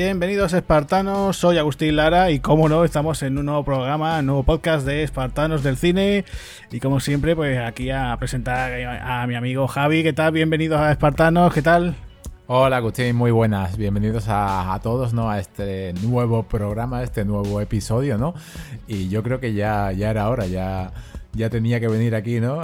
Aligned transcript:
Bienvenidos 0.00 0.52
espartanos, 0.52 1.36
soy 1.36 1.58
Agustín 1.58 1.96
Lara 1.96 2.30
y 2.30 2.38
como 2.38 2.68
no, 2.68 2.84
estamos 2.84 3.20
en 3.24 3.36
un 3.36 3.46
nuevo 3.46 3.64
programa, 3.64 4.20
un 4.20 4.26
nuevo 4.26 4.44
podcast 4.44 4.86
de 4.86 5.02
Espartanos 5.02 5.64
del 5.64 5.76
Cine 5.76 6.24
y 6.70 6.78
como 6.78 7.00
siempre, 7.00 7.34
pues 7.34 7.58
aquí 7.58 7.90
a 7.90 8.16
presentar 8.16 8.72
a 9.02 9.26
mi 9.26 9.34
amigo 9.34 9.66
Javi, 9.66 10.04
¿qué 10.04 10.12
tal? 10.12 10.30
Bienvenidos 10.30 10.78
a 10.78 10.92
Espartanos, 10.92 11.52
¿qué 11.52 11.62
tal? 11.62 11.96
Hola 12.46 12.76
Agustín, 12.76 13.16
muy 13.16 13.32
buenas, 13.32 13.76
bienvenidos 13.76 14.26
a, 14.28 14.78
todos 14.84 15.14
¿no? 15.14 15.30
a 15.30 15.40
este 15.40 15.94
nuevo 15.94 16.44
programa, 16.44 16.98
a 16.98 17.02
este 17.02 17.24
nuevo 17.24 17.60
episodio, 17.60 18.18
¿no? 18.18 18.34
Y 18.86 19.08
yo 19.08 19.24
creo 19.24 19.40
que 19.40 19.52
ya, 19.52 19.90
ya 19.90 20.10
era 20.10 20.28
hora, 20.28 20.46
ya 20.46 20.92
ya 21.34 21.50
tenía 21.50 21.78
que 21.78 21.88
venir 21.88 22.14
aquí, 22.14 22.40
¿no? 22.40 22.60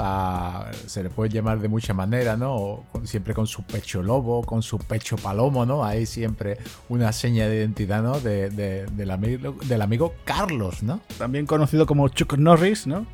se 0.86 1.02
le 1.02 1.10
puede 1.10 1.30
llamar 1.30 1.60
de 1.60 1.68
muchas 1.68 1.94
maneras, 1.94 2.38
¿no? 2.38 2.84
siempre 3.04 3.34
con 3.34 3.46
su 3.46 3.62
pecho 3.62 4.02
lobo, 4.02 4.42
con 4.42 4.62
su 4.62 4.78
pecho 4.78 5.16
palomo, 5.16 5.66
¿no? 5.66 5.84
Hay 5.84 6.06
siempre 6.06 6.58
una 6.88 7.12
seña 7.12 7.48
de 7.48 7.56
identidad, 7.56 8.02
¿no? 8.02 8.18
De, 8.20 8.50
del, 8.50 9.10
amigo, 9.10 9.56
del 9.64 9.82
amigo 9.82 10.14
Carlos, 10.24 10.82
¿no? 10.82 11.00
También 11.18 11.46
conocido 11.46 11.86
como 11.86 12.08
Chuck 12.08 12.36
Norris, 12.36 12.86
¿no? 12.86 13.06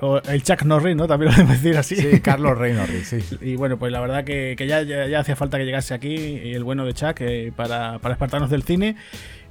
O 0.00 0.18
el 0.18 0.42
Chuck 0.42 0.64
Norris, 0.64 0.96
¿no? 0.96 1.06
También 1.06 1.30
lo 1.30 1.36
podemos 1.36 1.62
decir 1.62 1.78
así. 1.78 1.96
Sí, 1.96 2.20
Carlos 2.20 2.58
Rey 2.58 2.72
Norris, 2.72 3.06
sí. 3.06 3.18
Y 3.40 3.56
bueno, 3.56 3.78
pues 3.78 3.92
la 3.92 4.00
verdad 4.00 4.24
que, 4.24 4.56
ya, 4.58 4.82
ya, 4.82 5.20
hacía 5.20 5.36
falta 5.36 5.58
que 5.58 5.64
llegase 5.64 5.94
aquí 5.94 6.16
el 6.16 6.64
bueno 6.64 6.84
de 6.84 6.92
Chuck 6.92 7.20
eh, 7.20 7.52
para, 7.54 7.98
para 8.00 8.14
espartanos 8.14 8.50
del 8.50 8.64
cine. 8.64 8.96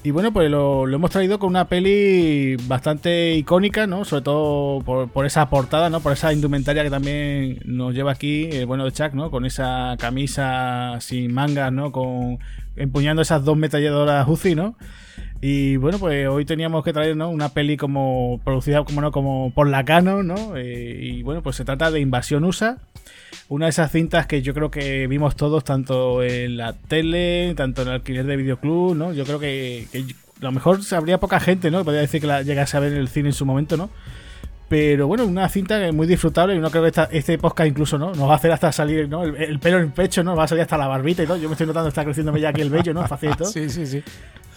Y 0.03 0.09
bueno, 0.09 0.33
pues 0.33 0.49
lo, 0.49 0.87
hemos 0.87 1.11
traído 1.11 1.37
con 1.37 1.49
una 1.49 1.65
peli 1.65 2.55
bastante 2.67 3.35
icónica, 3.35 3.85
¿no? 3.85 4.03
Sobre 4.03 4.23
todo 4.23 4.81
por, 4.81 5.25
esa 5.27 5.47
portada, 5.49 5.91
¿no? 5.91 5.99
Por 5.99 6.13
esa 6.13 6.33
indumentaria 6.33 6.83
que 6.83 6.89
también 6.89 7.59
nos 7.65 7.93
lleva 7.93 8.11
aquí 8.11 8.49
el 8.51 8.65
bueno 8.65 8.83
de 8.85 8.93
Chuck, 8.93 9.13
¿no? 9.13 9.29
Con 9.29 9.45
esa 9.45 9.95
camisa 9.99 10.97
sin 11.01 11.31
mangas, 11.31 11.71
¿no? 11.71 11.91
Con 11.91 12.39
empuñando 12.75 13.21
esas 13.21 13.45
dos 13.45 13.57
metalladoras 13.57 14.27
Uzi, 14.27 14.55
¿no? 14.55 14.75
Y 15.43 15.77
bueno, 15.77 15.97
pues 15.97 16.27
hoy 16.27 16.45
teníamos 16.45 16.83
que 16.83 16.93
traer 16.93 17.17
¿no? 17.17 17.29
una 17.29 17.49
peli 17.49 17.75
como 17.75 18.39
producida 18.43 18.83
como 18.83 19.01
no 19.01 19.11
como 19.11 19.51
por 19.55 19.67
la 19.67 19.83
Canon, 19.83 20.27
¿no? 20.27 20.55
Eh, 20.55 20.99
y 21.01 21.23
bueno, 21.23 21.41
pues 21.41 21.55
se 21.55 21.65
trata 21.65 21.89
de 21.89 21.99
Invasión 21.99 22.43
USA, 22.43 22.77
una 23.49 23.65
de 23.65 23.71
esas 23.71 23.91
cintas 23.91 24.27
que 24.27 24.43
yo 24.43 24.53
creo 24.53 24.69
que 24.69 25.07
vimos 25.07 25.35
todos 25.35 25.63
tanto 25.63 26.21
en 26.21 26.57
la 26.57 26.73
tele, 26.73 27.55
tanto 27.57 27.81
en 27.81 27.87
el 27.87 27.93
alquiler 27.95 28.25
de 28.27 28.37
videoclub, 28.37 28.95
¿no? 28.95 29.13
Yo 29.13 29.25
creo 29.25 29.39
que, 29.39 29.87
a 29.93 30.43
lo 30.43 30.51
mejor 30.51 30.79
habría 30.91 31.19
poca 31.19 31.39
gente, 31.39 31.71
¿no? 31.71 31.83
Podría 31.83 32.01
decir 32.01 32.21
que 32.21 32.43
llegase 32.43 32.77
a 32.77 32.79
ver 32.79 32.93
el 32.93 33.07
cine 33.07 33.29
en 33.29 33.33
su 33.33 33.47
momento, 33.47 33.77
¿no? 33.77 33.89
Pero 34.71 35.05
bueno, 35.05 35.25
una 35.25 35.49
cinta 35.49 35.91
muy 35.91 36.07
disfrutable 36.07 36.55
y 36.55 36.59
no 36.59 36.71
creo 36.71 36.89
que 36.89 36.93
este 37.11 37.37
podcast 37.37 37.67
incluso, 37.67 37.97
¿no? 37.97 38.15
Nos 38.15 38.29
va 38.29 38.31
a 38.31 38.35
hacer 38.37 38.53
hasta 38.53 38.71
salir, 38.71 39.09
¿no? 39.09 39.23
El, 39.25 39.59
pelo 39.59 39.79
en 39.79 39.83
el 39.83 39.91
pecho, 39.91 40.23
¿no? 40.23 40.33
Va 40.33 40.45
a 40.45 40.47
salir 40.47 40.61
hasta 40.61 40.77
la 40.77 40.87
barbita 40.87 41.23
y 41.23 41.25
todo. 41.25 41.35
Yo 41.35 41.49
me 41.49 41.55
estoy 41.55 41.67
notando, 41.67 41.89
está 41.89 42.05
creciéndome 42.05 42.39
ya 42.39 42.47
aquí 42.47 42.61
el 42.61 42.69
vello, 42.69 42.93
¿no? 42.93 43.05
Fácil 43.05 43.31
y 43.37 43.45
Sí, 43.51 43.69
sí, 43.69 43.85
sí. 43.85 44.01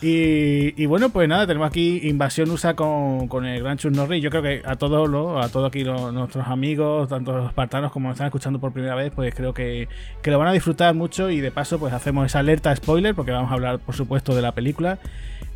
Y, 0.01 0.87
bueno, 0.87 1.09
pues 1.09 1.29
nada, 1.29 1.49
tenemos 1.49 1.67
aquí 1.67 1.99
Invasión 2.05 2.49
USA 2.49 2.75
con, 2.75 3.27
con 3.27 3.45
el 3.45 3.61
gran 3.61 3.77
Chuck 3.77 3.91
Norris. 3.91 4.23
Yo 4.23 4.31
creo 4.31 4.43
que 4.43 4.63
a 4.65 4.77
todos 4.77 5.09
a 5.45 5.49
todos 5.49 5.67
aquí 5.67 5.83
nuestros 5.83 6.47
amigos, 6.47 7.09
tanto 7.09 7.37
los 7.37 7.49
espartanos 7.49 7.91
como 7.91 8.07
nos 8.07 8.15
están 8.15 8.29
escuchando 8.29 8.61
por 8.61 8.73
primera 8.73 8.95
vez, 8.95 9.13
pues 9.13 9.35
creo 9.35 9.53
que, 9.53 9.89
que, 10.23 10.31
lo 10.31 10.39
van 10.39 10.47
a 10.47 10.53
disfrutar 10.53 10.95
mucho 10.95 11.29
y 11.29 11.41
de 11.41 11.51
paso 11.51 11.81
pues 11.81 11.93
hacemos 11.93 12.27
esa 12.27 12.39
alerta 12.39 12.77
spoiler 12.77 13.17
porque 13.17 13.33
vamos 13.33 13.51
a 13.51 13.55
hablar 13.55 13.81
por 13.81 13.97
supuesto 13.97 14.33
de 14.37 14.43
la 14.43 14.53
película. 14.53 15.01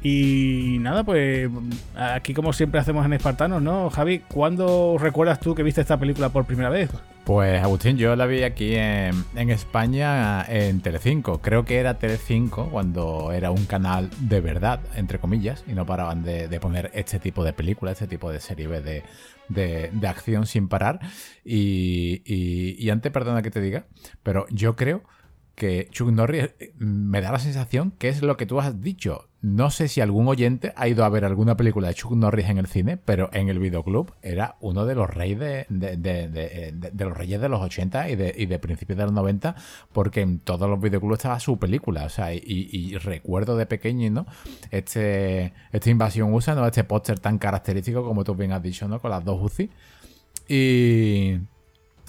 Y 0.02 0.78
nada, 0.80 1.02
pues 1.02 1.50
aquí 1.96 2.32
como 2.32 2.52
siempre 2.52 2.80
hacemos 2.80 3.04
en 3.04 3.14
Espartanos, 3.14 3.60
¿no? 3.60 3.90
Javi, 3.90 4.20
¿cuándo 4.20 4.96
recuerdas 4.98 5.40
tú 5.40 5.54
que 5.54 5.64
viste 5.64 5.80
esta 5.80 5.98
película 5.98 6.28
por 6.28 6.44
primera 6.44 6.68
vez? 6.68 6.90
Pues 7.24 7.62
Agustín, 7.62 7.98
yo 7.98 8.16
la 8.16 8.24
vi 8.24 8.42
aquí 8.42 8.74
en, 8.74 9.24
España 9.34 10.44
en 10.48 10.80
Telecinco. 10.80 11.42
Creo 11.42 11.64
que 11.64 11.78
era 11.78 11.98
Telecinco 11.98 12.70
cuando 12.70 13.32
era 13.32 13.50
un 13.50 13.66
canal 13.66 14.08
de 14.20 14.40
verdad, 14.40 14.80
entre 14.94 15.18
comillas, 15.18 15.62
y 15.66 15.72
no 15.72 15.84
paraban 15.84 16.22
de, 16.22 16.48
poner 16.60 16.90
este 16.94 17.18
tipo 17.18 17.44
de 17.44 17.52
películas, 17.52 18.00
este 18.00 18.06
tipo 18.06 18.32
de 18.32 18.40
serie 18.40 18.68
de, 18.68 19.02
de, 19.48 20.08
acción 20.08 20.46
sin 20.46 20.68
parar. 20.68 21.00
Y, 21.44 22.22
y 22.24 22.88
antes, 22.88 23.12
perdona 23.12 23.42
que 23.42 23.50
te 23.50 23.60
diga, 23.60 23.84
pero 24.22 24.46
yo 24.48 24.74
creo 24.74 25.02
que 25.58 25.88
Chuck 25.90 26.10
Norris 26.10 26.50
eh, 26.60 26.72
me 26.78 27.20
da 27.20 27.32
la 27.32 27.40
sensación 27.40 27.90
que 27.98 28.08
es 28.08 28.22
lo 28.22 28.36
que 28.36 28.46
tú 28.46 28.60
has 28.60 28.80
dicho. 28.80 29.28
No 29.40 29.70
sé 29.70 29.88
si 29.88 30.00
algún 30.00 30.26
oyente 30.28 30.72
ha 30.76 30.88
ido 30.88 31.04
a 31.04 31.08
ver 31.08 31.24
alguna 31.24 31.56
película 31.56 31.88
de 31.88 31.94
Chuck 31.94 32.12
Norris 32.12 32.48
en 32.48 32.58
el 32.58 32.66
cine, 32.66 32.96
pero 32.96 33.28
en 33.32 33.48
el 33.48 33.58
videoclub 33.58 34.14
era 34.22 34.56
uno 34.60 34.86
de 34.86 34.94
los 34.94 35.10
reyes 35.10 35.38
de, 35.38 35.66
los 36.96 37.16
reyes 37.16 37.40
de 37.40 37.48
los 37.48 37.60
80 37.60 38.08
y 38.08 38.16
de, 38.16 38.58
principios 38.58 38.98
de 38.98 39.04
los 39.04 39.12
90, 39.12 39.54
porque 39.92 40.22
en 40.22 40.38
todos 40.38 40.68
los 40.68 40.80
videoclubs 40.80 41.18
estaba 41.18 41.40
su 41.40 41.58
película. 41.58 42.04
O 42.04 42.08
sea, 42.08 42.32
y, 42.32 42.96
recuerdo 42.98 43.56
de 43.56 43.66
pequeño, 43.66 44.10
¿no? 44.10 44.26
Este, 44.70 45.52
esta 45.72 45.90
invasión 45.90 46.32
USA, 46.32 46.54
¿no? 46.54 46.66
Este 46.66 46.84
póster 46.84 47.18
tan 47.18 47.38
característico, 47.38 48.04
como 48.04 48.24
tú 48.24 48.34
bien 48.34 48.52
has 48.52 48.62
dicho, 48.62 48.88
¿no? 48.88 49.00
Con 49.00 49.10
las 49.10 49.24
dos 49.24 49.40
UCI. 49.42 49.70
Y. 50.48 51.38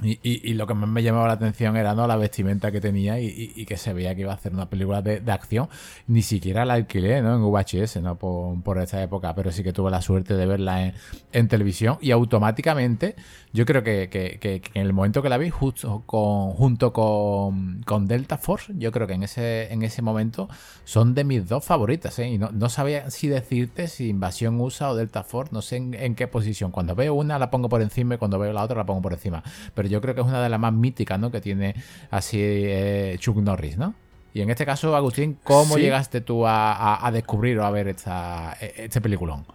Y, 0.01 0.53
lo 0.53 0.65
que 0.67 0.73
más 0.73 0.89
me 0.89 1.03
llamaba 1.03 1.27
la 1.27 1.33
atención 1.33 1.75
era 1.75 1.93
¿no? 1.93 2.07
la 2.07 2.15
vestimenta 2.15 2.71
que 2.71 2.79
tenía 2.79 3.19
y, 3.19 3.65
que 3.65 3.77
se 3.77 3.93
veía 3.93 4.15
que 4.15 4.21
iba 4.21 4.31
a 4.31 4.35
hacer 4.35 4.53
una 4.53 4.69
película 4.69 5.01
de, 5.01 5.21
acción. 5.31 5.69
Ni 6.07 6.21
siquiera 6.21 6.65
la 6.65 6.75
alquilé 6.75 7.21
¿no? 7.21 7.35
en 7.35 7.41
VHS 7.41 8.01
¿no? 8.01 8.15
Por, 8.17 8.61
por, 8.63 8.79
esta 8.79 9.01
época, 9.01 9.35
pero 9.35 9.51
sí 9.51 9.63
que 9.63 9.73
tuve 9.73 9.91
la 9.91 10.01
suerte 10.01 10.35
de 10.35 10.45
verla 10.45 10.93
en, 11.31 11.47
televisión 11.47 11.97
y 12.01 12.11
automáticamente 12.11 13.15
yo 13.51 13.65
creo 13.65 13.83
que, 13.83 14.61
en 14.73 14.85
el 14.85 14.93
momento 14.93 15.21
que 15.21 15.29
la 15.29 15.37
vi 15.37 15.49
justo 15.49 16.03
con, 16.05 16.51
junto 16.51 16.93
con, 16.93 17.81
con, 17.83 18.07
Delta 18.07 18.37
Force, 18.37 18.73
yo 18.77 18.91
creo 18.91 19.07
que 19.07 19.13
en 19.13 19.23
ese, 19.23 19.73
en 19.73 19.81
ese 19.81 20.01
momento 20.01 20.47
son 20.83 21.15
de 21.15 21.23
mis 21.23 21.47
dos 21.47 21.65
favoritas. 21.65 22.19
¿eh? 22.19 22.27
Y 22.27 22.37
no, 22.37 22.51
no, 22.51 22.69
sabía 22.69 23.09
si 23.09 23.27
decirte 23.27 23.87
si 23.87 24.09
Invasión 24.09 24.59
USA 24.61 24.91
o 24.91 24.95
Delta 24.95 25.23
Force, 25.23 25.51
no 25.51 25.61
sé 25.63 25.77
en, 25.77 25.95
en, 25.95 26.15
qué 26.15 26.27
posición. 26.27 26.71
Cuando 26.71 26.93
veo 26.93 27.15
una 27.15 27.39
la 27.39 27.49
pongo 27.49 27.69
por 27.69 27.81
encima 27.81 28.15
y 28.15 28.17
cuando 28.19 28.37
veo 28.37 28.53
la 28.53 28.63
otra 28.63 28.77
la 28.77 28.85
pongo 28.85 29.01
por 29.01 29.13
encima. 29.13 29.43
Pero 29.73 29.88
yo 29.89 30.01
creo 30.01 30.15
que 30.15 30.21
es 30.21 30.27
una 30.27 30.41
de 30.41 30.49
las 30.49 30.59
más 30.59 30.73
míticas, 30.73 31.19
¿no? 31.19 31.31
Que 31.31 31.41
tiene 31.41 31.75
así 32.11 32.39
eh, 32.41 33.15
Chuck 33.19 33.37
Norris, 33.37 33.77
¿no? 33.77 33.95
Y 34.33 34.41
en 34.41 34.49
este 34.49 34.65
caso, 34.65 34.95
Agustín, 34.95 35.37
¿cómo 35.43 35.77
llegaste 35.77 36.21
tú 36.21 36.43
a, 36.45 37.09
descubrir 37.11 37.57
o 37.59 37.65
a 37.65 37.71
ver 37.71 37.87
esta, 37.87 38.55
e, 38.61 38.85
este 38.85 39.01
peliculón? 39.01 39.45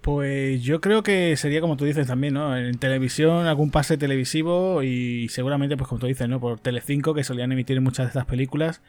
Pues 0.00 0.62
yo 0.62 0.80
creo 0.80 1.02
que 1.02 1.36
sería 1.36 1.60
como 1.60 1.76
tú 1.76 1.84
dices 1.84 2.06
también, 2.06 2.34
¿no? 2.34 2.56
En 2.56 2.78
televisión, 2.78 3.46
algún 3.46 3.70
pase 3.70 3.98
televisivo 3.98 4.82
y 4.82 5.28
seguramente, 5.28 5.76
pues 5.76 5.88
como 5.88 5.98
tú 5.98 6.06
dices, 6.06 6.28
¿no? 6.28 6.40
Por 6.40 6.60
Telecinco, 6.60 7.12
que 7.12 7.24
solían 7.24 7.52
emitir 7.52 7.80
muchas 7.80 8.06
de 8.06 8.08
estas 8.08 8.24
películas. 8.24 8.82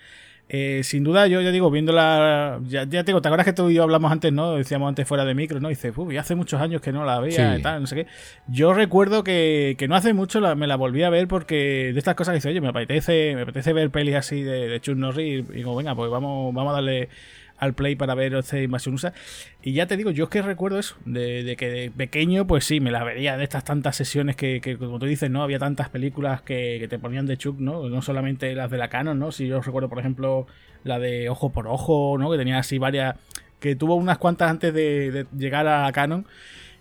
Eh, 0.49 0.81
sin 0.83 1.03
duda, 1.03 1.27
yo 1.27 1.41
ya 1.41 1.51
digo, 1.51 1.69
viéndola. 1.69 2.59
Ya, 2.67 2.83
ya 2.83 3.03
te 3.03 3.11
digo, 3.11 3.21
¿te 3.21 3.27
acuerdas 3.27 3.45
que 3.45 3.53
tú 3.53 3.69
y 3.69 3.75
yo 3.75 3.83
hablamos 3.83 4.11
antes, 4.11 4.31
no? 4.31 4.55
Decíamos 4.55 4.87
antes 4.87 5.07
fuera 5.07 5.25
de 5.25 5.33
micro, 5.33 5.59
¿no? 5.59 5.69
Y 5.69 5.73
dices, 5.73 5.93
uy, 5.97 6.17
hace 6.17 6.35
muchos 6.35 6.61
años 6.61 6.81
que 6.81 6.91
no 6.91 7.03
la 7.03 7.19
veía 7.19 7.57
y 7.57 7.61
tal, 7.61 7.81
no 7.81 7.87
sé 7.87 7.95
qué. 7.95 8.07
Yo 8.47 8.73
recuerdo 8.73 9.23
que, 9.23 9.75
que 9.77 9.87
no 9.87 9.95
hace 9.95 10.13
mucho 10.13 10.39
me 10.55 10.67
la 10.67 10.75
volví 10.77 11.03
a 11.03 11.09
ver 11.09 11.27
porque 11.27 11.91
de 11.93 11.99
estas 11.99 12.15
cosas 12.15 12.31
que 12.33 12.37
dice, 12.37 12.49
oye, 12.49 12.61
me 12.61 12.69
apetece, 12.69 13.33
me 13.35 13.41
apetece 13.41 13.73
ver 13.73 13.89
pelis 13.89 14.15
así 14.15 14.41
de, 14.41 14.67
de 14.67 14.79
Chuck 14.79 14.95
Norris 14.95 15.45
y 15.49 15.53
digo, 15.53 15.75
venga, 15.75 15.95
pues 15.95 16.09
vamos, 16.09 16.53
vamos 16.53 16.71
a 16.71 16.75
darle 16.75 17.09
al 17.57 17.73
play 17.73 17.95
para 17.95 18.15
ver 18.15 18.33
este 18.35 18.63
Invasión 18.63 18.95
USA. 18.95 19.13
Y 19.61 19.73
ya 19.73 19.87
te 19.87 19.97
digo, 19.97 20.11
yo 20.11 20.25
es 20.25 20.29
que 20.29 20.41
recuerdo 20.41 20.79
eso, 20.79 20.95
de, 21.05 21.55
que 21.57 21.91
pequeño, 21.95 22.47
pues 22.47 22.65
sí, 22.65 22.79
me 22.79 22.91
la 22.91 23.03
vería 23.03 23.37
de 23.37 23.43
estas 23.43 23.63
tantas 23.63 23.95
sesiones 23.95 24.35
que, 24.35 24.77
como 24.79 24.99
tú 24.99 25.05
dices, 25.05 25.29
¿no? 25.29 25.43
Había 25.43 25.59
tantas 25.59 25.89
películas 25.89 26.41
que, 26.41 26.85
te 26.89 26.99
ponían 26.99 27.25
de 27.25 27.37
Chuck, 27.37 27.59
¿no? 27.59 27.89
No 27.89 28.01
solamente 28.01 28.53
las 28.55 28.71
de 28.71 28.77
la 28.77 28.89
Canon, 28.89 29.17
¿no? 29.17 29.31
Si 29.31 29.47
yo 29.47 29.61
recuerdo, 29.61 29.89
por 29.89 29.99
ejemplo, 29.99 30.47
la 30.83 30.99
de 30.99 31.29
Ojo 31.29 31.51
por 31.51 31.67
Ojo, 31.67 32.17
¿no? 32.19 32.31
Que 32.31 32.37
tenía 32.37 32.59
así 32.59 32.77
varias. 32.77 33.15
que 33.59 33.75
tuvo 33.75 33.95
unas 33.95 34.17
cuantas 34.17 34.49
antes 34.49 34.73
de, 34.73 35.11
de 35.11 35.25
llegar 35.37 35.67
a 35.67 35.91
Canon. 35.91 36.25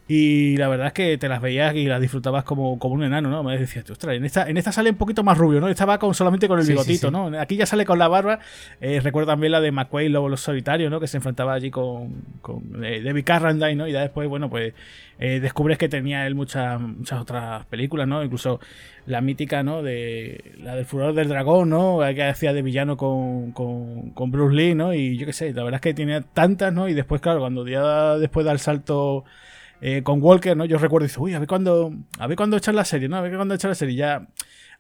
Y 0.08 0.56
la 0.56 0.68
verdad 0.68 0.88
es 0.88 0.92
que 0.92 1.18
te 1.18 1.28
las 1.28 1.40
veías 1.40 1.74
y 1.74 1.86
las 1.86 2.00
disfrutabas 2.00 2.44
como, 2.44 2.78
como 2.78 2.94
un 2.94 3.02
enano, 3.02 3.28
¿no? 3.28 3.42
Me 3.42 3.58
decías, 3.58 3.90
ostras, 3.90 4.14
en 4.14 4.24
esta, 4.24 4.48
en 4.48 4.56
esta 4.56 4.70
sale 4.70 4.90
un 4.90 4.96
poquito 4.96 5.24
más 5.24 5.36
rubio, 5.36 5.60
¿no? 5.60 5.68
Estaba 5.68 5.98
con, 5.98 6.14
solamente 6.14 6.46
con 6.46 6.60
el 6.60 6.66
bigotito, 6.66 7.10
¿no? 7.10 7.26
Aquí 7.40 7.56
ya 7.56 7.66
sale 7.66 7.84
con 7.84 7.98
la 7.98 8.06
barba. 8.06 8.38
Eh, 8.80 9.00
recuerdo 9.02 9.32
también 9.32 9.50
la 9.50 9.60
de 9.60 9.72
McQuaid, 9.72 10.10
Lobo 10.10 10.28
los 10.28 10.40
Solitarios, 10.40 10.92
¿no? 10.92 11.00
Que 11.00 11.08
se 11.08 11.16
enfrentaba 11.16 11.54
allí 11.54 11.72
con, 11.72 12.22
con 12.40 12.84
eh, 12.84 13.02
David 13.02 13.24
Carradine, 13.24 13.74
¿no? 13.74 13.88
Y 13.88 13.92
después, 13.92 14.28
bueno, 14.28 14.48
pues 14.48 14.74
eh, 15.18 15.40
descubres 15.40 15.76
que 15.76 15.88
tenía 15.88 16.24
él 16.28 16.36
muchas, 16.36 16.80
muchas 16.80 17.20
otras 17.20 17.66
películas, 17.66 18.06
¿no? 18.06 18.22
Incluso 18.22 18.60
la 19.06 19.20
mítica, 19.20 19.64
¿no? 19.64 19.82
De 19.82 20.52
la 20.62 20.76
del 20.76 20.84
Furor 20.84 21.14
del 21.14 21.28
Dragón, 21.28 21.70
¿no? 21.70 21.98
Que 22.14 22.22
hacía 22.22 22.52
de 22.52 22.62
villano 22.62 22.96
con, 22.96 23.50
con, 23.50 24.10
con 24.10 24.30
Bruce 24.30 24.54
Lee, 24.54 24.76
¿no? 24.76 24.94
Y 24.94 25.16
yo 25.18 25.26
qué 25.26 25.32
sé, 25.32 25.52
la 25.52 25.64
verdad 25.64 25.78
es 25.78 25.82
que 25.82 25.94
tenía 25.94 26.20
tantas, 26.20 26.72
¿no? 26.72 26.88
Y 26.88 26.94
después, 26.94 27.20
claro, 27.20 27.40
cuando 27.40 27.66
ya 27.66 28.18
después 28.18 28.46
da 28.46 28.52
el 28.52 28.60
salto 28.60 29.24
eh, 29.80 30.02
con 30.02 30.22
Walker, 30.22 30.56
¿no? 30.56 30.64
Yo 30.64 30.78
recuerdo, 30.78 31.06
dice, 31.06 31.20
uy, 31.20 31.34
a 31.34 31.38
ver 31.38 31.48
cuándo, 31.48 31.92
a 32.18 32.26
ver 32.26 32.36
cuándo 32.36 32.56
echar 32.56 32.74
la 32.74 32.84
serie, 32.84 33.08
¿no? 33.08 33.16
A 33.16 33.20
ver 33.20 33.36
cuándo 33.36 33.54
echar 33.54 33.70
la 33.70 33.74
serie. 33.74 33.94
Ya, 33.94 34.26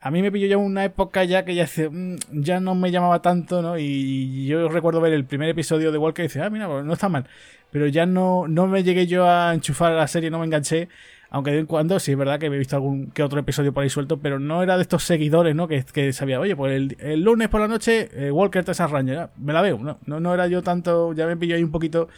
a 0.00 0.10
mí 0.10 0.22
me 0.22 0.32
pilló 0.32 0.46
ya 0.46 0.56
una 0.56 0.84
época 0.84 1.24
ya 1.24 1.44
que 1.44 1.54
ya, 1.54 1.66
mm, 1.66 2.16
ya 2.32 2.60
no 2.60 2.74
me 2.74 2.90
llamaba 2.90 3.22
tanto, 3.22 3.62
¿no? 3.62 3.78
Y 3.78 4.46
yo 4.46 4.68
recuerdo 4.68 5.00
ver 5.00 5.12
el 5.12 5.24
primer 5.24 5.48
episodio 5.48 5.92
de 5.92 5.98
Walker 5.98 6.24
y 6.24 6.28
dice, 6.28 6.42
ah, 6.42 6.50
mira, 6.50 6.68
pues 6.68 6.84
no 6.84 6.92
está 6.92 7.08
mal. 7.08 7.26
pero 7.70 7.86
ya 7.88 8.06
no, 8.06 8.46
no 8.48 8.66
me 8.66 8.82
llegué 8.84 9.06
yo 9.06 9.28
a 9.28 9.52
enchufar 9.54 9.92
a 9.92 9.96
la 9.96 10.08
serie, 10.08 10.30
no 10.30 10.38
me 10.38 10.46
enganché. 10.46 10.88
Aunque 11.28 11.50
de 11.50 11.56
vez 11.56 11.62
en 11.62 11.66
cuando 11.66 11.98
sí 11.98 12.12
es 12.12 12.18
verdad 12.18 12.38
que 12.38 12.46
he 12.46 12.50
visto 12.50 12.76
algún 12.76 13.10
que 13.10 13.22
otro 13.22 13.40
episodio 13.40 13.72
por 13.72 13.82
ahí 13.82 13.90
suelto, 13.90 14.18
pero 14.18 14.38
no 14.38 14.62
era 14.62 14.76
de 14.76 14.82
estos 14.82 15.02
seguidores, 15.02 15.54
¿no? 15.54 15.66
Que, 15.66 15.84
que 15.84 16.12
sabía, 16.12 16.40
oye, 16.40 16.54
pues 16.54 16.94
el, 16.98 17.20
lunes 17.20 17.48
por 17.48 17.60
la 17.60 17.68
noche 17.68 18.08
eh, 18.12 18.30
Walker 18.30 18.64
Texas 18.64 18.90
Ranger, 18.90 19.30
me 19.36 19.52
la 19.52 19.60
veo, 19.60 19.78
¿no? 19.78 19.98
¿no? 20.06 20.20
No 20.20 20.32
era 20.32 20.46
yo 20.46 20.62
tanto, 20.62 21.12
ya 21.14 21.26
me 21.26 21.36
pillo 21.36 21.56
ahí 21.56 21.64
un 21.64 21.72
poquito. 21.72 22.08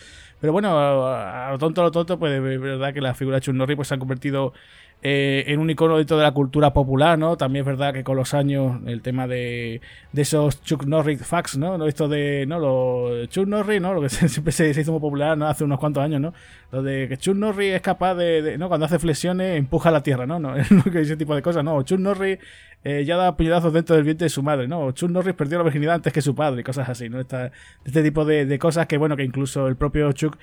Pero 0.41 0.53
bueno, 0.53 0.79
a, 0.79 1.51
lo 1.51 1.59
tonto, 1.59 1.81
a 1.81 1.85
lo 1.85 1.91
tonto, 1.91 2.19
pues 2.19 2.33
es 2.33 2.61
verdad 2.61 2.95
que 2.95 3.01
la 3.01 3.15
figura 3.15 3.37
de 3.37 3.41
Chuck 3.43 3.55
Norris 3.55 3.77
pues, 3.77 3.89
se 3.89 3.95
han 3.95 4.01
convertido 4.01 4.53
eh, 5.01 5.45
en 5.47 5.61
un 5.61 5.71
icono 5.71 5.97
dentro 5.97 6.17
de 6.17 6.25
la 6.25 6.33
cultura 6.33 6.73
popular, 6.73 7.17
¿no? 7.17 7.37
También 7.37 7.63
es 7.63 7.67
verdad 7.67 7.95
que 7.95 8.03
con 8.03 8.17
los 8.17 8.35
años 8.35 8.81
el 8.87 9.01
tema 9.01 9.29
de, 9.29 9.81
de 10.13 10.23
esos 10.23 10.61
Chuck 10.63 10.87
Norris 10.87 11.25
facts, 11.25 11.57
¿no? 11.57 11.87
Esto 11.87 12.09
de, 12.09 12.47
¿no? 12.49 12.59
Los 12.59 13.29
Chuck 13.29 13.47
Norris, 13.47 13.81
¿no? 13.81 13.95
Lo 13.95 14.01
que 14.01 14.09
siempre 14.29 14.53
se, 14.53 14.69
hizo 14.71 14.91
muy 14.91 15.01
popular, 15.01 15.39
¿no? 15.39 15.47
Hace 15.47 15.63
unos 15.63 15.79
cuantos 15.79 16.03
años, 16.03 16.21
¿no? 16.21 16.35
Lo 16.73 16.83
de 16.83 17.07
que 17.09 17.17
Chuck 17.17 17.37
Norris 17.37 17.75
es 17.75 17.81
capaz 17.81 18.17
de, 18.17 18.59
¿no? 18.59 18.67
Cuando 18.67 18.87
hace 18.87 18.99
flexiones 18.99 19.57
empuja 19.57 19.93
la 19.93 20.03
tierra, 20.03 20.27
¿no? 20.27 20.41
no 20.41 20.57
ese 20.95 21.17
tipo 21.17 21.35
de 21.37 21.43
cosas, 21.43 21.63
¿no? 21.63 21.81
Chuck 21.85 22.01
Norris 22.01 22.39
eh, 22.83 23.05
ya 23.05 23.17
da 23.17 23.37
puñetazos 23.37 23.73
dentro 23.73 23.95
del 23.95 24.05
vientre 24.05 24.25
de 24.25 24.31
su 24.31 24.43
madre, 24.43 24.67
¿no? 24.67 24.91
Chuck 24.91 25.11
Norris 25.11 25.35
perdió 25.35 25.59
la 25.59 25.65
virginidad 25.65 25.95
antes 25.95 26.13
que 26.13 26.23
su 26.23 26.35
padre 26.35 26.63
y 26.63 26.65
cosas 26.65 26.89
así, 26.89 27.09
¿no? 27.09 27.21
este 27.21 28.03
tipo 28.03 28.25
de, 28.25 28.47
de 28.47 28.59
cosas 28.59 28.89
que, 28.89 28.99
bueno, 28.99 29.17
que 29.17 29.23
incluso 29.23 29.69
el 29.69 29.77
propio 29.77 30.11
Chuck 30.11 30.37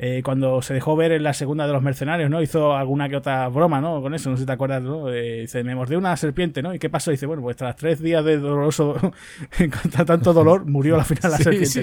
eh, 0.00 0.22
cuando 0.24 0.62
se 0.62 0.74
dejó 0.74 0.94
ver 0.94 1.10
en 1.10 1.24
la 1.24 1.34
segunda 1.34 1.66
de 1.66 1.72
los 1.72 1.82
mercenarios, 1.82 2.30
¿no? 2.30 2.40
Hizo 2.40 2.76
alguna 2.76 3.08
que 3.08 3.16
otra 3.16 3.48
broma, 3.48 3.80
¿no? 3.80 4.00
Con 4.00 4.14
eso, 4.14 4.30
no 4.30 4.36
sé 4.36 4.42
si 4.42 4.46
te 4.46 4.52
acuerdas, 4.52 4.80
¿no? 4.80 5.12
Eh, 5.12 5.40
dice, 5.40 5.64
me 5.64 5.74
mordió 5.74 5.98
una 5.98 6.16
serpiente, 6.16 6.62
¿no? 6.62 6.72
¿Y 6.72 6.78
qué 6.78 6.88
pasó? 6.88 7.10
Dice, 7.10 7.26
bueno, 7.26 7.42
pues 7.42 7.56
tras 7.56 7.74
tres 7.74 8.00
días 8.00 8.24
de 8.24 8.38
doloroso, 8.38 8.94
contra 9.82 10.04
tanto 10.04 10.32
dolor, 10.32 10.66
murió 10.66 10.94
al 10.94 11.04
final 11.04 11.32
la 11.32 11.38
serpiente, 11.38 11.82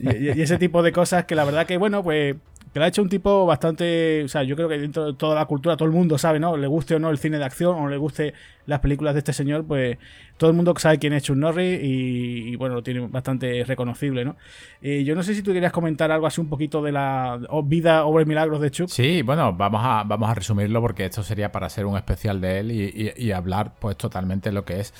¿no? 0.00 0.12
y, 0.12 0.28
ese 0.42 0.58
tipo 0.58 0.82
de 0.82 0.92
cosas 0.92 1.24
que 1.24 1.34
la 1.34 1.44
verdad 1.44 1.66
que, 1.66 1.78
bueno, 1.78 2.02
pues 2.02 2.36
que 2.72 2.78
lo 2.78 2.84
ha 2.84 2.88
hecho 2.88 3.02
un 3.02 3.08
tipo 3.08 3.46
bastante, 3.46 4.24
o 4.24 4.28
sea, 4.28 4.42
yo 4.42 4.56
creo 4.56 4.68
que 4.68 4.78
dentro 4.78 5.06
de 5.06 5.14
toda 5.14 5.34
la 5.34 5.46
cultura 5.46 5.76
todo 5.76 5.86
el 5.86 5.94
mundo 5.94 6.18
sabe, 6.18 6.38
¿no? 6.38 6.56
Le 6.56 6.66
guste 6.66 6.94
o 6.94 6.98
no 6.98 7.10
el 7.10 7.18
cine 7.18 7.38
de 7.38 7.44
acción 7.44 7.76
o 7.78 7.88
le 7.88 7.96
guste 7.96 8.34
las 8.66 8.80
películas 8.80 9.14
de 9.14 9.20
este 9.20 9.32
señor, 9.32 9.64
pues 9.64 9.98
todo 10.36 10.50
el 10.50 10.56
mundo 10.56 10.74
sabe 10.76 10.98
quién 10.98 11.12
es 11.12 11.22
Chuck 11.22 11.36
Norris 11.36 11.80
y, 11.82 12.56
bueno, 12.56 12.76
lo 12.76 12.82
tiene 12.82 13.06
bastante 13.06 13.64
reconocible, 13.64 14.24
¿no? 14.24 14.36
Eh, 14.82 15.04
yo 15.04 15.14
no 15.14 15.22
sé 15.22 15.34
si 15.34 15.42
tú 15.42 15.52
querías 15.52 15.72
comentar 15.72 16.10
algo 16.10 16.26
así 16.26 16.40
un 16.40 16.48
poquito 16.48 16.82
de 16.82 16.92
la 16.92 17.40
vida 17.64 18.04
o 18.04 18.24
milagros 18.24 18.60
de 18.60 18.70
Chuck. 18.70 18.88
Sí, 18.88 19.22
bueno, 19.22 19.52
vamos 19.54 19.80
a, 19.82 20.04
vamos 20.04 20.28
a 20.28 20.34
resumirlo 20.34 20.80
porque 20.80 21.06
esto 21.06 21.22
sería 21.22 21.50
para 21.50 21.66
hacer 21.66 21.86
un 21.86 21.96
especial 21.96 22.40
de 22.40 22.58
él 22.60 22.70
y, 22.72 23.12
y 23.16 23.32
hablar 23.32 23.74
pues 23.78 23.96
totalmente 23.96 24.52
lo 24.52 24.64
que 24.64 24.80
es 24.80 24.92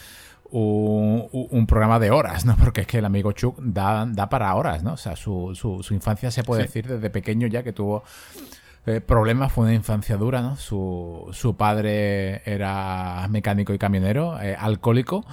un, 0.50 1.66
programa 1.66 1.98
de 1.98 2.10
horas, 2.10 2.44
¿no? 2.44 2.56
Porque 2.62 2.82
es 2.82 2.86
que 2.86 2.98
el 2.98 3.04
amigo 3.04 3.32
Chuck 3.32 3.58
da, 3.60 4.06
da 4.06 4.28
para 4.28 4.54
horas, 4.54 4.82
¿no? 4.82 4.94
O 4.94 4.96
sea, 4.96 5.16
su, 5.16 5.54
su, 5.54 5.94
infancia 5.94 6.30
se 6.30 6.44
puede 6.44 6.62
decir 6.62 6.86
desde 6.86 7.10
pequeño 7.10 7.46
ya 7.46 7.62
que 7.62 7.72
tuvo 7.72 8.02
eh, 8.86 9.00
problemas, 9.00 9.52
fue 9.52 9.64
una 9.64 9.74
infancia 9.74 10.16
dura, 10.16 10.40
¿no? 10.40 10.56
Su, 10.56 11.28
su 11.32 11.56
padre 11.56 12.42
era 12.50 13.26
mecánico 13.28 13.72
y 13.74 13.78
camionero, 13.78 14.40
eh, 14.40 14.56
alcohólico. 14.58 15.24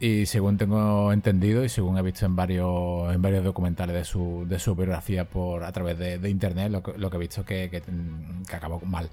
Y 0.00 0.26
según 0.26 0.56
tengo 0.58 1.12
entendido 1.12 1.64
y 1.64 1.68
según 1.68 1.98
he 1.98 2.02
visto 2.02 2.24
en 2.24 2.36
varios, 2.36 3.12
en 3.12 3.20
varios 3.20 3.42
documentales 3.42 3.96
de 3.96 4.04
su, 4.04 4.46
de 4.48 4.60
su 4.60 4.76
biografía 4.76 5.24
por, 5.24 5.64
a 5.64 5.72
través 5.72 5.98
de, 5.98 6.30
internet, 6.30 6.70
lo 6.70 6.84
que, 6.84 6.96
lo 6.96 7.10
que 7.10 7.16
he 7.16 7.20
visto 7.20 7.44
que, 7.44 7.68
que, 7.68 7.82
que 7.82 8.56
acabó 8.56 8.80
mal. 8.86 9.10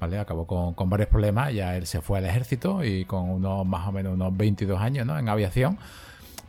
¿Vale? 0.00 0.18
Acabó 0.18 0.46
con, 0.46 0.90
varios 0.90 1.08
problemas, 1.08 1.52
ya 1.52 1.76
él 1.76 1.86
se 1.86 2.00
fue 2.00 2.18
al 2.18 2.26
ejército 2.26 2.84
y 2.84 3.04
con 3.04 3.30
unos 3.30 3.66
más 3.66 3.88
o 3.88 3.92
menos 3.92 4.14
unos 4.14 4.36
22 4.36 4.80
años 4.80 5.06
¿no? 5.06 5.18
en 5.18 5.28
aviación, 5.28 5.78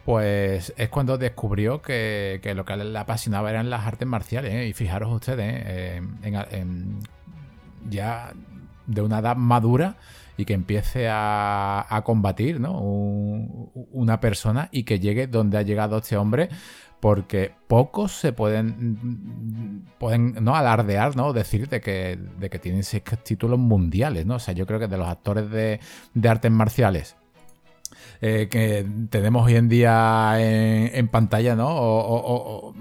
pues 0.05 0.73
es 0.77 0.89
cuando 0.89 1.17
descubrió 1.17 1.81
que, 1.81 2.41
lo 2.55 2.65
que 2.65 2.77
le 2.77 2.97
apasionaba 2.97 3.49
eran 3.49 3.69
las 3.69 3.85
artes 3.85 4.07
marciales. 4.07 4.53
¿eh? 4.53 4.67
Y 4.67 4.73
fijaros 4.73 5.11
ustedes, 5.11 5.63
¿eh? 5.65 6.01
ya 7.89 8.33
de 8.87 9.01
una 9.01 9.19
edad 9.19 9.35
madura 9.35 9.95
y 10.35 10.45
que 10.45 10.53
empiece 10.53 11.07
a, 11.11 12.01
combatir 12.05 12.59
¿no? 12.59 12.79
una 13.91 14.19
persona 14.19 14.69
y 14.71 14.83
que 14.83 14.99
llegue 14.99 15.27
donde 15.27 15.57
ha 15.57 15.61
llegado 15.63 15.97
este 15.97 16.15
hombre 16.15 16.49
porque 16.99 17.51
pocos 17.67 18.11
se 18.11 18.33
pueden, 18.33 19.85
pueden 19.97 20.43
¿no? 20.43 20.55
alardear, 20.55 21.15
¿no? 21.15 21.33
Decir 21.33 21.69
de 21.69 21.81
que, 21.81 22.19
de 22.39 22.49
que 22.49 22.59
tienen 22.59 22.83
seis 22.83 23.03
títulos 23.23 23.59
mundiales, 23.59 24.25
¿no? 24.25 24.35
O 24.35 24.39
sea, 24.39 24.53
yo 24.53 24.65
creo 24.65 24.79
que 24.79 24.87
de 24.87 24.97
los 24.97 25.07
actores 25.07 25.49
de, 25.49 25.79
de 26.13 26.29
artes 26.29 26.51
marciales 26.51 27.15
eh, 28.21 28.47
que 28.49 28.85
tenemos 29.09 29.45
hoy 29.45 29.55
en 29.55 29.69
día 29.69 30.35
en, 30.39 31.07
pantalla, 31.07 31.55
¿no? 31.55 31.69
O, 31.69 32.73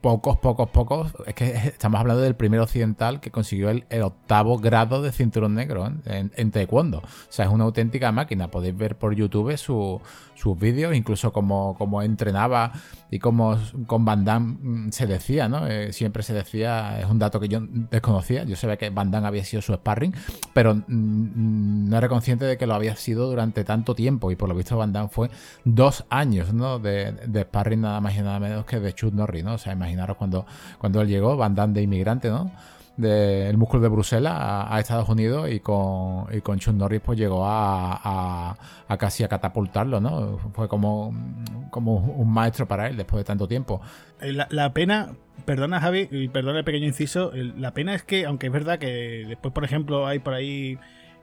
pocos, 0.00 0.38
pocos, 0.38 0.68
pocos. 0.70 1.12
Es 1.26 1.34
que 1.34 1.50
estamos 1.66 2.00
hablando 2.00 2.22
del 2.22 2.34
primer 2.34 2.60
occidental 2.60 3.20
que 3.20 3.30
consiguió 3.30 3.70
el, 3.70 3.84
octavo 4.02 4.58
grado 4.58 5.02
de 5.02 5.12
cinturón 5.12 5.54
negro 5.54 5.92
en, 6.06 6.50
taekwondo. 6.50 6.98
O 6.98 7.02
sea, 7.28 7.46
es 7.46 7.50
una 7.50 7.64
auténtica 7.64 8.12
máquina. 8.12 8.50
Podéis 8.50 8.76
ver 8.76 8.96
por 8.96 9.14
YouTube 9.14 9.56
sus 9.56 10.58
vídeos, 10.58 10.94
incluso 10.94 11.32
como, 11.32 11.76
como 11.76 12.02
entrenaba 12.02 12.72
y 13.10 13.18
como 13.18 13.58
con 13.86 14.04
Van 14.04 14.24
Damme 14.24 14.56
mm, 14.60 14.92
se 14.92 15.06
decía, 15.06 15.48
¿no? 15.48 15.66
Eh, 15.66 15.92
siempre 15.92 16.22
se 16.22 16.32
decía, 16.32 17.00
es 17.00 17.06
un 17.06 17.18
dato 17.18 17.40
que 17.40 17.48
yo 17.48 17.60
desconocía. 17.60 18.44
Yo 18.44 18.56
sabía 18.56 18.76
que 18.76 18.90
Van 18.90 19.10
Damme 19.10 19.26
había 19.26 19.44
sido 19.44 19.60
su 19.62 19.74
sparring, 19.74 20.14
pero 20.54 20.74
mm, 20.74 20.82
mm, 20.86 21.88
no 21.90 21.98
era 21.98 22.08
consciente 22.08 22.44
de 22.44 22.56
que 22.56 22.66
lo 22.66 22.74
había 22.74 22.96
sido 22.96 23.28
durante 23.28 23.64
tanto 23.64 23.94
tiempo 23.94 24.30
y 24.30 24.36
por 24.36 24.48
lo 24.48 24.54
visto 24.54 24.76
Van 24.76 24.92
Damme 24.92 25.08
fue 25.10 25.30
dos 25.64 26.06
años 26.08 26.52
¿no? 26.54 26.78
de, 26.78 27.14
sparring 27.42 27.80
nada 27.80 28.00
más 28.00 28.16
y 28.16 28.22
nada 28.22 28.38
menos 28.38 28.64
que 28.64 28.80
de 28.80 28.92
Chuck 28.92 29.12
Norris, 29.12 29.44
¿no? 29.44 29.54
O 29.54 29.58
sea, 29.58 29.74
imaginaros 29.90 30.16
cuando, 30.16 30.46
cuando 30.78 31.00
él 31.00 31.08
llegó, 31.08 31.36
Van 31.36 31.54
Damme 31.54 31.74
de 31.74 31.82
inmigrante, 31.82 32.28
¿no? 32.28 32.50
del 33.00 33.56
músculo 33.56 33.82
de 33.82 33.88
Bruselas 33.88 34.34
a, 34.36 34.78
Estados 34.78 35.08
Unidos 35.08 35.50
y 35.50 35.60
con, 35.60 36.26
y 36.32 36.40
con 36.40 36.58
Chuck 36.58 36.74
Norris 36.74 37.00
pues 37.00 37.18
llegó 37.18 37.46
a, 37.46 38.56
a, 38.88 38.96
casi 38.98 39.24
a 39.24 39.28
catapultarlo, 39.28 40.00
¿no? 40.00 40.38
Fue 40.52 40.68
como, 40.68 41.14
como 41.70 41.96
un 41.96 42.30
maestro 42.32 42.66
para 42.66 42.88
él 42.88 42.96
después 42.96 43.20
de 43.20 43.24
tanto 43.24 43.48
tiempo. 43.48 43.80
Eh, 44.20 44.32
la, 44.32 44.46
la 44.50 44.72
pena, 44.72 45.12
perdona 45.44 45.80
Javi, 45.80 46.08
y 46.10 46.28
perdona 46.28 46.58
el 46.58 46.64
pequeño 46.64 46.86
inciso, 46.86 47.32
la 47.34 47.72
pena 47.72 47.94
es 47.94 48.02
que, 48.02 48.26
aunque 48.26 48.48
es 48.48 48.52
verdad 48.52 48.78
que 48.78 49.24
después, 49.26 49.54
por 49.54 49.64
ejemplo, 49.64 50.06
hay 50.06 50.18
por 50.18 50.34
ahí 50.34 50.78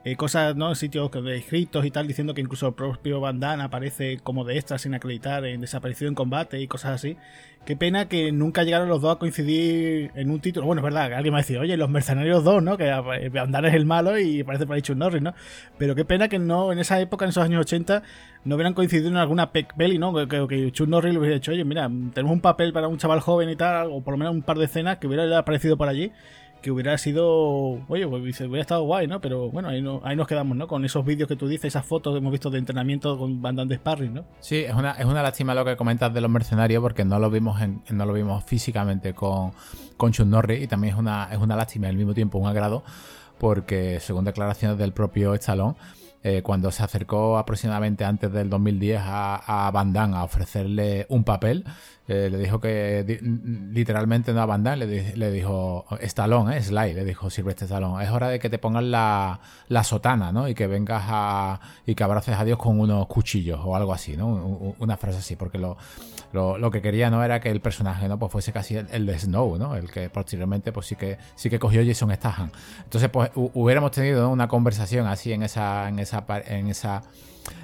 eh, 0.07 0.15
cosas, 0.15 0.55
¿no? 0.55 0.73
Sitios 0.73 1.11
de 1.11 1.35
escritos 1.35 1.85
y 1.85 1.91
tal, 1.91 2.07
diciendo 2.07 2.33
que 2.33 2.39
incluso 2.39 2.67
el 2.67 2.73
propio 2.75 3.19
Van 3.19 3.43
aparece 3.43 4.19
como 4.23 4.45
de 4.45 4.55
extra 4.55 4.77
sin 4.77 4.93
acreditar 4.93 5.43
en 5.45 5.59
desaparecido 5.59 6.07
en 6.07 6.15
combate 6.15 6.61
y 6.61 6.67
cosas 6.67 6.91
así. 6.93 7.17
Qué 7.65 7.75
pena 7.75 8.07
que 8.07 8.31
nunca 8.31 8.63
llegaron 8.63 8.87
los 8.87 9.01
dos 9.01 9.13
a 9.13 9.19
coincidir 9.19 10.11
en 10.15 10.31
un 10.31 10.39
título. 10.39 10.65
Bueno, 10.65 10.79
es 10.79 10.83
verdad, 10.85 11.11
alguien 11.11 11.33
me 11.33 11.41
ha 11.41 11.43
dicho, 11.43 11.59
oye, 11.59 11.75
los 11.75 11.89
mercenarios 11.89 12.45
dos, 12.45 12.63
¿no? 12.63 12.77
Que 12.77 12.89
Van 12.89 13.65
es 13.65 13.73
el 13.73 13.85
malo 13.85 14.17
y 14.17 14.43
parece 14.45 14.65
por 14.65 14.77
ahí 14.77 14.83
Norris, 14.95 15.21
¿no? 15.21 15.33
Pero 15.77 15.93
qué 15.93 16.05
pena 16.05 16.29
que 16.29 16.39
no, 16.39 16.71
en 16.71 16.79
esa 16.79 17.01
época, 17.01 17.25
en 17.25 17.29
esos 17.29 17.43
años 17.43 17.59
80, 17.59 18.01
no 18.45 18.55
hubieran 18.55 18.73
coincidido 18.73 19.09
en 19.09 19.17
alguna 19.17 19.51
peck 19.51 19.75
belly, 19.75 19.97
¿no? 19.97 20.13
Que, 20.13 20.47
que, 20.47 20.71
Chuck 20.71 20.87
Norris 20.87 21.11
le 21.11 21.19
hubiera 21.19 21.35
dicho, 21.35 21.51
oye, 21.51 21.65
mira, 21.65 21.91
tenemos 22.13 22.31
un 22.31 22.39
papel 22.39 22.71
para 22.71 22.87
un 22.87 22.97
chaval 22.97 23.19
joven 23.19 23.49
y 23.49 23.57
tal, 23.57 23.89
o 23.91 24.01
por 24.01 24.13
lo 24.13 24.19
menos 24.19 24.33
un 24.33 24.41
par 24.41 24.57
de 24.57 24.63
escenas 24.63 24.99
que 24.99 25.07
hubiera 25.07 25.37
aparecido 25.37 25.75
por 25.75 25.89
allí 25.89 26.13
que 26.61 26.71
hubiera 26.71 26.97
sido, 26.97 27.79
oye, 27.87 28.07
pues 28.07 28.41
hubiera 28.41 28.61
estado 28.61 28.83
guay, 28.83 29.07
¿no? 29.07 29.21
Pero 29.21 29.49
bueno, 29.49 29.69
ahí, 29.69 29.81
no, 29.81 30.01
ahí 30.03 30.15
nos 30.15 30.27
quedamos, 30.27 30.57
¿no? 30.57 30.67
Con 30.67 30.83
esos 30.85 31.05
vídeos 31.05 31.27
que 31.27 31.35
tú 31.35 31.47
dices, 31.47 31.65
esas 31.65 31.85
fotos 31.85 32.13
que 32.13 32.19
hemos 32.19 32.31
visto 32.31 32.49
de 32.49 32.59
entrenamiento 32.59 33.17
con 33.17 33.41
bandas 33.41 33.67
de 33.67 33.75
sparring, 33.75 34.13
¿no? 34.13 34.25
Sí, 34.39 34.57
es 34.57 34.73
una, 34.73 34.91
es 34.91 35.05
una 35.05 35.21
lástima 35.23 35.53
lo 35.53 35.63
que 35.65 35.75
comentas 35.75 36.13
de 36.13 36.21
los 36.21 36.31
mercenarios 36.31 36.81
porque 36.81 37.05
no 37.05 37.19
lo 37.19 37.29
vimos 37.29 37.61
en, 37.61 37.81
no 37.91 38.05
lo 38.05 38.13
vimos 38.13 38.43
físicamente 38.43 39.13
con, 39.13 39.51
con 39.97 40.11
Chun 40.11 40.29
Norris 40.29 40.63
y 40.63 40.67
también 40.67 40.93
es 40.93 40.99
una, 40.99 41.29
es 41.31 41.37
una 41.37 41.55
lástima 41.55 41.87
al 41.87 41.95
mismo 41.95 42.13
tiempo 42.13 42.37
un 42.37 42.47
agrado 42.47 42.83
porque 43.37 43.99
según 43.99 44.25
declaraciones 44.25 44.77
del 44.77 44.93
propio 44.93 45.33
Stallone 45.35 45.75
eh, 46.29 46.41
cuando 46.43 46.71
se 46.71 46.83
acercó 46.83 47.37
aproximadamente 47.37 48.03
antes 48.03 48.29
del 48.33 48.49
2010 48.49 48.99
a, 49.01 49.67
a 49.67 49.71
Van 49.71 49.93
Damme 49.93 50.17
a 50.17 50.25
ofrecerle 50.25 51.05
un 51.07 51.23
papel, 51.23 51.63
eh, 52.05 52.27
le 52.29 52.37
dijo 52.37 52.59
que 52.59 53.21
literalmente 53.71 54.33
no 54.33 54.41
a 54.41 54.45
Van 54.45 54.61
Damme, 54.61 54.85
le, 54.85 55.31
dijo 55.31 55.85
Stallone, 56.01 56.57
eh, 56.57 56.61
Sly, 56.61 56.95
le 56.95 57.05
dijo 57.05 57.29
Silvestre 57.29 57.63
Stallone, 57.63 58.03
es 58.03 58.09
hora 58.09 58.27
de 58.27 58.39
que 58.39 58.49
te 58.49 58.57
pongas 58.59 58.83
la, 58.83 59.39
la, 59.69 59.85
sotana, 59.85 60.33
¿no? 60.33 60.49
Y 60.49 60.53
que 60.53 60.67
vengas 60.67 61.03
a 61.07 61.61
y 61.85 61.95
que 61.95 62.03
abraces 62.03 62.37
a 62.37 62.43
Dios 62.43 62.57
con 62.57 62.77
unos 62.77 63.07
cuchillos 63.07 63.61
o 63.63 63.77
algo 63.77 63.93
así, 63.93 64.17
¿no? 64.17 64.27
Una 64.79 64.97
frase 64.97 65.19
así, 65.19 65.37
porque 65.37 65.57
lo, 65.57 65.77
lo, 66.31 66.71
que 66.71 66.81
quería 66.81 67.09
no 67.09 67.23
era 67.23 67.39
que 67.39 67.49
el 67.49 67.61
personaje, 67.61 68.07
¿no? 68.07 68.19
Pues 68.19 68.31
fuese 68.31 68.51
casi 68.51 68.75
el, 68.75 69.05
de 69.05 69.19
Snow, 69.19 69.57
¿no? 69.57 69.75
El 69.75 69.89
que 69.89 70.09
posteriormente 70.09 70.71
pues 70.71 70.87
sí 70.87 70.95
que 70.95 71.17
sí 71.35 71.49
que 71.49 71.59
cogió 71.59 71.83
Jason 71.85 72.13
Statham. 72.13 72.51
Entonces, 72.83 73.09
pues 73.09 73.31
hubiéramos 73.35 73.91
tenido 73.91 74.29
una 74.29 74.47
conversación 74.47 75.07
así 75.07 75.31
en 75.33 75.43
esa 75.43 75.87
en 75.89 75.99
esa 75.99 76.25
en 76.47 76.67
esa 76.67 77.03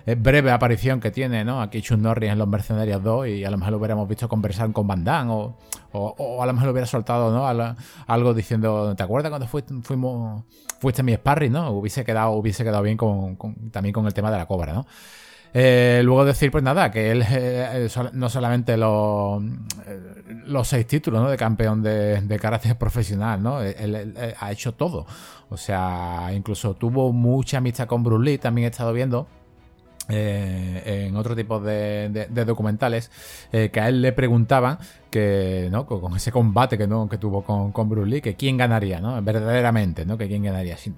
eh, 0.05 0.15
breve 0.15 0.51
aparición 0.51 1.00
que 1.00 1.12
tiene, 1.12 1.43
¿no? 1.43 1.62
Aquí 1.62 1.82
Chun 1.82 2.01
Norris 2.01 2.32
en 2.32 2.38
Los 2.38 2.48
Mercenarios 2.48 3.01
2 3.03 3.27
y 3.27 3.46
a 3.46 3.51
lo 3.51 3.58
mejor 3.58 3.72
lo 3.72 3.77
hubiéramos 3.79 4.08
visto 4.08 4.27
conversar 4.27 4.72
con 4.72 4.88
Van 4.88 5.03
Damme 5.03 5.32
o, 5.32 5.55
o, 5.93 6.43
a 6.43 6.46
lo 6.46 6.53
mejor 6.53 6.67
lo 6.67 6.72
hubiera 6.72 6.88
soltado, 6.88 7.32
¿no? 7.32 7.75
algo 8.08 8.34
diciendo, 8.34 8.96
¿te 8.96 9.03
acuerdas 9.03 9.29
cuando 9.29 9.48
fuiste, 9.48 9.74
fuimos, 9.84 10.43
fuiste 10.79 11.03
mi 11.03 11.13
sparring, 11.13 11.51
¿no? 11.51 11.72
Hubiese 11.72 12.03
quedado, 12.03 12.32
hubiese 12.32 12.63
quedado 12.63 12.84
bien 12.84 12.98
con, 12.98 13.38
también 13.72 13.93
con 13.93 14.05
el 14.05 14.13
tema 14.13 14.32
de 14.32 14.38
la 14.38 14.46
cobra, 14.46 14.74
¿no? 14.74 14.86
Eh, 15.54 16.02
luego 16.04 16.26
decir, 16.26 16.52
pues 16.52 16.64
nada, 16.64 16.90
que 16.90 17.12
él 17.12 17.24
eh, 17.30 17.88
no 18.14 18.30
solamente 18.30 18.76
los, 18.76 19.44
los 20.46 20.68
seis 20.68 20.88
títulos 20.88 21.30
de 21.30 21.38
campeón 21.38 21.84
de, 21.84 22.22
de 22.22 22.40
karate 22.40 22.74
profesional, 22.76 23.42
¿no? 23.42 23.62
Él, 23.62 24.16
ha 24.40 24.52
hecho 24.52 24.74
todo. 24.74 25.06
O 25.50 25.58
sea, 25.58 26.32
incluso 26.34 26.74
tuvo 26.74 27.14
mucha 27.14 27.60
amistad 27.60 27.88
con 27.88 28.04
Bruce 28.04 28.24
Lee, 28.24 28.38
también 28.38 28.66
he 28.66 28.72
estado 28.72 28.94
viendo. 28.94 29.28
en 30.10 31.16
otro 31.16 31.36
tipo 31.36 31.60
de, 31.60 32.28
documentales 32.46 33.12
que 33.52 33.80
a 33.80 33.88
él 33.90 34.02
le 34.02 34.12
preguntaban 34.12 34.80
que, 35.13 35.70
¿no? 35.72 35.86
Con 35.86 36.15
ese 36.15 36.32
combate 36.32 36.75
que, 36.75 36.88
¿no? 36.88 37.08
que 37.08 37.20
tuvo 37.20 37.43
con, 37.43 37.72
con 37.72 37.88
Bruce 37.88 38.10
Lee, 38.10 38.20
que 38.20 38.36
quién 38.36 38.58
ganaría, 38.58 39.00
¿no? 39.00 39.22
Verdaderamente, 39.22 40.08
¿no? 40.08 40.17
Que 40.17 40.27
quién 40.27 40.41
ganaría, 40.41 40.75
si 40.75 40.91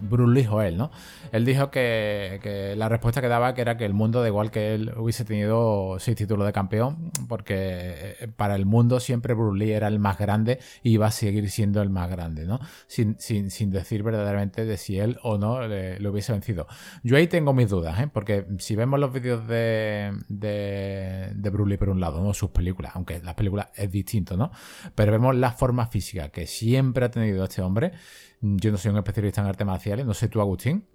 o 0.50 0.62
él, 0.62 0.78
¿no? 0.78 0.90
Él 1.34 1.44
dijo 1.44 1.70
que, 1.70 2.40
que, 2.42 2.78
la 2.78 2.88
respuesta 2.88 3.20
que 3.20 3.28
daba 3.28 3.54
que 3.54 3.60
era 3.60 3.76
que 3.76 3.84
el 3.84 3.94
mundo, 3.94 4.22
da 4.22 4.28
igual 4.30 4.52
que 4.52 4.74
él 4.74 4.94
hubiese 4.96 5.26
tenido 5.26 5.98
seis 6.00 6.16
títulos 6.16 6.46
de 6.46 6.54
campeón, 6.54 7.12
porque 7.28 8.16
eh, 8.22 8.28
para 8.34 8.56
el 8.56 8.66
mundo 8.66 9.02
siempre 9.02 9.34
Bruce 9.34 9.74
era 9.74 9.90
el 9.90 10.00
más 10.00 10.18
grande 10.18 10.60
y 10.82 10.92
iba 10.92 11.08
a 11.08 11.12
seguir 11.12 11.50
siendo 11.50 11.82
el 11.82 11.90
más 11.90 12.10
grande, 12.10 12.46
¿no? 12.46 12.62
Sin, 12.88 13.20
sin, 13.20 13.52
sin 13.52 13.70
decir 13.70 14.02
verdaderamente 14.02 14.64
de 14.64 14.78
si 14.78 14.98
él 14.98 15.18
o 15.24 15.38
no 15.38 15.68
le, 15.68 16.08
hubiese 16.08 16.32
vencido. 16.32 16.68
Yo 17.04 17.18
ahí 17.18 17.28
tengo 17.28 17.52
mis 17.52 17.70
dudas, 17.70 18.00
¿eh? 18.00 18.10
Porque 18.14 18.46
si 18.60 18.78
vemos 18.78 18.98
los 18.98 19.12
vídeos 19.12 19.46
de, 19.46 20.14
de, 20.30 21.34
de 21.36 21.52
por 21.52 21.90
un 21.90 22.00
lado, 22.00 22.24
¿no? 22.24 22.34
Sus 22.34 22.52
películas, 22.52 22.94
aunque 22.96 23.22
las 23.22 23.36
películas 23.36 23.68
es 23.76 23.92
distinto, 24.06 24.38
¿no? 24.38 24.52
Pero 24.94 25.12
vemos 25.12 25.36
la 25.36 25.52
forma 25.52 25.88
física 25.88 26.30
que 26.30 26.48
siempre 26.48 27.06
ha 27.06 27.12
tenido 27.12 27.44
este 27.44 27.62
hombre. 27.62 27.92
Yo 28.42 28.72
no 28.72 28.78
soy 28.78 28.92
un 28.92 28.98
especialista 28.98 29.42
en 29.42 29.48
artes 29.48 29.66
marciales, 29.66 30.06
no 30.06 30.14
sé 30.14 30.30
tú, 30.30 30.40
Agustín, 30.40 30.86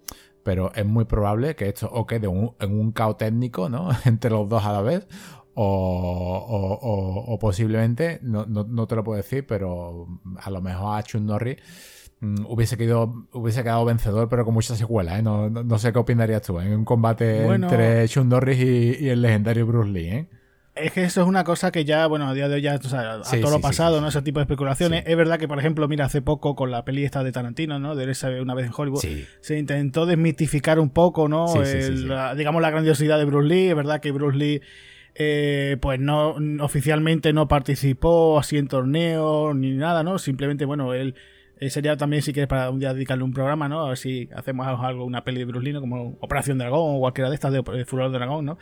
pero 0.43 0.71
es 0.73 0.85
muy 0.85 1.05
probable 1.05 1.55
que 1.55 1.69
esto 1.69 1.89
o 1.91 2.05
quede 2.05 2.27
en 2.27 2.79
un 2.79 2.91
caos 2.91 3.17
técnico, 3.17 3.69
¿no? 3.69 3.89
Entre 4.05 4.31
los 4.31 4.47
dos 4.47 4.63
a 4.65 4.71
la 4.71 4.81
vez, 4.81 5.07
o, 5.53 7.37
posiblemente, 7.39 8.19
no, 8.23 8.87
te 8.87 8.95
lo 8.95 9.03
puedo 9.03 9.17
decir, 9.17 9.45
pero 9.45 10.07
a 10.37 10.49
lo 10.49 10.61
mejor 10.61 10.97
a 10.97 11.03
Chun 11.03 11.25
Norris 11.25 11.57
mm, 12.21 12.45
hubiese, 12.47 12.77
quedado, 12.77 13.27
hubiese 13.33 13.61
quedado 13.63 13.83
vencedor, 13.85 14.29
pero 14.29 14.45
con 14.45 14.53
muchas 14.53 14.77
secuelas. 14.77 15.19
¿eh? 15.19 15.23
No, 15.23 15.77
sé 15.77 15.91
qué 15.91 15.99
opinarías 15.99 16.41
tú 16.41 16.59
en 16.59 16.73
un 16.73 16.85
combate 16.85 17.45
entre 17.45 18.07
Chun 18.07 18.29
Norris 18.29 18.59
y, 18.59 19.05
y, 19.05 19.09
el 19.09 19.21
legendario 19.21 19.67
Bruce 19.67 19.89
Lee. 19.89 20.07
¿eh? 20.07 20.29
Es 20.83 20.91
que 20.91 21.03
eso 21.03 21.21
es 21.21 21.27
una 21.27 21.43
cosa 21.43 21.71
que 21.71 21.85
ya, 21.85 22.07
bueno, 22.07 22.27
a 22.27 22.33
día 22.33 22.47
de 22.47 22.55
hoy 22.55 22.61
ya, 22.61 22.75
o 22.75 22.83
sea, 22.83 23.13
a 23.13 23.21
todo 23.21 23.51
lo 23.51 23.61
pasado, 23.61 24.01
¿no? 24.01 24.07
Ese 24.07 24.21
tipo 24.21 24.39
de 24.39 24.43
especulaciones. 24.43 25.03
Es 25.05 25.15
verdad 25.15 25.39
que, 25.39 25.47
por 25.47 25.59
ejemplo, 25.59 25.87
mira, 25.87 26.05
hace 26.05 26.21
poco 26.21 26.55
con 26.55 26.71
la 26.71 26.83
peli 26.85 27.03
esta 27.03 27.23
de 27.23 27.31
Tarantino, 27.31 27.79
¿no? 27.79 27.95
De 27.95 28.09
esa 28.09 28.29
una 28.41 28.53
vez 28.53 28.67
en 28.67 28.73
Hollywood, 28.75 29.03
se 29.39 29.57
intentó 29.57 30.05
desmitificar 30.05 30.79
un 30.79 30.89
poco, 30.89 31.27
¿no? 31.27 31.45
digamos, 32.35 32.61
la 32.61 32.69
grandiosidad 32.69 33.17
de 33.17 33.25
Bruce 33.25 33.47
Lee. 33.47 33.69
Es 33.69 33.75
verdad 33.75 33.99
que 33.99 34.11
Bruce 34.11 34.37
Lee, 34.37 34.61
eh, 35.15 35.77
pues 35.81 35.99
no, 35.99 36.35
oficialmente 36.61 37.33
no 37.33 37.47
participó 37.47 38.39
así 38.39 38.57
en 38.57 38.67
torneos 38.67 39.55
ni 39.55 39.71
nada, 39.71 40.03
¿no? 40.03 40.19
Simplemente, 40.19 40.65
bueno, 40.65 40.93
él 40.93 41.15
eh, 41.61 41.69
sería 41.69 41.95
también, 41.95 42.23
si 42.23 42.33
quieres, 42.33 42.47
para 42.47 42.71
un 42.71 42.79
día 42.79 42.91
dedicarle 42.91 43.23
un 43.23 43.33
programa, 43.33 43.69
¿no? 43.69 43.85
A 43.85 43.89
ver 43.89 43.97
si 43.97 44.27
hacemos 44.35 44.65
algo, 44.67 45.05
una 45.05 45.23
peli 45.23 45.37
de 45.37 45.45
Bruce 45.45 45.71
como 45.73 46.17
Operación 46.19 46.57
Dragón 46.57 46.95
o 46.95 46.99
cualquiera 46.99 47.29
de 47.29 47.35
estas 47.35 47.53
de, 47.53 47.61
de 47.61 47.85
Furor 47.85 48.11
Dragón, 48.11 48.45
¿no? 48.45 48.57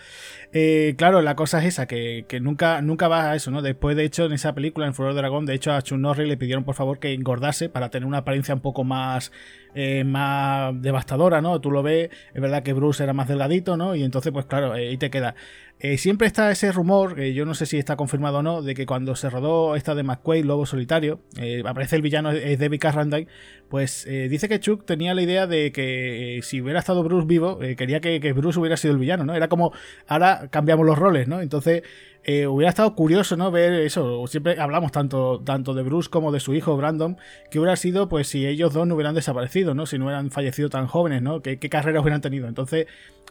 Eh, 0.51 0.95
claro, 0.97 1.21
la 1.21 1.33
cosa 1.37 1.59
es 1.59 1.65
esa, 1.67 1.87
que, 1.87 2.25
nunca, 2.41 2.81
nunca 2.81 3.07
va 3.07 3.31
a 3.31 3.35
eso, 3.37 3.51
¿no? 3.51 3.61
Después, 3.61 3.95
de 3.95 4.03
hecho, 4.03 4.25
en 4.25 4.33
esa 4.33 4.53
película, 4.53 4.85
en 4.85 4.93
Furor 4.93 5.15
Dragón, 5.15 5.45
de 5.45 5.53
hecho, 5.53 5.71
a 5.71 5.81
Chun 5.81 6.01
Norris 6.01 6.27
le 6.27 6.35
pidieron, 6.35 6.65
por 6.65 6.75
favor, 6.75 6.99
que 6.99 7.13
engordase 7.13 7.69
para 7.69 7.89
tener 7.89 8.05
una 8.05 8.17
apariencia 8.17 8.53
un 8.53 8.59
poco 8.59 8.83
más, 8.83 9.31
eh, 9.75 10.03
más 10.03 10.73
devastadora, 10.81 11.39
¿no? 11.39 11.61
Tú 11.61 11.71
lo 11.71 11.81
ves, 11.81 12.09
es 12.33 12.41
verdad 12.41 12.63
que 12.63 12.73
Bruce 12.73 13.01
era 13.01 13.13
más 13.13 13.29
delgadito, 13.29 13.77
¿no? 13.77 13.95
Y 13.95 14.03
entonces, 14.03 14.33
pues 14.33 14.45
claro, 14.45 14.73
ahí 14.73 14.97
te 14.97 15.09
queda. 15.09 15.35
Eh, 15.81 15.97
siempre 15.97 16.27
está 16.27 16.51
ese 16.51 16.73
rumor, 16.73 17.15
que 17.15 17.33
yo 17.33 17.45
no 17.45 17.53
sé 17.53 17.65
si 17.65 17.77
está 17.77 17.95
confirmado 17.95 18.39
o 18.39 18.43
no, 18.43 18.61
de 18.61 18.75
que 18.75 18.85
cuando 18.85 19.15
se 19.15 19.29
rodó 19.29 19.77
esta 19.77 19.95
de 19.95 20.03
McQuaid, 20.03 20.43
Lobo 20.43 20.65
Solitario, 20.65 21.21
eh, 21.37 21.63
aparece 21.65 21.95
el 21.95 22.01
villano 22.01 22.31
es 22.31 22.59
David 22.59 22.79
Carradine, 22.81 23.27
pues 23.69 24.05
eh, 24.05 24.27
dice 24.27 24.49
que 24.49 24.59
Chuck 24.59 24.85
tenía 24.85 25.13
la 25.13 25.21
idea 25.21 25.47
de 25.47 25.71
que 25.71 26.41
si 26.43 26.61
hubiera 26.61 26.79
estado 26.79 27.01
Bruce 27.01 27.27
vivo, 27.27 27.59
quería 27.77 28.01
que, 28.01 28.33
Bruce 28.33 28.59
hubiera 28.59 28.75
sido 28.75 28.93
el 28.93 28.99
villano, 28.99 29.23
¿no? 29.23 29.33
Era 29.35 29.47
como, 29.47 29.71
ahora 30.07 30.49
cambiamos 30.51 30.85
los 30.85 30.97
roles, 30.97 31.29
¿no? 31.29 31.39
Entonces 31.39 31.83
eh, 32.23 32.47
hubiera 32.47 32.69
estado 32.69 32.93
curioso, 32.95 33.37
¿no? 33.37 33.49
Ver 33.49 33.73
eso. 33.73 34.27
Siempre 34.27 34.59
hablamos 34.59 34.91
tanto, 34.91 35.41
tanto 35.43 35.73
de 35.73 35.83
Bruce 35.83 36.09
como 36.09 36.31
de 36.31 36.39
su 36.39 36.53
hijo 36.53 36.75
Brandon, 36.75 37.17
que 37.49 37.59
hubiera 37.59 37.75
sido, 37.75 38.09
pues, 38.09 38.27
si 38.27 38.45
ellos 38.45 38.73
dos 38.73 38.85
no 38.85 38.95
hubieran 38.95 39.15
desaparecido, 39.15 39.73
¿no? 39.73 39.85
Si 39.85 39.97
no 39.97 40.05
hubieran 40.05 40.29
fallecido 40.29 40.69
tan 40.69 40.87
jóvenes, 40.87 41.21
¿no? 41.21 41.41
¿Qué, 41.41 41.59
qué 41.59 41.69
carreras 41.69 42.01
hubieran 42.03 42.21
tenido? 42.21 42.47
Entonces, 42.47 42.87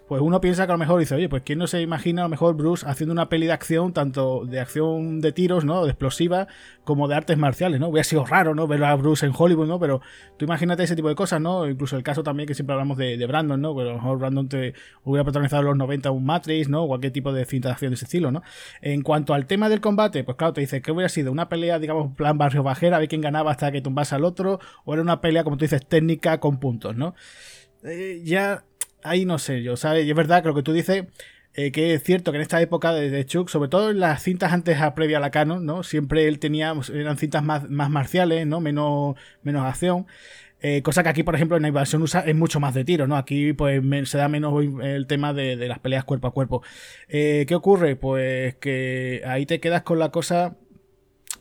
pues 0.08 0.22
uno 0.22 0.40
piensa 0.40 0.66
que 0.66 0.72
a 0.72 0.74
lo 0.74 0.78
mejor 0.78 0.98
dice, 0.98 1.14
oye, 1.14 1.28
pues 1.28 1.42
quién 1.44 1.58
no 1.58 1.66
se 1.66 1.82
imagina 1.82 2.22
a 2.22 2.24
lo 2.24 2.28
mejor 2.30 2.56
Bruce 2.56 2.86
haciendo 2.88 3.12
una 3.12 3.28
peli 3.28 3.46
de 3.46 3.52
acción, 3.52 3.92
tanto 3.92 4.46
de 4.46 4.58
acción 4.58 5.20
de 5.20 5.32
tiros, 5.32 5.66
¿no? 5.66 5.84
De 5.84 5.90
explosiva, 5.90 6.48
como 6.84 7.08
de 7.08 7.14
artes 7.14 7.36
marciales, 7.36 7.78
¿no? 7.78 7.88
Hubiera 7.88 8.04
sido 8.04 8.24
raro, 8.24 8.54
¿no? 8.54 8.66
Ver 8.66 8.82
a 8.84 8.94
Bruce 8.96 9.26
en 9.26 9.32
Hollywood, 9.36 9.66
¿no? 9.66 9.78
Pero 9.78 10.00
tú 10.38 10.46
imagínate 10.46 10.82
ese 10.82 10.96
tipo 10.96 11.10
de 11.10 11.14
cosas, 11.14 11.42
¿no? 11.42 11.68
Incluso 11.68 11.94
el 11.94 12.02
caso 12.02 12.22
también 12.22 12.46
que 12.46 12.54
siempre 12.54 12.72
hablamos 12.72 12.96
de, 12.96 13.26
Brandon, 13.26 13.60
¿no? 13.60 13.76
Pero 13.76 13.90
a 13.90 13.92
lo 13.92 13.98
mejor 13.98 14.18
Brandon 14.18 14.48
te 14.48 14.72
hubiera 15.04 15.24
protagonizado 15.24 15.60
en 15.60 15.68
los 15.68 15.76
90 15.76 16.10
un 16.10 16.24
Matrix, 16.24 16.70
¿no? 16.70 16.84
O 16.84 16.88
cualquier 16.88 17.12
tipo 17.12 17.30
de 17.30 17.44
cinta 17.44 17.68
de 17.68 17.72
acción 17.74 17.90
de 17.90 17.96
ese 17.96 18.06
estilo, 18.06 18.32
¿no? 18.32 18.42
En 18.80 19.02
cuanto 19.02 19.34
al 19.34 19.46
tema 19.46 19.68
del 19.68 19.82
combate, 19.82 20.24
pues 20.24 20.38
claro, 20.38 20.54
te 20.54 20.62
dices 20.62 20.80
que 20.80 20.90
hubiera 20.90 21.10
sido 21.10 21.30
una 21.30 21.50
pelea, 21.50 21.78
digamos, 21.78 22.14
plan 22.14 22.38
barrio 22.38 22.62
bajera, 22.62 22.96
a 22.96 23.00
ver 23.00 23.08
quién 23.08 23.20
ganaba 23.20 23.50
hasta 23.50 23.70
que 23.70 23.82
tumbase 23.82 24.14
al 24.14 24.24
otro, 24.24 24.58
o 24.86 24.94
era 24.94 25.02
una 25.02 25.20
pelea, 25.20 25.44
como 25.44 25.58
tú 25.58 25.66
dices, 25.66 25.86
técnica 25.86 26.40
con 26.40 26.58
puntos, 26.58 26.96
¿no? 26.96 27.14
Eh, 27.84 28.22
ya 28.24 28.64
ahí 29.02 29.24
no 29.24 29.38
sé 29.38 29.62
yo, 29.62 29.76
¿sabes? 29.76 30.06
Y 30.06 30.10
es 30.10 30.16
verdad 30.16 30.42
que 30.42 30.48
lo 30.48 30.54
que 30.54 30.62
tú 30.62 30.72
dices, 30.72 31.04
eh, 31.54 31.72
que 31.72 31.94
es 31.94 32.02
cierto 32.02 32.30
que 32.32 32.36
en 32.38 32.42
esta 32.42 32.60
época 32.60 32.92
de, 32.92 33.26
Chuck, 33.26 33.48
sobre 33.48 33.68
todo 33.68 33.90
en 33.90 34.00
las 34.00 34.22
cintas 34.22 34.52
antes 34.52 34.80
a 34.80 34.94
previa 34.94 35.18
a 35.18 35.20
la 35.20 35.30
canon, 35.30 35.64
¿no? 35.66 35.82
Siempre 35.82 36.28
él 36.28 36.38
tenía, 36.38 36.74
eran 36.92 37.18
cintas 37.18 37.42
más, 37.42 37.68
más 37.68 37.90
marciales, 37.90 38.46
¿no? 38.46 38.60
Menos, 38.60 39.16
menos 39.42 39.64
acción. 39.64 40.06
Eh, 40.60 40.82
cosa 40.82 41.02
que 41.02 41.08
aquí, 41.08 41.22
por 41.22 41.34
ejemplo, 41.34 41.56
en 41.56 41.62
la 41.62 41.68
invasión 41.68 42.02
USA 42.02 42.20
es 42.20 42.34
mucho 42.34 42.58
más 42.60 42.74
de 42.74 42.84
tiro, 42.84 43.06
¿no? 43.06 43.16
Aquí 43.16 43.52
pues 43.52 43.80
se 44.08 44.18
da 44.18 44.28
menos 44.28 44.54
el 44.82 45.06
tema 45.06 45.32
de, 45.32 45.56
las 45.56 45.78
peleas 45.78 46.04
cuerpo 46.04 46.28
a 46.28 46.32
cuerpo. 46.32 46.62
Eh, 47.08 47.44
¿Qué 47.48 47.54
ocurre? 47.54 47.96
Pues 47.96 48.56
que 48.56 49.22
ahí 49.26 49.46
te 49.46 49.60
quedas 49.60 49.82
con 49.82 49.98
la 49.98 50.10
cosa 50.10 50.56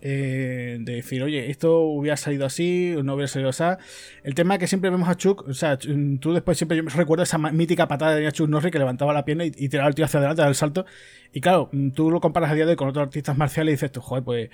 eh, 0.10 0.78
de 0.80 0.94
decir, 0.94 1.22
oye, 1.22 1.50
esto 1.50 1.82
hubiera 1.82 2.16
salido 2.16 2.46
así 2.46 2.96
no 3.04 3.16
hubiera 3.16 3.28
salido 3.28 3.50
así. 3.50 3.66
El 4.24 4.36
tema 4.36 4.54
es 4.54 4.62
que 4.62 4.68
siempre 4.68 4.90
vemos 4.90 5.10
a 5.10 5.18
Chuck, 5.18 5.46
o 5.46 5.54
sea, 5.54 5.78
tú 5.78 6.32
después 6.32 6.58
siempre 6.58 6.78
yo 6.78 6.84
recuerdo 6.84 7.24
esa 7.24 7.38
mítica 7.38 7.90
patada 7.90 8.16
de 8.16 8.32
Chuck 8.32 8.48
Norris 8.48 8.72
que 8.72 8.80
levantaba 8.80 9.12
la 9.12 9.26
pierna 9.26 9.44
y, 9.44 9.52
tiraba 9.52 9.90
el 9.90 9.96
tío 9.96 10.06
hacia 10.06 10.20
adelante, 10.20 10.40
daba 10.44 10.50
el 10.50 10.56
salto. 10.56 10.86
Y 11.34 11.42
claro, 11.42 11.70
tú 11.94 12.10
lo 12.10 12.22
comparas 12.22 12.52
a 12.52 12.54
día 12.54 12.64
de 12.64 12.72
hoy 12.72 12.76
con 12.78 12.88
otros 12.88 13.04
artistas 13.04 13.38
marciales 13.38 13.74
y 13.74 13.76
dices, 13.76 13.92
tú, 13.92 14.00
joder, 14.00 14.24
pues. 14.24 14.50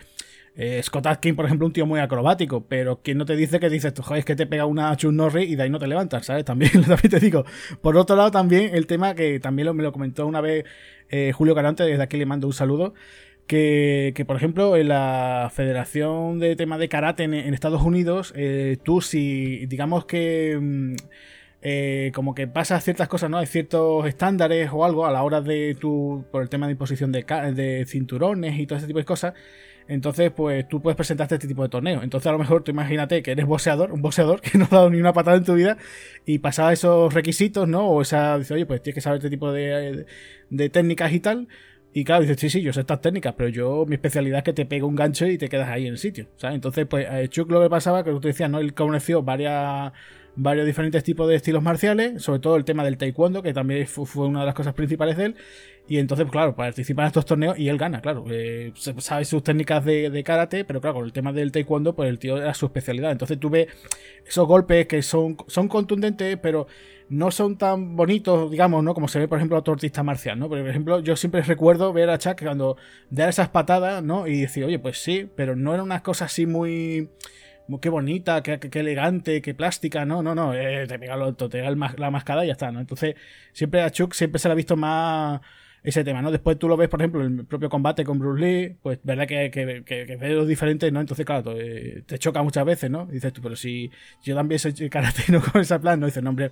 Eh, 0.55 0.81
Scott 0.83 1.07
Atkins, 1.07 1.35
por 1.35 1.45
ejemplo, 1.45 1.65
un 1.65 1.73
tío 1.73 1.87
muy 1.87 1.99
acrobático, 1.99 2.67
pero 2.67 3.01
quien 3.01 3.17
no 3.17 3.25
te 3.25 3.35
dice 3.35 3.59
que 3.59 3.69
dices, 3.69 3.91
tú, 3.93 4.03
joder, 4.03 4.19
es 4.19 4.25
que 4.25 4.35
te 4.35 4.45
pega 4.45 4.65
una 4.65 4.95
Chuck 4.95 5.11
Norris 5.11 5.49
y 5.49 5.55
de 5.55 5.63
ahí 5.63 5.69
no 5.69 5.79
te 5.79 5.87
levantas, 5.87 6.25
¿sabes? 6.25 6.45
También, 6.45 6.71
también 6.87 7.09
te 7.09 7.19
digo. 7.19 7.45
Por 7.81 7.95
otro 7.97 8.15
lado, 8.15 8.31
también 8.31 8.73
el 8.75 8.87
tema 8.87 9.13
que 9.15 9.39
también 9.39 9.75
me 9.75 9.83
lo 9.83 9.91
comentó 9.91 10.25
una 10.27 10.41
vez 10.41 10.65
eh, 11.09 11.31
Julio 11.31 11.53
Carante, 11.55 11.83
desde 11.83 12.01
aquí 12.01 12.17
le 12.17 12.25
mando 12.25 12.47
un 12.47 12.53
saludo 12.53 12.93
que, 13.53 14.25
por 14.25 14.35
ejemplo, 14.35 14.75
en 14.75 14.87
la 14.87 15.51
Federación 15.53 16.39
de 16.39 16.55
Tema 16.55 16.77
de 16.77 16.89
Karate 16.89 17.23
en, 17.23 17.33
Estados 17.33 17.83
Unidos, 17.83 18.33
eh, 18.35 18.77
tú 18.83 19.01
si, 19.01 19.65
digamos 19.67 20.05
que... 20.05 20.57
Mm, 20.59 20.95
eh, 21.65 22.11
como 22.13 22.35
que 22.35 22.45
pasa 22.45 22.81
ciertas 22.81 23.07
cosas, 23.07 23.29
¿no? 23.29 23.37
Hay 23.37 23.45
ciertos 23.45 24.05
estándares 24.05 24.69
o 24.73 24.83
algo 24.83 25.05
a 25.05 25.11
la 25.11 25.23
hora 25.23 25.39
de 25.39 25.77
tu. 25.79 26.25
por 26.29 26.41
el 26.41 26.49
tema 26.49 26.65
de 26.65 26.73
imposición 26.73 27.13
de, 27.13 27.85
cinturones 27.87 28.59
y 28.59 28.67
todo 28.67 28.79
ese 28.79 28.87
tipo 28.87 28.99
de 28.99 29.05
cosas. 29.05 29.33
Entonces, 29.87 30.29
pues 30.31 30.67
tú 30.67 30.81
puedes 30.81 30.97
presentarte 30.97 31.35
este 31.35 31.47
tipo 31.47 31.63
de 31.63 31.69
torneo. 31.69 32.03
Entonces, 32.03 32.27
a 32.27 32.33
lo 32.33 32.39
mejor 32.39 32.63
tú 32.63 32.71
imagínate 32.71 33.23
que 33.23 33.31
eres 33.31 33.45
boxeador, 33.45 33.93
un 33.93 34.01
boxeador 34.01 34.41
que 34.41 34.57
no 34.57 34.65
ha 34.65 34.75
dado 34.75 34.89
ni 34.89 34.99
una 34.99 35.13
patada 35.13 35.37
en 35.37 35.45
tu 35.45 35.53
vida 35.53 35.77
y 36.25 36.39
pasaba 36.39 36.73
esos 36.73 37.13
requisitos, 37.13 37.65
¿no? 37.67 37.87
O 37.87 38.01
esa, 38.01 38.37
dice, 38.37 38.55
oye, 38.55 38.65
pues 38.65 38.83
tienes 38.83 38.95
que 38.95 39.01
saber 39.01 39.19
este 39.19 39.29
tipo 39.29 39.53
de 39.53 40.05
técnicas 40.69 41.13
y 41.13 41.21
tal. 41.21 41.47
Y 41.93 42.03
claro, 42.03 42.21
dices, 42.21 42.39
sí, 42.39 42.49
sí, 42.49 42.61
yo 42.61 42.73
sé 42.73 42.81
estas 42.81 43.01
técnicas, 43.01 43.35
pero 43.37 43.49
yo, 43.49 43.85
mi 43.85 43.95
especialidad 43.95 44.39
es 44.39 44.43
que 44.43 44.53
te 44.53 44.65
pego 44.65 44.87
un 44.87 44.95
gancho 44.95 45.27
y 45.27 45.37
te 45.37 45.47
quedas 45.47 45.69
ahí 45.69 45.85
en 45.85 45.93
el 45.93 45.99
sitio, 45.99 46.25
¿sabes? 46.37 46.55
Entonces, 46.55 46.87
pues, 46.87 47.07
Chuck 47.29 47.51
lo 47.51 47.61
que 47.61 47.69
pasaba, 47.69 48.03
que 48.03 48.09
tú 48.11 48.19
decías, 48.19 48.49
¿no? 48.49 48.59
Él 48.59 48.73
conoció 48.73 49.21
varios 49.21 49.93
diferentes 50.65 51.03
tipos 51.03 51.29
de 51.29 51.35
estilos 51.35 51.61
marciales, 51.61 52.23
sobre 52.23 52.39
todo 52.39 52.55
el 52.55 52.65
tema 52.65 52.83
del 52.83 52.97
taekwondo, 52.97 53.43
que 53.43 53.53
también 53.53 53.85
fue 53.85 54.25
una 54.25 54.39
de 54.39 54.47
las 54.47 54.55
cosas 54.55 54.73
principales 54.73 55.17
de 55.17 55.25
él. 55.25 55.35
Y 55.87 55.97
entonces, 55.99 56.25
pues, 56.25 56.31
claro, 56.31 56.55
participa 56.55 57.03
en 57.03 57.07
estos 57.07 57.25
torneos 57.25 57.59
y 57.59 57.69
él 57.69 57.77
gana, 57.77 58.01
claro. 58.01 58.25
Eh, 58.31 58.71
sabe 58.97 59.25
sus 59.25 59.43
técnicas 59.43 59.85
de, 59.85 60.23
karate, 60.25 60.65
pero 60.65 60.81
claro, 60.81 60.95
con 60.95 61.05
el 61.05 61.13
tema 61.13 61.31
del 61.31 61.51
taekwondo, 61.51 61.93
pues 61.93 62.09
el 62.09 62.17
tío 62.17 62.37
era 62.37 62.55
su 62.55 62.65
especialidad. 62.65 63.11
Entonces 63.11 63.39
tú 63.39 63.51
ves 63.51 63.67
esos 64.25 64.47
golpes 64.47 64.87
que 64.87 65.03
son, 65.03 65.37
son 65.47 65.67
contundentes, 65.67 66.39
pero 66.41 66.65
no 67.09 67.31
son 67.31 67.57
tan 67.57 67.95
bonitos, 67.95 68.51
digamos, 68.51 68.83
¿no? 68.83 68.93
Como 68.93 69.07
se 69.07 69.19
ve, 69.19 69.27
por 69.27 69.37
ejemplo, 69.37 69.57
a 69.57 69.59
otro 69.59 69.73
artista 69.73 70.03
marcial, 70.03 70.39
¿no? 70.39 70.49
Por 70.49 70.59
ejemplo, 70.59 70.99
yo 70.99 71.15
siempre 71.15 71.41
recuerdo 71.41 71.93
ver 71.93 72.09
a 72.09 72.17
Chuck 72.17 72.41
cuando 72.41 72.77
da 73.09 73.29
esas 73.29 73.49
patadas, 73.49 74.03
¿no? 74.03 74.27
Y 74.27 74.41
decir, 74.41 74.63
oye, 74.65 74.79
pues 74.79 75.01
sí, 75.01 75.29
pero 75.35 75.55
no 75.55 75.73
era 75.73 75.83
una 75.83 76.01
cosa 76.03 76.25
así 76.25 76.45
muy... 76.45 77.09
Qué 77.81 77.87
bonita, 77.87 78.43
qué, 78.43 78.59
elegante, 78.73 79.41
qué 79.41 79.53
plástica, 79.53 80.05
no, 80.05 80.21
no, 80.21 80.35
no, 80.35 80.53
eh, 80.53 80.85
te 80.85 80.99
pega, 80.99 81.15
lo, 81.15 81.33
te 81.33 81.61
la 81.61 82.11
mascada 82.11 82.43
y 82.43 82.47
ya 82.47 82.53
está, 82.53 82.71
¿no? 82.73 82.81
Entonces, 82.81 83.15
siempre 83.53 83.81
a 83.81 83.89
Chuck 83.89 84.13
siempre 84.13 84.37
se 84.37 84.49
la 84.49 84.51
ha 84.51 84.55
visto 84.55 84.75
más 84.75 85.39
ese 85.83 86.03
tema, 86.03 86.21
¿no? 86.21 86.31
Después 86.31 86.57
tú 86.57 86.67
lo 86.67 86.77
ves, 86.77 86.89
por 86.89 87.01
ejemplo, 87.01 87.23
en 87.25 87.39
el 87.39 87.45
propio 87.45 87.69
combate 87.69 88.03
con 88.05 88.17
Bruce 88.17 88.41
Lee, 88.41 88.77
pues 88.81 88.99
verdad 89.03 89.27
que, 89.27 89.51
que, 89.51 89.83
que, 89.85 90.15
ves 90.15 90.31
los 90.31 90.47
diferentes, 90.47 90.91
¿no? 90.91 91.01
Entonces, 91.01 91.25
claro, 91.25 91.53
te, 91.53 92.19
choca 92.19 92.41
muchas 92.41 92.65
veces, 92.65 92.89
¿no? 92.89 93.05
dices 93.05 93.33
tú, 93.33 93.41
pero 93.41 93.55
si 93.55 93.91
yo 94.23 94.35
también 94.35 94.59
soy 94.59 94.73
karate, 94.89 95.23
¿no? 95.29 95.41
Con 95.41 95.61
ese 95.61 95.77
plan, 95.79 95.99
¿no? 95.99 96.05
Dices, 96.05 96.23
no, 96.23 96.29
hombre, 96.29 96.51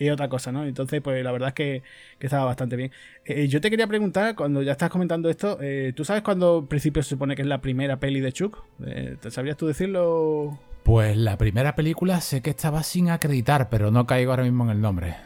y 0.00 0.08
otra 0.08 0.28
cosa, 0.28 0.50
¿no? 0.50 0.64
Entonces, 0.64 1.00
pues 1.02 1.22
la 1.22 1.30
verdad 1.30 1.48
es 1.48 1.54
que, 1.54 1.82
estaba 2.18 2.46
bastante 2.46 2.74
bien. 2.74 2.90
Eh, 3.24 3.48
yo 3.48 3.60
te 3.60 3.70
quería 3.70 3.86
preguntar, 3.86 4.34
cuando 4.34 4.62
ya 4.62 4.72
estás 4.72 4.90
comentando 4.90 5.28
esto, 5.28 5.58
eh, 5.60 5.92
¿tú 5.94 6.04
sabes 6.04 6.22
cuándo 6.22 6.60
al 6.60 6.68
principio 6.68 7.02
se 7.02 7.10
supone 7.10 7.36
que 7.36 7.42
es 7.42 7.48
la 7.48 7.60
primera 7.60 8.00
peli 8.00 8.20
de 8.20 8.32
Chuck? 8.32 8.64
Eh, 8.86 9.16
¿Sabrías 9.28 9.58
tú 9.58 9.66
decirlo? 9.66 10.58
Pues 10.82 11.16
la 11.16 11.36
primera 11.36 11.76
película 11.76 12.20
sé 12.22 12.40
que 12.40 12.50
estaba 12.50 12.82
sin 12.82 13.10
acreditar, 13.10 13.68
pero 13.68 13.90
no 13.90 14.06
caigo 14.06 14.32
ahora 14.32 14.44
mismo 14.44 14.64
en 14.64 14.70
el 14.70 14.80
nombre. 14.80 15.16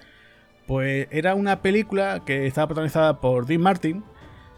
Pues 0.67 1.07
era 1.13 1.37
una 1.37 1.63
película 1.63 2.23
que 2.27 2.47
estaba 2.47 2.67
protagonizada 2.67 3.21
por 3.21 3.47
Dean 3.47 3.61
Martin, 3.61 4.03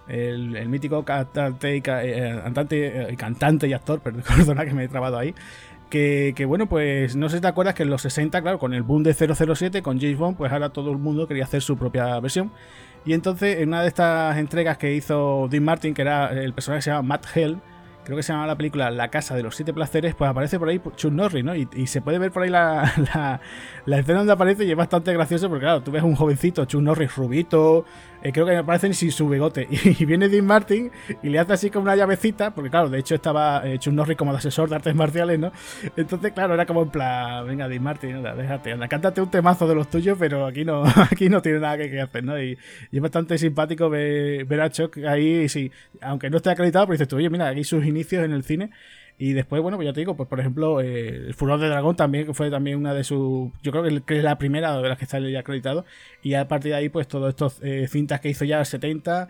el, 0.09 0.69
mítico 0.69 1.05
cantante 1.05 1.77
y, 1.77 1.83
cantante 1.83 3.69
y 3.69 3.73
actor, 3.75 4.01
perdona 4.01 4.65
que 4.65 4.73
me 4.73 4.85
he 4.85 4.89
trabado 4.89 5.19
ahí, 5.19 5.35
que, 5.91 6.45
bueno, 6.47 6.67
pues 6.67 7.17
no 7.17 7.29
sé 7.29 7.37
si 7.37 7.43
te 7.43 7.49
acuerdas 7.49 7.75
que 7.75 7.85
en 7.85 7.91
los 7.91 8.03
60, 8.03 8.43
claro, 8.43 8.59
con 8.59 8.75
el 8.75 8.83
boom 8.83 9.03
de 9.03 9.15
007, 9.15 9.83
con 9.83 10.01
James 10.01 10.19
Bond, 10.19 10.37
pues 10.37 10.53
ahora 10.53 10.71
todo 10.71 10.91
el 10.91 10.99
mundo 10.99 11.27
quería 11.27 11.45
hacer 11.45 11.63
su 11.63 11.77
propia 11.77 12.19
versión. 12.21 12.53
Y 13.05 13.13
entonces, 13.13 13.59
en 13.61 13.69
una 13.69 13.83
de 13.83 13.89
estas 13.89 14.37
entregas 14.37 14.79
que 14.79 14.95
hizo 14.95 15.47
Dean 15.51 15.65
Martin, 15.65 15.95
que 15.95 16.03
era 16.03 16.33
el 16.33 16.53
personaje 16.53 16.79
que 16.79 16.83
se 16.83 16.91
llama 16.91 17.03
Matt 17.03 17.27
Hell, 17.35 17.59
creo 18.07 18.17
que 18.17 18.23
se 18.23 18.33
llama 18.33 18.47
la 18.47 18.57
película 18.57 18.91
La 18.93 19.09
Casa 19.09 19.35
de 19.35 19.43
los 19.43 19.57
Siete 19.57 19.73
Placeres, 19.73 20.15
pues 20.15 20.31
aparece 20.31 20.61
por 20.61 20.69
ahí 20.69 20.81
Chuck 20.95 21.13
Norris, 21.13 21.45
¿no? 21.45 21.57
Y, 21.57 21.87
se 21.89 22.01
puede 22.01 22.21
ver 22.21 22.31
por 22.31 22.45
ahí 22.45 22.51
la, 22.51 23.41
la, 23.85 23.99
escena 23.99 24.19
donde 24.19 24.33
aparece 24.33 24.65
y 24.65 24.71
es 24.71 24.77
bastante 24.77 25.13
gracioso 25.13 25.49
porque, 25.49 25.65
claro, 25.65 25.83
tú 25.83 25.91
ves 25.91 26.05
un 26.05 26.15
jovencito, 26.15 26.65
Chuck 26.67 26.83
Norris 26.83 27.17
rubito, 27.17 27.85
eh, 28.27 28.33
creo 28.33 28.45
que 28.45 28.53
me 28.53 28.59
aparece 28.59 28.89
ni 28.89 28.95
sin 28.95 29.13
su 29.13 29.29
bigote, 29.29 29.69
y, 29.71 30.05
viene 30.05 30.29
Dean 30.29 30.45
Martin 30.45 30.91
y 31.23 31.29
le 31.29 31.39
hace 31.39 31.53
así 31.53 31.71
como 31.71 31.85
una 31.85 31.95
llavecita, 31.95 32.53
porque, 32.53 32.71
claro, 32.71 32.89
de 32.89 32.99
hecho 32.99 33.15
estaba 33.15 33.63
eh, 33.65 33.79
Chuck 33.79 33.95
Norris 33.95 34.17
como 34.17 34.33
de 34.33 34.39
asesor 34.39 34.69
de 34.69 34.75
artes 34.75 34.95
marciales, 34.97 35.39
¿no? 35.39 35.53
Entonces, 35.97 36.33
claro, 36.33 36.55
era 36.55 36.67
como 36.67 36.83
en 36.83 36.91
plan, 36.91 37.47
venga, 37.47 37.69
Dean 37.69 37.83
Martin, 37.83 38.23
déjate, 38.23 38.73
anda, 38.73 38.89
cántate 38.89 39.21
un 39.21 39.31
temazo 39.31 39.69
de 39.69 39.77
los 39.77 39.89
tuyos, 39.89 40.17
pero 40.19 40.45
aquí 40.45 40.65
no, 40.65 40.83
aquí 41.11 41.29
no 41.29 41.41
tiene 41.41 41.61
nada 41.61 41.79
que, 41.79 42.01
hacer, 42.01 42.25
¿no? 42.25 42.41
Y, 42.43 42.59
es 42.91 43.01
bastante 43.01 43.39
simpático 43.39 43.89
ver, 43.89 44.45
ver 44.45 44.61
a 44.61 44.71
Chuck 44.71 44.99
ahí, 45.07 45.49
sí, 45.49 45.71
aunque 46.01 46.29
no 46.29 46.39
esté 46.39 46.51
acreditado, 46.51 46.87
pero 46.87 46.95
dices 46.95 47.09
tú, 47.09 47.17
oye, 47.17 47.31
mira, 47.31 47.49
aquí 47.49 47.63
sus 47.63 47.85
inicios 47.87 48.25
en 48.25 48.33
el 48.33 48.43
cine. 48.43 48.71
Y 49.19 49.33
después, 49.33 49.63
bueno, 49.63 49.79
pues 49.79 49.87
ya 49.87 49.93
te 49.95 50.01
digo, 50.01 50.15
pues 50.15 50.29
por 50.29 50.41
ejemplo, 50.41 50.81
eh, 50.81 51.09
El 51.09 51.35
Furor 51.35 51.59
de 51.59 51.69
Dragón 51.69 51.97
también, 51.97 52.27
que 52.27 52.35
fue 52.35 52.51
también 52.51 52.79
una 52.79 52.93
de 52.93 53.03
sus. 53.03 53.51
Yo 53.63 53.73
creo 53.73 53.83
que 53.83 54.19
es 54.19 54.25
la 54.25 54.37
primera 54.37 54.77
de 54.77 54.89
las 54.89 54.99
que 54.99 55.05
está 55.05 55.19
ya 55.21 55.41
acreditado. 55.41 55.87
Y 56.23 56.35
a 56.35 56.49
partir 56.49 56.73
de 56.73 56.77
ahí, 56.77 56.89
pues 56.91 57.09
todos 57.09 57.31
estos 57.31 57.61
eh, 57.63 57.87
cintas 57.89 58.21
que 58.21 58.29
hizo 58.29 58.45
ya 58.45 58.61
el 58.61 58.67
70 58.67 59.29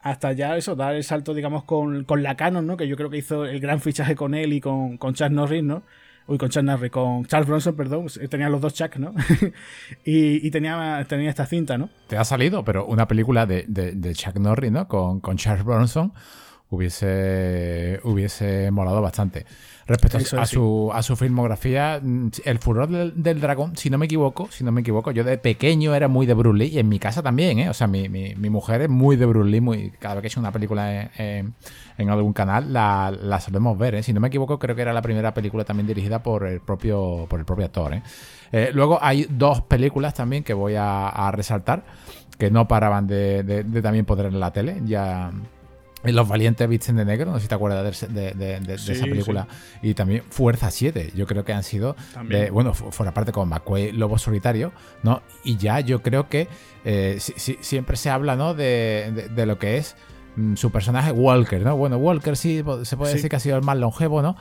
hasta 0.00 0.32
ya 0.32 0.56
eso, 0.56 0.74
dar 0.76 0.94
el 0.94 1.04
salto, 1.04 1.34
digamos, 1.34 1.64
con, 1.64 2.04
con, 2.04 2.22
la 2.22 2.36
Canon, 2.36 2.66
¿no? 2.66 2.76
Que 2.76 2.88
yo 2.88 2.96
creo 2.96 3.10
que 3.10 3.18
hizo 3.18 3.44
el 3.44 3.60
gran 3.60 3.80
fichaje 3.80 4.16
con 4.16 4.34
él 4.34 4.52
y 4.52 4.60
con, 4.60 4.96
con 4.96 5.14
Charles 5.14 5.36
Norris, 5.36 5.62
¿no? 5.62 5.82
Uy, 6.26 6.36
con 6.38 6.50
Charles 6.50 6.72
Norris, 6.72 6.90
con 6.90 7.24
Charles 7.26 7.48
Bronson, 7.48 7.76
perdón. 7.76 8.06
Tenía 8.28 8.48
los 8.48 8.60
dos 8.60 8.74
Chuck, 8.74 8.96
¿no? 8.96 9.14
y, 10.04 10.50
tenía, 10.50 11.04
tenía 11.08 11.30
esta 11.30 11.46
cinta, 11.46 11.78
¿no? 11.78 11.90
Te 12.06 12.16
ha 12.16 12.24
salido, 12.24 12.64
pero 12.64 12.86
una 12.86 13.08
película 13.08 13.46
de, 13.46 13.64
de, 13.68 13.92
de 13.92 14.14
Chuck 14.14 14.36
Norris, 14.36 14.70
¿no? 14.70 14.88
Con, 14.88 15.20
con 15.20 15.36
Charles 15.36 15.64
Bronson 15.64 16.12
hubiese, 16.70 18.00
hubiese 18.04 18.70
molado 18.70 19.00
bastante. 19.00 19.46
Respecto 19.86 20.38
a, 20.38 20.44
su, 20.44 20.90
a 20.92 21.02
su 21.02 21.16
filmografía, 21.16 21.98
mm, 22.02 22.28
El 22.44 22.58
furor 22.58 22.88
del, 22.88 23.40
dragón, 23.40 23.74
si 23.74 23.88
no 23.88 23.96
me 23.96 24.04
equivoco, 24.04 24.48
si 24.50 24.62
no 24.62 24.70
me 24.70 24.82
equivoco, 24.82 25.12
yo 25.12 25.24
de 25.24 25.38
pequeño 25.38 25.94
era 25.94 26.08
muy 26.08 26.26
de 26.26 26.34
Bruce 26.34 26.58
Lee 26.58 26.70
y 26.74 26.78
en 26.78 26.90
mi 26.90 26.98
casa 26.98 27.22
también, 27.22 27.58
¿eh? 27.58 27.70
O 27.70 27.74
sea, 27.74 27.86
mi, 27.86 28.10
mi, 28.10 28.50
mujer 28.50 28.82
es 28.82 28.90
muy 28.90 29.16
de 29.16 29.24
Bruce 29.24 29.48
Lee, 29.48 29.62
muy, 29.62 29.90
cada 29.98 30.16
vez 30.16 30.22
que 30.22 30.28
hecho 30.28 30.40
una 30.40 30.52
película 30.52 31.10
en, 31.16 31.54
algún 31.96 32.34
canal 32.34 32.70
la, 32.70 33.10
la, 33.10 33.40
solemos 33.40 33.78
ver, 33.78 33.94
¿eh? 33.94 34.02
Si 34.02 34.12
no 34.12 34.20
me 34.20 34.28
equivoco, 34.28 34.58
creo 34.58 34.76
que 34.76 34.82
era 34.82 34.92
la 34.92 35.00
primera 35.00 35.32
película 35.32 35.64
también 35.64 35.86
dirigida 35.86 36.22
por 36.22 36.46
el 36.46 36.60
propio, 36.60 37.24
por 37.26 37.40
el 37.40 37.46
propio 37.46 37.64
actor, 37.64 37.94
¿eh? 37.94 38.02
eh 38.52 38.70
luego 38.74 38.98
hay 39.00 39.26
dos 39.30 39.62
películas 39.62 40.12
también 40.12 40.44
que 40.44 40.52
voy 40.52 40.74
a, 40.76 41.30
resaltar 41.32 41.84
que 42.36 42.50
no 42.50 42.68
paraban 42.68 43.06
de, 43.06 43.42
de 43.42 43.82
también 43.82 44.04
poder 44.04 44.26
en 44.26 44.38
la 44.38 44.52
tele. 44.52 44.82
Ya 44.84 45.32
los 46.04 46.28
Valientes 46.28 46.68
Visten 46.68 46.96
de 46.96 47.04
Negro, 47.04 47.30
no 47.30 47.36
sé 47.38 47.42
si 47.42 47.48
te 47.48 47.54
acuerdas 47.54 48.08
de, 48.08 48.60
esa 48.74 49.04
película. 49.04 49.48
Y 49.82 49.94
también 49.94 50.22
Fuerza 50.28 50.70
7, 50.70 51.12
yo 51.14 51.26
creo 51.26 51.44
que 51.44 51.52
han 51.52 51.64
sido, 51.64 51.96
bueno, 52.52 52.74
fuera 52.74 53.12
parte 53.12 53.32
con 53.32 53.48
McQuay, 53.48 53.92
Lobo 53.92 54.18
Solitario, 54.18 54.72
¿no? 55.02 55.22
Y 55.44 55.56
ya 55.56 55.80
yo 55.80 56.02
creo 56.02 56.28
que 56.28 56.48
eh, 56.84 57.18
siempre 57.20 57.96
se 57.96 58.10
habla, 58.10 58.36
¿no? 58.36 58.54
De, 58.54 59.44
lo 59.46 59.58
que 59.58 59.78
es 59.78 59.96
mm, 60.36 60.54
su 60.54 60.70
personaje 60.70 61.10
Walker, 61.10 61.60
¿no? 61.62 61.76
Bueno, 61.76 61.96
Walker 61.96 62.36
sí, 62.36 62.62
se 62.84 62.96
puede 62.96 63.14
decir 63.14 63.28
que 63.28 63.36
ha 63.36 63.40
sido 63.40 63.56
el 63.56 63.62
más 63.62 63.78
longevo, 63.78 64.22
¿no? 64.22 64.36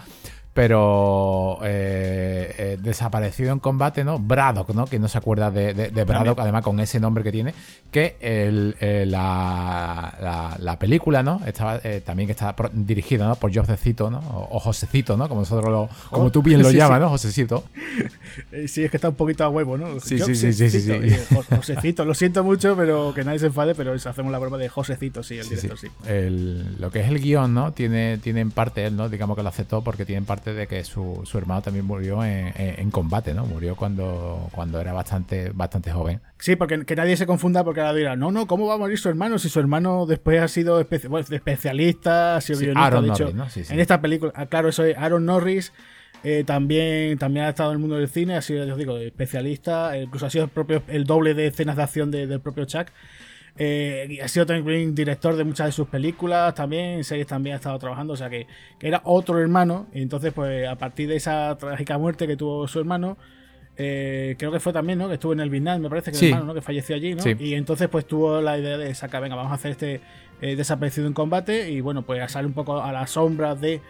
Pero 0.58 1.60
eh, 1.62 2.52
eh, 2.58 2.78
desaparecido 2.82 3.54
en 3.54 3.60
combate, 3.60 4.04
¿no? 4.04 4.18
Braddock, 4.18 4.74
¿no? 4.74 4.88
Que 4.88 4.98
no 4.98 5.08
se 5.08 5.20
acuerda 5.20 5.52
de, 5.52 5.76
de, 5.76 6.04
Braddock, 6.04 6.40
además 6.40 6.64
con 6.64 6.80
ese 6.80 7.00
nombre 7.00 7.24
que 7.24 7.32
tiene, 7.32 7.54
que 7.92 8.18
el, 8.20 8.76
eh, 8.80 9.06
la, 9.06 10.58
la, 10.60 10.80
película, 10.80 11.22
¿no? 11.22 11.42
Estaba 11.46 11.80
también 12.04 12.26
que 12.26 12.32
está 12.32 12.56
dirigida 12.74 13.28
¿no? 13.28 13.36
por 13.36 13.54
Josecito, 13.54 14.10
¿no? 14.10 14.18
O, 14.50 14.60
Josecito, 14.60 15.16
¿no? 15.16 15.30
Como 15.30 15.42
nosotros 15.42 15.70
lo, 15.70 15.90
como 16.10 16.32
tú 16.32 16.42
bien 16.42 16.64
lo 16.64 16.72
llamas, 16.72 17.02
¿no? 17.02 17.10
Josecito. 17.10 17.64
Sí, 18.68 18.84
es 18.84 18.90
que 18.90 18.98
está 18.98 19.10
un 19.10 19.16
poquito 19.16 19.44
a 19.44 19.50
huevo, 19.50 19.78
¿no? 19.78 20.00
Sí, 20.00 20.18
sí, 20.18 20.34
sí, 20.34 20.54
sí, 20.54 20.70
sí, 20.72 20.92
Josecito, 21.56 22.04
lo 22.04 22.16
siento 22.16 22.44
mucho, 22.44 22.76
pero 22.76 23.14
que 23.14 23.24
nadie 23.24 23.38
se 23.38 23.46
enfade, 23.46 23.76
pero 23.76 23.94
hacemos 23.94 24.32
la 24.32 24.40
broma 24.40 24.58
de 24.58 24.70
Josecito, 24.70 25.22
sí, 25.22 25.38
el 25.38 25.48
director, 25.48 25.78
sí. 25.78 25.88
El, 26.08 26.82
lo 26.82 26.90
que 26.90 27.02
es 27.02 27.10
el 27.10 27.20
guion, 27.20 27.54
¿no? 27.54 27.74
Tiene, 27.74 28.18
tiene 28.18 28.42
en 28.42 28.50
parte 28.50 28.88
él, 28.88 28.96
¿no? 28.96 29.08
Digamos 29.08 29.38
que 29.38 29.44
lo 29.44 29.50
aceptó 29.50 29.84
porque 29.84 30.04
tiene 30.04 30.18
en 30.18 30.26
parte 30.26 30.47
de 30.54 30.68
que 30.68 30.84
su, 30.84 31.24
hermano 31.36 31.62
también 31.62 31.86
murió 31.86 32.24
en, 32.24 32.92
combate, 32.92 33.34
¿no? 33.34 33.46
Murió 33.46 33.76
cuando, 33.76 34.50
cuando 34.52 34.80
era 34.80 34.94
bastante, 34.94 35.52
bastante 35.54 35.92
joven. 35.92 36.22
Sí, 36.40 36.56
porque 36.56 36.86
que 36.86 36.96
nadie 36.96 37.18
se 37.18 37.26
confunda 37.26 37.64
porque 37.64 37.82
ahora 37.82 37.94
dirá, 37.94 38.16
no, 38.16 38.32
no, 38.32 38.48
¿cómo 38.48 38.68
va 38.68 38.76
a 38.76 38.78
morir 38.78 38.98
su 38.98 39.10
hermano 39.10 39.40
si 39.40 39.50
su 39.50 39.60
hermano 39.60 40.06
después 40.06 40.42
ha 40.42 40.48
sido 40.48 40.80
especialista, 40.80 42.36
ha 42.36 42.42
sido 42.42 42.60
en 42.62 43.80
esta 43.80 44.02
película? 44.02 44.32
Ah, 44.36 44.46
claro, 44.46 44.70
eso 44.70 44.84
es 44.84 44.98
Aaron 44.98 45.26
Norris. 45.26 45.72
Eh, 46.24 46.44
también, 46.46 47.18
también 47.20 47.46
ha 47.46 47.50
estado 47.50 47.70
en 47.70 47.76
el 47.76 47.80
mundo 47.80 47.96
del 47.96 48.10
cine, 48.10 48.36
ha 48.36 48.42
sido, 48.42 48.66
yo 48.66 48.76
digo, 48.76 48.98
especialista, 48.98 49.98
incluso 49.98 50.26
ha 50.26 50.30
sido 50.30 50.46
el 50.46 50.50
propio 50.50 50.82
el 50.88 51.04
doble 51.04 51.36
de 51.36 51.48
escenas 51.48 51.76
de 51.76 51.84
acción 51.84 52.10
del 52.12 52.40
propio 52.42 52.66
Chuck. 52.66 52.88
Eh, 53.60 54.20
ha 54.24 54.28
sido 54.28 54.46
también 54.46 54.94
director 54.94 55.36
de 55.36 55.44
muchas 55.44 55.68
de 55.68 55.72
sus 55.72 55.88
películas, 55.88 56.54
también 56.54 56.98
en 56.98 57.04
series 57.04 57.26
también 57.26 57.56
ha 57.56 57.58
estado 57.58 57.80
trabajando, 57.80 58.14
o 58.14 58.18
sea 58.18 58.30
que, 58.30 58.46
era 58.80 59.02
otro 59.04 59.40
hermano. 59.40 59.88
Y 59.94 60.02
entonces, 60.02 60.32
pues 60.34 60.68
a 60.68 60.76
partir 60.76 61.10
de 61.10 61.16
esa 61.16 61.58
trágica 61.58 61.98
muerte 61.98 62.28
que 62.28 62.38
tuvo 62.38 62.68
su 62.68 62.80
hermano, 62.80 63.18
eh, 63.76 64.36
creo 64.38 64.52
que 64.52 64.60
fue 64.60 64.74
también, 64.74 65.00
¿no? 65.00 65.08
Que 65.08 65.16
estuvo 65.16 65.34
en 65.34 65.40
el 65.40 65.50
Vietnam, 65.50 65.82
me 65.82 65.90
parece 65.90 66.12
que 66.12 66.18
el 66.18 66.26
hermano, 66.26 66.46
¿no? 66.46 66.54
Que 66.54 66.62
falleció 66.62 66.96
allí, 66.96 67.16
¿no? 67.16 67.24
Y 67.40 67.54
entonces, 67.56 67.88
pues 67.90 68.06
tuvo 68.06 68.42
la 68.42 68.58
idea 68.58 68.78
de 68.78 68.94
sacar, 68.94 69.22
venga, 69.22 69.36
vamos 69.36 69.52
a 69.52 69.56
hacer 69.56 69.72
este 69.72 70.02
eh, 70.42 70.56
desaparecido 70.56 71.08
en 71.08 71.14
combate. 71.14 71.72
Y 71.72 71.82
bueno, 71.82 72.04
pues 72.04 72.22
a 72.22 72.28
sale 72.28 72.48
un 72.48 72.54
poco 72.54 72.82
a 72.82 72.92
la 72.92 73.08
sombra 73.08 73.56
de 73.56 73.82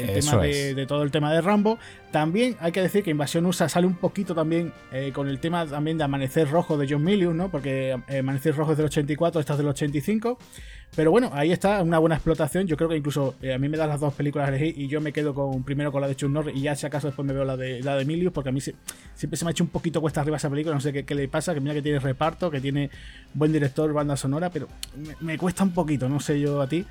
el 0.00 0.20
tema 0.20 0.42
de, 0.42 0.86
todo 0.86 1.02
el 1.02 1.10
tema 1.10 1.32
de 1.32 1.40
Rambo. 1.40 1.78
También 2.10 2.56
hay 2.60 2.72
que 2.72 2.80
decir 2.80 3.02
que 3.02 3.10
Invasión 3.10 3.44
USA 3.46 3.68
sale 3.68 3.86
un 3.86 3.94
poquito 3.94 4.34
también 4.34 4.72
eh, 4.92 5.12
con 5.14 5.28
el 5.28 5.40
tema 5.40 5.66
también 5.66 5.98
de 5.98 6.04
Amanecer 6.04 6.50
Rojo 6.50 6.78
de 6.78 6.86
John 6.88 7.04
Milius, 7.04 7.34
¿no? 7.34 7.50
Porque 7.50 7.98
eh, 8.08 8.18
Amanecer 8.18 8.56
Rojo 8.56 8.72
es 8.72 8.78
del 8.78 8.86
84, 8.86 9.40
esta 9.40 9.52
es 9.52 9.58
del 9.58 9.68
85. 9.68 10.38
Pero 10.96 11.10
bueno, 11.10 11.30
ahí 11.32 11.52
está 11.52 11.82
una 11.82 11.98
buena 11.98 12.16
explotación. 12.16 12.66
Yo 12.66 12.76
creo 12.76 12.88
que 12.88 12.96
incluso 12.96 13.34
eh, 13.42 13.52
a 13.52 13.58
mí 13.58 13.68
me 13.68 13.76
dan 13.76 13.88
las 13.88 14.00
dos 14.00 14.14
películas 14.14 14.48
elegir 14.48 14.78
y 14.78 14.88
yo 14.88 15.00
me 15.00 15.12
quedo 15.12 15.34
con 15.34 15.62
primero 15.62 15.92
con 15.92 16.00
la 16.00 16.08
de 16.08 16.16
Chuck 16.16 16.30
Norris 16.30 16.56
y 16.56 16.62
ya 16.62 16.74
si 16.74 16.86
acaso 16.86 17.08
después 17.08 17.26
me 17.26 17.34
veo 17.34 17.44
la 17.44 17.56
de, 17.56 17.82
la 17.82 17.96
de 17.96 18.04
Milius 18.04 18.32
porque 18.32 18.48
a 18.48 18.52
mí 18.52 18.60
siempre 18.60 19.36
se 19.36 19.44
me 19.44 19.50
ha 19.50 19.52
hecho 19.52 19.64
un 19.64 19.70
poquito 19.70 20.00
cuesta 20.00 20.22
arriba 20.22 20.38
esa 20.38 20.50
película. 20.50 20.74
No 20.74 20.80
sé 20.80 21.04
qué, 21.04 21.14
le 21.14 21.28
pasa, 21.28 21.54
que 21.54 21.60
mira 21.60 21.74
que 21.74 21.82
tiene 21.82 21.98
reparto, 21.98 22.50
que 22.50 22.60
tiene 22.60 22.90
buen 23.34 23.52
director, 23.52 23.92
banda 23.92 24.16
sonora, 24.16 24.50
pero 24.50 24.68
me 25.20 25.36
cuesta 25.36 25.62
un 25.62 25.72
poquito, 25.72 26.08
no 26.08 26.20
sé 26.20 26.40
yo 26.40 26.60
a 26.60 26.68
ti. 26.68 26.84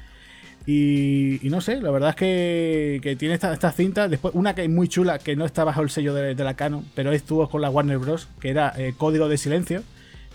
Y, 0.70 1.40
no 1.44 1.62
sé, 1.62 1.82
la 1.82 1.92
verdad 1.92 2.10
es 2.10 2.16
que, 2.18 3.16
tiene 3.18 3.34
esta, 3.34 3.54
esta, 3.54 3.72
cinta. 3.72 4.10
Después, 4.10 4.36
una 4.36 4.54
que 4.54 4.64
es 4.64 4.70
muy 4.70 4.90
chula, 4.90 5.18
que 5.18 5.38
no 5.38 5.46
está 5.46 5.64
bajo 5.64 5.82
el 5.82 5.90
sello 5.90 6.14
de, 6.14 6.36
la 6.36 6.56
Canon, 6.56 6.84
pero 6.94 7.14
estuvo 7.14 7.48
con 7.50 7.62
la 7.62 7.70
Warner 7.70 7.98
Bros., 8.00 8.28
que 8.42 8.50
era 8.50 8.74
eh, 8.76 8.94
Código 8.98 9.30
de 9.30 9.38
Silencio, 9.38 9.82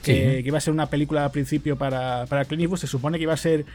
que, 0.02 0.42
iba 0.42 0.56
a 0.56 0.60
ser 0.62 0.72
una 0.72 0.86
película 0.86 1.26
al 1.26 1.32
principio 1.32 1.76
para, 1.76 2.24
para 2.30 2.46
Clint 2.46 2.62
Eastwood. 2.62 2.78
Se 2.78 2.86
supone 2.86 3.18
que 3.18 3.24
iba 3.24 3.34
a 3.34 3.36
ser 3.36 3.66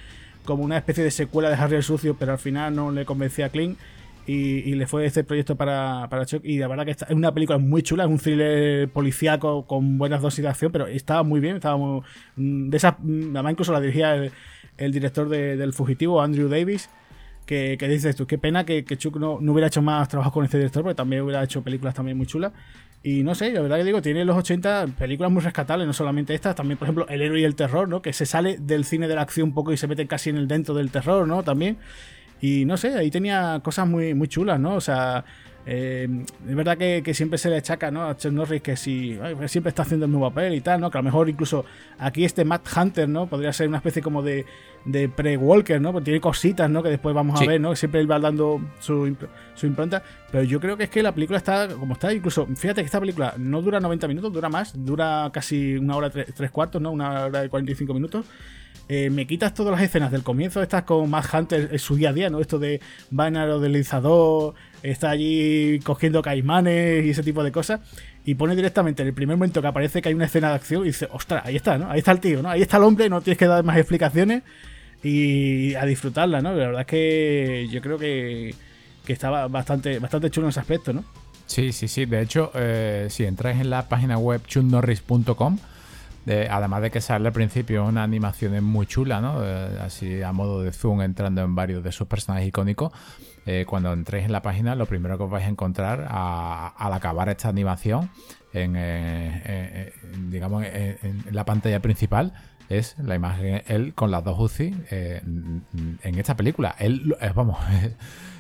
como 0.46 0.64
una 0.64 0.78
especie 0.78 1.04
de 1.04 1.12
secuela 1.12 1.50
de 1.50 1.56
Harry 1.58 1.76
el 1.76 1.84
Sucio, 1.84 2.16
pero 2.18 2.32
al 2.32 2.40
final 2.40 2.76
no 2.76 2.92
le 2.92 3.06
convencía 3.06 3.46
a 3.46 3.50
Clint. 3.50 3.78
Y, 4.26 4.76
le 4.76 4.88
fue 4.88 5.06
este 5.06 5.24
proyecto 5.24 5.56
para, 5.56 6.08
para 6.10 6.26
Chuck. 6.26 6.44
Y 6.44 6.58
la 6.58 6.68
verdad 6.68 6.84
que 6.84 6.92
es 6.92 7.06
una 7.12 7.34
película 7.34 7.60
muy 7.60 7.82
chula, 7.82 8.04
es 8.04 8.10
un 8.10 8.18
thriller 8.18 8.90
policíaco 8.90 9.66
con 9.66 9.98
buenas 9.98 10.22
dosis 10.22 10.44
de 10.44 10.50
acción, 10.50 10.70
pero 10.72 10.86
estaba 10.88 11.24
muy 11.24 11.40
bien, 11.40 11.56
estaba 11.56 11.78
muy, 11.78 12.02
mm, 12.36 12.70
de 12.70 12.76
esa, 12.76 12.98
mm, 13.00 13.36
además 13.36 13.52
incluso 13.54 13.72
la 13.72 13.80
dirigía 13.80 14.16
el, 14.16 14.34
el 14.78 14.92
director 14.92 15.30
del 15.30 15.74
Fugitivo, 15.74 16.22
Andrew 16.22 16.48
Davis, 16.48 16.90
que, 17.46 17.78
que 17.80 17.88
dices 17.88 18.16
tú, 18.16 18.28
qué 18.28 18.38
pena 18.38 18.66
que, 18.66 18.84
Chuck 18.84 19.18
no, 19.18 19.34
hubiera 19.36 19.68
hecho 19.68 19.82
más 19.82 20.08
trabajo 20.10 20.32
con 20.32 20.46
este 20.46 20.58
director, 20.58 20.84
porque 20.84 20.96
también 20.96 21.22
hubiera 21.22 21.44
hecho 21.44 21.64
películas 21.64 21.96
también 21.96 22.18
muy 22.18 22.28
chulas. 22.28 22.52
Y 23.04 23.24
no 23.24 23.36
sé, 23.36 23.52
la 23.52 23.62
verdad 23.62 23.78
que 23.78 23.86
digo, 23.86 24.02
tiene 24.02 24.26
los 24.26 24.36
80 24.36 24.88
películas 25.00 25.32
muy 25.32 25.42
rescatables, 25.42 25.88
no 25.88 25.94
solamente 25.94 26.34
estas, 26.34 26.56
también, 26.56 26.78
por 26.78 26.88
ejemplo, 26.88 27.08
El 27.08 27.22
héroe 27.22 27.40
y 27.40 27.44
el 27.44 27.56
terror, 27.56 27.88
¿no? 27.88 28.02
Que 28.02 28.12
se 28.12 28.26
sale 28.26 28.58
del 28.60 28.84
cine 28.84 29.08
de 29.08 29.16
la 29.16 29.22
acción 29.22 29.50
un 29.50 29.54
poco 29.54 29.72
y 29.72 29.78
se 29.78 29.88
mete 29.88 30.08
casi 30.08 30.30
en 30.30 30.38
el 30.38 30.48
dentro 30.48 30.76
del 30.76 30.92
terror, 30.92 31.28
¿no? 31.28 31.44
También. 31.44 31.78
Y 32.42 32.66
no 32.66 32.76
sé, 32.76 32.94
ahí 32.96 33.10
tenía 33.10 33.62
cosas 33.64 33.88
muy, 33.88 34.14
muy 34.14 34.28
chulas, 34.28 34.60
¿no? 34.60 34.76
O 34.76 34.82
sea, 34.82 35.24
eh, 35.70 36.08
es 36.48 36.56
verdad 36.56 36.78
que, 36.78 37.14
siempre 37.14 37.38
se 37.38 37.50
le 37.50 37.58
achaca 37.58 37.92
¿no? 37.92 38.06
a 38.06 38.16
Chuck 38.16 38.32
Norris 38.32 38.62
que 38.62 38.78
si 38.78 39.20
siempre 39.48 39.70
está 39.70 39.82
haciendo 39.82 40.06
el 40.06 40.12
mismo 40.12 40.30
papel 40.30 40.54
y 40.54 40.62
tal, 40.62 40.80
¿no? 40.80 40.90
Que 40.90 40.98
a 40.98 41.02
lo 41.02 41.06
mejor 41.06 41.28
incluso 41.28 41.66
aquí 42.00 42.24
este 42.24 42.46
Matt 42.46 42.66
Hunter, 42.74 43.10
¿no? 43.10 43.28
Podría 43.28 43.52
ser 43.52 43.68
una 43.68 43.78
especie 43.78 44.02
como 44.02 44.24
de, 44.24 44.46
de 44.86 45.10
pre-Walker, 45.10 45.82
¿no? 45.82 45.92
Porque 45.92 46.06
tiene 46.06 46.22
cositas, 46.22 46.70
¿no? 46.70 46.82
Que 46.82 46.90
después 46.90 47.14
vamos 47.14 47.42
a 47.42 47.46
ver, 47.46 47.60
¿no? 47.60 47.76
Siempre 47.76 48.00
él 48.00 48.10
va 48.10 48.18
dando 48.18 48.62
su, 48.80 49.14
su, 49.56 49.66
impronta. 49.66 50.02
Pero 50.32 50.46
yo 50.46 50.62
creo 50.62 50.78
que 50.78 50.86
es 50.86 50.90
que 50.90 51.04
la 51.04 51.12
película 51.12 51.38
está 51.38 51.68
como 51.68 51.96
está. 51.96 52.14
Incluso, 52.14 52.48
fíjate 52.56 52.82
que 52.82 52.86
esta 52.86 53.02
película 53.02 53.34
no 53.38 53.62
dura 53.62 53.82
90 53.82 54.08
minutos, 54.08 54.32
dura 54.32 54.48
más. 54.48 54.72
Dura 54.74 55.30
casi 55.34 55.76
una 55.76 55.98
hora 55.98 56.10
tres, 56.10 56.34
tres 56.34 56.50
cuartos, 56.50 56.82
¿no? 56.82 56.92
Una 56.92 57.26
hora 57.26 57.44
y 57.44 57.50
45 57.50 57.94
minutos. 57.94 58.26
Eh, 58.90 59.10
me 59.10 59.28
quitas 59.28 59.54
todas 59.54 59.74
las 59.74 59.82
escenas 59.82 60.12
del 60.12 60.24
comienzo, 60.24 60.62
estas 60.62 60.84
con 60.84 61.10
Matt 61.10 61.34
Hunter 61.34 61.70
en 61.74 61.80
su 61.80 61.96
día 61.96 62.10
a 62.10 62.14
día, 62.14 62.30
¿no? 62.30 62.40
Esto 62.40 62.58
de 62.58 62.80
va 63.18 63.28
en 63.28 63.36
aerodelizador, 63.36 64.54
está 64.90 65.10
allí 65.10 65.80
cogiendo 65.84 66.22
caimanes 66.22 67.06
y 67.06 67.10
ese 67.12 67.24
tipo 67.24 67.44
de 67.44 67.52
cosas. 67.52 67.82
Y 68.26 68.36
pone 68.36 68.56
directamente 68.56 69.02
en 69.02 69.08
el 69.08 69.14
primer 69.14 69.38
momento 69.38 69.62
que 69.62 69.68
aparece 69.68 70.02
que 70.02 70.10
hay 70.10 70.16
una 70.16 70.26
escena 70.26 70.50
de 70.50 70.56
acción 70.56 70.84
y 70.84 70.88
dice, 70.88 71.08
ostras, 71.12 71.44
ahí 71.46 71.56
está, 71.56 71.78
¿no? 71.78 71.90
Ahí 71.90 72.00
está 72.00 72.12
el 72.12 72.20
tío, 72.20 72.42
¿no? 72.42 72.50
Ahí 72.50 72.62
está 72.62 72.78
el 72.78 72.84
hombre, 72.84 73.10
no 73.10 73.22
tienes 73.22 73.38
que 73.38 73.48
dar 73.48 73.64
más 73.64 73.78
explicaciones 73.78 74.44
y 75.04 75.76
a 75.76 75.86
disfrutarla, 75.86 76.42
¿no? 76.42 76.52
La 76.54 76.68
verdad 76.68 76.82
es 76.82 76.88
que 76.88 77.68
yo 77.72 77.82
creo 77.82 77.98
que, 77.98 78.54
que 79.06 79.14
estaba 79.14 79.48
bastante, 79.48 80.00
bastante 80.00 80.30
chulo 80.30 80.48
en 80.48 80.50
ese 80.50 80.60
aspecto, 80.60 80.92
¿no? 80.92 81.04
Sí, 81.46 81.72
sí, 81.72 81.88
sí. 81.88 82.06
De 82.06 82.22
hecho, 82.22 82.52
eh, 82.54 83.08
si 83.10 83.24
entras 83.24 83.60
en 83.60 83.70
la 83.70 83.88
página 83.88 84.18
web 84.18 84.42
chunnorris.com, 84.46 85.58
además 86.50 86.82
de 86.82 86.92
que 86.92 87.00
sale 87.00 87.28
al 87.28 87.34
principio 87.34 87.86
una 87.86 88.04
animación 88.04 88.62
muy 88.64 88.86
chula, 88.86 89.22
¿no? 89.22 89.44
Eh, 89.44 89.80
así 89.82 90.22
a 90.22 90.34
modo 90.34 90.62
de 90.62 90.74
zoom 90.74 91.02
entrando 91.02 91.42
en 91.42 91.56
varios 91.56 91.84
de 91.84 91.92
sus 91.92 92.08
personajes 92.08 92.48
icónicos. 92.48 92.92
Eh, 93.48 93.66
cuando 93.66 93.94
entréis 93.94 94.26
en 94.26 94.34
la 94.34 94.42
página, 94.42 94.76
lo 94.76 94.86
primero 94.86 95.18
que 95.18 95.24
os 95.24 95.30
vais 95.30 95.46
a 95.46 95.50
encontrar 95.50 96.06
al 96.10 96.94
acabar 96.94 97.30
esta 97.30 97.48
animación, 97.48 98.10
en, 98.54 98.74
eh, 98.78 99.94
digamos, 100.30 100.66
en, 100.66 101.24
la 101.32 101.46
pantalla 101.46 101.80
principal, 101.80 102.34
es 102.68 102.98
la 103.00 103.16
imagen 103.16 103.64
él 103.68 103.94
con 103.94 104.12
las 104.12 104.24
dos 104.26 104.38
UCI 104.38 104.76
en, 104.92 105.64
esta 106.04 106.36
película. 106.36 106.76
Él, 106.78 107.16
vamos. 107.34 107.58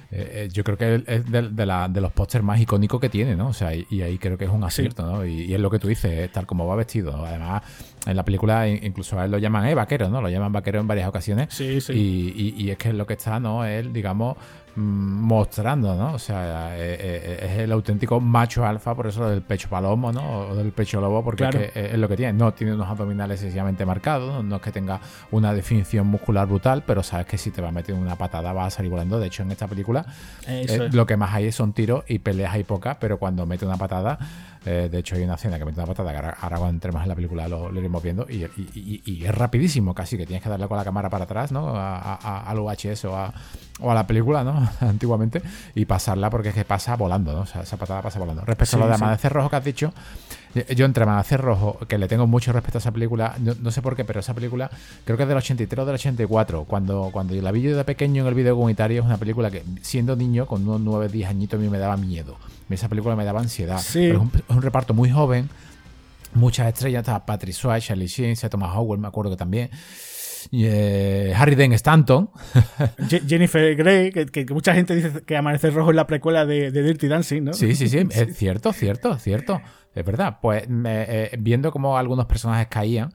Eh, 0.09 0.45
eh, 0.45 0.49
yo 0.51 0.63
creo 0.63 0.77
que 0.77 1.03
es 1.05 1.29
de, 1.29 1.41
de, 1.41 2.01
los 2.01 2.11
pósters 2.13 2.43
más 2.43 2.61
icónicos 2.61 3.01
que 3.01 3.09
tiene, 3.09 3.35
¿no? 3.35 3.49
O 3.49 3.53
sea, 3.53 3.75
y, 3.75 4.01
ahí 4.01 4.17
creo 4.17 4.37
que 4.37 4.45
es 4.45 4.51
un 4.51 4.63
acierto, 4.63 5.05
¿no? 5.05 5.25
Y, 5.25 5.53
es 5.53 5.59
lo 5.59 5.69
que 5.69 5.79
tú 5.79 5.89
dices, 5.89 6.31
tal 6.31 6.45
como 6.45 6.65
va 6.65 6.75
vestido. 6.75 7.25
Además, 7.25 7.63
en 8.07 8.15
la 8.15 8.23
película 8.23 8.67
incluso 8.67 9.19
a 9.19 9.25
él 9.25 9.31
lo 9.31 9.37
llaman 9.37 9.65
eh, 9.67 9.75
vaquero, 9.75 10.09
¿no? 10.09 10.21
Lo 10.21 10.29
llaman 10.29 10.51
vaquero 10.51 10.79
en 10.79 10.87
varias 10.87 11.07
ocasiones. 11.07 11.49
Sí, 11.51 11.81
sí. 11.81 11.93
Y, 11.93 12.63
y, 12.63 12.71
es 12.71 12.77
que 12.77 12.89
es 12.89 12.95
lo 12.95 13.05
que 13.05 13.13
está, 13.13 13.39
¿no? 13.39 13.65
Él, 13.65 13.91
digamos, 13.93 14.37
Mm, 14.77 15.23
mostrando, 15.23 15.95
¿no? 15.95 16.13
O 16.13 16.19
sea, 16.19 16.77
eh, 16.77 16.97
eh, 16.99 17.49
es 17.51 17.59
el 17.61 17.71
auténtico 17.71 18.19
macho 18.19 18.63
alfa, 18.63 18.93
por 18.93 19.07
eso 19.07 19.27
del 19.27 19.41
pecho 19.41 19.69
palomo, 19.69 20.11
¿no? 20.11 20.41
O 20.41 20.55
del 20.55 20.71
pecho 20.71 21.01
lobo, 21.01 21.23
porque 21.23 21.71
es, 21.73 21.97
lo 21.97 22.07
que 22.07 22.15
tiene. 22.15 22.33
No 22.33 22.53
tiene 22.53 22.75
unos 22.75 22.87
abdominales 22.87 23.41
excesivamente 23.41 23.87
marcados, 23.87 24.45
no 24.45 24.57
es 24.57 24.61
que 24.61 24.71
tenga 24.71 24.99
una 25.31 25.51
definición 25.51 26.05
muscular 26.05 26.45
brutal, 26.45 26.83
pero 26.85 27.01
sabes 27.01 27.25
que 27.25 27.39
si 27.39 27.49
te 27.49 27.59
va 27.59 27.69
a 27.69 27.71
meter 27.71 27.95
una 27.95 28.17
patada 28.17 28.53
va 28.53 28.67
a 28.67 28.69
salir 28.69 28.91
volando. 28.91 29.19
De 29.19 29.25
hecho, 29.25 29.41
en 29.41 29.49
esta 29.49 29.67
película 29.67 30.05
eh, 30.45 30.89
lo 30.91 31.07
que 31.07 31.17
más 31.17 31.33
hay 31.33 31.51
son 31.51 31.73
tiros 31.73 32.03
y 32.07 32.19
peleas 32.19 32.53
hay 32.53 32.63
pocas, 32.63 32.97
pero 32.99 33.17
cuando 33.17 33.47
mete 33.47 33.65
una 33.65 33.77
patada 33.77 34.19
eh, 34.69 34.89
de 34.89 34.97
hecho, 34.97 35.15
hay 35.15 35.23
una 35.23 35.35
escena 35.35 35.57
que 35.57 35.63
mete 35.63 35.79
una 35.79 35.87
patada 35.87 36.11
que 36.11 36.17
ahora, 36.17 36.57
cuando 36.57 36.67
entremos 36.67 37.01
en 37.01 37.07
la 37.07 37.15
película 37.15 37.47
lo, 37.47 37.73
iremos 37.73 38.03
viendo 38.03 38.27
y, 38.29 39.23
es 39.23 39.33
rapidísimo 39.33 39.93
casi, 39.93 40.17
que 40.17 40.25
tienes 40.25 40.43
que 40.43 40.49
darle 40.49 40.67
con 40.67 40.75
la 40.75 40.83
cámara 40.83 41.09
para 41.09 41.23
atrás, 41.23 41.53
¿no? 41.53 41.69
A, 41.73 42.43
al 42.45 42.59
UHS 42.59 43.05
o 43.05 43.15
a, 43.15 43.33
o 43.79 43.89
a 43.89 43.95
la 43.95 44.05
película, 44.05 44.43
¿no? 44.43 44.69
Antiguamente 44.81 45.41
y 45.73 45.85
pasarla 45.85 46.29
porque 46.29 46.49
es 46.49 46.55
que 46.55 46.65
pasa 46.65 46.97
volando, 46.97 47.31
¿no? 47.31 47.41
O 47.41 47.45
sea, 47.45 47.61
esa 47.61 47.77
patada 47.77 48.01
pasa 48.01 48.19
volando. 48.19 48.43
Respecto 48.43 48.75
a 48.75 48.79
lo 48.79 48.87
de 48.87 48.95
Amanecer 48.95 49.31
Rojo 49.31 49.49
que 49.49 49.55
has 49.55 49.63
dicho, 49.63 49.93
yo 50.75 50.85
entre 50.85 51.03
Amanecer 51.03 51.41
Rojo, 51.41 51.77
que 51.87 51.97
le 51.97 52.07
tengo 52.07 52.27
mucho 52.27 52.51
respeto 52.53 52.77
a 52.77 52.79
esa 52.79 52.91
película, 52.91 53.35
no, 53.39 53.71
sé 53.71 53.81
por 53.81 53.95
qué, 53.95 54.05
pero 54.05 54.19
esa 54.19 54.33
película 54.33 54.69
creo 55.05 55.17
que 55.17 55.23
es 55.23 55.29
del 55.29 55.37
83 55.37 55.83
o 55.83 55.85
del 55.85 55.95
84. 55.95 56.65
Cuando, 56.65 57.09
cuando 57.11 57.33
la 57.35 57.51
vi 57.51 57.61
yo 57.61 57.75
de 57.75 57.83
pequeño 57.83 58.23
en 58.23 58.27
el 58.27 58.33
video 58.33 58.55
comunitario, 58.55 59.01
es 59.01 59.05
una 59.05 59.17
película 59.17 59.51
que 59.51 59.63
siendo 59.81 60.15
niño, 60.15 60.45
con 60.45 60.67
unos 60.67 60.81
9, 60.81 61.09
10 61.09 61.29
añitos, 61.29 61.59
a 61.59 61.63
mí 61.63 61.69
me 61.69 61.77
daba 61.77 61.97
miedo. 61.97 62.37
Esa 62.69 62.89
película 62.89 63.15
me 63.15 63.25
daba 63.25 63.39
ansiedad. 63.39 63.79
es, 63.79 63.95
un, 63.95 64.61
reparto 64.61 64.93
muy 64.93 65.09
joven, 65.09 65.49
muchas 66.33 66.67
estrellas. 66.67 67.01
Estaba 67.01 67.25
Patrick 67.25 67.53
Swayze, 67.53 67.87
Charlie 67.87 68.07
Sheen, 68.07 68.35
Thomas 68.49 68.75
Howell, 68.75 68.99
me 68.99 69.07
acuerdo 69.07 69.31
que 69.31 69.37
también. 69.37 69.69
Eh, 70.51 71.33
Harry 71.35 71.55
Dean 71.55 71.73
Stanton. 71.73 72.29
Jennifer 73.27 73.75
Grey, 73.75 74.11
que, 74.11 74.45
mucha 74.49 74.73
gente 74.73 74.95
dice 74.95 75.23
que 75.25 75.37
Amanecer 75.37 75.73
Rojo 75.73 75.91
es 75.91 75.95
la 75.95 76.07
precuela 76.07 76.45
de, 76.45 76.71
Dirty 76.71 77.07
Dancing, 77.07 77.43
¿no? 77.43 77.53
Sí, 77.53 77.75
sí, 77.75 77.89
sí, 77.89 77.99
es 78.09 78.37
cierto, 78.37 78.73
cierto, 78.73 79.17
cierto. 79.17 79.61
Es 79.97 80.05
verdad. 80.05 80.37
Pues 80.41 80.67
eh, 80.67 81.35
viendo 81.39 81.71
cómo 81.71 81.97
algunos 81.97 82.25
personajes 82.25 82.67
caían, 82.67 83.11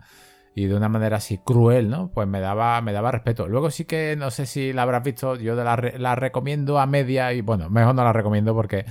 y 0.54 0.66
de 0.66 0.74
una 0.74 0.88
manera 0.88 1.16
así 1.16 1.38
cruel, 1.38 1.88
¿no? 1.88 2.10
Pues 2.12 2.28
me 2.28 2.40
daba, 2.40 2.80
me 2.82 2.92
daba 2.92 3.10
respeto. 3.10 3.48
Luego 3.48 3.70
sí 3.70 3.86
que 3.86 4.16
no 4.18 4.30
sé 4.30 4.44
si 4.44 4.72
la 4.72 4.82
habrás 4.82 5.02
visto, 5.02 5.36
yo 5.36 5.54
la, 5.54 5.76
la 5.96 6.14
recomiendo 6.14 6.78
a 6.78 6.86
media 6.86 7.32
y 7.32 7.40
bueno, 7.40 7.70
mejor 7.70 7.94
no 7.94 8.04
la 8.04 8.12
recomiendo 8.12 8.54
porque 8.54 8.84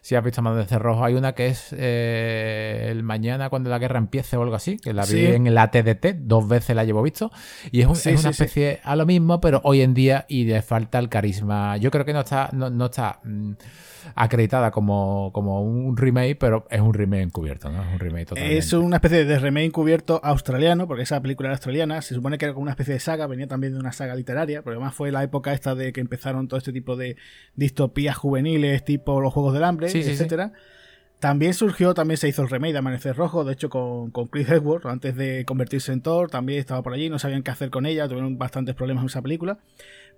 si 0.00 0.14
has 0.14 0.22
visto 0.22 0.42
más 0.42 0.68
de 0.68 0.78
Rojo 0.78 1.04
hay 1.04 1.14
una 1.14 1.32
que 1.32 1.48
es 1.48 1.74
eh, 1.76 2.88
el 2.90 3.02
mañana 3.02 3.50
cuando 3.50 3.68
la 3.68 3.78
guerra 3.78 3.98
empiece 3.98 4.36
o 4.36 4.42
algo 4.42 4.54
así, 4.54 4.76
que 4.76 4.92
la 4.92 5.04
vi 5.04 5.26
en 5.26 5.52
la 5.52 5.70
TDT, 5.72 6.18
dos 6.20 6.46
veces 6.46 6.76
la 6.76 6.84
llevo 6.84 7.02
visto 7.02 7.32
y 7.72 7.80
es, 7.80 8.06
una 8.06 8.30
especie 8.30 8.80
a 8.84 8.94
lo 8.94 9.04
mismo, 9.04 9.40
pero 9.40 9.60
hoy 9.64 9.82
en 9.82 9.94
día 9.94 10.24
y 10.28 10.44
le 10.44 10.62
falta 10.62 11.00
el 11.00 11.08
carisma. 11.08 11.76
Yo 11.78 11.90
creo 11.90 12.04
que 12.04 12.12
no 12.12 12.20
está, 12.20 12.50
no, 12.52 12.70
no 12.70 12.86
está... 12.86 13.18
Mm, 13.24 13.52
acreditada 14.14 14.70
como, 14.70 15.30
como 15.32 15.62
un 15.62 15.96
remake, 15.96 16.36
pero 16.36 16.66
es 16.70 16.80
un 16.80 16.94
remake 16.94 17.22
encubierto, 17.22 17.70
¿no? 17.70 17.82
Es 17.82 17.92
un 17.92 17.98
remake 17.98 18.26
totalmente. 18.26 18.58
Es 18.58 18.72
una 18.72 18.96
especie 18.96 19.24
de 19.24 19.38
remake 19.38 19.66
encubierto 19.66 20.20
australiano, 20.22 20.86
porque 20.86 21.02
esa 21.02 21.20
película 21.20 21.48
era 21.48 21.56
australiana, 21.56 22.02
se 22.02 22.14
supone 22.14 22.38
que 22.38 22.46
era 22.46 22.54
como 22.54 22.62
una 22.62 22.72
especie 22.72 22.94
de 22.94 23.00
saga, 23.00 23.26
venía 23.26 23.46
también 23.46 23.72
de 23.72 23.78
una 23.78 23.92
saga 23.92 24.14
literaria, 24.14 24.62
porque 24.62 24.76
además 24.76 24.94
fue 24.94 25.12
la 25.12 25.22
época 25.22 25.52
esta 25.52 25.74
de 25.74 25.92
que 25.92 26.00
empezaron 26.00 26.48
todo 26.48 26.58
este 26.58 26.72
tipo 26.72 26.96
de 26.96 27.16
distopías 27.54 28.16
juveniles, 28.16 28.84
tipo 28.84 29.20
los 29.20 29.32
Juegos 29.32 29.54
del 29.54 29.64
Hambre, 29.64 29.88
etcétera. 29.88 30.52
También 31.18 31.52
surgió, 31.52 31.94
también 31.94 32.16
se 32.16 32.28
hizo 32.28 32.42
el 32.42 32.48
remake 32.48 32.72
de 32.72 32.78
Amanecer 32.78 33.16
Rojo, 33.16 33.44
de 33.44 33.52
hecho 33.52 33.70
con, 33.70 34.12
con 34.12 34.28
Chris 34.28 34.48
Hemsworth, 34.48 34.86
antes 34.86 35.16
de 35.16 35.44
convertirse 35.44 35.92
en 35.92 36.00
Thor, 36.00 36.30
también 36.30 36.60
estaba 36.60 36.80
por 36.82 36.92
allí, 36.92 37.10
no 37.10 37.18
sabían 37.18 37.42
qué 37.42 37.50
hacer 37.50 37.70
con 37.70 37.86
ella, 37.86 38.06
tuvieron 38.06 38.38
bastantes 38.38 38.76
problemas 38.76 39.02
en 39.02 39.08
esa 39.08 39.22
película. 39.22 39.58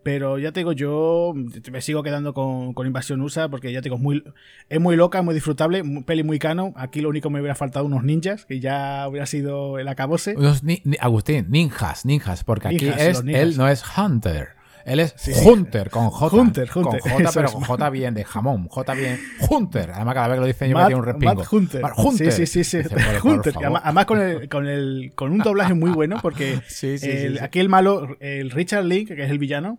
Pero 0.02 0.38
ya 0.38 0.52
te 0.52 0.60
digo, 0.60 0.72
yo 0.72 1.34
me 1.70 1.80
sigo 1.82 2.02
quedando 2.02 2.32
con, 2.32 2.72
con 2.72 2.86
Invasión 2.86 3.20
USA 3.20 3.48
porque 3.48 3.72
ya 3.72 3.80
te 3.80 3.84
digo, 3.84 3.96
es 3.96 4.02
muy, 4.02 4.24
es 4.68 4.80
muy 4.80 4.96
loca, 4.96 5.20
muy 5.20 5.34
disfrutable, 5.34 5.82
peli 6.06 6.22
muy 6.22 6.38
cano. 6.38 6.72
Aquí 6.76 7.00
lo 7.00 7.10
único 7.10 7.28
me 7.28 7.40
hubiera 7.40 7.54
faltado 7.54 7.84
unos 7.84 8.02
ninjas, 8.02 8.46
que 8.46 8.60
ya 8.60 9.06
hubiera 9.08 9.26
sido 9.26 9.78
el 9.78 9.88
acabose. 9.88 10.36
Agustín, 11.00 11.46
ninjas, 11.50 12.06
ninjas, 12.06 12.44
porque 12.44 12.68
aquí 12.68 12.88
es, 12.88 13.22
él 13.26 13.56
no 13.58 13.68
es 13.68 13.84
Hunter. 13.96 14.60
Él 14.84 15.00
es 15.00 15.14
Hunter, 15.44 15.90
con 15.90 16.08
J. 16.10 16.36
Hunter, 16.36 16.70
Hunter. 16.74 17.00
Con 17.00 17.12
J, 17.12 17.30
pero 17.34 17.52
con 17.52 17.62
J 17.62 17.90
bien 17.90 18.14
de 18.14 18.24
jamón. 18.24 18.68
J 18.68 18.94
bien. 18.94 19.20
Hunter. 19.48 19.90
Además, 19.92 20.14
cada 20.14 20.28
vez 20.28 20.36
que 20.36 20.40
lo 20.40 20.46
dicen 20.46 20.70
yo 20.70 20.76
me 20.76 20.86
tiene 20.86 21.00
un 21.00 21.04
respingo. 21.04 21.34
Matt 21.34 21.52
Hunter. 21.52 21.82
Hunter. 21.96 22.32
Sí, 22.32 22.46
sí, 22.46 22.64
sí. 22.64 22.78
Hunter. 23.22 23.54
Además, 23.82 24.04
con, 24.06 24.20
el, 24.20 24.48
con, 24.48 24.66
el, 24.66 25.12
con 25.14 25.32
un 25.32 25.38
doblaje 25.38 25.74
muy 25.74 25.90
bueno, 25.90 26.18
porque 26.22 26.60
aquí 27.40 27.60
el 27.60 27.68
malo, 27.68 28.16
el 28.20 28.50
Richard 28.50 28.84
Link, 28.84 29.08
que 29.08 29.22
es 29.22 29.30
el 29.30 29.38
villano, 29.38 29.78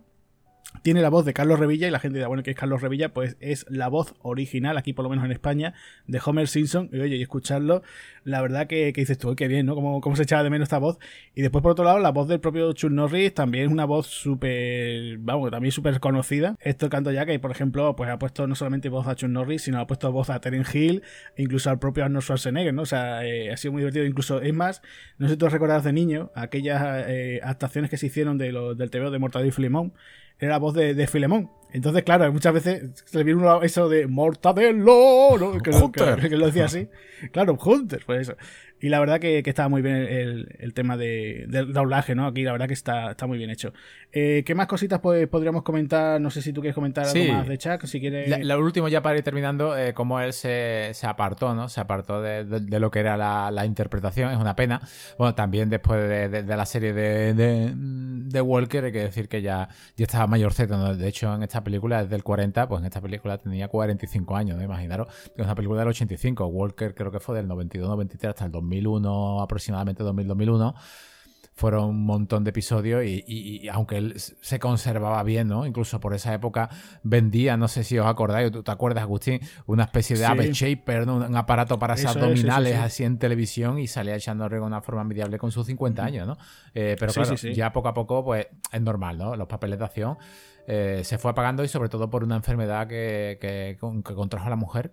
tiene 0.80 1.02
la 1.02 1.10
voz 1.10 1.24
de 1.24 1.32
Carlos 1.34 1.58
Revilla 1.58 1.86
y 1.86 1.90
la 1.90 2.00
gente 2.00 2.18
dirá, 2.18 2.28
bueno, 2.28 2.42
que 2.42 2.50
es 2.50 2.56
Carlos 2.56 2.80
Revilla, 2.80 3.12
pues 3.12 3.36
es 3.40 3.66
la 3.68 3.88
voz 3.88 4.14
original, 4.22 4.76
aquí 4.78 4.92
por 4.92 5.04
lo 5.04 5.10
menos 5.10 5.24
en 5.24 5.32
España, 5.32 5.74
de 6.06 6.20
Homer 6.24 6.48
Simpson. 6.48 6.88
Y 6.92 7.00
oye, 7.00 7.16
y 7.16 7.22
escucharlo, 7.22 7.82
la 8.24 8.40
verdad 8.40 8.66
que, 8.66 8.92
dices 8.92 9.18
tú, 9.18 9.34
qué 9.36 9.48
bien, 9.48 9.66
¿no? 9.66 9.74
Cómo, 9.74 10.00
cómo 10.00 10.16
se 10.16 10.22
echaba 10.22 10.42
de 10.42 10.50
menos 10.50 10.66
esta 10.66 10.78
voz. 10.78 10.98
Y 11.34 11.42
después, 11.42 11.62
por 11.62 11.72
otro 11.72 11.84
lado, 11.84 11.98
la 11.98 12.10
voz 12.10 12.28
del 12.28 12.40
propio 12.40 12.72
Chuck 12.72 12.90
Norris 12.90 13.34
también 13.34 13.70
una 13.70 13.84
voz 13.84 14.06
súper, 14.06 15.18
vamos, 15.18 15.50
también 15.50 15.72
súper 15.72 16.00
conocida. 16.00 16.56
Esto 16.60 16.88
canto 16.88 17.12
ya 17.12 17.26
que, 17.26 17.38
por 17.38 17.50
ejemplo, 17.50 17.94
pues 17.94 18.10
ha 18.10 18.18
puesto 18.18 18.46
no 18.46 18.54
solamente 18.54 18.88
voz 18.88 19.06
a 19.06 19.14
Chuck 19.14 19.30
Norris, 19.30 19.62
sino 19.62 19.78
ha 19.78 19.86
puesto 19.86 20.10
voz 20.10 20.30
a 20.30 20.40
Terence 20.40 20.76
Hill, 20.76 21.02
incluso 21.36 21.70
al 21.70 21.78
propio 21.78 22.04
Arnold 22.04 22.24
Schwarzenegger, 22.24 22.74
¿no? 22.74 22.82
O 22.82 22.86
sea, 22.86 23.24
eh, 23.24 23.52
ha 23.52 23.56
sido 23.56 23.72
muy 23.72 23.82
divertido. 23.82 24.04
Incluso, 24.04 24.40
es 24.40 24.54
más, 24.54 24.82
no 25.18 25.28
sé 25.28 25.34
si 25.34 25.38
tú 25.38 25.48
recordás 25.48 25.84
de 25.84 25.92
niño 25.92 26.30
aquellas 26.34 27.04
eh, 27.08 27.40
actuaciones 27.42 27.90
que 27.90 27.96
se 27.96 28.06
hicieron 28.06 28.38
de 28.38 28.52
del 28.76 28.90
TVO 28.90 29.10
de 29.10 29.18
Mortadelo 29.18 29.48
y 29.48 29.52
Filemón 29.52 29.92
era 30.46 30.54
la 30.54 30.58
voz 30.58 30.74
de, 30.74 30.94
de 30.94 31.06
Filemón. 31.06 31.50
Entonces, 31.72 32.02
claro, 32.02 32.30
muchas 32.32 32.52
veces 32.52 32.90
se 33.06 33.18
le 33.18 33.24
viene 33.24 33.42
eso 33.62 33.88
de 33.88 34.06
Mortadelo, 34.06 35.38
¿no? 35.38 35.52
Que, 35.52 35.70
que, 35.70 36.28
que, 36.28 36.36
lo 36.36 36.46
decía 36.46 36.66
así. 36.66 36.88
Claro, 37.32 37.58
Hunter, 37.64 38.02
pues 38.04 38.28
eso. 38.28 38.36
Y 38.82 38.88
la 38.88 38.98
verdad 38.98 39.20
que, 39.20 39.44
que 39.44 39.50
estaba 39.50 39.68
muy 39.68 39.80
bien 39.80 39.94
el, 39.94 40.56
el 40.58 40.74
tema 40.74 40.96
de, 40.96 41.44
del 41.46 41.72
doblaje, 41.72 42.16
¿no? 42.16 42.26
Aquí 42.26 42.42
la 42.42 42.50
verdad 42.50 42.66
que 42.66 42.74
está, 42.74 43.12
está 43.12 43.28
muy 43.28 43.38
bien 43.38 43.48
hecho. 43.48 43.72
Eh, 44.10 44.42
¿Qué 44.44 44.56
más 44.56 44.66
cositas 44.66 44.98
pues, 44.98 45.28
podríamos 45.28 45.62
comentar? 45.62 46.20
No 46.20 46.32
sé 46.32 46.42
si 46.42 46.52
tú 46.52 46.60
quieres 46.60 46.74
comentar 46.74 47.06
algo 47.06 47.32
más 47.32 47.46
de 47.46 47.58
Chuck, 47.58 47.84
si 47.86 48.00
quieres... 48.00 48.44
Lo 48.44 48.58
último 48.58 48.88
ya 48.88 49.00
para 49.00 49.16
ir 49.16 49.22
terminando, 49.22 49.78
eh, 49.78 49.94
cómo 49.94 50.18
él 50.18 50.32
se, 50.32 50.90
se, 50.94 51.06
apartó, 51.06 51.54
¿no? 51.54 51.68
Se 51.68 51.80
apartó 51.80 52.20
de, 52.20 52.44
de, 52.44 52.58
de 52.58 52.80
lo 52.80 52.90
que 52.90 52.98
era 52.98 53.16
la, 53.16 53.52
la, 53.52 53.64
interpretación, 53.64 54.32
es 54.32 54.36
una 54.36 54.56
pena. 54.56 54.80
Bueno, 55.16 55.36
también 55.36 55.70
después 55.70 56.00
de, 56.08 56.42
la 56.42 56.66
serie 56.66 56.92
de, 56.92 57.34
de, 57.34 58.40
Walker, 58.40 58.84
hay 58.84 58.92
que 58.92 59.04
decir 59.04 59.28
que 59.28 59.42
ya, 59.42 59.68
ya 59.96 60.04
estaba 60.06 60.26
mayorcito, 60.26 60.76
¿no? 60.76 60.96
De 60.96 61.06
hecho, 61.06 61.32
en 61.32 61.44
esta 61.44 61.62
película, 61.62 62.02
desde 62.02 62.16
el 62.16 62.24
40, 62.24 62.68
pues 62.68 62.80
en 62.80 62.86
esta 62.86 63.00
película 63.00 63.38
tenía 63.38 63.68
45 63.68 64.34
años, 64.34 64.56
¿no? 64.56 64.64
Imaginaros, 64.64 65.06
es 65.36 65.44
una 65.44 65.54
película 65.54 65.78
del 65.78 65.90
85. 65.90 66.46
Walker 66.46 66.96
creo 66.96 67.12
que 67.12 67.20
fue 67.20 67.36
del 67.36 67.46
92-93 67.46 68.28
hasta 68.28 68.46
el 68.46 68.50
2000 68.50 68.71
2001, 68.72 69.42
aproximadamente 69.42 70.02
2000-2001 70.02 70.74
fueron 71.54 71.84
un 71.90 72.04
montón 72.04 72.44
de 72.44 72.50
episodios 72.50 73.04
y, 73.04 73.22
y, 73.26 73.64
y, 73.64 73.68
aunque 73.68 73.98
él 73.98 74.14
se 74.16 74.58
conservaba 74.58 75.22
bien, 75.22 75.48
¿no? 75.48 75.66
Incluso 75.66 76.00
por 76.00 76.14
esa 76.14 76.32
época 76.32 76.70
vendía, 77.02 77.56
no 77.56 77.68
sé 77.68 77.84
si 77.84 77.98
os 77.98 78.06
acordáis, 78.06 78.50
¿tú 78.50 78.62
te 78.62 78.70
acuerdas, 78.70 79.02
Agustín? 79.02 79.40
Una 79.66 79.84
especie 79.84 80.16
de 80.16 80.24
sí. 80.24 80.32
ave 80.32 80.52
shaper, 80.52 81.06
¿no? 81.06 81.16
un 81.16 81.36
aparato 81.36 81.78
para 81.78 81.94
hacer 81.94 82.08
abdominales 82.08 82.72
sí, 82.72 82.78
sí, 82.78 82.84
así 82.84 83.04
en 83.04 83.18
televisión 83.18 83.78
y 83.78 83.86
salía 83.86 84.16
echando 84.16 84.48
de 84.48 84.60
una 84.60 84.80
forma 84.80 85.02
envidiable 85.02 85.38
con 85.38 85.52
sus 85.52 85.66
50 85.66 86.04
años, 86.04 86.26
¿no? 86.26 86.38
Eh, 86.74 86.96
pero 86.98 87.12
claro, 87.12 87.34
ya 87.34 87.72
poco 87.72 87.88
a 87.88 87.94
poco, 87.94 88.24
pues 88.24 88.46
es 88.72 88.80
normal, 88.80 89.18
¿no? 89.18 89.36
Los 89.36 89.46
papeles 89.46 89.78
de 89.78 89.84
acción 89.84 90.16
eh, 90.66 91.02
se 91.04 91.18
fue 91.18 91.30
apagando 91.30 91.62
y 91.64 91.68
sobre 91.68 91.88
todo 91.88 92.08
por 92.08 92.24
una 92.24 92.36
enfermedad 92.36 92.86
que, 92.86 93.38
que, 93.40 93.78
que 93.78 94.14
contrajo 94.14 94.46
a 94.46 94.50
la 94.50 94.56
mujer 94.56 94.90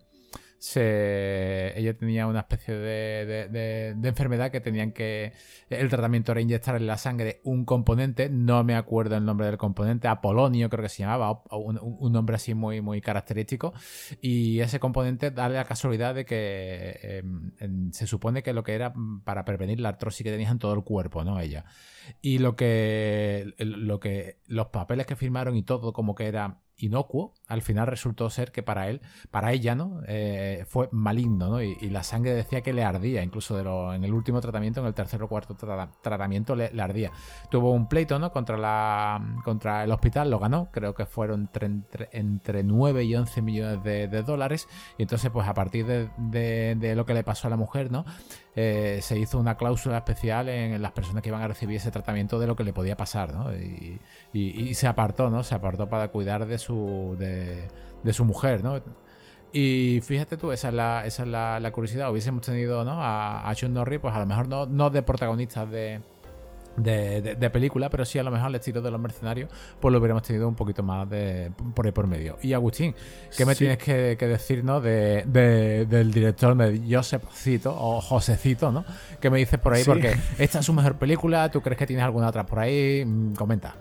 ella 0.76 1.98
tenía 1.98 2.28
una 2.28 2.39
especie 2.39 2.76
de, 2.76 3.95
enfermedad 4.04 4.52
que 4.52 4.60
tenían 4.60 4.91
que. 4.91 5.34
El 5.69 5.89
tratamiento 5.89 6.32
era 6.32 6.41
inyectar 6.41 6.76
en 6.76 6.88
la 6.88 6.98
sangre 6.98 7.39
un 7.43 7.65
componente, 7.65 8.30
no 8.30 8.63
me 8.63 8.76
acuerdo 8.76 9.15
el 9.15 9.26
nombre 9.26 9.48
del 9.48 9.58
componente, 9.58 10.08
Apolonio 10.08 10.69
creo 10.69 10.84
que 10.84 10.89
se 10.89 11.04
llamaba, 11.04 11.43
un, 11.52 12.12
nombre 12.12 12.36
así 12.36 12.54
muy, 12.54 12.82
muy 12.82 13.02
característico. 13.02 13.74
Y 14.22 14.60
ese 14.60 14.80
componente 14.80 15.32
da 15.32 15.48
la 15.50 15.65
casualidad 15.65 16.15
de 16.15 16.26
que 16.26 17.00
eh, 17.02 17.24
se 17.91 18.08
supone 18.08 18.43
que 18.43 18.54
lo 18.54 18.63
que 18.63 18.74
era 18.74 18.93
para 19.24 19.45
prevenir 19.45 19.80
la 19.80 19.89
artrosis 19.89 20.24
que 20.24 20.32
tenía 20.32 20.50
en 20.50 20.60
todo 20.60 20.74
el 20.74 20.84
cuerpo, 20.84 21.24
¿no? 21.24 21.39
Ella. 21.39 21.65
Y 22.22 22.39
lo 22.39 22.56
que, 22.56 23.54
lo 23.60 24.00
que 24.00 24.39
los 24.48 24.67
papeles 24.67 25.06
que 25.06 25.15
firmaron 25.15 25.56
y 25.56 25.63
todo 25.63 25.93
como 25.93 26.15
que 26.15 26.28
era 26.28 26.62
inocuo, 26.78 27.34
al 27.50 27.64
final 27.64 27.88
resultó 27.88 28.30
ser 28.30 28.52
que 28.52 28.64
para 28.64 28.90
él, 28.90 29.02
para 29.32 29.52
ella, 29.52 29.76
¿no? 29.76 30.02
Eh, 30.08 30.66
fue 30.68 30.88
maligno, 30.92 31.50
¿no? 31.50 31.62
Y, 31.62 31.90
la 31.90 32.04
sangre 32.04 32.36
decía 32.36 32.62
que 32.62 32.72
le 32.72 32.84
ardía, 32.84 33.24
incluso 33.24 33.58
de 33.58 33.64
lo, 33.64 33.94
en 33.96 34.04
el 34.04 34.14
último 34.14 34.40
tratamiento, 34.40 34.80
en 34.80 34.86
el 34.86 34.94
tercer 34.94 35.24
o 35.24 35.28
cuarto 35.28 35.56
tra 35.56 35.92
tratamiento 36.02 36.56
le, 36.56 36.70
ardía. 36.80 37.12
Tuvo 37.50 37.72
un 37.72 37.90
pleito, 37.90 38.20
¿no? 38.20 38.32
Contra, 38.32 38.58
la, 38.58 39.42
contra 39.44 39.84
el 39.84 39.92
hospital, 39.92 40.30
lo 40.30 40.38
ganó, 40.38 40.70
creo 40.72 40.94
que 40.94 41.08
fueron 41.08 41.42
entre, 41.42 41.66
entre, 41.66 42.10
entre 42.12 42.64
9 42.64 43.04
y 43.04 43.16
11 43.16 43.42
millones 43.42 43.84
de, 43.84 44.08
dólares. 44.22 44.68
Y 45.00 45.02
entonces, 45.02 45.32
pues 45.32 45.48
a 45.48 45.56
partir 45.56 45.88
de, 45.88 46.10
de, 46.76 46.96
lo 46.96 47.06
que 47.06 47.16
le 47.16 47.24
pasó 47.24 47.48
a 47.48 47.50
la 47.50 47.58
mujer, 47.58 47.92
¿no? 47.92 48.06
Eh, 48.56 49.00
se 49.02 49.18
hizo 49.18 49.40
una 49.40 49.56
cláusula 49.56 49.98
especial 49.98 50.50
en 50.50 50.82
las 50.82 50.92
personas 50.92 51.24
que 51.24 51.30
iban 51.30 51.42
a 51.42 51.48
recibir 51.48 51.78
ese 51.78 51.92
tratamiento 51.92 52.40
de 52.40 52.48
lo 52.48 52.56
que 52.56 52.64
le 52.64 52.74
podía 52.74 52.98
pasar, 52.98 53.34
¿no? 53.34 53.54
Y, 53.56 54.00
se 54.74 54.88
apartó, 54.88 55.30
¿no? 55.30 55.44
Se 55.44 55.56
apartó 55.56 55.90
para 55.90 56.10
cuidar 56.10 56.46
de 56.46 56.58
su, 56.58 57.16
de 58.04 58.13
su 58.13 58.25
mujer, 58.25 58.63
¿no? 58.63 58.82
Y 59.52 60.02
fíjate 60.04 60.38
tú, 60.38 60.52
esa 60.52 60.69
es 60.69 60.73
la, 60.73 61.06
esa 61.06 61.23
es 61.23 61.30
la, 61.30 61.60
la 61.60 61.71
curiosidad. 61.71 62.12
Hubiésemos 62.12 62.41
tenido 62.41 62.84
¿no? 62.84 63.02
a, 63.02 63.49
a 63.49 63.56
Sean 63.56 63.73
Norris, 63.73 63.99
pues 63.99 64.13
a 64.13 64.19
lo 64.19 64.25
mejor 64.25 64.47
no, 64.47 64.65
no 64.67 64.89
de 64.91 65.02
protagonistas 65.02 65.69
de, 65.71 66.02
de, 66.78 67.21
de, 67.21 67.36
de, 67.36 67.49
película, 67.49 67.89
pero 67.89 68.06
sí 68.06 68.19
a 68.19 68.23
lo 68.23 68.30
mejor 68.30 68.49
el 68.49 68.56
estilo 68.56 68.80
de 68.82 68.91
los 68.91 69.02
mercenarios, 69.02 69.49
pues 69.80 69.91
lo 69.91 69.97
hubiéramos 69.97 70.21
tenido 70.21 70.47
un 70.47 70.54
poquito 70.54 70.84
más 70.84 71.10
de 71.10 71.52
por 71.73 71.88
ahí 71.88 71.91
por 71.91 72.06
medio. 72.06 72.38
Y 72.43 72.54
Agustín, 72.54 72.93
¿qué 73.36 73.43
me 73.43 73.56
sí. 73.56 73.60
tienes 73.60 73.80
que, 73.80 74.17
que 74.19 74.28
decirnos 74.28 74.84
de, 74.84 75.23
de, 75.25 75.88
del 75.88 76.12
director 76.12 76.56
de 76.56 76.84
Joseph 76.88 77.23
Cito 77.34 77.75
o 77.75 78.02
Josecito, 78.02 78.71
¿no? 78.71 78.86
¿Qué 79.19 79.32
me 79.32 79.39
dices 79.39 79.60
por 79.60 79.73
ahí? 79.73 79.84
Sí. 79.84 79.89
Porque 79.89 80.15
esta 80.38 80.60
es 80.60 80.65
su 80.65 80.73
mejor 80.73 80.95
película, 80.99 81.49
¿tú 81.49 81.62
crees 81.62 81.80
que 81.80 81.88
tienes 81.88 82.06
alguna 82.06 82.28
otra 82.28 82.45
por 82.45 82.60
ahí? 82.60 83.04
Mm, 83.04 83.34
comenta. 83.34 83.75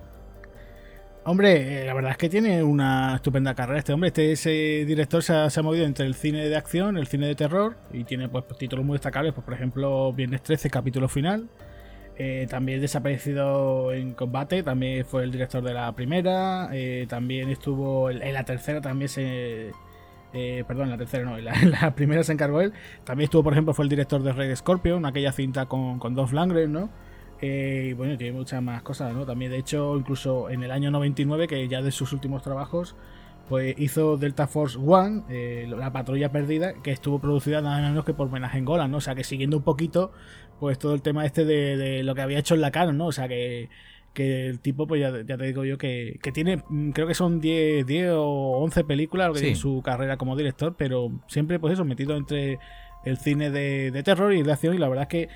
Hombre, 1.31 1.83
eh, 1.83 1.85
la 1.85 1.93
verdad 1.93 2.13
es 2.13 2.17
que 2.17 2.31
tiene 2.31 2.63
una 2.63 3.17
estupenda 3.17 3.55
carrera 3.55 3.81
este 3.81 3.93
hombre. 3.93 4.09
Este 4.09 4.33
ese 4.33 4.87
director 4.87 5.23
se 5.23 5.35
ha, 5.35 5.51
se 5.51 5.61
ha, 5.61 5.63
movido 5.63 5.85
entre 5.85 6.07
el 6.07 6.15
cine 6.15 6.49
de 6.49 6.57
acción, 6.57 6.97
el 6.97 7.07
cine 7.07 7.27
de 7.27 7.35
terror 7.35 7.77
y 7.93 8.05
tiene 8.05 8.31
pues 8.31 8.47
títulos 8.57 8.83
muy 8.87 8.95
destacables, 8.95 9.35
pues 9.35 9.45
por 9.45 9.53
ejemplo 9.53 10.11
Viernes 10.15 10.43
13, 10.43 10.71
capítulo 10.71 11.07
final. 11.07 11.51
Eh, 12.17 12.47
también 12.49 12.81
desaparecido 12.81 13.93
en 13.93 14.15
combate, 14.15 14.63
también 14.63 15.05
fue 15.05 15.23
el 15.23 15.31
director 15.31 15.63
de 15.63 15.75
la 15.75 15.93
primera. 15.93 16.71
Eh, 16.73 17.05
también 17.11 17.51
estuvo 17.51 18.09
en, 18.09 18.33
la 18.33 18.45
tercera, 18.45 18.81
también 18.81 19.11
se. 19.11 19.73
Perdón, 20.33 20.85
en 20.85 20.91
la 20.93 20.97
tercera 20.97 21.25
no, 21.27 21.37
en 21.37 21.45
la, 21.45 21.95
primera 21.95 22.25
se 22.25 22.33
encargó 22.33 22.63
él. 22.63 22.73
También 23.05 23.27
estuvo, 23.27 23.43
por 23.43 23.53
ejemplo, 23.53 23.75
fue 23.75 23.85
el 23.85 23.91
director 23.91 24.23
de 24.23 24.33
Red 24.33 24.57
Scorpion, 24.57 25.05
aquella 25.05 25.33
cinta 25.33 25.67
con, 25.67 25.99
con 25.99 26.15
Dolph 26.15 26.33
Lundgren, 26.33 26.73
¿no? 26.73 26.89
Eh, 27.41 27.89
y 27.91 27.93
bueno, 27.93 28.17
tiene 28.17 28.37
muchas 28.37 28.63
más 28.63 28.83
cosas, 28.83 29.15
¿no? 29.15 29.25
También, 29.25 29.51
de 29.51 29.59
hecho, 29.59 29.97
incluso 29.97 30.51
en 30.51 30.63
el 30.63 30.71
año 30.71 30.91
99, 30.91 31.47
que 31.47 31.69
ya 31.69 31.83
de 31.83 31.93
sus 31.93 32.13
últimos 32.13 32.43
trabajos, 32.43 32.97
pues 33.49 33.75
hizo 33.79 34.17
Delta 34.17 34.47
Force 34.47 34.79
One, 34.79 35.23
eh, 35.31 35.67
la 35.69 35.93
patrulla 35.93 36.31
perdida, 36.31 36.75
que 36.83 36.91
estuvo 36.91 37.19
producida 37.19 37.63
nada 37.63 37.81
menos 37.89 38.05
que 38.05 38.13
por 38.13 38.29
homenaje 38.29 38.59
en 38.59 38.65
Golan, 38.65 38.91
¿no? 38.91 38.99
O 38.99 39.01
sea, 39.01 39.15
que 39.15 39.25
siguiendo 39.25 39.57
un 39.57 39.63
poquito, 39.63 40.13
pues 40.61 40.79
todo 40.79 40.95
el 40.95 41.03
tema 41.03 41.25
este 41.25 41.45
de, 41.45 41.77
de 41.77 42.03
lo 42.03 42.15
que 42.15 42.23
había 42.23 42.39
hecho 42.39 42.55
en 42.55 42.61
la 42.61 42.71
canon, 42.71 42.99
¿no? 42.99 43.07
O 43.07 43.13
sea, 43.13 43.29
que, 43.29 43.71
que 44.13 44.49
el 44.49 44.61
tipo, 44.61 44.87
pues 44.87 45.01
ya, 45.01 45.13
ya, 45.25 45.39
te 45.39 45.45
digo 45.47 45.65
yo, 45.65 45.79
que, 45.79 46.19
que 46.23 46.33
tiene, 46.33 46.63
mm, 46.69 46.91
creo 46.91 47.07
que 47.07 47.15
son 47.15 47.41
10, 47.41 47.87
10 47.87 48.11
o 48.17 48.59
11 48.59 48.85
películas 48.85 49.39
sí. 49.39 49.49
en 49.49 49.57
su 49.57 49.81
carrera 49.83 50.17
como 50.17 50.37
director, 50.37 50.75
pero 50.77 51.11
siempre, 51.29 51.59
pues 51.59 51.75
eso, 51.75 51.85
metido 51.85 52.17
entre 52.17 52.59
el 53.05 53.17
cine 53.17 53.51
de, 53.51 53.91
de 53.93 54.03
terror 54.03 54.35
y 54.35 54.43
de 54.43 54.53
acción, 54.53 54.75
y 54.75 54.79
la 54.79 54.89
verdad 54.89 55.05
es 55.05 55.09
que 55.09 55.29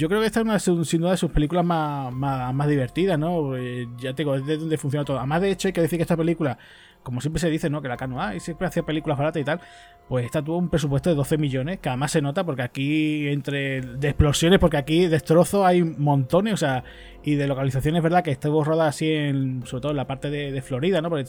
yo 0.00 0.08
creo 0.08 0.20
que 0.20 0.28
esta 0.28 0.40
es 0.40 0.46
una, 0.46 0.58
sin 0.58 1.02
duda 1.02 1.10
de 1.10 1.18
sus 1.18 1.30
películas 1.30 1.62
más, 1.62 2.10
más, 2.10 2.68
divertidas, 2.68 3.18
¿no? 3.18 3.54
Eh, 3.54 3.86
ya 3.98 4.14
te 4.14 4.22
digo, 4.22 4.34
es 4.34 4.46
de 4.46 4.56
donde 4.56 4.78
funciona 4.78 5.04
todo. 5.04 5.18
Además, 5.18 5.42
de 5.42 5.50
hecho, 5.50 5.68
hay 5.68 5.74
que 5.74 5.82
decir 5.82 5.98
que 5.98 6.04
esta 6.04 6.16
película, 6.16 6.56
como 7.02 7.20
siempre 7.20 7.38
se 7.38 7.50
dice, 7.50 7.68
¿no? 7.68 7.82
Que 7.82 7.88
la 7.88 7.98
Cano, 7.98 8.18
ah, 8.18 8.34
y 8.34 8.40
siempre 8.40 8.66
hacía 8.66 8.82
películas 8.82 9.18
baratas 9.18 9.42
y 9.42 9.44
tal. 9.44 9.60
Pues 10.08 10.24
esta 10.24 10.40
tuvo 10.42 10.56
un 10.56 10.70
presupuesto 10.70 11.10
de 11.10 11.16
12 11.16 11.36
millones, 11.36 11.80
que 11.80 11.90
además 11.90 12.12
se 12.12 12.22
nota 12.22 12.44
porque 12.44 12.62
aquí, 12.62 13.28
entre 13.28 13.82
de 13.82 14.08
explosiones, 14.08 14.58
porque 14.58 14.78
aquí 14.78 15.06
destrozos 15.06 15.66
hay 15.66 15.82
montones, 15.82 16.54
o 16.54 16.56
sea, 16.56 16.82
y 17.22 17.34
de 17.34 17.46
localizaciones, 17.46 18.02
¿verdad? 18.02 18.24
Que 18.24 18.30
estuvo 18.30 18.64
rodada 18.64 18.88
así, 18.88 19.12
en, 19.12 19.66
sobre 19.66 19.82
todo 19.82 19.90
en 19.90 19.98
la 19.98 20.06
parte 20.06 20.30
de, 20.30 20.62
Florida, 20.62 21.02
¿no? 21.02 21.10
Porque 21.10 21.26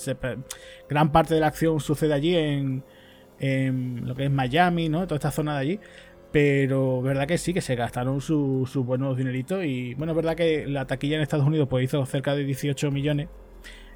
gran 0.87 1.11
parte 1.11 1.33
de 1.33 1.41
la 1.41 1.47
acción 1.47 1.81
sucede 1.81 2.13
allí 2.13 2.37
en 2.37 2.83
lo 4.07 4.15
que 4.15 4.25
es 4.25 4.31
Miami, 4.31 4.87
¿no? 4.87 5.03
Toda 5.07 5.17
esta 5.17 5.31
zona 5.31 5.55
de 5.55 5.59
allí. 5.59 5.79
Pero 6.31 7.01
verdad 7.01 7.27
que 7.27 7.37
sí, 7.37 7.53
que 7.53 7.61
se 7.61 7.75
gastaron 7.75 8.21
sus 8.21 8.69
su 8.69 8.83
buenos 8.83 9.17
dineritos. 9.17 9.65
Y 9.65 9.93
bueno, 9.95 10.13
es 10.13 10.15
verdad 10.15 10.35
que 10.35 10.65
la 10.65 10.85
taquilla 10.87 11.17
en 11.17 11.21
Estados 11.21 11.45
Unidos 11.45 11.67
pues 11.69 11.83
hizo 11.83 12.05
cerca 12.05 12.35
de 12.35 12.45
18 12.45 12.89
millones. 12.91 13.27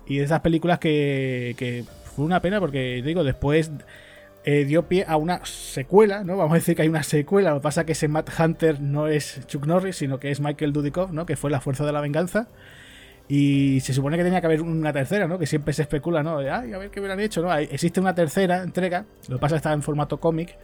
Y 0.06 0.18
de 0.18 0.26
esas 0.26 0.42
películas 0.42 0.80
que, 0.80 1.86
fue 2.16 2.26
una 2.26 2.42
pena 2.42 2.60
porque, 2.60 3.02
digo, 3.04 3.24
después 3.24 3.72
eh, 4.44 4.66
dio 4.66 4.88
pie 4.88 5.06
a 5.08 5.18
una 5.18 5.44
secuela, 5.46 6.24
¿no? 6.24 6.38
Vamos 6.38 6.52
a 6.52 6.56
decir 6.56 6.76
que 6.76 6.82
hay 6.84 6.90
una 6.90 7.04
secuela. 7.04 7.52
Lo 7.52 7.58
que 7.58 7.64
pasa 7.64 7.82
es 7.82 7.86
que 7.86 7.94
ese 7.94 8.08
Matt 8.08 8.30
Hunter 8.38 8.82
no 8.82 9.08
es 9.08 9.46
Chuck 9.48 9.66
Norris, 9.66 9.96
sino 9.96 10.20
que 10.20 10.30
es 10.30 10.42
Michael 10.42 10.74
Dudikoff, 10.74 11.12
¿no? 11.12 11.26
Que 11.26 11.38
fue 11.38 11.50
La 11.50 11.62
Fuerza 11.62 11.86
de 11.86 11.94
la 11.94 12.02
Venganza. 12.02 12.50
Y 13.28 13.80
se 13.80 13.94
supone 13.94 14.18
que 14.18 14.24
tenía 14.24 14.42
que 14.42 14.48
haber 14.48 14.62
una 14.62 14.94
tercera, 14.94 15.28
¿no? 15.28 15.40
Que 15.40 15.48
siempre 15.48 15.74
se 15.74 15.82
especula, 15.82 16.22
¿no? 16.22 16.38
Ay, 16.40 16.74
a 16.74 16.78
ver 16.78 16.92
qué 16.92 17.00
hubieran 17.00 17.20
hecho, 17.20 17.42
¿no? 17.42 17.52
Existe 17.56 18.00
una 18.00 18.14
tercera 18.14 18.62
entrega. 18.62 19.06
Lo 19.30 19.38
que 19.38 19.42
pasa 19.42 19.56
es 19.56 19.62
que 19.62 19.68
está 19.68 19.74
en 19.74 19.82
formato 19.82 20.20
cómic 20.20 20.56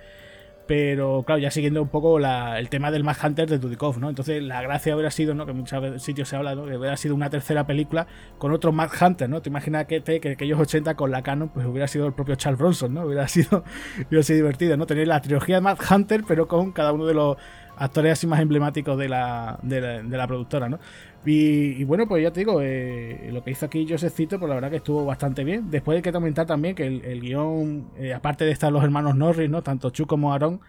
pero 0.71 1.23
claro, 1.23 1.41
ya 1.41 1.51
siguiendo 1.51 1.81
un 1.81 1.89
poco 1.89 2.17
la, 2.17 2.57
el 2.57 2.69
tema 2.69 2.91
del 2.91 3.03
Mad 3.03 3.17
Hunter 3.21 3.49
de 3.49 3.59
Dudikoff, 3.59 3.97
¿no? 3.97 4.07
Entonces 4.07 4.41
la 4.41 4.61
gracia 4.61 4.95
hubiera 4.95 5.11
sido, 5.11 5.35
¿no? 5.35 5.43
Que 5.43 5.51
en 5.51 5.57
muchos 5.57 6.01
sitios 6.01 6.29
se 6.29 6.37
habla, 6.37 6.55
¿no? 6.55 6.63
Que 6.65 6.77
hubiera 6.77 6.95
sido 6.95 7.13
una 7.13 7.29
tercera 7.29 7.67
película 7.67 8.07
con 8.37 8.53
otro 8.53 8.71
Mad 8.71 8.89
Hunter, 9.01 9.29
¿no? 9.29 9.41
Te 9.41 9.49
imaginas 9.49 9.85
que, 9.85 9.99
te, 9.99 10.21
que 10.21 10.29
aquellos 10.29 10.57
80 10.57 10.95
con 10.95 11.11
la 11.11 11.23
canon, 11.23 11.49
pues 11.49 11.65
hubiera 11.65 11.89
sido 11.89 12.07
el 12.07 12.13
propio 12.13 12.35
Charles 12.35 12.57
Bronson, 12.57 12.93
¿no? 12.93 13.01
Hubiera 13.01 13.27
sido, 13.27 13.65
hubiera 14.07 14.23
sido 14.23 14.37
divertido, 14.37 14.77
¿no? 14.77 14.85
Tener 14.85 15.09
la 15.09 15.19
trilogía 15.19 15.55
de 15.55 15.61
Mad 15.61 15.77
Hunter, 15.91 16.23
pero 16.25 16.47
con 16.47 16.71
cada 16.71 16.93
uno 16.93 17.05
de 17.05 17.15
los 17.15 17.35
actores 17.75 18.13
así 18.13 18.25
más 18.25 18.39
emblemáticos 18.39 18.97
de 18.97 19.09
la, 19.09 19.59
de 19.63 20.03
la 20.03 20.25
productora, 20.25 20.69
¿no? 20.69 20.79
Y, 21.23 21.83
bueno, 21.83 22.07
pues 22.07 22.23
ya 22.23 22.31
te 22.33 22.39
digo, 22.39 22.61
eh, 22.63 23.29
lo 23.31 23.43
que 23.43 23.51
hizo 23.51 23.67
aquí 23.67 23.85
Josecito, 23.87 24.39
pues 24.39 24.49
la 24.49 24.55
verdad 24.55 24.71
que 24.71 24.77
estuvo 24.77 25.05
bastante 25.05 25.43
bien. 25.43 25.69
Después 25.69 25.97
hay 25.97 26.01
que 26.01 26.11
comentar 26.11 26.47
también 26.47 26.73
que 26.73 26.87
el, 26.87 27.05
el 27.05 27.21
guion, 27.21 27.91
eh, 27.97 28.13
aparte 28.13 28.43
de 28.43 28.51
estar 28.51 28.71
los 28.71 28.83
hermanos 28.83 29.15
Norris, 29.15 29.49
¿no? 29.49 29.61
Tanto 29.61 29.91
Chu 29.91 30.07
como 30.07 30.33
Aaron, 30.33 30.61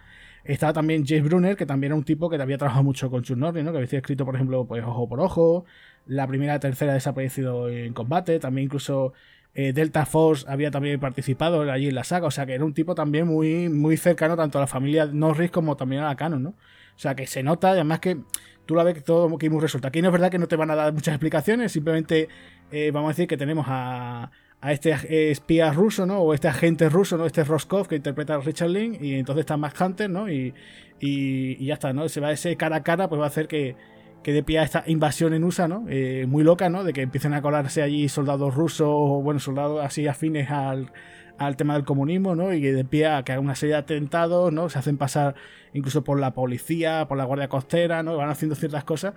Estaba 0.43 0.73
también 0.73 1.05
James 1.07 1.23
Brunner, 1.25 1.55
que 1.57 1.65
también 1.65 1.91
era 1.93 1.97
un 1.97 2.03
tipo 2.03 2.29
que 2.29 2.41
había 2.41 2.57
trabajado 2.57 2.83
mucho 2.83 3.09
con 3.09 3.23
Chuck 3.23 3.37
Norris, 3.37 3.63
¿no? 3.63 3.71
Que 3.71 3.79
había 3.79 3.99
escrito, 3.99 4.25
por 4.25 4.35
ejemplo, 4.35 4.65
pues 4.67 4.83
Ojo 4.83 5.07
por 5.07 5.19
Ojo, 5.21 5.65
la 6.05 6.27
primera 6.27 6.55
y 6.55 6.59
tercera 6.59 6.93
desaparecido 6.93 7.69
en 7.69 7.93
combate, 7.93 8.39
también 8.39 8.65
incluso 8.65 9.13
eh, 9.53 9.71
Delta 9.73 10.05
Force 10.05 10.45
había 10.49 10.71
también 10.71 10.99
participado 10.99 11.61
allí 11.71 11.87
en 11.87 11.95
la 11.95 12.03
saga, 12.03 12.27
o 12.27 12.31
sea 12.31 12.45
que 12.45 12.53
era 12.53 12.65
un 12.65 12.73
tipo 12.73 12.95
también 12.95 13.27
muy, 13.27 13.69
muy 13.69 13.97
cercano 13.97 14.35
tanto 14.35 14.57
a 14.57 14.61
la 14.61 14.67
familia 14.67 15.05
Norris 15.05 15.51
como 15.51 15.77
también 15.77 16.01
a 16.01 16.07
la 16.07 16.15
Canon, 16.15 16.43
¿no? 16.43 16.49
O 16.49 16.99
sea 16.99 17.15
que 17.15 17.27
se 17.27 17.43
nota, 17.43 17.71
además 17.71 17.99
que 17.99 18.17
tú 18.65 18.75
la 18.75 18.83
ves 18.83 18.95
que 18.95 19.01
todo 19.01 19.29
muy 19.29 19.39
resulta. 19.59 19.89
Aquí 19.89 20.01
no 20.01 20.09
es 20.09 20.11
verdad 20.11 20.31
que 20.31 20.39
no 20.39 20.47
te 20.47 20.55
van 20.55 20.71
a 20.71 20.75
dar 20.75 20.93
muchas 20.93 21.13
explicaciones, 21.13 21.71
simplemente 21.71 22.29
eh, 22.71 22.91
vamos 22.91 23.09
a 23.09 23.11
decir 23.13 23.27
que 23.27 23.37
tenemos 23.37 23.65
a, 23.67 24.31
a 24.61 24.71
este 24.71 25.31
espía 25.31 25.71
ruso, 25.71 26.05
¿no? 26.05 26.19
O 26.19 26.33
este 26.33 26.47
agente 26.47 26.87
ruso, 26.89 27.17
¿no? 27.17 27.25
Este 27.25 27.43
Roscoff 27.43 27.87
que 27.87 27.95
interpreta 27.95 28.35
a 28.35 28.39
Richard 28.39 28.69
Link 28.69 29.01
y 29.01 29.15
entonces 29.15 29.41
está 29.41 29.57
Max 29.57 29.79
Hunter, 29.79 30.09
¿no? 30.09 30.29
Y, 30.29 30.53
y, 30.99 31.65
ya 31.65 31.73
está, 31.73 31.91
¿no? 31.91 32.07
Se 32.07 32.21
va 32.21 32.31
ese 32.31 32.55
cara 32.55 32.77
a 32.77 32.83
cara, 32.83 33.09
pues 33.09 33.19
va 33.19 33.25
a 33.25 33.27
hacer 33.27 33.47
que, 33.47 33.75
que 34.23 34.31
de 34.31 34.41
pie 34.41 34.59
a 34.59 34.63
esta 34.63 34.83
invasión 34.87 35.33
en 35.33 35.43
USA, 35.43 35.67
¿no? 35.67 35.85
Eh, 35.89 36.25
muy 36.27 36.45
loca, 36.45 36.69
¿no? 36.69 36.85
De 36.85 36.93
que 36.93 37.01
empiecen 37.01 37.33
a 37.33 37.41
colarse 37.41 37.81
allí 37.81 38.07
soldados 38.07 38.55
rusos, 38.55 38.87
o 38.89 39.21
bueno, 39.21 39.41
soldados 39.41 39.83
así 39.83 40.07
afines 40.07 40.49
al, 40.49 40.91
al 41.37 41.57
tema 41.57 41.73
del 41.73 41.83
comunismo, 41.83 42.35
¿no? 42.35 42.53
Y 42.53 42.61
de 42.61 42.85
pie 42.85 43.07
a 43.07 43.23
que 43.23 43.31
haga 43.31 43.41
una 43.41 43.55
serie 43.55 43.73
de 43.73 43.79
atentados, 43.79 44.53
¿no? 44.53 44.69
Se 44.69 44.79
hacen 44.79 44.97
pasar 44.97 45.35
incluso 45.73 46.03
por 46.03 46.19
la 46.19 46.33
policía, 46.33 47.07
por 47.07 47.17
la 47.17 47.25
Guardia 47.25 47.47
Costera, 47.47 48.03
¿no? 48.03 48.17
Van 48.17 48.29
haciendo 48.29 48.55
ciertas 48.55 48.83
cosas 48.83 49.13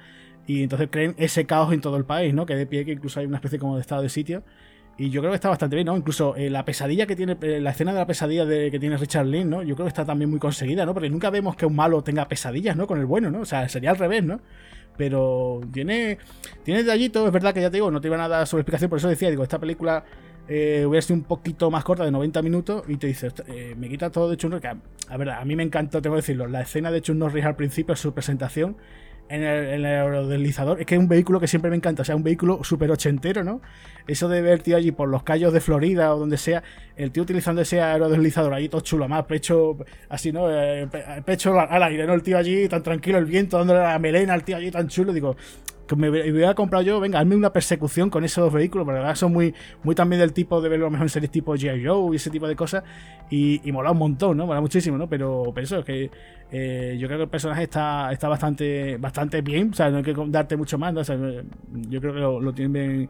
y 0.47 0.63
entonces 0.63 0.89
creen 0.91 1.15
ese 1.19 1.45
caos 1.45 1.73
en 1.73 1.81
todo 1.81 1.97
el 1.97 2.05
país, 2.05 2.33
¿no? 2.35 2.47
Que 2.47 2.55
de 2.55 2.67
pie 2.67 2.85
que 2.85 2.93
incluso 2.93 3.21
hay 3.21 3.27
una 3.27 3.37
especie 3.37 3.59
como 3.59 3.77
de 3.77 3.81
estado 3.83 4.03
de 4.03 4.09
sitio 4.09 4.43
y 4.99 5.11
yo 5.11 5.21
creo 5.21 5.31
que 5.31 5.35
está 5.35 5.51
bastante 5.51 5.77
bien, 5.77 5.87
¿no? 5.87 5.97
Incluso 5.97 6.35
eh, 6.37 6.49
la 6.49 6.65
pesadilla 6.65 7.07
que 7.07 7.15
tiene, 7.17 7.37
eh, 7.43 7.61
la 7.61 7.71
escena 7.71 7.93
de 7.93 7.99
la 7.99 8.07
pesadilla 8.07 8.47
de, 8.47 8.71
que 8.71 8.79
tiene 8.79 8.97
Richard 8.97 9.27
Lynn, 9.27 9.51
¿no? 9.51 9.63
Yo 9.63 9.75
creo 9.75 9.85
que 9.85 9.89
está 9.89 10.07
también 10.07 10.31
muy 10.31 10.39
conseguida, 10.39 10.87
¿no? 10.87 10.95
Porque 10.95 11.11
nunca 11.11 11.29
vemos 11.29 11.55
que 11.55 11.67
un 11.67 11.77
malo 11.77 12.03
tenga 12.03 12.27
pesadillas, 12.29 12.77
¿no? 12.77 12.87
Con 12.87 12.99
el 12.99 13.05
bueno, 13.05 13.31
¿no? 13.31 13.41
O 13.41 13.45
sea, 13.45 13.69
sería 13.69 13.91
al 13.91 13.99
revés, 13.99 14.25
¿no? 14.25 14.41
Pero 14.97 15.61
tiene, 15.71 16.17
tiene 16.65 16.83
detallitos, 16.83 17.27
es 17.27 17.33
verdad 17.33 17.53
que 17.53 17.61
ya 17.61 17.71
te 17.71 17.77
digo, 17.77 17.91
no 17.91 18.01
te 18.01 18.09
iban 18.09 18.21
a 18.21 18.29
dar 18.29 18.47
su 18.47 18.57
explicación, 18.57 18.89
por 18.89 18.99
eso 18.99 19.09
decía, 19.09 19.29
digo, 19.29 19.43
esta 19.43 19.59
película 19.59 20.05
eh, 20.49 20.85
hubiera 20.87 21.03
sido 21.03 21.17
un 21.17 21.25
poquito 21.25 21.71
más 21.71 21.85
corta, 21.85 22.05
de 22.05 22.11
90 22.11 22.43
minutos, 22.43 22.85
y 22.89 22.97
te 22.97 23.07
dice, 23.07 23.31
me 23.77 23.89
quita 23.89 24.11
todo 24.11 24.31
de 24.31 24.37
Chun 24.37 24.51
Norris, 24.51 24.73
a, 25.09 25.17
ver, 25.17 25.31
a 25.31 25.45
mí 25.45 25.57
me 25.57 25.63
encantó, 25.63 26.01
tengo 26.01 26.17
que 26.17 26.23
decirlo, 26.23 26.47
la 26.47 26.63
escena 26.63 26.91
de 26.91 27.01
Chun 27.01 27.19
Norris 27.19 27.45
al 27.45 27.57
principio, 27.57 27.97
su 27.97 28.13
presentación, 28.13 28.77
en 29.29 29.43
el, 29.43 29.67
en 29.67 29.75
el, 29.81 29.87
aerodeslizador. 29.87 30.81
Es 30.81 30.87
que 30.87 30.95
es 30.95 31.01
un 31.01 31.09
vehículo 31.09 31.41
que 31.41 31.49
siempre 31.49 31.71
me 31.71 31.77
encanta, 31.77 32.03
o 32.03 32.05
sea, 32.05 32.17
un 32.17 32.23
vehículo 32.23 32.63
súper 32.63 32.91
ochentero, 32.91 33.43
¿no? 33.43 33.61
Eso 34.07 34.29
de 34.29 34.41
ver, 34.41 34.61
tío, 34.63 34.77
allí 34.77 34.93
por 34.93 35.09
los 35.09 35.23
callos 35.23 35.53
de 35.53 35.61
Florida 35.61 36.15
o 36.15 36.19
donde 36.19 36.37
sea, 36.37 36.63
el 36.97 37.11
tío 37.11 37.23
utilizando 37.23 37.63
ese 37.63 37.81
aerodeslizador 37.81 38.55
allí 38.55 38.69
todo 38.69 38.81
chulo, 38.81 39.09
más 39.09 39.25
pecho, 39.25 39.77
así, 40.09 40.33
¿no? 40.33 40.47
Eh, 40.51 40.89
pecho 41.25 41.59
al 41.59 41.83
aire, 41.83 42.07
¿no? 42.07 42.15
El 42.15 42.23
tío 42.23 42.39
allí 42.39 42.69
tan 42.69 42.83
tranquilo, 42.83 43.19
el 43.19 43.27
viento 43.27 43.59
dándole 43.59 43.81
la 43.81 43.99
melena 43.99 44.35
al 44.35 44.45
tío 44.45 44.57
allí 44.57 44.71
tan 44.71 44.89
chulo, 44.89 45.13
digo, 45.13 45.37
que 45.87 45.97
me 45.97 46.09
hubiera 46.09 46.55
comprado 46.55 46.85
yo, 46.85 47.01
venga, 47.01 47.21
hazme 47.21 47.37
una 47.37 47.53
persecución 47.53 48.11
con 48.11 48.25
esos 48.25 48.53
vehículos, 48.53 48.85
porque 48.85 48.97
la 48.99 49.05
verdad 49.05 49.17
son 49.17 49.33
muy, 49.33 49.55
muy 49.83 49.95
también 49.95 50.21
del 50.21 50.33
tipo 50.33 50.61
de 50.61 50.69
verlo 50.69 50.91
mejor 50.91 51.07
en 51.07 51.09
series 51.11 51.31
tipo 51.31 51.55
G.I. 51.55 51.85
Joe 51.85 52.13
y 52.13 52.17
ese 52.17 52.31
tipo 52.31 52.49
de 52.49 52.57
cosas, 52.57 52.85
y, 53.31 53.61
y 53.69 53.73
mola 53.73 53.93
un 53.93 53.99
montón, 53.99 54.37
¿no? 54.37 54.47
Mola 54.47 54.61
muchísimo, 54.61 54.99
¿no? 54.99 55.09
Pero, 55.09 55.53
pero 55.55 55.65
eso, 55.65 55.79
es 55.79 55.85
que 55.85 56.11
eh, 56.51 56.97
yo 56.99 57.07
creo 57.09 57.19
que 57.19 57.25
el 57.25 57.31
personaje 57.31 57.65
está, 57.65 58.13
está 58.13 58.29
bastante, 58.29 58.97
bastante 58.99 59.43
bien, 59.43 59.71
o 59.71 59.75
sea, 59.75 59.91
no 59.91 59.99
hay 59.99 60.03
que 60.03 60.15
darte 60.29 60.57
mucho 60.57 60.79
más, 60.79 60.93
¿no? 60.93 61.01
O 61.01 61.05
sea, 61.05 61.17
yo 61.17 62.01
creo 62.01 62.15
que 62.15 62.21
lo, 62.21 62.41
lo 62.41 62.53
tienen 62.53 63.09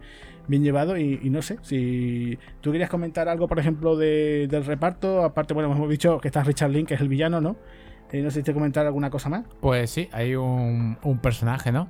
bien, 0.49 0.63
llevado 0.63 0.97
y, 0.97 1.19
no 1.29 1.43
sé, 1.43 1.59
si 1.63 2.39
tú 2.61 2.73
querías 2.73 2.89
comentar 2.89 3.29
algo, 3.29 3.49
por 3.49 3.59
ejemplo, 3.59 3.97
de, 3.97 4.47
del 4.49 4.65
reparto, 4.65 5.23
aparte, 5.23 5.55
bueno, 5.55 5.73
hemos 5.73 5.89
dicho 5.89 6.19
que 6.19 6.29
está 6.29 6.43
Richard 6.45 6.71
Link, 6.71 6.89
que 6.89 6.95
es 6.95 7.01
el 7.01 7.09
villano, 7.09 7.41
¿no? 7.41 7.57
Eh, 8.13 8.23
no 8.23 8.31
sé 8.31 8.41
si 8.41 8.45
te 8.45 8.55
comentar 8.55 8.87
alguna 8.87 9.11
cosa 9.11 9.29
más. 9.29 9.45
Pues 9.61 9.91
sí, 9.91 10.09
hay 10.13 10.37
un, 10.37 10.97
un 11.03 11.19
personaje, 11.19 11.73
¿no? 11.73 11.89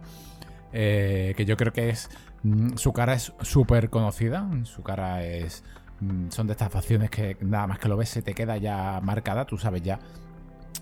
Eh, 0.79 1.33
que 1.37 1.47
yo 1.47 1.57
creo 1.57 1.73
que 1.73 1.89
es. 1.89 2.11
Mm, 2.43 2.77
su 2.77 2.93
cara 2.93 3.15
es 3.15 3.33
súper 3.41 3.89
conocida. 3.89 4.47
Su 4.65 4.83
cara 4.83 5.25
es. 5.25 5.65
Mm, 6.01 6.29
son 6.29 6.47
de 6.47 6.53
estas 6.53 6.71
facciones 6.71 7.09
que 7.09 7.39
nada 7.41 7.67
más 7.67 7.79
que 7.79 7.89
lo 7.89 7.97
ves 7.97 8.11
se 8.11 8.21
te 8.21 8.35
queda 8.35 8.59
ya 8.59 9.01
marcada. 9.03 9.47
Tú 9.47 9.57
sabes 9.57 9.83
ya 9.83 9.99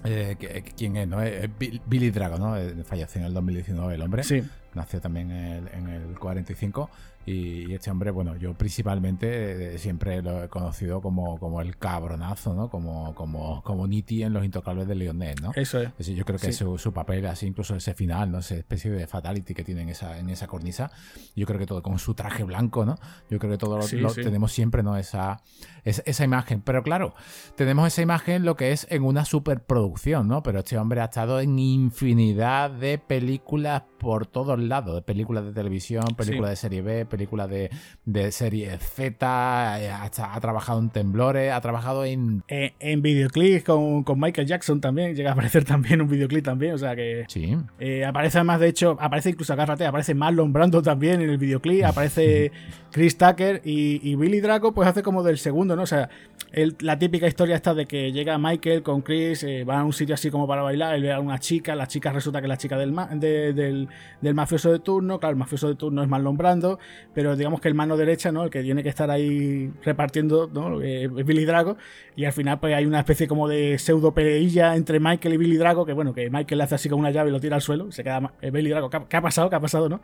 eh, 0.02 0.64
quién 0.76 0.96
es, 0.96 1.07
¿no? 1.07 1.22
Es 1.22 1.48
Billy 1.87 2.11
Drago, 2.11 2.38
¿no? 2.38 2.57
Eh, 2.57 2.83
falleció 2.83 3.20
en 3.20 3.28
el 3.28 3.35
2019 3.35 3.94
el 3.94 4.02
hombre. 4.02 4.24
Sí. 4.24 4.42
Nació 4.74 5.00
también 5.00 5.30
en 5.30 5.44
el, 5.44 5.68
en 5.68 5.88
el 5.88 6.18
45. 6.18 6.90
Y, 7.26 7.72
este 7.72 7.90
hombre, 7.90 8.10
bueno, 8.10 8.37
yo 8.37 8.54
principalmente 8.54 9.74
eh, 9.74 9.78
siempre 9.78 10.22
lo 10.22 10.44
he 10.44 10.48
conocido 10.48 11.00
como, 11.00 11.38
como 11.38 11.60
el 11.60 11.76
cabronazo, 11.76 12.54
¿no? 12.54 12.68
Como, 12.68 13.14
como, 13.14 13.62
como 13.62 13.87
Nitti 13.87 14.22
en 14.22 14.32
Los 14.32 14.44
Intocables 14.44 14.87
de 14.87 14.94
Leonet, 14.94 15.40
¿no? 15.40 15.52
Eso 15.54 15.80
es. 15.80 16.06
yo 16.06 16.24
creo 16.24 16.38
que 16.38 16.52
su, 16.52 16.76
su, 16.78 16.92
papel, 16.92 17.26
así 17.26 17.46
incluso 17.46 17.74
ese 17.76 17.94
final, 17.94 18.30
¿no? 18.30 18.38
Esa 18.38 18.56
especie 18.56 18.90
de 18.90 19.06
fatality 19.06 19.54
que 19.54 19.64
tiene 19.64 19.82
en 19.82 19.88
esa, 19.88 20.18
en 20.18 20.28
esa 20.28 20.46
cornisa. 20.46 20.90
Yo 21.34 21.46
creo 21.46 21.58
que 21.58 21.66
todo, 21.66 21.82
con 21.82 21.98
su 21.98 22.14
traje 22.14 22.44
blanco, 22.44 22.84
¿no? 22.84 22.98
Yo 23.30 23.38
creo 23.38 23.52
que 23.52 23.58
todo 23.58 23.78
lo, 23.78 24.14
tenemos 24.14 24.52
siempre, 24.52 24.82
¿no? 24.82 24.96
Esa, 24.96 25.42
esa, 25.84 26.02
esa, 26.04 26.24
imagen. 26.24 26.60
Pero 26.60 26.82
claro, 26.82 27.14
tenemos 27.56 27.87
esa 27.87 28.02
imagen 28.02 28.44
lo 28.44 28.56
que 28.56 28.72
es 28.72 28.87
en 28.90 29.02
una 29.02 29.24
superproducción, 29.24 30.28
¿no? 30.28 30.42
Pero 30.42 30.58
este 30.58 30.76
hombre 30.76 31.00
ha 31.00 31.04
estado 31.04 31.40
en 31.40 31.58
infinidad 31.58 32.70
de 32.70 32.98
películas 32.98 33.82
por 33.98 34.26
todos 34.26 34.58
lados. 34.58 34.94
De 34.94 35.02
películas 35.02 35.44
de 35.44 35.52
televisión, 35.52 36.04
películas 36.16 36.50
de 36.50 36.56
serie 36.56 36.82
B, 36.82 37.06
película 37.14 37.46
de, 37.46 37.70
de 38.05 38.33
serie 38.33 38.77
Z, 38.79 39.81
eh, 39.81 39.90
ha, 39.90 40.40
trabajado 40.40 40.81
en 40.81 40.90
temblores, 40.90 41.53
ha 41.53 41.61
trabajado 41.61 42.05
en... 42.05 42.42
Eh, 42.48 42.72
en, 42.81 43.03
videoclips 43.03 43.62
con, 43.62 44.03
con, 44.03 44.18
Michael 44.18 44.48
Jackson 44.48 44.81
también, 44.81 45.14
llega 45.14 45.31
a 45.31 45.33
aparecer 45.35 45.64
también 45.74 46.03
un 46.03 46.09
videoclip 46.09 46.44
también, 46.44 46.74
o 46.74 46.79
sea 46.79 46.96
que... 46.96 47.24
Sí. 47.29 47.57
Eh, 47.79 48.05
aparece 48.05 48.38
además, 48.38 48.59
de 48.59 48.68
hecho, 48.68 48.96
aparece 49.00 49.31
incluso, 49.31 49.53
agárrate, 49.53 49.87
aparece 49.87 50.14
Marlon 50.14 50.53
Brando 50.53 50.83
también 50.83 51.20
en 51.20 51.31
el 51.31 51.38
videoclip, 51.38 51.85
aparece 51.85 52.50
Chris 52.90 53.16
Tucker 53.16 53.62
y, 53.64 54.14
Billy 54.16 54.40
Draco 54.40 54.72
pues 54.72 54.88
hace 54.88 55.03
como 55.03 55.22
del 55.22 55.38
segundo, 55.38 55.77
¿no? 55.77 55.83
O 55.83 55.87
sea, 55.87 56.09
la 56.81 56.98
típica 56.98 57.27
historia 57.27 57.57
está 57.57 57.74
de 57.74 57.87
que 57.87 58.11
llega 58.11 58.38
Michael 58.38 58.83
con 58.83 59.03
Chris, 59.03 59.44
va 59.68 59.81
a 59.81 59.85
un 59.85 59.92
sitio 59.92 60.14
así 60.14 60.31
como 60.31 60.46
para 60.46 60.62
bailar, 60.62 60.94
él 60.94 61.03
ve 61.03 61.12
a 61.12 61.20
una 61.20 61.38
chica, 61.38 61.74
la 61.74 61.87
chica 61.87 62.12
resulta 62.12 62.40
que 62.40 62.46
es 62.46 62.48
la 62.48 62.57
chica 62.57 62.79
del, 62.79 62.94
del, 63.20 63.88
del 64.20 64.35
mafioso 64.35 64.72
de 64.72 64.79
turno, 64.79 65.18
claro, 65.18 65.33
el 65.33 65.38
mafioso 65.38 65.68
de 65.68 65.74
turno 65.74 66.03
es 66.03 66.09
Marlon 66.09 66.37
Brando, 66.37 66.79
pero 67.12 67.36
digamos 67.36 67.60
que 67.60 67.68
el 67.68 67.74
mano 67.74 67.96
derecha, 67.96 68.32
¿no? 68.32 68.44
El 68.44 68.50
que 68.50 68.62
tiene 68.62 68.82
que 68.82 68.88
estar 68.88 69.10
ahí 69.10 69.70
repartiendo, 69.82 70.50
¿no? 70.52 70.80
Es 70.80 71.10
Billy 71.10 71.44
Drago. 71.44 71.76
Y 72.16 72.24
al 72.24 72.32
final, 72.32 72.58
pues 72.60 72.74
hay 72.74 72.86
una 72.86 73.00
especie 73.00 73.28
como 73.28 73.48
de 73.48 73.78
pseudo 73.78 74.12
peleilla 74.12 74.74
entre 74.76 75.00
Michael 75.00 75.34
y 75.34 75.36
Billy 75.36 75.56
Drago, 75.56 75.84
que 75.86 75.92
bueno, 75.92 76.14
que 76.14 76.30
Michael 76.30 76.58
le 76.58 76.64
hace 76.64 76.74
así 76.76 76.88
con 76.88 76.98
una 76.98 77.10
llave 77.10 77.30
y 77.30 77.32
lo 77.32 77.40
tira 77.40 77.56
al 77.56 77.62
suelo. 77.62 77.90
Se 77.92 78.02
queda 78.02 78.32
eh, 78.40 78.50
Billy 78.50 78.70
Drago. 78.70 78.90
¿Qué 78.90 79.16
ha 79.16 79.22
pasado? 79.22 79.50
¿Qué 79.50 79.56
ha 79.56 79.60
pasado, 79.60 79.88
no? 79.88 80.00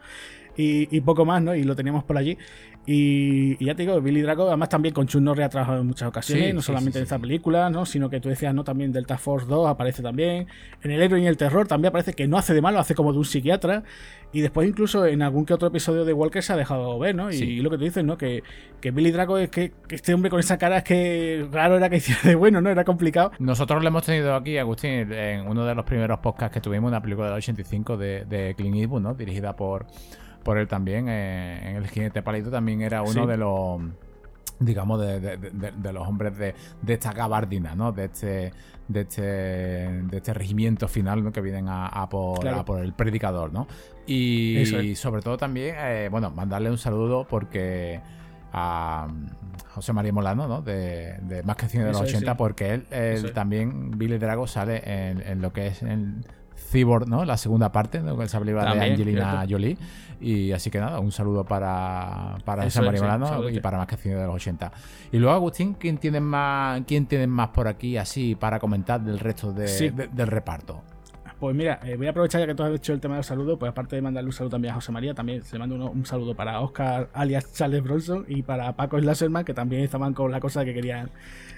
Y, 0.57 1.01
poco 1.01 1.25
más, 1.25 1.43
¿no? 1.43 1.55
Y 1.55 1.65
lo 1.65 1.75
teníamos 1.75 2.05
por 2.05 2.19
allí. 2.19 2.37
Y, 2.85 3.65
ya 3.65 3.75
te 3.75 3.83
digo, 3.83 4.01
Billy 4.01 4.21
Drago, 4.21 4.49
además 4.49 4.69
también 4.69 4.93
con 4.95 5.07
Chuck 5.07 5.23
Norris 5.23 5.47
ha 5.47 5.49
trabajado 5.49 5.81
en 5.81 5.87
muchas 5.87 6.09
ocasiones, 6.09 6.55
no 6.55 6.61
solamente 6.61 6.99
en 6.99 7.05
esta 7.05 7.19
película, 7.19 7.71
¿no? 7.71 7.87
Sino 7.87 8.11
que 8.11 8.21
tú 8.21 8.29
decías, 8.29 8.55
¿no? 8.55 8.63
También 8.63 8.93
Delta 8.93 9.17
Force 9.17 9.47
2 9.47 9.69
aparece 9.69 10.03
también. 10.03 10.47
En 10.83 10.91
El 10.91 11.01
héroe 11.01 11.21
y 11.21 11.27
el 11.27 11.37
terror 11.37 11.67
también 11.67 11.91
aparece 11.91 12.13
que 12.13 12.29
no 12.29 12.37
hace 12.37 12.53
de 12.53 12.61
malo, 12.61 12.79
hace 12.79 12.95
como 12.95 13.13
de 13.13 13.19
un 13.19 13.25
psiquiatra. 13.25 13.85
Y 14.33 14.41
después 14.43 14.69
incluso 14.69 15.07
en 15.07 15.23
algún 15.23 15.47
que 15.47 15.55
otro 15.55 15.69
episodio 15.69 16.05
de 16.05 16.13
Walker 16.13 16.43
se 16.43 16.53
ha 16.53 16.57
dejado 16.57 16.90
ver, 16.99 17.15
¿no? 17.15 17.31
Y, 17.31 17.61
lo 17.61 17.71
que 17.71 17.79
tú 17.79 17.85
dices, 17.85 18.05
¿no? 18.05 18.17
Que, 18.17 18.43
que 18.81 18.91
Billy 18.91 19.11
Drago 19.11 19.39
es 19.39 19.51
que, 19.51 19.73
este 19.89 20.15
hombre 20.15 20.31
con 20.31 20.41
esa 20.41 20.59
cara 20.59 20.79
es 20.79 20.85
que 20.85 21.47
raro 21.51 21.77
era 21.77 21.89
que 21.89 21.97
hiciera 21.99 22.21
de 22.25 22.35
bueno, 22.35 22.61
¿no? 22.61 22.71
Era 22.71 22.85
complicado. 22.85 23.33
Nosotros 23.39 23.83
lo 23.83 23.89
hemos 23.89 24.05
tenido 24.05 24.35
aquí, 24.35 24.59
Agustín, 24.59 25.13
en 25.13 25.47
uno 25.47 25.65
de 25.65 25.75
los 25.75 25.85
primeros 25.85 26.19
podcasts 26.21 26.55
que 26.55 26.61
tuvimos, 26.61 26.89
una 26.89 27.03
película 27.03 27.29
del 27.29 27.37
85 27.37 27.97
de, 27.97 28.25
de 28.25 28.55
Clint 28.57 28.77
Eastwood, 28.77 29.03
¿no? 29.03 29.15
Dirigida 29.15 29.55
por 29.55 29.87
por 30.43 30.59
él 30.59 30.69
también. 30.69 31.09
Eh, 31.09 31.71
en 31.71 31.77
el 31.77 31.89
jinete 31.89 32.23
palito 32.23 32.51
también 32.51 32.83
era 32.83 33.03
uno 33.03 33.27
de 33.27 33.37
los 33.37 33.81
digamos, 34.59 35.01
de, 35.01 35.93
los 35.93 36.07
hombres 36.07 36.37
de, 36.37 36.55
esta 36.87 37.15
gabardina, 37.15 37.75
¿no? 37.75 37.93
De 37.93 38.05
este, 38.05 38.53
de 38.89 39.01
este, 39.01 39.23
de 39.23 40.17
este 40.19 40.35
regimiento 40.35 40.87
final 40.87 41.25
¿no? 41.25 41.33
que 41.33 41.41
vienen 41.41 41.65
a, 41.69 42.07
por, 42.11 42.65
por, 42.67 42.81
el 42.81 42.93
predicador, 42.93 43.55
¿no? 43.55 43.67
Y, 44.11 44.97
sobre 44.97 45.23
todo 45.23 45.37
también, 45.37 45.77
eh, 45.79 46.09
bueno, 46.11 46.31
mandarle 46.31 46.71
un 46.71 46.79
saludo 46.79 47.27
porque 47.29 48.01
a 48.53 49.07
José 49.69 49.93
María 49.93 50.13
Molano, 50.13 50.49
¿no? 50.49 50.63
De, 50.63 51.43
Más 51.45 51.57
que 51.57 51.69
Cine 51.69 51.85
de 51.85 51.93
los 51.93 52.01
80, 52.01 52.37
porque 52.37 52.75
él, 52.91 53.33
también, 53.33 53.93
Billy 53.97 54.19
Drago, 54.19 54.47
sale 54.47 54.83
en, 54.85 55.23
en, 55.25 55.41
lo 55.41 55.53
que 55.53 55.69
es 55.69 55.83
en 55.83 56.25
Cyborg, 56.71 57.09
¿no? 57.09 57.25
La 57.25 57.37
segunda 57.37 57.71
parte, 57.73 58.01
¿no? 58.01 58.21
esa 58.23 58.39
película 58.39 58.75
de 58.75 58.81
Angelina 58.81 59.47
Jolie. 59.49 59.79
Y 60.21 60.53
así 60.53 60.71
que 60.71 60.79
nada, 60.79 61.01
un 61.01 61.13
saludo 61.13 61.45
para, 61.45 62.37
para 62.45 62.69
San 62.69 62.85
y 63.51 63.61
para 63.61 63.79
más 63.79 63.87
que 63.87 63.97
cine 63.97 64.17
de 64.17 64.27
los 64.27 64.35
80. 64.35 64.71
Y 65.13 65.19
luego, 65.19 65.35
Agustín, 65.35 65.75
¿quién 65.75 65.99
tiene 65.99 66.21
más, 66.21 66.83
quién 66.87 67.07
tiene 67.07 67.27
más 67.27 67.49
por 67.49 67.69
aquí 67.69 67.97
así 67.97 68.35
para 68.35 68.59
comentar 68.59 69.01
del 69.01 69.19
resto 69.19 69.53
del 69.53 70.27
reparto? 70.27 70.83
Pues 71.41 71.57
mira, 71.57 71.81
eh, 71.85 71.97
voy 71.97 72.07
a 72.07 72.11
aprovechar 72.11 72.43
ya 72.43 72.47
que 72.47 72.55
tú 72.55 72.63
has 72.63 72.75
hecho 72.75 72.93
el 72.93 73.01
tema 73.01 73.15
del 73.15 73.25
saludo, 73.25 73.59
pues 73.59 73.71
aparte 73.71 73.97
de 73.97 74.03
mandarle 74.03 74.29
un 74.29 74.33
saludo 74.35 74.51
también 74.51 74.73
a 74.73 74.75
José 74.75 74.93
María, 74.93 75.15
también 75.15 75.43
se 75.43 75.57
le 75.57 75.61
mando 75.61 75.91
un 75.91 76.05
saludo 76.05 76.35
para 76.35 76.61
Oscar 76.61 77.09
alias 77.15 77.55
Charles 77.55 77.83
Bronson 77.83 78.27
y 78.29 78.43
para 78.43 78.77
Paco 78.77 79.01
Slasherman, 79.01 79.47
que 79.47 79.55
también 79.55 79.83
estaban 79.83 80.13
con 80.13 80.31
la 80.31 80.39
cosa 80.39 80.67
que 80.67 80.75
querían 80.75 81.09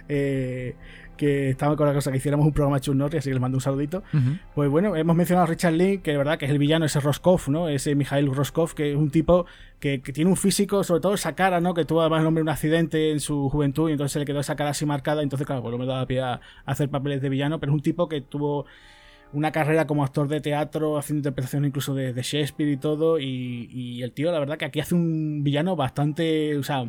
eh, 0.09 0.76
que 1.16 1.51
estaban 1.51 1.76
con 1.76 1.87
la 1.87 1.95
cosa 1.95 2.11
que 2.11 2.16
hiciéramos 2.16 2.47
un 2.47 2.53
programa 2.53 2.80
Chun 2.80 2.99
Norris, 2.99 3.18
así 3.18 3.30
que 3.30 3.35
les 3.35 3.41
mando 3.41 3.57
un 3.57 3.61
saludito. 3.61 4.03
Pues 4.55 4.70
bueno, 4.70 4.97
hemos 4.97 5.14
mencionado 5.14 5.45
a 5.45 5.51
Richard 5.51 5.74
Link, 5.74 6.03
que 6.03 6.12
de 6.12 6.16
verdad 6.16 6.39
que 6.39 6.47
es 6.47 6.51
el 6.51 6.59
villano, 6.59 6.85
ese 6.85 7.01
Roscoff, 7.01 7.49
¿no? 7.49 7.68
Ese 7.68 7.95
Mikhail 7.95 8.35
Roscoff, 8.35 8.74
que 8.74 8.93
es 8.93 8.97
un 8.97 9.11
tipo 9.11 9.47
que, 9.78 9.99
tiene 9.99 10.30
un 10.30 10.37
físico, 10.37 10.83
sobre 10.85 11.01
todo 11.01 11.14
esa 11.14 11.35
cara, 11.35 11.61
¿no? 11.61 11.74
Que 11.74 11.85
tuvo 11.85 12.01
además 12.01 12.22
el 12.22 12.26
hombre 12.26 12.43
un 12.43 12.49
accidente 12.49 13.11
en 13.12 13.20
su 13.20 13.49
juventud 13.51 13.89
y 13.89 13.93
entonces 13.93 14.12
se 14.12 14.18
le 14.20 14.24
quedó 14.24 14.41
esa 14.41 14.57
cara 14.57 14.70
así 14.70 14.87
marcada, 14.87 15.22
entonces 15.22 15.47
claro, 15.47 15.62
pues 15.62 15.72
no 15.72 15.78
me 15.78 15.87
daba 15.87 16.07
pie 16.07 16.20
a 16.20 16.41
hacer 16.64 16.89
papeles 16.89 17.20
de 17.20 17.28
villano, 17.28 17.61
pero 17.61 17.72
es 17.72 17.74
un 17.74 17.83
tipo 17.83 18.09
que 18.09 18.20
tuvo 18.20 18.66
una 19.33 19.53
carrera 19.53 19.87
como 19.87 20.05
actor 20.05 20.28
de 20.28 20.41
teatro, 20.41 20.99
haciendo 20.99 21.20
interpretación 21.20 21.64
incluso 21.64 21.95
de, 21.95 22.12
Shakespeare 22.14 22.70
y 22.70 22.76
todo, 22.76 23.18
y, 23.18 23.68
y, 23.72 24.03
el 24.03 24.12
tío, 24.12 24.30
la 24.33 24.39
verdad 24.39 24.59
que 24.59 24.64
aquí 24.64 24.80
hace 24.80 24.95
un 24.95 25.43
villano 25.43 25.76
bastante, 25.76 26.57
o 26.57 26.62
sea, 26.62 26.83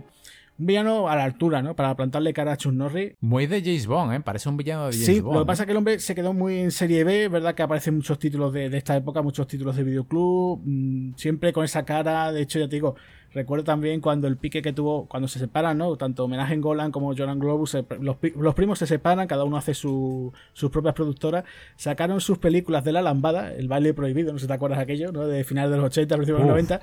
un 0.59 0.67
villano 0.67 1.09
a 1.09 1.15
la 1.15 1.23
altura, 1.23 1.61
¿no? 1.61 1.75
Para 1.75 1.95
plantarle 1.95 2.33
cara 2.33 2.53
a 2.53 2.57
Chuck 2.57 2.73
Norris. 2.73 3.13
Muy 3.21 3.47
de 3.47 3.61
James 3.61 3.87
Bond, 3.87 4.13
¿eh? 4.13 4.19
Parece 4.19 4.49
un 4.49 4.57
villano 4.57 4.85
de 4.85 4.91
James 4.91 5.05
sí, 5.05 5.19
Bond. 5.19 5.35
lo 5.35 5.41
que 5.41 5.47
pasa 5.47 5.63
es 5.63 5.65
que 5.65 5.71
el 5.71 5.77
hombre 5.77 5.99
se 5.99 6.13
quedó 6.13 6.33
muy 6.33 6.59
en 6.59 6.71
serie 6.71 7.03
B, 7.03 7.27
¿verdad? 7.27 7.55
Que 7.55 7.63
aparecen 7.63 7.95
muchos 7.95 8.19
títulos 8.19 8.53
de, 8.53 8.69
de 8.69 8.77
esta 8.77 8.95
época, 8.95 9.21
muchos 9.21 9.47
títulos 9.47 9.75
de 9.75 9.83
videoclub, 9.83 10.61
mm, 10.63 11.15
siempre 11.15 11.53
con 11.53 11.65
esa 11.65 11.83
cara, 11.85 12.31
de 12.31 12.41
hecho 12.41 12.59
ya 12.59 12.67
te 12.67 12.75
digo, 12.75 12.95
Recuerdo 13.33 13.63
también 13.63 13.99
cuando 13.99 14.27
el 14.27 14.37
pique 14.37 14.61
que 14.61 14.73
tuvo, 14.73 15.07
cuando 15.07 15.27
se 15.27 15.39
separan, 15.39 15.77
¿no? 15.77 15.95
Tanto 15.95 16.25
Homenaje 16.25 16.53
en 16.53 16.61
Golan 16.61 16.91
como 16.91 17.15
Joran 17.15 17.39
Globus, 17.39 17.75
los, 17.99 18.17
primos 18.53 18.77
se 18.77 18.85
separan, 18.85 19.27
cada 19.27 19.43
uno 19.43 19.57
hace 19.57 19.73
sus 19.73 20.31
propias 20.71 20.93
productoras. 20.93 21.43
Sacaron 21.75 22.21
sus 22.21 22.37
películas 22.37 22.83
de 22.83 22.91
la 22.91 23.01
lambada, 23.01 23.51
el 23.53 23.67
baile 23.67 23.95
prohibido, 23.95 24.31
no 24.31 24.37
sé 24.37 24.43
si 24.43 24.47
te 24.47 24.53
acuerdas 24.53 24.77
aquello, 24.77 25.11
¿no? 25.11 25.25
De 25.25 25.43
finales 25.43 25.71
de 25.71 25.77
los 25.77 25.85
80, 25.87 26.15
principios 26.15 26.41
de 26.41 26.45
los 26.45 26.53
90. 26.53 26.81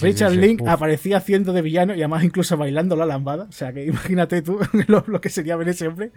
Richard 0.00 0.32
Link 0.32 0.62
aparecía 0.66 1.18
haciendo 1.18 1.52
de 1.52 1.60
villano 1.60 1.94
y 1.94 1.98
además 1.98 2.24
incluso 2.24 2.56
bailando 2.56 2.96
la 2.96 3.04
lambada. 3.04 3.44
O 3.44 3.52
sea 3.52 3.74
que 3.74 3.84
imagínate 3.84 4.40
tú 4.40 4.58
lo, 4.86 5.20
que 5.20 5.28
sería 5.28 5.56
ver 5.56 5.68
ese 5.68 5.86
hombre. 5.86 6.12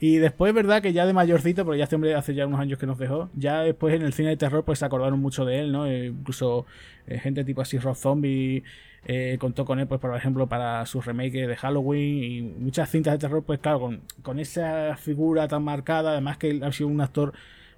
Y 0.00 0.16
después, 0.16 0.54
verdad, 0.54 0.80
que 0.80 0.94
ya 0.94 1.04
de 1.04 1.12
mayorcito, 1.12 1.64
porque 1.64 1.78
ya 1.78 1.84
este 1.84 1.96
hombre 1.96 2.14
hace 2.14 2.34
ya 2.34 2.46
unos 2.46 2.60
años 2.60 2.78
que 2.78 2.86
nos 2.86 2.98
dejó, 2.98 3.28
ya 3.34 3.60
después 3.60 3.94
en 3.94 4.02
el 4.02 4.12
cine 4.14 4.30
de 4.30 4.36
terror, 4.36 4.64
pues 4.64 4.78
se 4.78 4.86
acordaron 4.86 5.20
mucho 5.20 5.44
de 5.44 5.60
él, 5.60 5.72
¿no? 5.72 5.86
Eh, 5.86 6.06
incluso 6.06 6.66
eh, 7.06 7.18
gente 7.18 7.44
tipo 7.44 7.60
así, 7.60 7.78
Rob 7.78 7.96
Zombie 7.96 8.62
eh, 9.04 9.36
contó 9.38 9.64
con 9.64 9.78
él, 9.78 9.86
pues, 9.86 10.00
por 10.00 10.14
ejemplo, 10.16 10.48
para 10.48 10.84
su 10.86 11.00
remake 11.00 11.46
de 11.46 11.56
Halloween 11.56 12.24
y 12.24 12.42
muchas 12.42 12.90
cintas 12.90 13.14
de 13.14 13.18
terror, 13.18 13.42
pues 13.44 13.58
claro, 13.58 13.98
con, 14.22 14.38
esa 14.38 14.96
figura 14.96 15.48
tan 15.48 15.62
marcada, 15.62 16.12
además 16.12 16.36
que 16.38 16.50
él 16.50 16.64
ha 16.64 16.72
sido 16.72 16.88
un 16.88 17.00
actor 17.00 17.32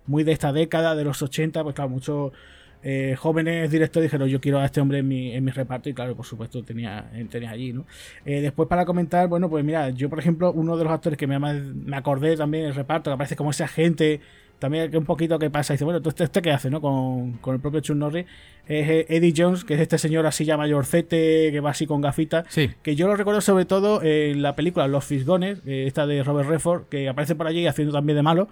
muy 0.07 0.25
de 0.25 0.33
esta 0.33 0.53
década, 0.53 0.95
de 0.95 1.05
los 1.05 1.23
80, 1.23 1.63
pues 1.63 1.75
claro, 1.75 1.91
muchos 1.91 2.33
eh, 2.83 3.15
jóvenes 3.19 3.71
directores 3.71 4.07
dijeron 4.07 4.27
yo 4.29 4.41
quiero 4.41 4.59
a 4.59 4.65
este 4.65 4.81
hombre 4.81 4.99
en 5.01 5.09
mi, 5.09 5.33
en 5.33 5.45
mi 5.45 5.51
reparto 5.51 5.91
y 5.91 5.95
claro, 5.95 6.17
por 6.17 6.25
supuesto 6.25 6.63
tenía, 6.63 7.11
tenía 7.31 7.51
allí, 7.51 7.73
¿no? 7.75 7.85
Eh, 8.25 8.41
después 8.41 8.69
para 8.69 8.87
comentar, 8.87 9.29
bueno, 9.29 9.51
pues 9.51 9.65
mira, 9.65 9.91
yo 9.91 10.09
por 10.09 10.19
ejemplo, 10.19 10.51
uno 10.53 10.77
de 10.77 10.85
los 10.85 10.93
actores 10.93 11.19
que 11.19 11.27
me, 11.27 11.39
me 11.39 11.97
acordé 11.97 12.37
también 12.37 12.65
el 12.65 12.75
reparto, 12.75 13.11
que 13.11 13.15
aparece 13.15 13.37
como 13.37 13.51
ese 13.51 13.65
agente 13.65 14.21
también 14.61 14.91
que 14.91 14.99
un 14.99 15.05
poquito 15.05 15.39
que 15.39 15.51
pasa, 15.51 15.75
dice, 15.75 15.85
bueno, 15.85 16.01
¿este, 16.07 16.23
este 16.23 16.43
qué 16.43 16.53
hace, 16.53 16.71
no? 16.71 16.81
Con, 16.81 17.33
con 17.39 17.55
el 17.55 17.61
propio 17.61 17.81
Chuck 17.81 17.97
Norris, 17.97 18.27
es 18.69 18.89
eh, 18.89 19.07
Eddie 19.09 19.35
Jones, 19.37 19.65
que 19.65 19.75
es 19.75 19.81
este 19.81 19.99
señor 19.99 20.27
así 20.27 20.45
ya 20.45 20.57
mayorcete, 20.57 21.51
que 21.51 21.61
va 21.61 21.71
así 21.71 21.87
con 21.87 22.01
gafitas, 22.01 22.47
sí. 22.49 22.71
que 22.83 22.95
yo 22.95 23.09
lo 23.09 23.17
recuerdo 23.17 23.41
sobre 23.41 23.65
todo 23.65 24.03
en 24.03 24.43
la 24.43 24.55
película 24.55 24.87
Los 24.87 25.05
Fisgones, 25.05 25.59
esta 25.67 26.07
de 26.07 26.23
Robert 26.23 26.49
Redford, 26.49 26.85
que 26.85 27.09
aparece 27.09 27.35
por 27.35 27.49
allí 27.49 27.67
haciendo 27.67 27.93
también 27.93 28.17
de 28.17 28.23
malo, 28.23 28.49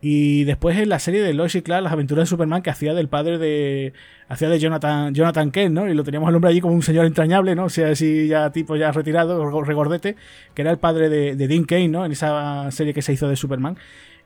y 0.00 0.44
después 0.44 0.78
en 0.78 0.88
la 0.88 1.00
serie 1.00 1.22
de 1.22 1.34
Lois 1.34 1.54
y 1.56 1.62
Clark, 1.62 1.82
Las 1.82 1.92
aventuras 1.92 2.22
de 2.22 2.26
Superman, 2.26 2.62
que 2.62 2.70
hacía 2.70 2.94
del 2.94 3.08
padre 3.08 3.36
de. 3.36 3.92
hacía 4.28 4.48
de 4.48 4.60
Jonathan, 4.60 5.12
Jonathan 5.12 5.50
Kent, 5.50 5.74
¿no? 5.74 5.88
Y 5.88 5.94
lo 5.94 6.04
teníamos 6.04 6.28
el 6.28 6.36
hombre 6.36 6.50
allí 6.50 6.60
como 6.60 6.74
un 6.74 6.82
señor 6.82 7.04
entrañable, 7.04 7.56
¿no? 7.56 7.64
O 7.64 7.68
sea, 7.68 7.90
así 7.90 8.28
ya 8.28 8.52
tipo 8.52 8.76
ya 8.76 8.92
retirado, 8.92 9.50
regordete, 9.62 10.14
que 10.54 10.62
era 10.62 10.70
el 10.70 10.78
padre 10.78 11.08
de, 11.08 11.34
de 11.34 11.48
Dean 11.48 11.64
Kane, 11.64 11.88
¿no? 11.88 12.04
En 12.04 12.12
esa 12.12 12.70
serie 12.70 12.94
que 12.94 13.02
se 13.02 13.12
hizo 13.12 13.28
de 13.28 13.34
Superman. 13.34 13.76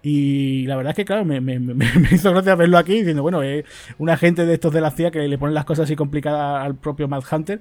Y 0.03 0.67
la 0.67 0.77
verdad 0.77 0.91
es 0.91 0.97
que, 0.97 1.05
claro, 1.05 1.25
me, 1.25 1.41
hizo 2.13 2.33
gracia 2.33 2.57
verlo 2.57 2.79
aquí 2.79 2.95
diciendo, 2.95 3.23
bueno, 3.23 3.43
es 3.43 3.65
un 3.99 4.11
agente 4.11 4.45
de 4.45 4.55
estos 4.55 4.73
de 4.73 4.81
la 4.81 4.91
CIA 4.91 5.11
que 5.13 5.21
le 5.29 5.39
ponen 5.39 5.55
las 5.55 5.65
cosas 5.65 5.85
así 5.85 5.95
complicadas 5.97 6.65
al 6.65 6.75
propio 6.75 7.09
Mad 7.09 7.23
Hunter. 7.31 7.61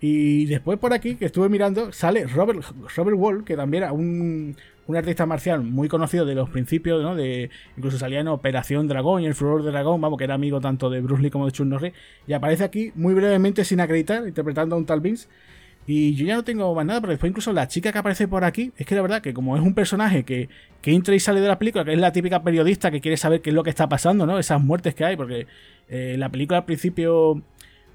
Y 0.00 0.46
después 0.46 0.78
por 0.78 0.92
aquí, 0.92 1.16
que 1.16 1.24
estuve 1.24 1.48
mirando, 1.48 1.92
sale 1.92 2.26
Robert, 2.26 2.62
Robert 2.94 3.16
Wall, 3.18 3.44
que 3.44 3.56
también 3.56 3.84
era 3.84 3.92
un, 3.92 4.54
un 4.86 4.96
artista 4.96 5.26
marcial 5.26 5.62
muy 5.62 5.88
conocido 5.88 6.24
de 6.24 6.34
los 6.34 6.50
principios, 6.50 7.02
¿no? 7.02 7.16
De, 7.16 7.50
incluso 7.76 7.98
salía 7.98 8.20
en 8.20 8.28
Operación 8.28 8.86
Dragón 8.86 9.22
y 9.22 9.26
el 9.26 9.34
Furor 9.34 9.62
de 9.64 9.70
Dragón, 9.70 10.00
vamos, 10.00 10.18
que 10.18 10.24
era 10.24 10.34
amigo 10.34 10.60
tanto 10.60 10.88
de 10.88 11.00
Bruce 11.00 11.22
Lee 11.22 11.30
como 11.30 11.46
de 11.46 11.52
Chuck 11.52 11.66
Norris. 11.66 11.94
Y 12.26 12.32
aparece 12.32 12.64
aquí 12.64 12.92
muy 12.94 13.12
brevemente 13.14 13.64
sin 13.64 13.80
acreditar, 13.80 14.26
interpretando 14.28 14.76
a 14.76 14.78
un 14.78 14.86
tal 14.86 15.00
Vince. 15.00 15.28
Y 15.90 16.14
yo 16.16 16.26
ya 16.26 16.34
no 16.34 16.44
tengo 16.44 16.74
más 16.74 16.84
nada, 16.84 17.00
pero 17.00 17.12
después 17.12 17.30
incluso 17.30 17.50
la 17.50 17.66
chica 17.66 17.90
que 17.90 17.96
aparece 17.96 18.28
por 18.28 18.44
aquí, 18.44 18.72
es 18.76 18.84
que 18.84 18.94
la 18.94 19.00
verdad 19.00 19.22
que 19.22 19.32
como 19.32 19.56
es 19.56 19.62
un 19.62 19.72
personaje 19.72 20.22
que, 20.22 20.50
que 20.82 20.92
entra 20.92 21.14
y 21.14 21.18
sale 21.18 21.40
de 21.40 21.48
la 21.48 21.58
película, 21.58 21.82
que 21.82 21.94
es 21.94 21.98
la 21.98 22.12
típica 22.12 22.42
periodista 22.42 22.90
que 22.90 23.00
quiere 23.00 23.16
saber 23.16 23.40
qué 23.40 23.48
es 23.48 23.54
lo 23.54 23.62
que 23.64 23.70
está 23.70 23.88
pasando, 23.88 24.26
¿no? 24.26 24.38
Esas 24.38 24.60
muertes 24.62 24.94
que 24.94 25.06
hay, 25.06 25.16
porque 25.16 25.46
eh, 25.88 26.16
la 26.18 26.28
película 26.28 26.58
al 26.58 26.64
principio 26.66 27.42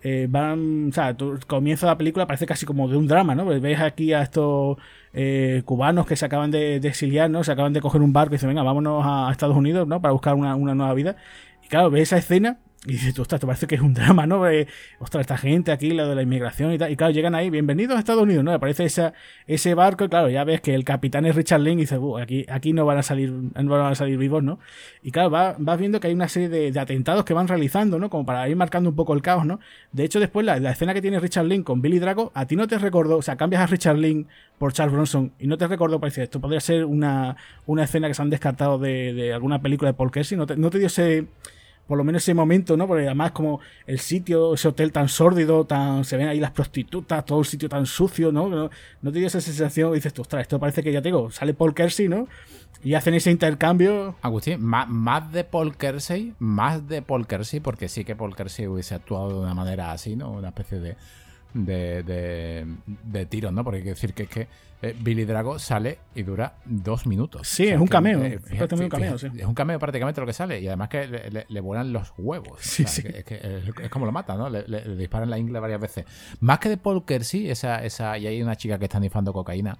eh, 0.01 0.25
van, 0.27 0.89
o 0.89 0.91
sea, 0.91 1.15
comienzo 1.45 1.85
la 1.85 1.95
película 1.95 2.25
parece 2.25 2.47
casi 2.47 2.65
como 2.65 2.87
de 2.87 2.97
un 2.97 3.05
drama, 3.05 3.35
¿no? 3.35 3.45
Ves 3.45 3.79
aquí 3.79 4.11
a 4.11 4.23
estos 4.23 4.77
eh, 5.13 5.61
cubanos 5.63 6.07
que 6.07 6.15
se 6.15 6.25
acaban 6.25 6.49
de, 6.49 6.77
exiliar, 6.77 7.29
¿no? 7.29 7.43
Se 7.43 7.51
acaban 7.51 7.73
de 7.73 7.81
coger 7.81 8.01
un 8.01 8.11
barco 8.11 8.33
y 8.33 8.37
dicen, 8.37 8.49
venga, 8.49 8.63
vámonos 8.63 9.03
a 9.05 9.31
Estados 9.31 9.55
Unidos, 9.55 9.87
¿no? 9.87 10.01
Para 10.01 10.13
buscar 10.13 10.33
una, 10.33 10.55
una 10.55 10.73
nueva 10.73 10.95
vida. 10.95 11.15
Y 11.63 11.67
claro, 11.67 11.91
ves 11.91 12.03
esa 12.03 12.17
escena 12.17 12.57
y 12.86 12.93
dices, 12.93 13.17
ostras, 13.17 13.39
te 13.39 13.47
parece 13.47 13.65
que 13.65 13.75
es 13.75 13.81
un 13.81 13.93
drama, 13.93 14.27
¿no? 14.27 14.47
Eh, 14.47 14.67
ostras, 14.99 15.21
esta 15.21 15.38
gente 15.38 15.71
aquí, 15.71 15.91
la 15.91 16.05
de 16.05 16.15
la 16.15 16.21
inmigración 16.21 16.73
y 16.73 16.77
tal. 16.77 16.91
Y 16.91 16.97
claro, 16.97 17.13
llegan 17.13 17.34
ahí, 17.34 17.49
bienvenidos 17.49 17.95
a 17.95 17.99
Estados 17.99 18.23
Unidos, 18.23 18.43
¿no? 18.43 18.51
Aparece 18.51 18.84
esa, 18.84 19.13
ese 19.47 19.73
barco 19.73 20.03
y 20.03 20.09
claro, 20.09 20.29
ya 20.29 20.43
ves 20.43 20.59
que 20.59 20.75
el 20.75 20.84
capitán 20.84 21.25
es 21.25 21.36
Richard 21.36 21.61
Link 21.61 21.77
y 21.77 21.81
dices, 21.81 21.99
aquí, 22.21 22.45
aquí 22.49 22.73
no 22.73 22.86
van 22.86 22.97
a 22.97 23.03
salir, 23.03 23.31
no 23.31 23.71
van 23.71 23.91
a 23.91 23.95
salir 23.95 24.17
vivos, 24.17 24.43
¿no? 24.43 24.59
Y 25.01 25.11
claro, 25.11 25.29
vas, 25.29 25.79
viendo 25.79 25.99
que 26.01 26.07
hay 26.07 26.13
una 26.13 26.27
serie 26.27 26.49
de, 26.49 26.77
atentados 26.77 27.23
que 27.23 27.34
van 27.34 27.47
realizando, 27.47 27.99
¿no? 27.99 28.09
Como 28.09 28.25
para 28.25 28.49
ir 28.49 28.57
marcando 28.57 28.89
un 28.89 28.95
poco 28.97 29.13
el 29.13 29.21
caos, 29.21 29.45
¿no? 29.45 29.61
De 29.93 30.03
hecho, 30.03 30.19
después 30.19 30.45
la, 30.45 30.57
escena 30.69 30.93
que 30.93 31.01
tiene 31.01 31.19
Richard 31.19 31.45
Link 31.45 31.63
con 31.63 31.81
Billy 31.81 31.99
Drago, 31.99 32.31
a 32.36 32.47
ti 32.47 32.57
no 32.57 32.67
te 32.67 32.77
recordó, 32.77 33.17
o 33.17 33.21
sea, 33.21 33.38
cambias 33.38 33.61
a 33.61 33.67
Richard 33.67 33.97
Link 33.97 34.27
por 34.57 34.73
Charles 34.73 34.93
Bronson 34.93 35.31
y 35.39 35.47
no 35.47 35.57
te 35.57 35.67
recordó, 35.67 35.99
parece, 35.99 36.23
esto 36.23 36.41
podría 36.41 36.59
ser 36.59 36.84
una, 36.84 37.38
una 37.65 37.84
escena 37.84 38.09
que 38.09 38.13
se 38.13 38.21
han 38.21 38.29
descartado 38.29 38.77
de, 38.77 39.13
de 39.13 39.34
alguna 39.34 39.61
película 39.61 39.91
de 39.91 39.93
Paul 39.93 40.11
Kersey, 40.11 40.38
no 40.38 40.45
te, 40.45 40.57
no 40.57 40.69
te 40.69 40.79
dio 40.79 40.88
ese 40.88 41.27
por 41.88 41.97
lo 41.97 42.03
menos 42.03 42.23
ese 42.23 42.34
momento, 42.34 42.77
¿no? 42.77 42.88
Porque 42.88 43.05
además 43.05 43.31
como 43.31 43.59
el 43.86 43.99
sitio, 43.99 44.53
ese 44.53 44.67
hotel 44.67 44.91
tan 44.91 45.09
sórdido, 45.09 45.65
tan 45.65 46.05
se 46.05 46.17
ven 46.17 46.27
ahí 46.27 46.39
las 46.39 46.51
prostitutas, 46.51 47.25
todo 47.25 47.39
el 47.39 47.45
sitio 47.45 47.69
tan 47.69 47.86
sucio, 47.86 48.31
¿no? 48.31 48.47
No, 48.47 48.69
no 49.01 49.11
te 49.11 49.19
dio 49.19 49.27
esa 49.27 49.41
sensación, 49.41 49.93
dices, 49.93 50.17
ostras, 50.17 50.43
esto 50.43 50.59
parece 50.59 50.84
que 50.84 50.91
ya 50.91 51.01
te 51.01 51.09
digo, 51.09 51.29
sale 51.31 51.53
Paul 51.53 51.73
Kersey, 51.73 52.07
¿no? 52.07 52.27
Y 52.84 52.95
hacen 52.95 53.13
ese 53.13 53.31
intercambio. 53.31 54.15
Agustín, 54.21 54.61
más, 54.61 54.89
más 54.89 55.31
de 55.31 55.43
Paul 55.43 55.77
Kersey, 55.77 56.34
más 56.39 56.88
de 56.88 57.01
Paul 57.01 57.27
Kersey, 57.27 57.59
porque 57.59 57.88
sí 57.88 58.03
que 58.03 58.15
Paul 58.15 58.36
Kersey 58.36 58.67
hubiese 58.67 58.95
actuado 58.95 59.29
de 59.29 59.39
una 59.39 59.53
manera 59.53 59.91
así, 59.91 60.15
¿no? 60.15 60.31
Una 60.31 60.49
especie 60.49 60.79
de 60.79 60.97
de, 61.54 62.04
de, 62.04 62.66
de 63.04 63.26
tiros, 63.26 63.54
¿no? 63.54 63.64
Porque 63.64 63.78
hay 63.78 63.84
que 63.84 63.89
decir 63.89 64.14
que 64.14 64.24
es 64.24 64.30
que 64.30 64.47
eh, 64.84 64.93
Billy 64.99 65.24
Drago 65.24 65.60
sale 65.60 65.99
y 66.14 66.24
dura 66.24 66.58
dos 66.66 67.08
minutos. 67.08 67.47
Sí, 67.47 67.68
es 67.70 67.80
un 67.80 67.88
cameo. 67.88 68.22
Eh, 68.22 68.38
un 68.51 68.89
cameo 68.89 69.18
sí. 69.18 69.28
Es 69.38 69.45
un 69.45 69.54
cameo 69.54 69.80
prácticamente 69.80 70.20
lo 70.20 70.28
que 70.28 70.34
sale 70.34 70.60
y 70.60 70.68
además 70.68 70.89
que 70.89 71.08
le, 71.08 71.45
le, 71.47 71.60
vuelan 71.62 71.93
los 71.93 72.12
huevos. 72.18 72.60
Sí, 72.60 72.84
sí. 72.86 73.01
es, 73.06 73.24
que, 73.24 73.64
es, 73.82 73.89
como 73.89 74.06
lo 74.06 74.12
mata, 74.12 74.36
¿no? 74.36 74.49
Le, 74.49 74.64
disparan 74.97 75.30
la 75.30 75.38
ingle 75.38 75.62
varias 75.62 75.80
veces. 75.80 76.06
Más 76.41 76.60
que 76.60 76.68
de 76.68 76.76
Paul 76.76 77.06
Kersey, 77.06 77.49
esa, 77.49 77.82
esa, 77.86 78.18
y 78.18 78.28
hay 78.28 78.41
una 78.41 78.58
chica 78.58 78.78
que 78.78 78.84
está 78.86 78.99
nifando 78.99 79.32
cocaína, 79.32 79.78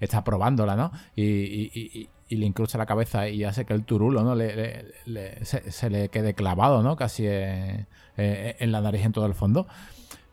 está 0.00 0.24
probándola, 0.24 0.76
¿no? 0.76 0.92
Y, 1.14 1.24
y, 1.24 2.08
y, 2.30 2.36
le 2.36 2.46
incrusta 2.46 2.78
la 2.78 2.86
cabeza 2.86 3.28
y 3.28 3.44
hace 3.44 3.66
que 3.66 3.74
el 3.74 3.84
turulo, 3.84 4.22
¿no? 4.22 4.34
Le, 4.34 5.44
se, 5.44 5.90
le 5.90 6.08
quede 6.08 6.32
clavado, 6.32 6.82
¿no? 6.82 6.96
Casi 6.96 7.26
en, 7.26 7.86
en 8.16 8.72
la 8.72 8.80
nariz 8.80 9.04
en 9.04 9.12
todo 9.12 9.26
el 9.26 9.34
fondo. 9.34 9.66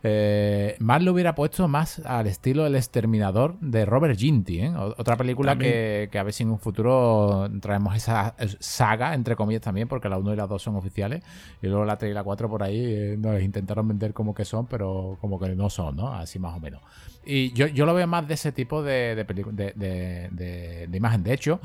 Eh, 0.07 0.75
más 0.77 1.01
lo 1.01 1.13
hubiera 1.13 1.33
puesto 1.33 1.67
más 1.67 1.97
al 2.05 2.27
estilo 2.27 2.67
El 2.67 2.75
Exterminador 2.75 3.59
de 3.59 3.85
Robert 3.85 4.19
Ginty, 4.19 4.59
¿eh? 4.59 4.71
otra 4.75 5.17
película 5.17 5.57
que, 5.57 6.07
a 6.15 6.21
ver 6.21 6.31
si 6.31 6.43
en 6.43 6.51
un 6.51 6.59
futuro 6.59 7.49
traemos 7.59 7.95
esa 7.95 8.35
saga, 8.59 9.15
entre 9.15 9.35
comillas 9.35 9.63
también, 9.63 9.87
porque 9.87 10.07
la 10.07 10.19
1 10.19 10.33
y 10.33 10.35
la 10.35 10.45
2 10.45 10.61
son 10.61 10.75
oficiales, 10.75 11.23
y 11.59 11.65
luego 11.65 11.85
la 11.85 11.97
3 11.97 12.11
y 12.11 12.13
la 12.13 12.23
4 12.23 12.47
por 12.47 12.61
ahí 12.61 12.85
eh, 12.85 13.15
nos 13.17 13.41
intentaron 13.41 13.87
vender 13.87 14.13
como 14.13 14.35
que 14.35 14.45
son, 14.45 14.67
pero 14.67 15.17
como 15.21 15.39
que 15.39 15.55
no 15.55 15.71
son, 15.71 15.95
¿no? 15.95 16.13
Así 16.13 16.37
más 16.37 16.55
o 16.55 16.59
menos. 16.59 16.81
Y 17.25 17.51
yo, 17.53 17.65
yo 17.65 17.87
lo 17.87 17.95
veo 17.95 18.05
más 18.05 18.27
de 18.27 18.35
ese 18.35 18.51
tipo 18.51 18.83
de, 18.83 19.15
de, 19.15 20.87
de 20.87 20.97
imagen. 20.97 21.23
De 21.23 21.33
hecho, 21.33 21.59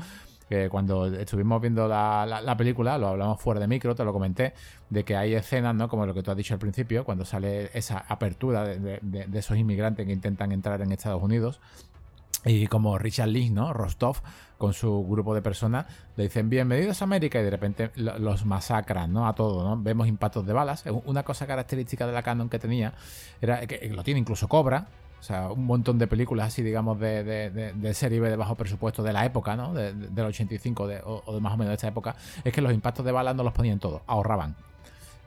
que 0.51 0.67
cuando 0.67 1.05
estuvimos 1.05 1.61
viendo 1.61 1.87
la, 1.87 2.55
película, 2.57 2.97
lo 2.97 3.07
hablamos 3.07 3.39
fuera 3.39 3.61
de 3.61 3.67
micro, 3.67 3.95
te 3.95 4.03
lo 4.03 4.11
comenté, 4.11 4.53
de 4.89 5.05
que 5.05 5.15
hay 5.15 5.33
escenas, 5.33 5.73
¿no? 5.73 5.87
Como 5.87 6.05
lo 6.05 6.13
que 6.13 6.23
tú 6.23 6.29
has 6.29 6.35
dicho 6.35 6.53
al 6.53 6.59
principio, 6.59 7.05
cuando 7.05 7.23
sale 7.23 7.69
esa 7.73 7.99
apertura 7.99 8.65
de, 8.65 8.99
esos 9.33 9.55
inmigrantes 9.55 10.05
que 10.05 10.11
intentan 10.11 10.51
entrar 10.51 10.81
en 10.81 10.91
Estados 10.91 11.23
Unidos 11.23 11.61
Y 12.43 12.67
como 12.67 12.97
Richard 12.97 13.29
Lee, 13.29 13.49
¿no? 13.49 13.71
Rostov, 13.71 14.17
con 14.57 14.73
su 14.73 15.07
grupo 15.07 15.33
de 15.33 15.41
personas, 15.41 15.85
le 16.17 16.23
dicen 16.23 16.49
bienvenidos 16.49 17.01
a 17.01 17.05
América 17.05 17.39
y 17.39 17.43
de 17.45 17.49
repente 17.49 17.91
los 17.95 18.45
masacran, 18.45 19.13
¿no? 19.13 19.29
A 19.29 19.35
todo, 19.35 19.63
¿no? 19.63 19.81
Vemos 19.81 20.09
impactos 20.09 20.45
de 20.45 20.51
balas. 20.51 20.83
Una 21.05 21.23
cosa 21.23 21.47
característica 21.47 22.05
de 22.05 22.11
la 22.11 22.23
Canon 22.23 22.49
que 22.49 22.59
tenía 22.59 22.93
era 23.39 23.65
que 23.67 23.87
lo 23.87 24.03
tiene 24.03 24.19
incluso 24.19 24.49
Cobra, 24.49 24.89
o 25.21 25.23
sea, 25.23 25.51
un 25.51 25.67
montón 25.67 25.99
de 25.99 26.07
películas 26.07 26.47
así, 26.47 26.63
digamos, 26.63 26.99
de, 26.99 27.23
de, 27.23 27.93
serie 27.93 28.19
B 28.19 28.27
de 28.27 28.35
bajo 28.35 28.55
presupuesto 28.55 29.03
de 29.03 29.13
la 29.13 29.23
época, 29.23 29.55
¿no? 29.55 29.71
del 29.71 30.25
85 30.25 30.89
o, 31.05 31.21
o, 31.27 31.33
de 31.35 31.39
más 31.39 31.53
o 31.53 31.57
menos 31.57 31.69
de 31.69 31.75
esta 31.75 31.87
época, 31.87 32.15
es 32.43 32.51
que 32.51 32.59
los 32.59 32.73
impactos 32.73 33.05
de 33.05 33.11
balas 33.11 33.35
no 33.35 33.43
los 33.43 33.53
ponían 33.53 33.77
todos, 33.77 34.01
ahorraban. 34.07 34.55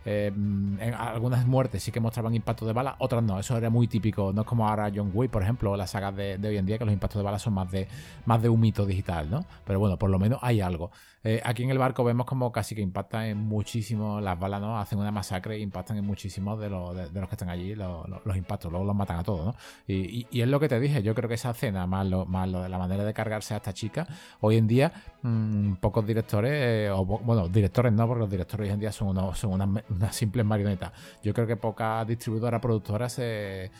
Eh, 0.04 0.26
en 0.34 0.94
algunas 0.94 1.46
muertes 1.46 1.82
sí 1.82 1.90
que 1.90 2.00
mostraban 2.00 2.34
impactos 2.34 2.66
de 2.66 2.74
bala, 2.74 2.96
otras 2.98 3.22
no. 3.22 3.38
Eso 3.38 3.56
era 3.56 3.70
muy 3.70 3.88
típico. 3.88 4.32
No 4.32 4.42
es 4.42 4.46
como 4.46 4.68
ahora 4.68 4.90
John 4.94 5.10
Wick, 5.14 5.30
por 5.30 5.42
ejemplo, 5.42 5.72
o 5.72 5.76
las 5.76 5.90
sagas 5.90 6.14
de, 6.16 6.38
hoy 6.42 6.56
en 6.56 6.66
día, 6.66 6.78
que 6.78 6.84
los 6.84 6.92
impactos 6.92 7.20
de 7.20 7.24
bala 7.24 7.38
son 7.38 7.54
más 7.54 7.70
de, 7.70 7.88
más 8.26 8.42
de 8.42 8.48
un 8.48 8.60
mito 8.60 8.86
digital, 8.86 9.30
¿no? 9.30 9.44
Pero 9.64 9.78
bueno, 9.78 9.98
por 9.98 10.10
lo 10.10 10.18
menos 10.18 10.38
hay 10.42 10.60
algo. 10.60 10.90
Eh, 11.26 11.40
aquí 11.42 11.62
en 11.62 11.70
el 11.70 11.78
barco 11.78 12.04
vemos 12.04 12.26
como 12.26 12.52
casi 12.52 12.74
que 12.74 12.82
impactan 12.82 13.24
en 13.24 13.38
muchísimo 13.38 14.20
las 14.20 14.38
balas, 14.38 14.60
¿no? 14.60 14.78
Hacen 14.78 14.98
una 14.98 15.10
masacre 15.10 15.56
e 15.56 15.60
impactan 15.60 15.96
en 15.96 16.04
muchísimos 16.04 16.60
de, 16.60 16.68
los, 16.68 16.94
de, 16.94 17.18
los 17.18 17.28
que 17.28 17.34
están 17.34 17.48
allí, 17.48 17.74
los, 17.74 18.36
impactos. 18.36 18.70
Luego 18.70 18.84
los 18.84 18.94
matan 18.94 19.18
a 19.18 19.22
todos, 19.22 19.46
¿no? 19.46 19.54
Y, 19.88 20.26
es 20.30 20.48
lo 20.48 20.60
que 20.60 20.68
te 20.68 20.78
dije. 20.78 21.02
Yo 21.02 21.14
creo 21.14 21.28
que 21.28 21.36
esa 21.36 21.50
escena, 21.50 21.86
más 21.86 22.06
lo, 22.06 22.26
más 22.26 22.46
lo 22.48 22.62
de 22.62 22.68
la 22.68 22.76
manera 22.76 23.04
de 23.04 23.14
cargarse 23.14 23.54
a 23.54 23.56
esta 23.56 23.72
chica, 23.72 24.06
hoy 24.40 24.58
en 24.58 24.66
día, 24.66 24.92
mm, 25.22 25.74
pocos 25.76 26.06
directores, 26.06 26.52
eh, 26.52 26.90
o 26.90 27.06
bueno, 27.06 27.48
directores 27.48 27.92
no, 27.92 28.06
porque 28.06 28.20
los 28.20 28.30
directores 28.30 28.68
hoy 28.68 28.74
en 28.74 28.80
día 28.80 28.92
son, 28.92 29.08
unos, 29.08 29.38
son 29.38 29.52
una 29.52 29.82
una 29.94 30.12
simple 30.12 30.44
marioneta. 30.44 30.92
Yo 31.22 31.32
creo 31.34 31.46
que 31.46 31.56
pocas 31.56 32.06
distribuidoras, 32.06 32.60
productoras, 32.60 33.12
se, 33.12 33.70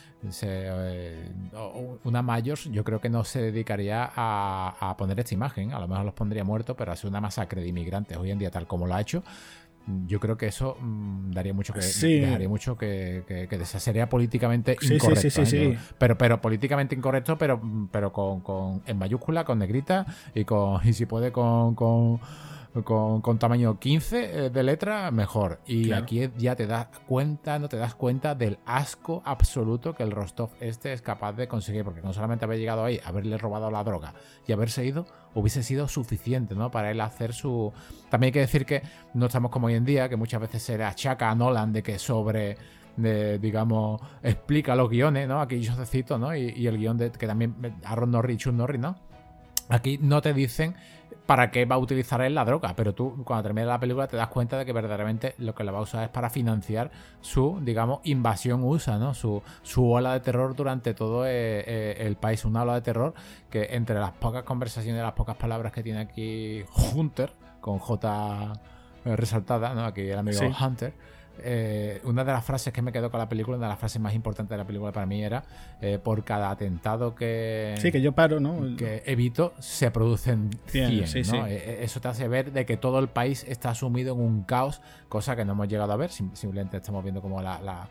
eh, 0.41 1.31
una 2.03 2.21
mayor, 2.21 2.57
yo 2.71 2.83
creo 2.83 2.99
que 2.99 3.09
no 3.09 3.23
se 3.23 3.41
dedicaría 3.41 4.11
a, 4.15 4.95
poner 4.97 5.19
esta 5.19 5.33
imagen. 5.33 5.73
A 5.73 5.79
lo 5.79 5.87
mejor 5.87 6.05
los 6.05 6.13
pondría 6.13 6.43
muertos, 6.43 6.75
pero 6.77 6.91
hacer 6.91 7.09
una 7.09 7.21
masacre 7.21 7.61
de 7.61 7.67
inmigrantes 7.67 8.17
hoy 8.17 8.31
en 8.31 8.39
día, 8.39 8.51
tal 8.51 8.67
como 8.67 8.87
lo 8.87 8.95
ha 8.95 9.01
hecho, 9.01 9.23
yo 10.07 10.19
creo 10.19 10.37
que 10.37 10.47
eso 10.47 10.77
mm, 10.79 11.31
daría 11.31 11.53
mucho 11.53 11.73
que 11.73 11.79
dejaría 11.79 12.49
mucho 12.49 12.75
que, 12.75 13.23
que, 13.27 13.65
sería 13.65 14.09
políticamente 14.09 14.77
incorrecto 14.81 15.29
sí, 15.29 15.45
sí, 15.45 15.57
¿eh? 15.57 15.77
pero 15.97 16.17
pero 16.17 16.41
políticamente 16.41 16.95
incorrecto 16.95 17.37
pero 17.37 17.61
pero 17.91 18.11
con, 18.11 18.41
con, 18.41 18.81
en 18.87 18.97
mayúscula 18.97 19.45
con 19.45 19.59
negrita 19.59 20.05
y 20.33 20.43
con 20.43 20.79
y 20.87 20.93
si 20.93 21.05
puede 21.05 21.31
con 21.31 21.75
con, 21.75 22.19
tamaño 23.39 23.79
15 23.79 24.45
eh, 24.45 24.49
de 24.49 24.63
letra, 24.63 25.09
mejor. 25.11 25.59
Y 25.65 25.93
aquí 25.93 26.29
ya 26.37 26.55
te 26.55 26.67
das 26.67 26.87
cuenta, 27.07 27.57
no 27.57 27.69
te 27.69 27.77
das 27.77 27.95
cuenta 27.95 28.35
del 28.35 28.59
asco 28.65 29.21
absoluto 29.25 29.93
que 29.93 30.03
el 30.03 30.11
Rostov 30.11 30.49
este 30.59 30.91
es 30.91 31.01
capaz 31.01 31.33
de 31.33 31.47
conseguir, 31.47 31.85
porque 31.85 32.01
no 32.01 32.11
solamente 32.11 32.45
haber 32.45 32.59
llegado 32.59 32.83
ahí, 32.83 32.99
haberle 33.05 33.37
robado 33.37 33.71
la 33.71 33.83
droga 33.83 34.13
y 34.45 34.51
haberse 34.51 34.85
ido, 34.85 35.05
hubiese 35.33 35.63
sido 35.63 35.87
suficiente, 35.87 36.55
¿no? 36.55 36.71
Para 36.71 36.91
él 36.91 36.99
hacer 36.99 37.33
su... 37.33 37.71
También 38.09 38.29
hay 38.29 38.33
que 38.33 38.39
decir 38.39 38.65
que 38.65 38.81
no 39.13 39.27
estamos 39.27 39.51
como 39.51 39.67
hoy 39.67 39.75
en 39.75 39.85
día, 39.85 40.09
que 40.09 40.17
muchas 40.17 40.41
veces 40.41 40.61
se 40.61 40.77
le 40.77 40.83
achaca 40.83 41.29
a 41.29 41.35
Nolan 41.35 41.71
de 41.71 41.83
que 41.83 41.99
sobre... 41.99 42.57
De, 42.97 43.39
digamos, 43.39 43.99
explica 44.23 44.73
los 44.73 44.89
guiones, 44.89 45.27
¿no? 45.27 45.41
Aquí 45.41 45.59
yo 45.59 45.75
te 45.75 45.85
cito, 45.85 46.17
¿no? 46.17 46.33
Y, 46.33 46.65
el 46.65 46.77
guion 46.77 46.97
de 46.97 47.11
que 47.11 47.27
también 47.27 47.53
Aaron 47.83 48.11
Norris, 48.11 48.37
Chun 48.37 48.55
Norris, 48.55 48.79
¿no? 48.79 48.95
Aquí 49.67 49.97
no 50.01 50.21
te 50.21 50.33
dicen 50.33 50.75
para 51.25 51.49
qué 51.51 51.65
va 51.65 51.75
a 51.75 51.79
utilizar 51.79 52.21
él 52.21 52.35
la 52.35 52.45
droga, 52.45 52.75
pero 52.75 52.93
tú 52.93 53.23
cuando 53.23 53.43
termina 53.43 53.67
la 53.67 53.79
película 53.79 54.07
te 54.07 54.15
das 54.15 54.27
cuenta 54.27 54.57
de 54.57 54.65
que 54.65 54.73
verdaderamente 54.73 55.35
lo 55.39 55.55
que 55.55 55.63
la 55.63 55.71
va 55.71 55.79
a 55.79 55.81
usar 55.81 56.03
es 56.03 56.09
para 56.09 56.29
financiar 56.29 56.91
su, 57.21 57.59
digamos, 57.61 57.99
invasión 58.03 58.63
USA, 58.63 58.97
¿no? 58.97 59.13
Su, 59.13 59.41
su 59.63 59.89
ola 59.89 60.13
de 60.13 60.19
terror 60.19 60.55
durante 60.55 60.93
todo 60.93 61.25
eh, 61.25 61.63
eh, 61.65 61.95
el 61.99 62.15
país, 62.15 62.45
una 62.45 62.63
ola 62.63 62.75
de 62.75 62.81
terror 62.81 63.13
que 63.49 63.69
entre 63.71 63.99
las 63.99 64.11
pocas 64.11 64.43
conversaciones 64.43 64.99
y 64.99 65.03
las 65.03 65.13
pocas 65.13 65.35
palabras 65.35 65.71
que 65.71 65.81
tiene 65.81 65.99
aquí 65.99 66.63
Hunter, 66.93 67.33
con 67.59 67.79
J 67.79 68.53
eh, 69.05 69.15
resaltada, 69.15 69.73
¿no? 69.73 69.85
Aquí 69.85 70.01
el 70.01 70.19
amigo 70.19 70.41
Hunter 70.59 70.93
eh, 71.39 72.01
una 72.03 72.23
de 72.23 72.31
las 72.31 72.43
frases 72.43 72.71
que 72.73 72.81
me 72.81 72.91
quedó 72.91 73.09
con 73.09 73.19
la 73.19 73.29
película, 73.29 73.57
una 73.57 73.67
de 73.67 73.71
las 73.71 73.79
frases 73.79 74.01
más 74.01 74.13
importantes 74.13 74.51
de 74.51 74.57
la 74.57 74.65
película 74.65 74.91
para 74.91 75.05
mí 75.05 75.23
era 75.23 75.43
eh, 75.81 75.99
por 76.01 76.23
cada 76.23 76.49
atentado 76.49 77.15
que, 77.15 77.75
sí, 77.79 77.91
que 77.91 78.01
yo 78.01 78.11
paro, 78.13 78.39
¿no? 78.39 78.75
que 78.77 79.03
evito, 79.05 79.53
se 79.59 79.91
producen 79.91 80.49
100. 80.67 81.03
E, 81.47 81.83
eso 81.83 81.99
te 82.01 82.07
hace 82.07 82.27
ver 82.27 82.51
de 82.51 82.65
que 82.65 82.77
todo 82.77 82.99
el 82.99 83.07
país 83.07 83.45
está 83.47 83.73
sumido 83.75 84.13
en 84.13 84.21
un 84.21 84.43
caos, 84.43 84.81
cosa 85.09 85.35
que 85.35 85.45
no 85.45 85.53
hemos 85.53 85.67
llegado 85.67 85.91
a 85.93 85.97
ver, 85.97 86.11
simplemente 86.11 86.77
estamos 86.77 87.03
viendo 87.03 87.21
como 87.21 87.41
la 87.41 87.59
la, 87.61 87.87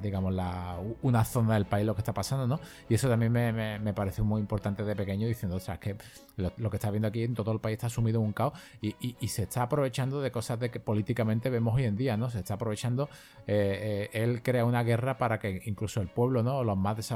digamos, 0.00 0.34
la, 0.34 0.78
una 1.02 1.24
zona 1.24 1.54
del 1.54 1.66
país 1.66 1.86
lo 1.86 1.94
que 1.94 2.00
está 2.00 2.12
pasando, 2.12 2.46
¿no? 2.46 2.60
Y 2.88 2.94
eso 2.94 3.08
también 3.08 3.32
me, 3.32 3.78
me, 3.78 3.94
pareció 3.94 4.24
muy 4.24 4.40
importante 4.40 4.84
de 4.84 4.96
pequeño, 4.96 5.26
diciendo, 5.26 5.56
o 5.56 5.60
sea, 5.60 5.78
que 5.78 5.96
lo, 6.36 6.70
que 6.70 6.76
está 6.76 6.90
viendo 6.90 7.08
aquí 7.08 7.22
en 7.22 7.34
todo 7.34 7.52
el 7.52 7.60
país 7.60 7.74
está 7.74 7.88
sumido 7.88 8.20
en 8.20 8.26
un 8.26 8.32
caos 8.32 8.54
y, 8.80 8.94
y, 9.00 9.28
se 9.28 9.44
está 9.44 9.62
aprovechando 9.62 10.20
de 10.20 10.30
cosas 10.30 10.58
de 10.58 10.70
que 10.70 10.80
políticamente 10.80 11.50
vemos 11.50 11.74
hoy 11.74 11.84
en 11.84 11.96
día, 11.96 12.16
¿no? 12.16 12.30
Se 12.30 12.38
está 12.38 12.54
aprovechando, 12.54 13.08
eh, 13.46 14.08
eh, 14.12 14.22
él 14.22 14.42
crea 14.42 14.64
una 14.64 14.82
guerra 14.82 15.18
para 15.18 15.38
que 15.38 15.62
incluso 15.66 16.00
el 16.00 16.08
pueblo, 16.08 16.42
¿no? 16.42 16.64
Los 16.64 16.76
más, 16.76 17.12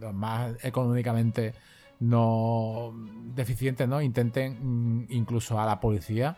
los 0.00 0.14
más 0.14 0.56
económicamente 0.62 1.54
no 2.00 2.92
deficientes, 3.34 3.88
¿no? 3.88 4.00
Intenten 4.00 4.58
mm, 5.00 5.06
incluso 5.10 5.58
a 5.58 5.66
la 5.66 5.80
policía 5.80 6.36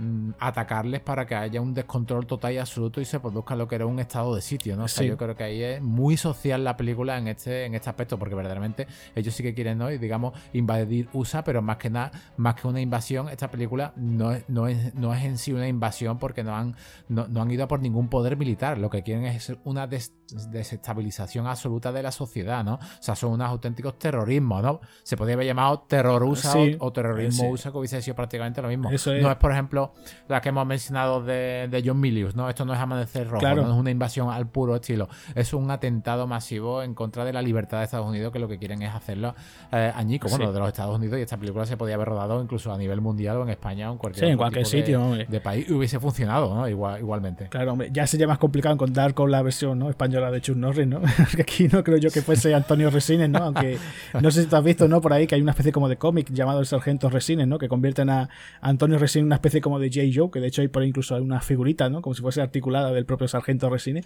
Mm, 0.00 0.30
atacarles 0.38 1.02
para 1.02 1.26
que 1.26 1.34
haya 1.34 1.60
un 1.60 1.74
descontrol 1.74 2.26
total 2.26 2.54
y 2.54 2.58
absoluto 2.58 3.02
y 3.02 3.04
se 3.04 3.20
produzca 3.20 3.54
lo 3.54 3.68
que 3.68 3.74
era 3.74 3.84
un 3.84 3.98
estado 3.98 4.34
de 4.34 4.40
sitio, 4.40 4.74
¿no? 4.74 4.84
O 4.84 4.88
sea, 4.88 5.06
yo 5.06 5.18
creo 5.18 5.36
que 5.36 5.44
ahí 5.44 5.62
es 5.62 5.82
muy 5.82 6.16
social 6.16 6.64
la 6.64 6.74
película 6.74 7.18
en 7.18 7.28
este, 7.28 7.66
en 7.66 7.74
este 7.74 7.90
aspecto, 7.90 8.18
porque 8.18 8.34
verdaderamente 8.34 8.86
ellos 9.14 9.34
sí 9.34 9.42
que 9.42 9.52
quieren, 9.52 9.76
¿no? 9.76 9.90
Y 9.90 9.98
digamos, 9.98 10.32
invadir 10.54 11.10
USA, 11.12 11.44
pero 11.44 11.60
más 11.60 11.76
que 11.76 11.90
nada, 11.90 12.12
más 12.38 12.54
que 12.54 12.66
una 12.66 12.80
invasión, 12.80 13.28
esta 13.28 13.50
película 13.50 13.92
no 13.96 14.32
es, 14.32 14.48
no 14.48 14.68
es, 14.68 14.94
no 14.94 15.12
es 15.12 15.22
en 15.22 15.36
sí 15.36 15.52
una 15.52 15.68
invasión 15.68 16.18
porque 16.18 16.42
no 16.42 16.56
han, 16.56 16.76
no, 17.08 17.26
han 17.38 17.50
ido 17.50 17.64
a 17.64 17.68
por 17.68 17.82
ningún 17.82 18.08
poder 18.08 18.38
militar. 18.38 18.78
Lo 18.78 18.88
que 18.88 19.02
quieren 19.02 19.26
es 19.26 19.52
una 19.64 19.86
desestabilización 19.86 21.46
absoluta 21.46 21.92
de 21.92 22.02
la 22.02 22.12
sociedad, 22.12 22.64
¿no? 22.64 22.76
O 22.76 23.02
sea, 23.02 23.16
son 23.16 23.32
unos 23.32 23.48
auténticos 23.48 23.98
terrorismos, 23.98 24.62
¿no? 24.62 24.80
Se 25.02 25.18
podría 25.18 25.34
haber 25.34 25.48
llamado 25.48 25.80
terror 25.80 26.22
USA 26.22 26.56
o, 26.78 26.90
terrorismo 26.90 27.50
USA, 27.50 27.70
que 27.70 27.76
hubiese 27.76 28.00
sido 28.00 28.16
prácticamente 28.16 28.62
lo 28.62 28.68
mismo. 28.68 28.88
No 28.90 29.30
es, 29.30 29.36
por 29.36 29.52
ejemplo, 29.52 29.89
la 30.28 30.40
que 30.40 30.50
hemos 30.50 30.66
mencionado 30.66 31.22
de, 31.22 31.82
John 31.84 32.00
Milius, 32.00 32.36
¿no? 32.36 32.48
Esto 32.48 32.64
no 32.64 32.74
es 32.74 32.78
Amanecer 32.78 33.28
Rojo, 33.28 33.46
no 33.46 33.72
es 33.72 33.78
una 33.78 33.90
invasión 33.90 34.30
al 34.30 34.46
puro 34.46 34.76
estilo. 34.76 35.08
Es 35.34 35.52
un 35.52 35.70
atentado 35.70 36.26
masivo 36.26 36.82
en 36.82 36.94
contra 36.94 37.24
de 37.24 37.32
la 37.32 37.42
libertad 37.42 37.78
de 37.78 37.84
Estados 37.84 38.06
Unidos, 38.06 38.32
que 38.32 38.38
lo 38.38 38.48
que 38.48 38.58
quieren 38.58 38.82
es 38.82 38.94
hacerlo 38.94 39.34
eh, 39.72 39.92
añico, 39.94 40.28
bueno, 40.28 40.52
de 40.52 40.58
los 40.58 40.68
Estados 40.68 40.96
Unidos, 40.96 41.18
y 41.18 41.22
esta 41.22 41.36
película 41.36 41.66
se 41.66 41.76
podía 41.76 41.94
haber 41.94 42.08
rodado 42.08 42.42
incluso 42.42 42.72
a 42.72 42.78
nivel 42.78 43.00
mundial 43.00 43.38
o 43.38 43.42
en 43.42 43.50
España 43.50 43.90
o 43.90 43.92
en 43.92 43.98
cualquier, 43.98 44.24
en 44.26 44.36
cualquier 44.36 44.66
sitio 44.66 45.10
de, 45.28 45.40
país 45.40 45.66
y 45.68 45.72
hubiese 45.72 45.98
funcionado, 45.98 46.54
¿no? 46.54 46.68
Igual, 46.68 47.00
igualmente. 47.00 47.48
Claro, 47.48 47.72
hombre, 47.72 47.90
ya 47.92 48.06
sería 48.06 48.26
más 48.26 48.38
complicado 48.38 48.74
encontrar 48.74 49.14
con 49.14 49.30
la 49.30 49.42
versión 49.42 49.78
¿no? 49.78 49.88
española 49.88 50.30
de 50.30 50.40
Chuck 50.40 50.56
Norris, 50.56 50.86
¿no? 50.86 51.00
aquí 51.40 51.68
no 51.68 51.82
creo 51.82 51.98
yo 51.98 52.10
que 52.10 52.22
fuese 52.22 52.54
Antonio 52.54 52.90
Resines, 52.90 53.30
¿no? 53.30 53.38
Aunque 53.44 53.78
no 54.20 54.30
sé 54.30 54.42
si 54.42 54.48
tú 54.48 54.56
has 54.56 54.64
visto, 54.64 54.88
¿no? 54.88 55.00
Por 55.00 55.12
ahí 55.12 55.26
que 55.26 55.34
hay 55.34 55.42
una 55.42 55.52
especie 55.52 55.72
como 55.72 55.88
de 55.88 55.96
cómic 55.96 56.30
llamado 56.30 56.60
El 56.60 56.66
Sargento 56.66 57.08
Resines, 57.08 57.46
¿no? 57.46 57.58
Que 57.58 57.68
convierten 57.68 58.10
a 58.10 58.28
Antonio 58.60 58.98
Resines 58.98 59.22
en 59.22 59.26
una 59.26 59.36
especie 59.36 59.60
como 59.60 59.69
de 59.78 59.88
J. 59.88 60.08
Joe, 60.12 60.30
que 60.30 60.40
de 60.40 60.48
hecho 60.48 60.62
hay 60.62 60.68
por 60.68 60.82
ahí 60.82 60.88
incluso 60.88 61.16
una 61.16 61.40
figurita, 61.40 61.88
¿no? 61.88 62.02
Como 62.02 62.14
si 62.14 62.22
fuese 62.22 62.40
articulada 62.40 62.92
del 62.92 63.06
propio 63.06 63.28
sargento 63.28 63.70
Resine. 63.70 64.04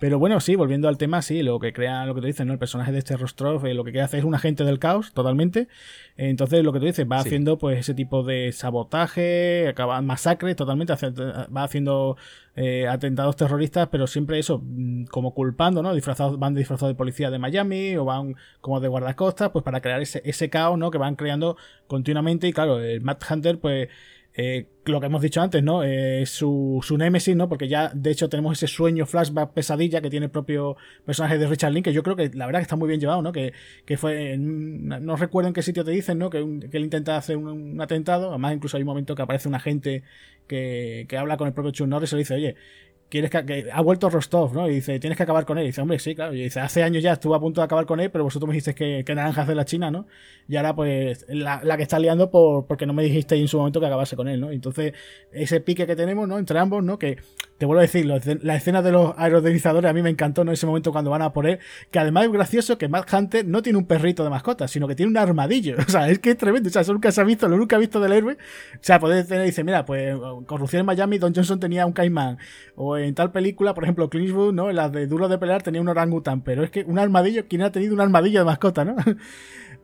Pero 0.00 0.18
bueno, 0.18 0.40
sí, 0.40 0.56
volviendo 0.56 0.88
al 0.88 0.98
tema, 0.98 1.22
sí, 1.22 1.42
lo 1.42 1.58
que 1.58 1.72
crea, 1.72 2.06
lo 2.06 2.14
que 2.14 2.20
te 2.20 2.26
dicen, 2.26 2.46
¿no? 2.46 2.52
El 2.52 2.58
personaje 2.58 2.92
de 2.92 2.98
este 2.98 3.16
Rostrov, 3.16 3.64
eh, 3.66 3.74
lo 3.74 3.84
que 3.84 4.00
hacer 4.00 4.20
es 4.20 4.24
un 4.24 4.34
agente 4.34 4.64
del 4.64 4.78
caos, 4.78 5.12
totalmente. 5.12 5.68
Entonces, 6.16 6.64
lo 6.64 6.72
que 6.72 6.78
tú 6.80 6.86
dices, 6.86 7.06
va 7.10 7.18
haciendo 7.18 7.58
pues 7.58 7.78
ese 7.78 7.94
tipo 7.94 8.22
de 8.22 8.52
sabotaje, 8.52 9.68
acaba 9.68 10.00
masacre, 10.00 10.54
totalmente, 10.54 10.94
va 10.94 11.64
haciendo 11.64 12.16
eh, 12.56 12.86
atentados 12.86 13.34
terroristas, 13.34 13.88
pero 13.90 14.06
siempre 14.06 14.38
eso, 14.38 14.60
mm, 14.62 15.06
como 15.06 15.34
culpando, 15.34 15.82
¿no? 15.82 15.92
Disfrazados, 15.92 16.38
van 16.38 16.54
disfrazados 16.54 16.94
de 16.94 16.96
policía 16.96 17.30
de 17.30 17.38
Miami 17.40 17.96
o 17.96 18.04
van 18.04 18.36
como 18.60 18.78
de 18.78 18.86
guardacostas, 18.86 19.50
pues 19.50 19.64
para 19.64 19.80
crear 19.80 20.00
ese, 20.00 20.22
ese 20.24 20.50
caos, 20.50 20.78
¿no? 20.78 20.92
Que 20.92 20.98
van 20.98 21.16
creando 21.16 21.56
continuamente 21.88 22.46
y 22.46 22.52
claro, 22.52 22.80
el 22.80 23.00
Matt 23.00 23.24
Hunter, 23.28 23.58
pues 23.58 23.88
eh, 24.36 24.66
lo 24.84 25.00
que 25.00 25.06
hemos 25.06 25.22
dicho 25.22 25.40
antes, 25.40 25.62
¿no? 25.62 25.84
Eh, 25.84 26.26
su, 26.26 26.80
su 26.82 26.98
némesis, 26.98 27.36
¿no? 27.36 27.48
Porque 27.48 27.68
ya, 27.68 27.90
de 27.94 28.10
hecho, 28.10 28.28
tenemos 28.28 28.58
ese 28.58 28.66
sueño, 28.66 29.06
flashback, 29.06 29.52
pesadilla 29.52 30.00
que 30.00 30.10
tiene 30.10 30.26
el 30.26 30.32
propio 30.32 30.76
personaje 31.06 31.38
de 31.38 31.46
Richard 31.46 31.72
Link, 31.72 31.84
que 31.84 31.92
yo 31.92 32.02
creo 32.02 32.16
que 32.16 32.30
la 32.34 32.46
verdad 32.46 32.58
que 32.58 32.64
está 32.64 32.74
muy 32.74 32.88
bien 32.88 33.00
llevado, 33.00 33.22
¿no? 33.22 33.30
Que, 33.30 33.52
que 33.84 33.96
fue, 33.96 34.36
no 34.36 35.16
recuerdo 35.16 35.48
en 35.48 35.54
qué 35.54 35.62
sitio 35.62 35.84
te 35.84 35.92
dicen, 35.92 36.18
¿no? 36.18 36.30
Que, 36.30 36.38
él 36.38 36.84
intenta 36.84 37.16
hacer 37.16 37.36
un, 37.36 37.80
atentado, 37.80 38.30
además 38.30 38.54
incluso 38.54 38.76
hay 38.76 38.82
un 38.82 38.88
momento 38.88 39.14
que 39.14 39.22
aparece 39.22 39.48
un 39.48 39.54
agente 39.54 40.02
que, 40.48 41.06
que 41.08 41.16
habla 41.16 41.36
con 41.36 41.46
el 41.46 41.54
propio 41.54 41.70
Chuck 41.70 41.86
Norris 41.86 42.12
y 42.12 42.16
le 42.16 42.18
dice, 42.18 42.34
oye, 42.34 42.56
quieres 43.08 43.30
que, 43.30 43.68
ha 43.72 43.80
vuelto 43.80 44.10
Rostov, 44.10 44.54
¿no? 44.54 44.68
Y 44.68 44.76
dice, 44.76 44.98
tienes 44.98 45.16
que 45.16 45.22
acabar 45.22 45.44
con 45.46 45.58
él. 45.58 45.64
Y 45.64 45.66
dice, 45.68 45.80
hombre, 45.80 45.98
sí, 45.98 46.14
claro. 46.14 46.34
Y 46.34 46.42
dice, 46.42 46.60
hace 46.60 46.82
años 46.82 47.02
ya 47.02 47.12
estuvo 47.12 47.34
a 47.34 47.40
punto 47.40 47.60
de 47.60 47.66
acabar 47.66 47.86
con 47.86 48.00
él, 48.00 48.10
pero 48.10 48.24
vosotros 48.24 48.48
me 48.48 48.54
dijisteis 48.54 48.76
que, 48.76 49.04
que 49.04 49.14
naranjas 49.14 49.46
de 49.46 49.54
la 49.54 49.64
China, 49.64 49.90
¿no? 49.90 50.06
Y 50.48 50.56
ahora, 50.56 50.74
pues, 50.74 51.24
la, 51.28 51.60
que 51.76 51.82
está 51.82 51.98
liando 51.98 52.30
por, 52.30 52.66
porque 52.66 52.86
no 52.86 52.92
me 52.92 53.02
dijisteis 53.04 53.42
en 53.42 53.48
su 53.48 53.58
momento 53.58 53.80
que 53.80 53.86
acabase 53.86 54.16
con 54.16 54.28
él, 54.28 54.40
¿no? 54.40 54.50
Entonces, 54.50 54.94
ese 55.32 55.60
pique 55.60 55.86
que 55.86 55.96
tenemos, 55.96 56.28
¿no? 56.28 56.38
Entre 56.38 56.58
ambos, 56.58 56.82
¿no? 56.82 56.98
Que 56.98 57.18
te 57.58 57.66
vuelvo 57.66 57.78
a 57.78 57.82
decir, 57.82 58.04
la 58.06 58.56
escena 58.56 58.82
de 58.82 58.90
los 58.90 59.14
aerodelizadores 59.16 59.88
a 59.88 59.94
mí 59.94 60.02
me 60.02 60.10
encantó, 60.10 60.44
¿no? 60.44 60.50
Ese 60.50 60.66
momento 60.66 60.90
cuando 60.90 61.10
van 61.10 61.22
a 61.22 61.32
por 61.32 61.46
él, 61.46 61.60
que 61.90 61.98
además 61.98 62.24
es 62.24 62.32
gracioso 62.32 62.78
que 62.78 62.88
Matt 62.88 63.12
Hunter 63.12 63.46
no 63.46 63.62
tiene 63.62 63.78
un 63.78 63.86
perrito 63.86 64.24
de 64.24 64.30
mascota, 64.30 64.66
sino 64.66 64.88
que 64.88 64.94
tiene 64.94 65.10
un 65.10 65.16
armadillo. 65.16 65.76
O 65.86 65.90
sea, 65.96 66.08
es 66.08 66.18
que 66.18 66.30
es 66.30 66.38
tremendo. 66.38 66.68
O 66.68 66.72
sea, 66.72 66.82
eso 66.82 66.92
nunca 66.92 67.12
se 67.12 67.20
ha 67.20 67.24
visto, 67.24 67.46
lo 67.46 67.56
nunca 67.56 67.76
ha 67.76 67.78
visto 67.78 68.00
del 68.00 68.12
héroe. 68.12 68.34
O 68.74 68.78
sea, 68.80 68.98
puede 68.98 69.22
tener, 69.22 69.44
dice, 69.44 69.62
mira, 69.62 69.84
pues 69.84 70.16
Corrupción 70.46 70.80
en 70.80 70.86
Miami, 70.86 71.18
Don 71.18 71.32
Johnson 71.34 71.60
tenía 71.60 71.86
un 71.86 71.92
caimán. 71.92 72.38
O 72.74 72.96
en 72.96 73.14
tal 73.14 73.30
película, 73.30 73.74
por 73.74 73.84
ejemplo, 73.84 74.08
Clint 74.10 74.34
¿no? 74.52 74.70
En 74.70 74.76
las 74.76 74.90
de 74.90 75.06
Duro 75.06 75.28
de 75.28 75.38
Pelear 75.38 75.62
tenía 75.62 75.80
un 75.80 75.88
orangután. 75.88 76.40
Pero 76.42 76.64
es 76.64 76.70
que 76.70 76.82
un 76.84 76.98
armadillo, 76.98 77.46
¿quién 77.48 77.62
ha 77.62 77.70
tenido 77.70 77.94
un 77.94 78.00
armadillo 78.00 78.40
de 78.40 78.46
mascota, 78.46 78.84
no? 78.84 78.96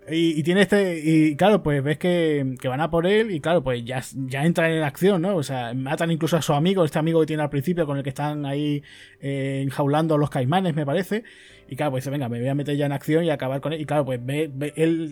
Y, 0.08 0.42
tiene 0.42 0.62
este. 0.62 0.98
Y 1.04 1.36
claro, 1.36 1.62
pues 1.62 1.82
ves 1.82 1.98
que, 1.98 2.56
van 2.64 2.80
a 2.80 2.90
por 2.90 3.06
él. 3.06 3.30
Y 3.30 3.40
claro, 3.40 3.62
pues 3.62 3.84
ya, 3.84 4.02
ya 4.14 4.44
entran 4.44 4.70
en 4.70 4.82
acción, 4.82 5.22
¿no? 5.22 5.36
O 5.36 5.42
sea, 5.42 5.74
matan 5.74 6.10
incluso 6.10 6.36
a 6.36 6.42
su 6.42 6.52
amigo, 6.52 6.84
este 6.84 6.98
amigo 6.98 7.20
que 7.20 7.26
tiene 7.26 7.42
al 7.42 7.50
principio, 7.50 7.86
con 7.86 7.96
el 7.96 8.02
que 8.02 8.08
están 8.08 8.46
ahí 8.46 8.82
eh, 9.20 9.60
enjaulando 9.62 10.16
los 10.18 10.30
caimanes, 10.30 10.74
me 10.74 10.86
parece. 10.86 11.24
Y 11.68 11.76
claro, 11.76 11.92
pues 11.92 12.02
dice, 12.02 12.10
venga, 12.10 12.28
me 12.28 12.40
voy 12.40 12.48
a 12.48 12.54
meter 12.54 12.76
ya 12.76 12.86
en 12.86 12.92
acción 12.92 13.24
y 13.24 13.30
acabar 13.30 13.60
con 13.60 13.72
él. 13.72 13.80
Y 13.80 13.84
claro, 13.84 14.04
pues 14.04 14.18
ve, 14.20 14.50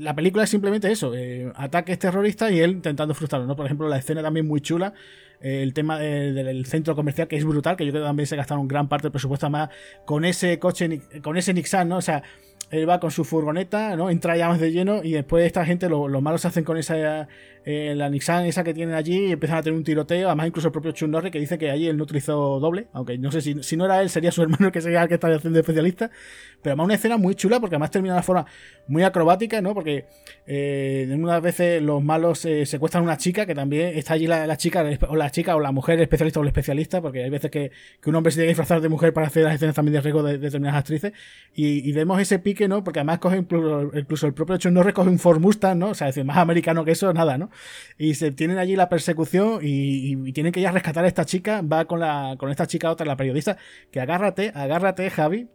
la 0.00 0.14
película 0.14 0.44
es 0.44 0.50
simplemente 0.50 0.90
eso: 0.90 1.14
eh, 1.14 1.52
ataques 1.54 1.98
terroristas 1.98 2.50
y 2.50 2.60
él 2.60 2.72
intentando 2.72 3.14
frustrarlo, 3.14 3.46
¿no? 3.46 3.54
Por 3.54 3.66
ejemplo, 3.66 3.88
la 3.88 3.98
escena 3.98 4.22
también 4.22 4.46
muy 4.46 4.60
chula. 4.60 4.94
Eh, 5.40 5.62
el 5.62 5.72
tema 5.72 6.00
del 6.00 6.66
centro 6.66 6.96
comercial 6.96 7.28
que 7.28 7.36
es 7.36 7.44
brutal, 7.44 7.76
que 7.76 7.86
yo 7.86 7.92
creo 7.92 8.02
que 8.02 8.08
también 8.08 8.26
se 8.26 8.34
gastaron 8.34 8.66
gran 8.66 8.88
parte 8.88 9.04
del 9.04 9.12
presupuesto 9.12 9.48
más 9.48 9.68
con 10.04 10.24
ese 10.24 10.58
coche, 10.58 11.02
con 11.22 11.36
ese 11.36 11.54
Nixon, 11.54 11.88
¿no? 11.88 11.98
O 11.98 12.02
sea, 12.02 12.24
él 12.70 12.88
va 12.88 13.00
con 13.00 13.10
su 13.10 13.24
furgoneta, 13.24 13.96
¿no? 13.96 14.10
Entra 14.10 14.36
ya 14.36 14.48
más 14.48 14.60
de 14.60 14.72
lleno 14.72 15.02
y 15.02 15.12
después 15.12 15.46
esta 15.46 15.64
gente, 15.64 15.88
lo, 15.88 16.08
los 16.08 16.22
malos 16.22 16.42
se 16.42 16.48
hacen 16.48 16.64
con 16.64 16.76
esa 16.76 17.28
eh, 17.64 17.94
la 17.94 18.08
Nissan 18.08 18.46
esa 18.46 18.64
que 18.64 18.72
tienen 18.72 18.94
allí 18.94 19.26
y 19.26 19.32
empiezan 19.32 19.58
a 19.58 19.62
tener 19.62 19.76
un 19.76 19.84
tiroteo. 19.84 20.28
Además, 20.28 20.48
incluso 20.48 20.68
el 20.68 20.72
propio 20.72 20.92
Chun 20.92 21.12
que 21.30 21.38
dice 21.38 21.58
que 21.58 21.70
allí 21.70 21.86
él 21.86 21.96
no 21.96 22.04
utilizó 22.04 22.60
doble, 22.60 22.88
aunque 22.92 23.18
no 23.18 23.30
sé 23.30 23.40
si, 23.40 23.62
si 23.62 23.76
no 23.76 23.84
era 23.84 24.00
él, 24.02 24.10
sería 24.10 24.32
su 24.32 24.42
hermano 24.44 24.70
que 24.72 24.80
sería 24.80 25.02
el 25.02 25.08
que 25.08 25.14
está 25.14 25.28
haciendo 25.28 25.58
especialista. 25.58 26.10
Pero 26.62 26.72
además 26.72 26.84
una 26.86 26.94
escena 26.94 27.16
muy 27.16 27.34
chula 27.34 27.60
porque 27.60 27.76
además 27.76 27.90
termina 27.90 28.16
de 28.16 28.22
forma 28.22 28.46
muy 28.88 29.02
acrobática, 29.02 29.60
¿no? 29.60 29.74
Porque 29.74 30.06
eh, 30.46 31.08
unas 31.12 31.42
veces 31.42 31.82
los 31.82 32.02
malos 32.02 32.44
eh, 32.44 32.66
secuestran 32.66 33.02
a 33.02 33.04
una 33.04 33.16
chica 33.18 33.46
que 33.46 33.54
también 33.54 33.96
está 33.96 34.14
allí 34.14 34.26
la, 34.26 34.56
chica 34.56 34.84
o 35.08 35.16
la 35.16 35.30
chica 35.30 35.54
o 35.56 35.60
la 35.60 35.72
mujer 35.72 36.00
especialista 36.00 36.40
o 36.40 36.42
el 36.42 36.48
especialista, 36.48 37.02
porque 37.02 37.24
hay 37.24 37.30
veces 37.30 37.50
que, 37.50 37.70
un 38.06 38.14
hombre 38.14 38.32
se 38.32 38.36
tiene 38.36 38.46
que 38.46 38.52
disfrazar 38.52 38.80
de 38.80 38.88
mujer 38.88 39.12
para 39.12 39.26
hacer 39.26 39.44
las 39.44 39.54
escenas 39.54 39.74
también 39.74 39.92
de 39.94 40.00
riesgo 40.00 40.22
de, 40.22 40.38
determinadas 40.38 40.80
actrices. 40.80 41.12
Y, 41.54 41.92
vemos 41.92 42.20
ese 42.20 42.38
pique, 42.38 42.68
¿no? 42.68 42.84
Porque 42.84 43.00
además 43.00 43.18
coge 43.18 43.38
incluso, 43.38 44.26
el 44.26 44.34
propio 44.34 44.56
Chun 44.56 44.74
Norris 44.74 44.94
coge 44.94 45.10
un 45.10 45.18
Ford 45.18 45.40
Mustang, 45.40 45.78
¿no? 45.78 45.90
O 45.90 45.94
sea, 45.94 46.08
es 46.08 46.14
decir, 46.14 46.24
más 46.24 46.38
americano 46.38 46.84
que 46.84 46.92
eso, 46.92 47.12
nada, 47.12 47.36
¿no? 47.36 47.50
Y 47.98 48.14
se 48.14 48.30
tienen 48.30 48.58
allí 48.58 48.76
la 48.76 48.88
persecución 48.88 49.60
y, 49.62 50.32
tienen 50.32 50.52
que 50.52 50.60
ir 50.60 50.68
a 50.68 50.72
rescatar 50.72 51.04
a 51.04 51.08
esta 51.08 51.24
chica. 51.24 51.62
Va 51.62 51.84
con, 51.86 52.00
la, 52.00 52.36
con 52.38 52.50
esta 52.50 52.66
chica 52.66 52.90
otra, 52.90 53.06
la 53.06 53.16
periodista, 53.16 53.58
que 53.90 54.00
agárrate, 54.00 54.52
agárrate, 54.54 55.10
Javi, 55.10 55.48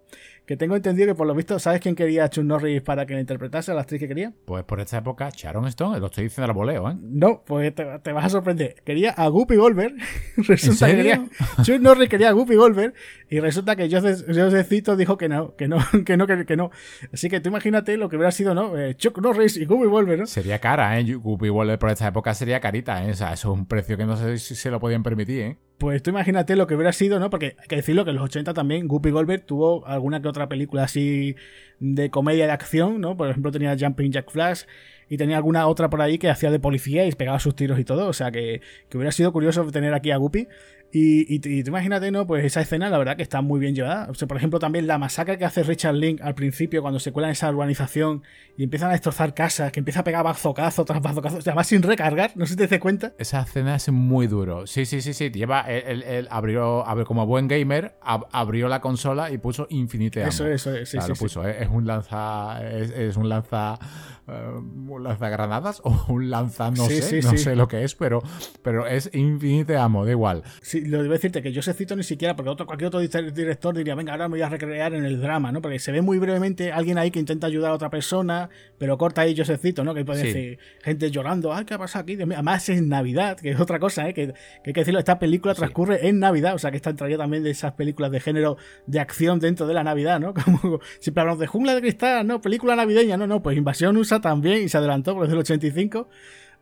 que 0.45 0.57
tengo 0.57 0.75
entendido 0.75 1.07
que 1.07 1.15
por 1.15 1.25
lo 1.25 1.33
visto, 1.33 1.57
¿sabes 1.59 1.79
quién 1.79 1.95
quería 1.95 2.25
a 2.25 2.29
Chun 2.29 2.47
Norris 2.47 2.81
para 2.81 3.05
que 3.05 3.13
le 3.13 3.21
interpretase 3.21 3.71
a 3.71 3.75
la 3.75 3.81
actriz 3.81 3.99
que 3.99 4.07
quería? 4.07 4.33
Pues 4.45 4.63
por 4.65 4.79
esta 4.79 4.97
época, 4.97 5.29
Sharon 5.33 5.67
Stone, 5.67 5.99
lo 5.99 6.07
estoy 6.07 6.25
diciendo 6.25 6.51
al 6.51 6.53
voleo, 6.53 6.89
¿eh? 6.89 6.97
No, 7.01 7.43
pues 7.45 7.73
te, 7.73 7.83
vas 7.83 8.25
a 8.25 8.29
sorprender. 8.29 8.75
Quería 8.83 9.11
a 9.11 9.27
Guppy 9.27 9.55
Goldberg. 9.55 9.95
resulta 10.37 10.87
que 10.87 10.95
quería, 10.97 11.25
Chun 11.63 11.81
Norris 11.81 12.09
quería 12.09 12.29
a 12.29 12.31
Guppy 12.33 12.55
Goldberg 12.55 12.93
y 13.29 13.39
resulta 13.39 13.75
que 13.75 13.89
Joseph, 13.89 14.67
Cito 14.67 14.95
dijo 14.95 15.17
que 15.17 15.29
no, 15.29 15.55
que 15.55 15.67
no, 15.67 15.77
que 16.05 16.17
no, 16.17 16.27
que, 16.27 16.55
no. 16.57 16.71
Así 17.13 17.29
que 17.29 17.39
tú 17.39 17.49
imagínate 17.49 17.95
lo 17.97 18.09
que 18.09 18.17
hubiera 18.17 18.31
sido, 18.31 18.53
¿no? 18.53 18.77
Eh, 18.77 18.95
Chuck 18.95 19.19
Norris 19.19 19.57
y 19.57 19.65
Guppy 19.65 19.87
Goldberg, 19.87 20.19
¿no? 20.19 20.25
Sería 20.25 20.59
cara, 20.59 20.99
¿eh? 20.99 21.13
Guppy 21.13 21.49
Goldberg 21.49 21.79
por 21.79 21.89
esta 21.89 22.07
época 22.07 22.33
sería 22.33 22.59
carita, 22.59 23.05
¿eh? 23.05 23.11
O 23.11 23.15
sea, 23.15 23.33
eso 23.33 23.51
es 23.53 23.57
un 23.57 23.65
precio 23.65 23.97
que 23.97 24.05
no 24.05 24.17
sé 24.17 24.37
si 24.37 24.55
se 24.55 24.69
lo 24.69 24.79
podían 24.79 25.03
permitir, 25.03 25.41
¿eh? 25.41 25.57
Pues 25.83 26.01
tú 26.01 26.11
imagínate 26.11 26.55
lo 26.55 26.65
que 26.65 26.75
hubiera 26.75 26.93
sido, 26.93 27.19
¿no? 27.19 27.29
Porque 27.29 27.57
hay 27.59 27.67
que 27.67 27.75
decirlo 27.75 28.05
que 28.05 28.11
en 28.11 28.15
los 28.15 28.23
80 28.23 28.53
también 28.53 28.87
Guppy 28.87 29.11
Goldberg 29.11 29.45
tuvo 29.45 29.85
alguna 29.85 30.21
que 30.21 30.29
otra 30.29 30.47
película 30.47 30.83
así 30.83 31.35
de 31.81 32.09
comedia 32.09 32.45
de 32.45 32.53
acción, 32.53 33.01
¿no? 33.01 33.17
Por 33.17 33.29
ejemplo, 33.29 33.51
tenía 33.51 33.75
Jumping 33.77 34.13
Jack 34.13 34.31
Flash 34.31 34.61
y 35.09 35.17
tenía 35.17 35.35
alguna 35.35 35.67
otra 35.67 35.89
por 35.89 36.01
ahí 36.01 36.17
que 36.17 36.29
hacía 36.29 36.51
de 36.51 36.59
policía 36.61 37.05
y 37.05 37.11
pegaba 37.11 37.37
sus 37.39 37.53
tiros 37.53 37.77
y 37.79 37.83
todo. 37.83 38.07
O 38.07 38.13
sea 38.13 38.31
que, 38.31 38.61
que 38.87 38.95
hubiera 38.95 39.11
sido 39.11 39.33
curioso 39.33 39.69
tener 39.71 39.93
aquí 39.93 40.11
a 40.11 40.15
Guppy. 40.15 40.47
Y, 40.95 41.25
y, 41.27 41.41
y, 41.43 41.67
imagínate, 41.67 42.11
¿no? 42.11 42.27
Pues 42.27 42.45
esa 42.45 42.61
escena, 42.61 42.87
la 42.87 42.99
verdad 42.99 43.17
que 43.17 43.23
está 43.23 43.41
muy 43.41 43.59
bien 43.59 43.73
llevada. 43.73 44.07
O 44.11 44.13
sea, 44.13 44.27
por 44.27 44.37
ejemplo, 44.37 44.59
también 44.59 44.85
la 44.85 44.99
masacre 44.99 45.39
que 45.39 45.45
hace 45.45 45.63
Richard 45.63 45.95
Link 45.95 46.21
al 46.21 46.35
principio, 46.35 46.83
cuando 46.83 46.99
se 46.99 47.11
cuela 47.11 47.29
en 47.29 47.31
esa 47.31 47.49
urbanización 47.49 48.21
y 48.57 48.63
empiezan 48.63 48.89
a 48.89 48.91
destrozar 48.91 49.33
casas, 49.33 49.71
que 49.71 49.79
empieza 49.79 50.01
a 50.01 50.03
pegar 50.03 50.23
bazocazo 50.23 50.85
tras 50.85 51.01
bazocazo, 51.01 51.39
además 51.39 51.65
sin 51.65 51.81
recargar, 51.81 52.33
no 52.35 52.45
sé 52.45 52.51
si 52.51 52.57
te 52.57 52.67
das 52.67 52.79
cuenta. 52.79 53.13
Esa 53.17 53.41
escena 53.41 53.75
es 53.75 53.91
muy 53.91 54.27
duro. 54.27 54.67
Sí, 54.67 54.85
sí, 54.85 55.01
sí, 55.01 55.13
sí. 55.13 55.31
Lleva, 55.31 55.61
él, 55.61 56.27
abrió, 56.29 56.85
abrió, 56.85 57.07
como 57.07 57.25
buen 57.25 57.47
gamer, 57.47 57.95
abrió 58.03 58.67
la 58.67 58.79
consola 58.79 59.31
y 59.31 59.39
puso 59.39 59.65
Infinite 59.71 60.21
Ammo. 60.21 60.29
Eso, 60.29 60.45
eso, 60.47 60.75
sí, 60.85 60.99
sí, 61.01 61.07
lo 61.07 61.15
puso. 61.15 61.43
Es 61.47 61.69
un 61.69 61.87
lanza, 61.87 62.61
es, 62.69 63.17
un 63.17 63.29
lanza, 63.29 63.79
uh, 64.27 64.59
un 64.59 65.03
lanzagranadas 65.03 65.81
o 65.83 66.05
un 66.09 66.29
lanza, 66.29 66.69
no 66.69 66.85
sé, 66.85 67.21
no 67.23 67.35
sé 67.35 67.55
lo 67.55 67.67
que 67.67 67.83
es, 67.83 67.95
pero, 67.95 68.21
pero 68.61 68.85
es 68.85 69.09
Infinite 69.11 69.75
Ammo, 69.75 70.05
da 70.05 70.11
igual. 70.11 70.43
Sí, 70.61 70.82
lo 70.85 71.01
debo 71.01 71.13
decirte 71.13 71.41
que 71.41 71.51
yo 71.51 71.61
se 71.61 71.73
cito 71.73 71.95
ni 71.95 72.03
siquiera, 72.03 72.35
porque 72.35 72.49
otro, 72.49 72.65
cualquier 72.65 72.87
otro 72.87 72.99
director 72.99 73.75
diría, 73.75 73.95
venga, 73.95 74.13
ahora 74.13 74.27
me 74.27 74.33
voy 74.33 74.41
a 74.41 74.49
recrear 74.49 74.93
en 74.93 75.05
el 75.05 75.21
drama, 75.21 75.51
¿no? 75.51 75.61
Porque 75.61 75.79
se 75.79 75.91
ve 75.91 76.01
muy 76.01 76.19
brevemente 76.19 76.71
alguien 76.71 76.97
ahí 76.97 77.11
que 77.11 77.19
intenta 77.19 77.47
ayudar 77.47 77.71
a 77.71 77.75
otra 77.75 77.89
persona, 77.89 78.49
pero 78.77 78.97
corta 78.97 79.21
ahí 79.21 79.33
yo 79.33 79.45
se 79.45 79.57
cito, 79.57 79.83
¿no? 79.83 79.93
Que 79.93 80.05
puede 80.05 80.23
decir 80.23 80.59
gente 80.81 81.11
llorando, 81.11 81.53
ay, 81.53 81.65
¿qué 81.65 81.73
ha 81.73 81.77
pasado 81.77 82.03
aquí? 82.03 82.13
Además 82.13 82.67
es 82.69 82.81
Navidad, 82.81 83.37
que 83.37 83.51
es 83.51 83.59
otra 83.59 83.79
cosa, 83.79 84.07
¿eh? 84.07 84.13
Que, 84.13 84.33
hay 84.65 84.73
que 84.73 84.81
decirlo, 84.81 84.99
esta 84.99 85.19
película 85.19 85.53
transcurre 85.53 86.07
en 86.07 86.19
Navidad, 86.19 86.55
o 86.55 86.59
sea 86.59 86.71
que 86.71 86.77
está 86.77 86.91
entraría 86.91 87.17
también 87.17 87.43
de 87.43 87.51
esas 87.51 87.73
películas 87.73 88.11
de 88.11 88.19
género 88.19 88.57
de 88.85 88.99
acción 88.99 89.39
dentro 89.39 89.67
de 89.67 89.73
la 89.73 89.83
Navidad, 89.83 90.19
¿no? 90.19 90.33
Como 90.45 90.79
siempre 90.99 91.21
hablamos 91.21 91.39
de 91.39 91.47
Jungla 91.47 91.75
de 91.75 91.81
Cristal, 91.81 92.25
¿no? 92.25 92.41
Película 92.41 92.75
navideña, 92.75 93.17
no, 93.17 93.27
no, 93.27 93.41
pues 93.41 93.57
Invasión 93.57 93.97
USA 93.97 94.21
también 94.21 94.63
y 94.63 94.69
se 94.69 94.77
adelantó 94.77 95.13
por 95.15 95.29
el 95.29 95.37
85. 95.37 96.07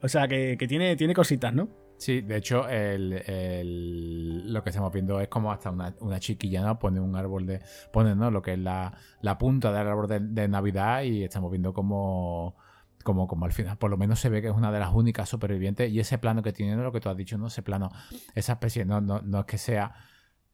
O 0.02 0.08
sea 0.08 0.28
que, 0.28 0.56
que 0.58 0.68
tiene, 0.68 0.96
tiene 0.96 1.14
cositas, 1.14 1.54
¿no? 1.54 1.70
Sí, 2.02 2.22
de 2.22 2.38
hecho, 2.38 2.68
el, 2.68 4.52
lo 4.52 4.64
que 4.64 4.72
estamos 4.72 4.92
viendo 4.92 5.22
es 5.22 5.28
como 5.28 5.52
hasta 5.52 5.70
una, 5.70 5.94
una 6.00 6.20
chiquilla 6.20 6.64
¿no? 6.64 6.80
pone 6.80 7.00
un 7.00 7.16
árbol 7.16 7.46
de. 7.46 7.62
pone 7.94 8.16
¿no? 8.16 8.32
lo 8.32 8.42
que 8.42 8.54
es 8.54 8.60
la, 8.60 8.92
la 9.22 9.38
punta 9.38 9.72
del 9.72 9.88
árbol 9.88 10.08
de, 10.34 10.48
Navidad 10.48 11.04
y 11.04 11.24
estamos 11.24 11.52
viendo 11.52 11.74
como. 11.74 12.56
Como, 13.04 13.28
como 13.28 13.46
al 13.46 13.52
final, 13.52 13.78
por 13.78 13.92
lo 13.92 13.98
menos 13.98 14.20
se 14.20 14.30
ve 14.30 14.42
que 14.42 14.48
es 14.48 14.54
una 14.54 14.72
de 14.72 14.80
las 14.80 14.92
únicas 14.94 15.30
supervivientes. 15.30 15.92
Y 15.92 16.00
ese 16.00 16.18
plano 16.18 16.42
que 16.42 16.54
tiene, 16.54 16.76
lo 16.76 16.92
que 16.92 17.00
tú 17.00 17.10
has 17.10 17.18
dicho, 17.18 17.38
¿no? 17.38 17.48
Ese 17.48 17.62
plano, 17.62 17.92
esa 18.34 18.54
especie, 18.54 18.84
no, 18.84 19.00
no, 19.00 19.22
no 19.22 19.42
es 19.42 19.46
que 19.46 19.60
sea 19.60 19.94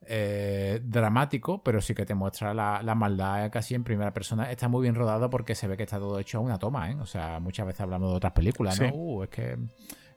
eh, 0.01 0.81
dramático, 0.83 1.63
pero 1.63 1.79
sí 1.79 1.93
que 1.93 2.05
te 2.05 2.13
muestra 2.13 2.53
la, 2.53 2.81
la, 2.83 2.95
maldad 2.95 3.49
casi 3.51 3.73
en 3.73 3.85
primera 3.85 4.13
persona. 4.13 4.51
Está 4.51 4.67
muy 4.67 4.81
bien 4.81 4.95
rodado 4.95 5.29
porque 5.29 5.55
se 5.55 5.67
ve 5.67 5.77
que 5.77 5.83
está 5.83 5.97
todo 5.97 6.19
hecho 6.19 6.39
a 6.39 6.41
una 6.41 6.57
toma, 6.57 6.91
¿eh? 6.91 6.97
O 6.99 7.05
sea, 7.05 7.39
muchas 7.39 7.67
veces 7.67 7.81
hablamos 7.81 8.11
de 8.11 8.17
otras 8.17 8.33
películas, 8.33 8.79
¿no? 8.81 8.89
Uh, 8.93 9.23
es 9.23 9.29
que 9.29 9.57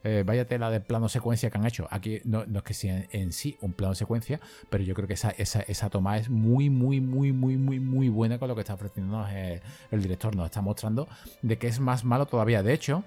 eh, 0.04 0.24
vaya 0.26 0.46
tela 0.46 0.70
de 0.70 0.80
plano 0.80 1.08
secuencia 1.08 1.50
que 1.50 1.58
han 1.58 1.66
hecho. 1.66 1.86
Aquí 1.90 2.20
no, 2.24 2.42
es 2.42 2.62
que 2.62 2.74
sea 2.74 3.04
en, 3.10 3.32
sí 3.32 3.56
un 3.60 3.72
plano 3.72 3.94
secuencia, 3.94 4.40
pero 4.68 4.82
yo 4.84 4.94
creo 4.94 5.06
que 5.06 5.14
esa, 5.14 5.30
esa, 5.30 5.60
esa, 5.62 5.90
toma 5.90 6.18
es 6.18 6.28
muy, 6.28 6.70
muy, 6.70 7.00
muy, 7.00 7.32
muy, 7.32 7.56
muy, 7.56 7.80
muy 7.80 8.08
buena 8.08 8.38
con 8.38 8.48
lo 8.48 8.54
que 8.54 8.62
está 8.62 8.74
ofreciendo 8.74 9.26
el, 9.28 9.60
el 9.90 10.02
director. 10.02 10.34
Nos 10.34 10.46
está 10.46 10.60
mostrando 10.60 11.08
de 11.42 11.58
que 11.58 11.66
es 11.66 11.80
más 11.80 12.04
malo 12.04 12.26
todavía. 12.26 12.62
De 12.62 12.72
hecho, 12.72 13.04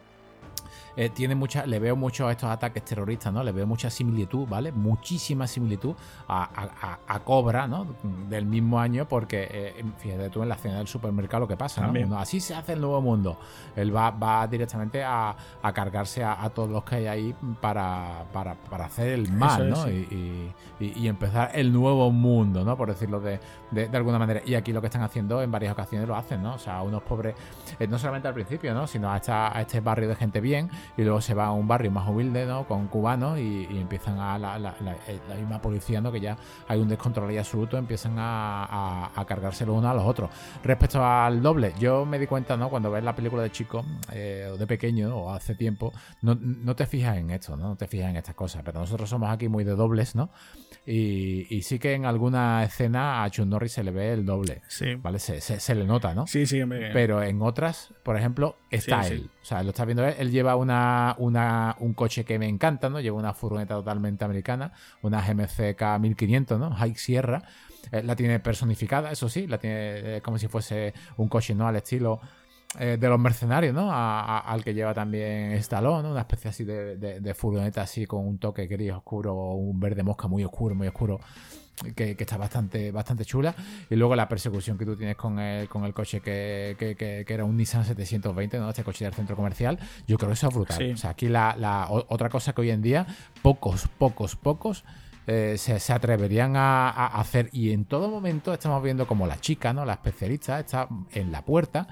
eh, 0.96 1.10
tiene 1.10 1.34
mucha, 1.34 1.66
le 1.66 1.80
veo 1.80 1.96
mucho 1.96 2.28
a 2.28 2.32
estos 2.32 2.50
ataques 2.50 2.86
terroristas, 2.86 3.34
¿no? 3.34 3.44
Le 3.44 3.52
veo 3.52 3.66
mucha 3.66 3.90
similitud, 3.90 4.48
¿vale? 4.48 4.72
Muchísima 4.72 5.48
similitud 5.48 5.96
a, 6.28 7.20
Cobra, 7.24 7.68
¿no? 7.68 7.88
Del 8.30 8.46
mismo 8.46 8.80
año, 8.80 9.08
porque 9.08 9.48
eh, 9.50 9.86
fíjate 9.98 10.30
tú 10.30 10.44
en 10.44 10.50
la 10.50 10.56
escena 10.56 10.78
del 10.78 10.88
supermercado 10.88 11.42
lo 11.42 11.48
que 11.48 11.58
pasa, 11.58 11.88
¿no? 11.88 12.20
Así 12.20 12.40
se 12.40 12.54
hace 12.54 12.74
el 12.74 12.82
nuevo 12.82 13.02
mundo. 13.02 13.40
Él 13.76 13.96
va, 13.96 14.12
va 14.12 14.46
directamente 14.48 15.04
a, 15.04 15.36
cargarse 15.74 16.24
a, 16.24 16.50
todos 16.50 16.70
los 16.70 16.84
que 16.84 16.96
hay 16.96 17.08
ahí 17.08 17.36
para, 17.62 18.26
para, 18.32 18.86
hacer 18.86 19.10
el 19.10 19.32
mal, 19.32 19.70
¿no? 19.70 19.90
Y, 19.90 20.54
empezar 21.08 21.52
el 21.54 21.72
nuevo 21.72 22.12
mundo, 22.12 22.64
¿no? 22.64 22.76
Por 22.78 22.90
decirlo 22.90 23.20
de, 23.20 23.40
de, 23.72 23.90
alguna 23.98 24.20
manera. 24.20 24.42
Y 24.46 24.56
aquí 24.56 24.74
lo 24.74 24.82
que 24.82 24.88
están 24.88 25.02
haciendo 25.02 25.42
en 25.42 25.52
varias 25.52 25.74
ocasiones 25.74 26.08
lo 26.08 26.16
hacen, 26.16 26.44
¿no? 26.44 26.56
O 26.56 26.60
sea, 26.60 26.82
unos 26.82 27.04
pobres, 27.04 27.36
eh, 27.80 27.88
no 27.88 27.98
solamente 27.98 28.28
al 28.28 28.34
principio, 28.34 28.74
¿no? 28.74 28.88
Sino 28.88 29.10
a, 29.10 29.22
a 29.26 29.62
este 29.62 29.80
barrio 29.80 30.10
de 30.10 30.16
gente 30.16 30.42
bien 30.42 30.70
y 30.98 31.04
luego 31.04 31.22
se 31.22 31.34
va 31.34 31.48
a 31.48 31.52
un 31.52 31.68
barrio 31.68 31.92
más 31.92 32.08
humilde, 32.08 32.46
¿no? 32.46 32.68
Con 32.68 32.88
cubanos 32.88 33.40
y, 33.40 33.68
empiezan 33.72 34.20
a 34.20 34.38
la, 34.38 34.60
la, 34.60 34.76
misma 35.36 35.62
policía, 35.62 36.00
¿no? 36.02 36.12
Que 36.12 36.20
ya 36.20 36.38
hay 36.68 36.80
un 36.80 36.88
descontrol 36.88 37.30
ahí 37.30 37.38
absoluto, 37.38 37.78
empiezan 37.78 38.16
a, 38.18 39.12
a, 39.16 39.26
cargarse 39.26 39.66
los 39.66 39.78
unos 39.78 39.92
a 39.92 39.94
los 39.94 40.06
otros. 40.06 40.30
Respecto 40.64 41.04
al 41.04 41.42
doble, 41.42 41.74
yo 41.80 42.06
me 42.06 42.20
di 42.20 42.28
cuenta, 42.28 42.56
¿no? 42.56 42.70
Cuando 42.70 42.92
ves 42.92 43.04
la 43.04 43.16
película 43.16 43.44
de 43.44 43.52
chico 43.52 43.84
eh, 44.12 44.50
o 44.52 44.58
de 44.58 44.68
pequeño 44.68 45.16
o 45.16 45.32
hace 45.32 45.56
tiempo, 45.56 45.92
no, 46.22 46.36
no, 46.36 46.76
te 46.76 46.86
fijas 46.86 47.18
en 47.18 47.32
esto, 47.32 47.56
¿no? 47.58 47.70
No 47.70 47.76
te 47.76 47.88
fijas 47.88 48.10
en 48.10 48.18
estas 48.18 48.36
cosas, 48.36 48.62
pero 48.64 48.80
nosotros 48.80 49.10
somos 49.10 49.30
aquí 49.30 49.48
muy 49.48 49.64
de 49.64 49.76
dobles, 49.76 50.16
¿no? 50.16 50.30
Y, 50.86 51.62
sí 51.64 51.80
que 51.80 51.94
en 51.94 52.06
alguna 52.06 52.64
escena 52.64 53.24
a 53.24 53.30
Chun 53.30 53.50
Norris 53.50 53.72
se 53.72 53.84
le 53.84 53.92
ve 53.92 54.12
el 54.12 54.26
doble, 54.26 54.62
sí. 54.68 54.96
¿vale? 54.96 55.18
Se, 55.18 55.40
se, 55.40 55.76
le 55.76 55.86
nota, 55.86 56.14
¿no? 56.14 56.28
Sí, 56.28 56.46
sí. 56.46 56.62
Pero 56.92 57.24
en 57.24 57.42
otras, 57.42 57.94
por 58.04 58.18
ejemplo, 58.18 58.58
está 58.70 59.08
él. 59.08 59.30
O 59.42 59.46
sea, 59.46 59.64
lo 59.64 59.70
está 59.70 59.86
viendo 59.86 60.06
él, 60.06 60.16
él 60.20 60.32
lleva 60.32 60.44
lleva 60.44 60.56
un 61.18 61.94
coche 61.94 62.26
que 62.26 62.40
me 62.40 62.48
encanta, 62.48 62.90
¿no? 62.90 63.00
Lleva 63.00 63.18
una 63.18 63.34
furgoneta 63.34 63.76
totalmente 63.76 64.26
americana, 64.26 64.72
una 65.02 65.22
GMC 65.22 65.78
K1500, 65.78 66.60
¿no? 66.60 66.72
High 66.72 66.96
Sierra. 66.96 67.44
Eh, 67.92 68.02
la 68.04 68.16
tiene 68.16 68.40
personificada, 68.40 69.12
eso 69.12 69.28
sí, 69.28 69.46
la 69.48 69.58
tiene 69.58 70.22
como 70.22 70.38
si 70.38 70.48
fuese 70.48 70.94
un 71.18 71.28
coche, 71.28 71.54
¿no? 71.54 71.68
Al 71.68 71.76
estilo 71.76 72.22
eh, 72.80 72.98
de 73.00 73.08
los 73.08 73.20
mercenarios, 73.20 73.72
¿no? 73.72 73.92
al 73.94 74.64
que 74.64 74.74
lleva 74.74 74.96
también 74.96 75.52
Stallone, 75.54 76.02
¿no? 76.02 76.10
Una 76.12 76.22
especie 76.22 76.50
así 76.50 76.64
de, 76.64 77.34
furgoneta 77.36 77.84
así 77.84 78.08
con 78.08 78.28
un 78.28 78.40
toque 78.40 78.66
gris 78.66 78.94
oscuro, 78.94 79.36
un 79.36 79.80
verde 79.80 80.02
mosca 80.02 80.28
muy 80.28 80.44
oscuro, 80.44 80.74
muy 80.74 80.88
oscuro. 80.88 81.20
Que, 81.96 82.16
está 82.18 82.38
bastante, 82.38 82.92
bastante 82.92 83.26
chula. 83.26 83.56
Y 83.90 83.96
luego 83.96 84.16
la 84.16 84.30
persecución 84.30 84.78
que 84.78 84.86
tú 84.86 84.96
tienes 84.96 85.16
con 85.16 85.40
el, 85.40 85.68
con 85.68 85.84
el 85.86 85.94
coche 85.94 86.22
que, 86.22 86.76
que, 86.78 87.26
era 87.28 87.44
un 87.44 87.58
Nissan 87.58 87.84
720, 87.84 88.60
¿no? 88.60 88.70
Este 88.70 88.84
coche 88.84 89.06
del 89.06 89.14
centro 89.14 89.36
comercial. 89.36 89.80
Yo 90.08 90.18
creo 90.18 90.30
que 90.30 90.34
eso 90.34 90.48
es 90.48 90.54
brutal. 90.54 90.92
O 90.94 90.98
sea, 90.98 91.10
aquí 91.12 91.28
la, 91.28 91.88
otra 91.90 92.30
cosa 92.30 92.54
que 92.54 92.62
hoy 92.62 92.70
en 92.70 92.82
día, 92.82 93.08
pocos, 93.42 93.88
pocos, 93.98 94.36
pocos. 94.36 94.84
Eh, 95.26 95.56
se, 95.58 95.94
atreverían 95.94 96.58
a, 96.58 96.90
a, 96.90 97.22
hacer 97.22 97.48
y 97.54 97.72
en 97.72 97.86
todo 97.86 98.10
momento 98.10 98.52
estamos 98.52 98.84
viendo 98.84 99.08
como 99.08 99.26
la 99.26 99.40
chica, 99.40 99.72
¿no? 99.72 99.86
La 99.86 99.94
especialista 99.94 100.60
está 100.60 100.90
en 101.14 101.32
la 101.32 101.46
puerta 101.46 101.88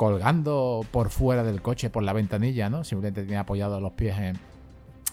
colgando 0.00 0.80
por 0.90 1.10
fuera 1.10 1.42
del 1.42 1.60
coche, 1.60 1.90
por 1.90 2.02
la 2.02 2.14
ventanilla, 2.14 2.70
¿no? 2.70 2.84
Simplemente 2.84 3.20
tiene 3.24 3.36
apoyados 3.36 3.82
los 3.82 3.92
pies 3.92 4.16
en, 4.16 4.38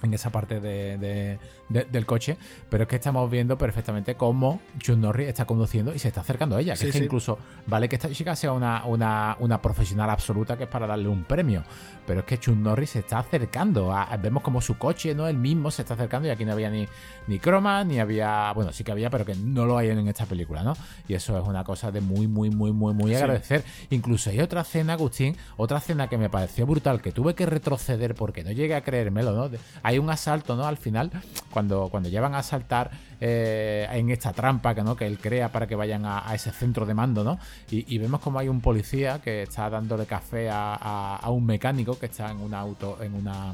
en 0.04 0.14
esa 0.14 0.30
parte 0.30 0.60
de, 0.60 1.40
del 1.70 2.06
coche, 2.06 2.38
pero 2.70 2.84
es 2.84 2.90
que 2.90 2.96
estamos 2.96 3.30
viendo 3.30 3.58
perfectamente 3.58 4.16
cómo 4.16 4.62
Chuck 4.80 4.98
Norris 4.98 5.28
está 5.28 5.46
conduciendo 5.46 5.94
y 5.94 6.00
se 6.00 6.10
está 6.10 6.22
acercando 6.22 6.56
a 6.56 6.62
ella. 6.62 6.76
Que 6.76 6.88
es 6.88 6.92
que 6.94 7.04
incluso 7.04 7.38
vale 7.66 7.90
que 7.90 7.96
esta 7.96 8.10
chica 8.10 8.36
sea 8.36 8.54
una, 8.54 8.86
una, 8.86 9.62
profesional 9.62 10.10
absoluta 10.10 10.58
que 10.58 10.64
es 10.64 10.70
para 10.70 10.88
darle 10.88 11.08
un 11.08 11.24
premio, 11.24 11.64
pero 12.06 12.22
es 12.22 12.26
que 12.26 12.38
Chuck 12.38 12.56
Norris 12.56 12.92
se 12.92 13.00
está 13.00 13.20
acercando. 13.20 13.94
vemos 14.22 14.44
como 14.44 14.62
su 14.62 14.78
coche, 14.78 15.14
¿no? 15.16 15.28
El 15.28 15.38
mismo 15.38 15.72
se 15.72 15.82
está 15.82 15.96
acercando 15.96 16.28
y 16.28 16.32
aquí 16.32 16.46
no 16.46 16.54
había 16.54 16.70
ni, 16.70 16.88
ni 17.28 17.40
croma, 17.40 17.84
ni 17.84 18.00
había. 18.00 18.52
Bueno, 18.54 18.72
sí 18.72 18.84
que 18.84 18.92
había, 18.92 19.10
pero 19.10 19.26
que 19.26 19.36
no 19.36 19.66
lo 19.66 19.78
hay 19.78 19.90
en 19.90 20.08
esta 20.08 20.26
película, 20.26 20.64
¿no? 20.64 20.74
Y 21.08 21.14
eso 21.16 21.38
es 21.38 21.48
una 21.48 21.64
cosa 21.64 21.92
de 21.92 22.02
muy, 22.02 22.28
muy, 22.28 22.50
muy, 22.50 22.72
muy, 22.72 22.94
muy 22.94 23.16
agradecer. 23.16 23.64
Incluso 23.90 24.30
hay 24.30 24.40
otra 24.40 24.62
escena, 24.62 24.94
Agustín, 24.94 25.36
otra 25.58 25.80
escena 25.80 26.08
que 26.08 26.18
me 26.18 26.30
pareció 26.30 26.66
brutal, 26.66 27.02
que 27.02 27.12
tuve 27.12 27.36
que 27.36 27.46
retroceder 27.46 28.16
porque 28.16 28.44
no 28.44 28.52
llegué 28.52 28.76
a 28.76 28.82
creérmelo, 28.82 29.34
¿no? 29.34 29.58
Hay 29.88 30.00
un 30.00 30.10
asalto, 30.10 30.58
¿no? 30.58 30.66
Al 30.66 30.76
final 30.76 31.10
cuando, 31.50 31.88
cuando 31.88 32.10
llevan 32.10 32.36
a 32.36 32.44
saltar 32.44 32.92
eh, 33.22 33.88
en 33.90 34.10
esta 34.10 34.34
trampa 34.34 34.76
que, 34.76 34.84
¿no? 34.84 34.98
que 34.98 35.08
él 35.08 35.18
crea 35.18 35.50
para 35.50 35.66
que 35.66 35.76
vayan 35.76 36.04
a, 36.04 36.30
ese 36.36 36.52
centro 36.52 36.86
de 36.86 36.94
mando, 36.94 37.24
¿no? 37.24 37.40
Y, 37.72 37.98
vemos 37.98 38.20
como 38.20 38.38
hay 38.38 38.50
un 38.50 38.60
policía 38.60 39.22
que 39.22 39.44
está 39.44 39.70
dándole 39.70 40.06
café 40.06 40.50
a, 40.52 41.22
un 41.30 41.46
mecánico 41.46 41.98
que 41.98 42.08
está 42.08 42.30
en 42.32 42.42
un 42.42 42.54
auto, 42.54 43.02
en 43.02 43.14
una 43.14 43.54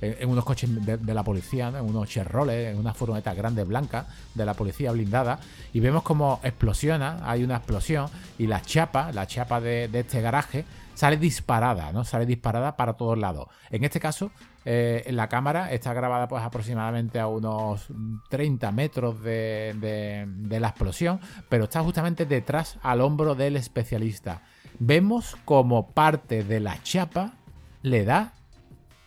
en, 0.00 0.28
unos 0.28 0.44
coches 0.44 0.70
de, 0.84 1.14
la 1.14 1.22
policía, 1.22 1.68
en 1.68 1.84
unos 1.84 2.08
cherroles, 2.08 2.72
en 2.72 2.78
una 2.78 2.94
furgoneta 2.94 3.34
grande 3.34 3.64
blanca 3.64 4.06
de 4.34 4.44
la 4.44 4.54
policía 4.54 4.92
blindada, 4.92 5.40
y 5.72 5.80
vemos 5.80 6.02
como 6.02 6.40
explosiona, 6.42 7.18
hay 7.24 7.44
una 7.44 7.56
explosión, 7.56 8.08
y 8.38 8.46
la 8.46 8.62
chapa, 8.62 9.12
la 9.12 9.26
chapa 9.26 9.60
de, 9.60 9.88
de 9.88 10.00
este 10.00 10.20
garaje, 10.20 10.64
sale 10.94 11.16
disparada, 11.16 11.92
¿no? 11.92 12.04
Sale 12.04 12.26
disparada 12.26 12.76
para 12.76 12.94
todos 12.94 13.16
lados. 13.16 13.46
En 13.70 13.84
este 13.84 14.00
caso, 14.00 14.32
eh, 14.70 15.06
la 15.12 15.28
cámara 15.28 15.72
está 15.72 15.94
grabada 15.94 16.28
pues 16.28 16.42
aproximadamente 16.42 17.18
a 17.18 17.26
unos 17.26 17.86
30 18.28 18.70
metros 18.72 19.22
de, 19.22 20.26
la 20.50 20.68
explosión, 20.68 21.20
pero 21.48 21.64
está 21.64 21.82
justamente 21.82 22.26
detrás 22.26 22.78
al 22.82 23.00
hombro 23.00 23.34
del 23.34 23.56
especialista. 23.56 24.42
Vemos 24.78 25.36
como 25.46 25.88
parte 25.92 26.44
de 26.44 26.60
la 26.60 26.82
chapa 26.82 27.32
le 27.80 28.04
da 28.04 28.34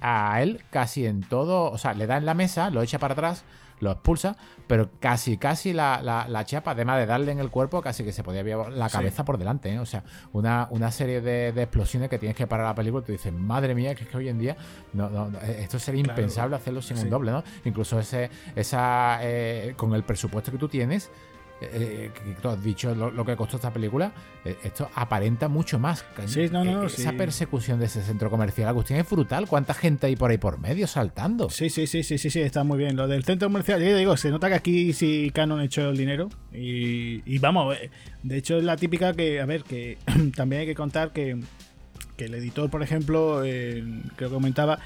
a 0.02 0.42
él 0.42 0.64
casi 0.70 1.06
en 1.06 1.22
todo, 1.22 1.72
o 1.72 1.78
sea, 1.78 1.94
le 1.94 2.08
da 2.08 2.18
en 2.18 2.26
la 2.26 2.34
mesa, 2.34 2.70
lo 2.70 2.82
echa 2.82 3.00
para 3.00 3.14
atrás 3.14 3.44
lo 3.82 3.92
expulsa, 3.92 4.38
pero 4.68 4.90
casi, 5.00 5.38
casi 5.38 5.74
la, 5.74 6.02
la, 6.02 6.46
chapa, 6.46 6.72
además 6.72 7.00
de 7.00 7.06
darle 7.08 7.32
en 7.32 7.40
el 7.40 7.50
cuerpo, 7.50 7.82
casi 7.82 8.04
que 8.04 8.14
se 8.14 8.24
podía 8.24 8.44
ver 8.44 8.70
la 8.70 8.90
cabeza 8.90 9.26
por 9.26 9.38
delante, 9.38 9.74
¿eh? 9.74 9.80
O 9.80 9.86
sea, 9.86 10.04
una, 10.34 10.68
una 10.70 10.92
serie 10.92 11.20
de, 11.20 11.50
explosiones 11.50 12.10
que 12.10 12.18
tienes 12.18 12.38
que 12.38 12.48
parar 12.48 12.68
la 12.68 12.76
película 12.76 13.02
y 13.04 13.06
tú 13.06 13.12
dices, 13.12 13.34
madre 13.34 13.76
mía, 13.76 13.96
que 13.96 14.04
es 14.04 14.10
que 14.10 14.18
hoy 14.18 14.30
en 14.30 14.40
día 14.40 14.56
no, 14.94 15.32
esto 15.42 15.80
sería 15.80 16.02
impensable 16.02 16.56
hacerlo 16.56 16.82
sin 16.82 16.98
un 17.00 17.10
doble, 17.10 17.32
¿no? 17.32 17.44
Incluso 17.66 18.00
ese, 18.00 18.30
esa, 18.56 19.20
eh, 19.22 19.74
con 19.76 19.94
el 19.94 20.04
presupuesto 20.04 20.52
que 20.52 20.58
tú 20.58 20.70
tienes, 20.70 21.10
eh, 21.64 22.10
que 22.14 22.34
tú 22.42 22.50
has 22.50 22.64
dicho 22.64 22.96
lo, 22.96 23.24
que 23.24 23.36
costó 23.36 23.58
esta 23.58 23.72
película, 23.72 24.12
eh, 24.44 24.58
esto 24.64 24.90
aparenta 24.96 25.48
mucho 25.48 25.78
más. 25.78 26.04
Sí, 26.26 26.48
no, 26.52 26.64
no, 26.64 26.84
eh, 26.84 26.88
Esa 26.88 27.14
persecución 27.14 27.80
de 27.80 27.86
ese 27.86 28.02
centro 28.02 28.32
comercial, 28.32 28.68
Agustín, 28.70 28.98
es 28.98 29.08
brutal. 29.08 29.48
¿Cuánta 29.48 29.76
gente 29.76 30.08
hay 30.08 30.16
por 30.16 30.32
ahí 30.32 30.40
por 30.40 30.60
medio 30.60 30.88
saltando? 30.88 31.52
Sí, 31.52 31.70
sí, 31.70 31.86
sí, 31.86 32.02
sí, 32.02 32.18
sí, 32.18 32.32
sí, 32.32 32.42
está 32.42 32.64
muy 32.64 32.80
bien. 32.80 32.96
Lo 32.96 33.08
del 33.08 33.24
centro 33.24 33.48
comercial, 33.48 33.80
yo 33.84 33.96
digo, 33.96 34.18
se 34.18 34.32
nota 34.32 34.50
que 34.50 34.56
aquí 34.56 34.94
sí 34.94 35.30
Canon 35.34 35.60
ha 35.60 35.66
hecho 35.66 35.90
el 35.90 35.98
dinero. 35.98 36.30
Y, 36.52 37.38
vamos, 37.38 37.78
de 38.24 38.38
hecho 38.38 38.58
es 38.58 38.64
la 38.64 38.76
típica 38.76 39.14
que, 39.14 39.40
a 39.40 39.46
ver, 39.46 39.64
que 39.64 40.00
también 40.36 40.62
hay 40.62 40.68
que 40.68 40.76
contar 40.76 41.14
que, 41.14 41.40
que 42.18 42.26
el 42.26 42.34
editor, 42.34 42.72
por 42.72 42.82
ejemplo, 42.82 43.42
creo 43.42 44.30
que 44.30 44.34
comentaba 44.34 44.80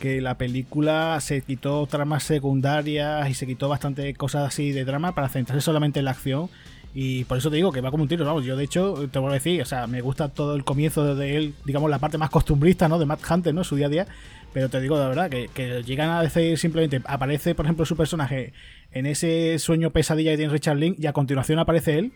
que 0.00 0.20
la 0.20 0.38
película 0.38 1.18
se 1.20 1.42
quitó 1.42 1.86
tramas 1.86 2.22
secundarias 2.22 3.28
y 3.28 3.34
se 3.34 3.46
quitó 3.46 3.68
bastante 3.68 4.14
cosas 4.14 4.48
así 4.48 4.72
de 4.72 4.84
drama 4.84 5.14
para 5.14 5.28
centrarse 5.28 5.64
solamente 5.64 5.98
en 5.98 6.04
la 6.04 6.12
acción. 6.12 6.48
Y 6.94 7.24
por 7.24 7.36
eso 7.36 7.50
te 7.50 7.56
digo 7.56 7.72
que 7.72 7.82
va 7.82 7.90
como 7.90 8.04
un 8.04 8.08
tiro, 8.08 8.24
vamos. 8.24 8.44
Yo, 8.44 8.56
de 8.56 8.64
hecho, 8.64 9.08
te 9.10 9.18
voy 9.18 9.30
a 9.30 9.34
decir, 9.34 9.60
o 9.60 9.66
sea, 9.66 9.86
me 9.86 10.00
gusta 10.00 10.28
todo 10.28 10.54
el 10.54 10.64
comienzo 10.64 11.14
de 11.14 11.36
él, 11.36 11.54
digamos, 11.66 11.90
la 11.90 11.98
parte 11.98 12.16
más 12.16 12.30
costumbrista, 12.30 12.88
¿no? 12.88 12.98
De 12.98 13.04
Matt 13.04 13.20
Hunter, 13.30 13.52
¿no? 13.54 13.64
Su 13.64 13.76
día 13.76 13.86
a 13.86 13.90
día. 13.90 14.06
Pero 14.54 14.70
te 14.70 14.80
digo 14.80 14.98
de 14.98 15.06
verdad 15.06 15.28
que, 15.28 15.50
que 15.52 15.82
llegan 15.82 16.08
a 16.08 16.22
decir 16.22 16.56
simplemente, 16.56 17.02
aparece, 17.04 17.54
por 17.54 17.66
ejemplo, 17.66 17.84
su 17.84 17.96
personaje 17.96 18.54
en 18.92 19.04
ese 19.04 19.58
sueño 19.58 19.90
pesadilla 19.90 20.30
que 20.30 20.38
tiene 20.38 20.52
Richard 20.52 20.78
Link 20.78 20.96
y 20.98 21.06
a 21.06 21.12
continuación 21.12 21.58
aparece 21.58 21.98
él 21.98 22.12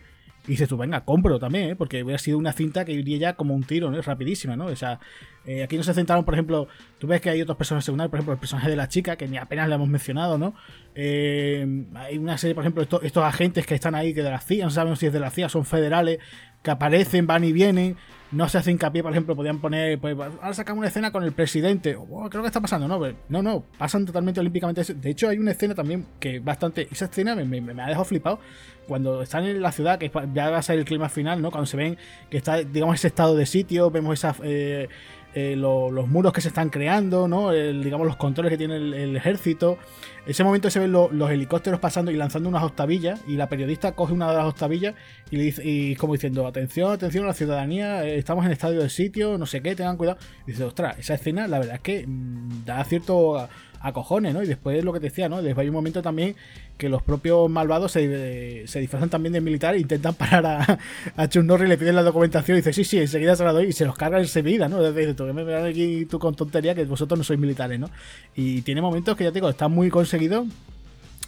y 0.51 0.55
dices 0.55 0.69
tú, 0.69 0.77
venga, 0.77 1.05
compro 1.05 1.39
también, 1.39 1.71
¿eh? 1.71 1.77
porque 1.77 2.03
hubiera 2.03 2.19
sido 2.19 2.37
una 2.37 2.53
cinta 2.53 2.85
que 2.85 2.91
iría 2.91 3.19
ya 3.19 3.35
como 3.35 3.55
un 3.55 3.63
tiro, 3.63 3.89
¿no? 3.89 4.03
Rapidísima, 4.03 4.57
¿no? 4.57 4.67
O 4.67 4.75
sea, 4.75 4.99
eh, 5.47 5.63
aquí 5.63 5.77
no 5.77 5.85
se 5.85 5.95
centraron, 5.95 6.25
por 6.25 6.35
ejemplo, 6.35 6.67
tú 6.99 7.07
ves 7.07 7.21
que 7.21 7.31
hay 7.31 7.41
otros 7.41 7.57
personajes 7.57 7.85
secundarios, 7.85 8.11
por 8.11 8.19
ejemplo, 8.19 8.33
el 8.33 8.41
personaje 8.41 8.69
de 8.69 8.75
la 8.75 8.89
chica, 8.89 9.15
que 9.15 9.29
ni 9.29 9.37
apenas 9.37 9.69
le 9.69 9.77
hemos 9.77 9.87
mencionado, 9.87 10.39
¿no? 10.39 10.55
Eh, 10.97 11.85
hay 11.95 12.19
una 12.19 12.37
serie, 12.37 12.57
por 12.57 12.65
ejemplo, 12.65 12.83
estos, 12.83 13.05
estos, 13.05 13.23
agentes 13.23 13.65
que 13.65 13.77
están 13.77 13.95
ahí, 13.95 14.13
que 14.13 14.25
de 14.25 14.31
la 14.33 14.41
CIA, 14.41 14.65
no 14.65 14.71
sabemos 14.71 14.99
si 14.99 15.07
es 15.07 15.13
de 15.13 15.21
la 15.21 15.31
CIA, 15.31 15.49
son 15.49 15.65
federales, 15.65 16.19
que 16.65 16.71
aparecen, 16.73 17.29
van 17.29 17.45
y 17.45 17.53
vienen, 17.53 17.97
no 18.33 18.49
se 18.49 18.59
hace 18.59 18.71
hincapié, 18.71 19.03
por 19.03 19.13
ejemplo, 19.13 19.35
podían 19.35 19.59
poner, 19.59 19.99
pues 19.99 20.17
ahora 20.19 20.55
sacamos 20.55 20.79
una 20.79 20.89
escena 20.89 21.11
con 21.11 21.25
el 21.25 21.33
presidente, 21.33 21.97
oh, 21.97 22.29
creo 22.31 22.43
que 22.43 22.49
está 22.49 22.61
pasando, 22.61 22.87
¿no? 22.87 22.99
Pues, 22.99 23.15
no, 23.29 23.43
no, 23.43 23.65
pasan 23.77 24.07
totalmente 24.07 24.41
olímpicamente. 24.41 24.83
De 24.95 25.11
hecho, 25.11 25.29
hay 25.29 25.39
una 25.39 25.51
escena 25.51 25.75
también 25.75 26.07
que 26.19 26.39
bastante, 26.39 26.89
esa 26.91 27.07
escena 27.07 27.35
me, 27.35 27.61
me, 27.61 27.83
ha 27.83 27.87
dejado 27.87 28.05
flipado, 28.05 28.41
cuando 28.87 29.23
están 29.23 29.45
en 29.45 29.61
la 29.61 29.73
ciudad, 29.73 29.99
que 29.99 30.11
ya 30.35 30.51
va 30.51 30.59
a 30.59 30.63
ser 30.63 30.79
el 30.79 30.85
clima 30.85 31.09
final, 31.09 31.43
¿no? 31.43 31.51
Cuando 31.51 31.67
se 31.67 31.77
ven 31.77 31.97
que 32.29 32.37
está, 32.37 32.57
digamos, 32.59 32.97
ese 32.97 33.09
estado 33.09 33.37
de 33.37 33.47
sitio, 33.47 33.91
vemos 33.91 34.15
esa... 34.15 34.35
Eh, 34.43 34.89
eh, 35.35 35.55
los 35.57 36.09
muros 36.09 36.33
que 36.33 36.41
se 36.41 36.49
están 36.49 36.71
creando, 36.71 37.29
¿no? 37.29 37.51
digamos 37.53 38.07
los 38.07 38.17
controles 38.17 38.51
que 38.51 38.59
tiene 38.59 38.77
el, 38.77 39.17
ejército. 39.17 39.79
Ese 40.27 40.45
momento 40.45 40.71
se 40.71 40.79
ven 40.79 40.93
los 40.93 41.31
helicópteros 41.31 41.81
pasando 41.81 42.11
y 42.11 42.17
lanzando 42.17 42.49
unas 42.49 42.63
octavillas 42.63 43.21
y 43.27 43.37
la 43.37 43.49
periodista 43.49 43.93
coge 43.93 44.13
una 44.13 44.31
de 44.31 44.37
las 44.37 44.47
octavillas 44.47 44.95
y 45.31 45.37
le 45.37 45.97
como 45.97 46.15
diciendo, 46.15 46.47
atención, 46.47 46.93
atención 46.93 47.25
a 47.25 47.29
la 47.29 47.35
ciudadanía, 47.35 48.05
eh, 48.05 48.19
estamos 48.19 48.45
en 48.45 48.53
estadio 48.53 48.81
de 48.81 48.91
sitio, 48.91 49.39
no 49.39 49.47
sé 49.47 49.63
qué, 49.63 49.75
tengan 49.75 49.97
cuidado. 49.97 50.19
Y 50.47 50.53
dice, 50.53 50.65
ostras, 50.65 50.99
esa 50.99 51.15
escena 51.15 51.47
la 51.47 51.59
verdad 51.59 51.77
es 51.77 51.81
que 51.81 52.07
mm, 52.07 52.65
da 52.65 52.85
cierto 52.85 53.49
a 53.81 53.93
cojones, 53.93 54.35
¿no? 54.35 54.43
Y 54.43 54.47
después 54.47 54.85
lo 54.85 54.93
que 54.93 55.01
te 55.01 55.07
decía, 55.07 55.29
¿no? 55.29 55.43
Después 55.43 55.65
hay 55.65 55.69
un 55.69 55.75
momento 55.75 56.03
también 56.03 56.37
que 56.77 56.89
los 56.89 57.03
propios 57.03 57.49
malvados 57.49 57.93
se, 57.93 58.67
se 58.67 58.81
disfrazan 58.81 59.09
también 59.09 59.33
de 59.33 59.41
militar 59.41 59.75
e 59.75 59.81
intentan 59.81 60.15
parar 60.17 60.47
a, 60.47 60.79
a 61.17 61.29
Chun 61.29 61.47
Norris, 61.47 61.69
le 61.69 61.79
piden 61.79 61.97
la 61.97 62.03
documentación 62.03 62.57
y 62.57 62.61
dice, 62.61 62.73
sí, 62.73 62.85
sí, 62.85 62.99
enseguida 62.99 63.37
se 63.37 63.45
la 63.45 63.53
doy 63.53 63.69
y 63.69 63.73
se 63.73 63.87
los 63.87 63.97
cargan 63.97 64.21
enseguida, 64.21 64.69
¿no? 64.69 64.83
Desde 64.83 65.15
tú 65.15 65.27
que 65.27 65.33
me 65.33 65.45
dan 65.45 65.65
aquí 65.65 66.05
tú 66.05 66.19
con 66.19 66.35
tontería 66.35 66.75
que 66.75 66.85
vosotros 66.85 67.19
no 67.19 67.25
sois 67.25 67.41
militares, 67.41 67.81
¿no? 67.81 67.91
Y 68.37 68.63
tiene 68.63 68.83
momentos 68.83 69.17
que 69.17 69.25
ya 69.25 69.31
te 69.31 69.35
digo, 69.35 69.49
está 69.49 69.69
muy 69.69 69.89
conseguido. 69.89 70.47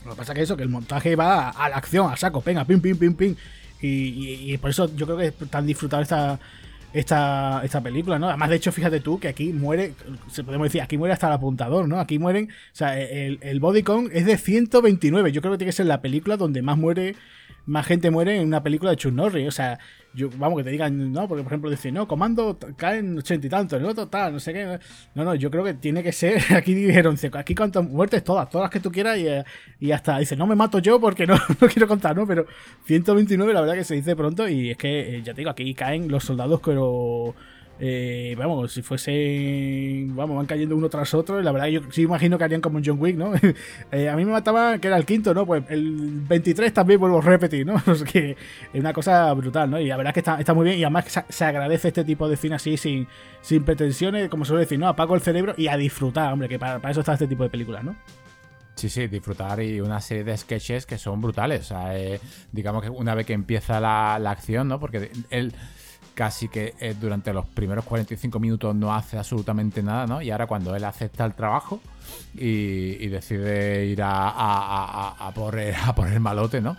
Lo 0.04 0.10
que 0.12 0.16
pasa 0.16 0.34
que 0.34 0.42
eso, 0.42 0.56
que 0.56 0.62
el 0.62 0.68
montaje 0.68 1.16
va 1.16 1.50
a, 1.50 1.68
la 1.68 1.76
acción, 1.76 2.12
a 2.12 2.16
saco, 2.16 2.42
venga, 2.44 2.64
pim, 2.64 2.80
pim, 2.80 2.98
pim, 2.98 3.14
pim. 3.14 3.36
Y, 3.80 4.56
por 4.58 4.70
eso 4.70 4.94
yo 4.94 5.06
creo 5.06 5.18
que 5.18 5.26
es 5.26 5.50
tan 5.50 5.66
disfrutable 5.66 6.04
esta, 6.04 6.38
esta, 6.92 7.62
esta 7.64 7.80
película, 7.80 8.18
¿no? 8.18 8.28
Además, 8.28 8.50
de 8.50 8.56
hecho, 8.56 8.72
fíjate 8.72 9.00
tú 9.00 9.18
que 9.18 9.28
aquí 9.28 9.52
muere, 9.52 9.94
se 10.30 10.44
podemos 10.44 10.66
decir, 10.66 10.82
aquí 10.82 10.98
muere 10.98 11.14
hasta 11.14 11.28
el 11.28 11.34
apuntador, 11.34 11.88
¿no? 11.88 11.98
Aquí 11.98 12.18
mueren, 12.18 12.50
o 12.50 12.76
sea, 12.76 13.00
el, 13.00 13.38
el 13.42 13.60
body 13.60 13.82
count 13.82 14.10
es 14.12 14.26
de 14.26 14.36
129. 14.36 15.32
Yo 15.32 15.40
creo 15.40 15.52
que 15.52 15.58
tiene 15.58 15.68
que 15.70 15.76
ser 15.76 15.86
la 15.86 16.00
película 16.00 16.36
donde 16.36 16.62
más 16.62 16.76
muere 16.76 17.16
más 17.66 17.86
gente 17.86 18.10
muere 18.10 18.36
en 18.36 18.46
una 18.48 18.62
película 18.62 18.90
de 18.90 18.96
Chuck 18.96 19.12
Norris. 19.12 19.48
O 19.48 19.50
sea, 19.50 19.78
yo, 20.14 20.28
vamos, 20.36 20.58
que 20.58 20.64
te 20.64 20.70
digan, 20.70 21.12
no, 21.12 21.26
porque 21.28 21.42
por 21.42 21.52
ejemplo 21.52 21.70
dicen, 21.70 21.94
no, 21.94 22.06
comando 22.06 22.58
caen 22.76 23.18
ochenta 23.18 23.46
y 23.46 23.50
tantos, 23.50 23.78
el 23.78 23.86
otro 23.86 24.08
tal, 24.08 24.32
no 24.34 24.40
sé 24.40 24.52
qué. 24.52 24.78
No, 25.14 25.24
no, 25.24 25.34
yo 25.34 25.50
creo 25.50 25.64
que 25.64 25.74
tiene 25.74 26.02
que 26.02 26.12
ser, 26.12 26.40
aquí 26.56 26.74
dijeron, 26.74 27.16
aquí 27.34 27.54
cuantas 27.54 27.88
muertes, 27.88 28.24
todas, 28.24 28.48
todas 28.50 28.64
las 28.64 28.70
que 28.70 28.80
tú 28.80 28.90
quieras 28.90 29.18
y, 29.18 29.86
y 29.86 29.92
hasta, 29.92 30.18
dice, 30.18 30.36
no 30.36 30.46
me 30.46 30.54
mato 30.54 30.78
yo 30.78 31.00
porque 31.00 31.26
no, 31.26 31.34
no 31.60 31.68
quiero 31.68 31.88
contar, 31.88 32.16
¿no? 32.16 32.26
Pero 32.26 32.46
129 32.84 33.52
la 33.52 33.60
verdad 33.60 33.74
que 33.74 33.84
se 33.84 33.94
dice 33.94 34.16
pronto 34.16 34.48
y 34.48 34.70
es 34.70 34.76
que, 34.76 35.16
eh, 35.16 35.22
ya 35.22 35.32
te 35.34 35.40
digo, 35.40 35.50
aquí 35.50 35.74
caen 35.74 36.08
los 36.08 36.24
soldados, 36.24 36.60
pero 36.64 37.34
eh, 37.84 38.36
vamos, 38.38 38.72
si 38.72 38.80
fuese, 38.80 40.04
vamos, 40.10 40.36
van 40.36 40.46
cayendo 40.46 40.76
uno 40.76 40.88
tras 40.88 41.14
otro, 41.14 41.42
la 41.42 41.50
verdad 41.50 41.66
yo 41.66 41.80
sí 41.90 42.02
imagino 42.02 42.38
que 42.38 42.44
harían 42.44 42.60
como 42.60 42.76
un 42.76 42.84
John 42.84 42.96
Wick, 43.00 43.16
¿no? 43.16 43.32
Eh, 43.90 44.08
a 44.08 44.14
mí 44.14 44.24
me 44.24 44.30
mataba 44.30 44.78
que 44.78 44.86
era 44.86 44.96
el 44.96 45.04
quinto, 45.04 45.34
¿no? 45.34 45.44
Pues 45.44 45.64
el 45.68 46.20
23 46.28 46.72
también 46.72 47.00
vuelvo 47.00 47.18
a 47.18 47.22
repetir, 47.22 47.66
¿no? 47.66 47.82
es 47.92 48.04
que 48.04 48.36
es 48.72 48.80
una 48.80 48.92
cosa 48.92 49.34
brutal, 49.34 49.68
¿no? 49.68 49.80
Y 49.80 49.86
la 49.86 49.96
verdad 49.96 50.10
es 50.10 50.14
que 50.14 50.20
está, 50.20 50.38
está 50.38 50.54
muy 50.54 50.64
bien 50.64 50.78
y 50.78 50.84
además 50.84 51.06
se, 51.06 51.24
se, 51.28 51.44
agradece 51.44 51.88
este 51.88 52.04
tipo 52.04 52.28
de 52.28 52.36
cine 52.36 52.54
así, 52.54 52.76
sin, 52.76 53.08
sin 53.40 53.64
pretensiones, 53.64 54.28
como 54.28 54.44
suele 54.44 54.60
decir, 54.60 54.78
¿no? 54.78 54.86
Apago 54.86 55.16
el 55.16 55.20
cerebro 55.20 55.52
y 55.56 55.66
a 55.66 55.76
disfrutar, 55.76 56.32
hombre, 56.32 56.48
que 56.48 56.60
para, 56.60 56.88
eso 56.88 57.00
está 57.00 57.14
este 57.14 57.26
tipo 57.26 57.42
de 57.42 57.50
películas, 57.50 57.82
¿no? 57.82 57.96
Sí, 58.76 58.88
sí, 58.88 59.08
disfrutar 59.08 59.60
y 59.60 59.80
una 59.80 60.00
serie 60.00 60.22
de 60.22 60.36
sketches 60.36 60.86
que 60.86 60.98
son 60.98 61.20
brutales. 61.20 61.62
O 61.62 61.64
sea, 61.64 61.98
eh, 61.98 62.20
digamos 62.52 62.84
que 62.84 62.90
una 62.90 63.16
vez 63.16 63.26
que 63.26 63.32
empieza 63.32 63.80
la, 63.80 64.20
la 64.20 64.30
acción, 64.30 64.68
¿no? 64.68 64.78
Porque 64.78 65.10
él 65.30 65.52
casi 66.14 66.48
que 66.48 66.74
eh, 66.80 66.94
durante 66.98 67.32
los 67.32 67.46
primeros 67.46 67.84
45 67.84 68.38
minutos 68.38 68.74
no 68.74 68.94
hace 68.94 69.18
absolutamente 69.18 69.82
nada, 69.82 70.06
¿no? 70.06 70.22
Y 70.22 70.30
ahora 70.30 70.46
cuando 70.46 70.74
él 70.74 70.84
acepta 70.84 71.24
el 71.24 71.34
trabajo 71.34 71.80
y, 72.34 73.04
y 73.04 73.08
decide 73.08 73.86
ir 73.86 74.02
a, 74.02 74.28
a, 74.28 75.28
a, 75.28 75.32
por 75.32 75.58
el, 75.58 75.74
a 75.84 75.94
por 75.94 76.08
el 76.08 76.20
malote, 76.20 76.60
¿no? 76.60 76.76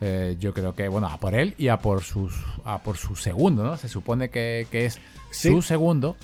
Eh, 0.00 0.36
yo 0.38 0.52
creo 0.52 0.74
que, 0.74 0.88
bueno, 0.88 1.06
a 1.06 1.18
por 1.18 1.34
él 1.34 1.54
y 1.56 1.68
a 1.68 1.78
por, 1.78 2.02
sus, 2.02 2.34
a 2.64 2.78
por 2.78 2.96
su 2.96 3.16
segundo, 3.16 3.64
¿no? 3.64 3.76
Se 3.76 3.88
supone 3.88 4.28
que, 4.28 4.66
que 4.70 4.86
es 4.86 5.00
¿Sí? 5.30 5.48
su 5.48 5.62
segundo, 5.62 6.16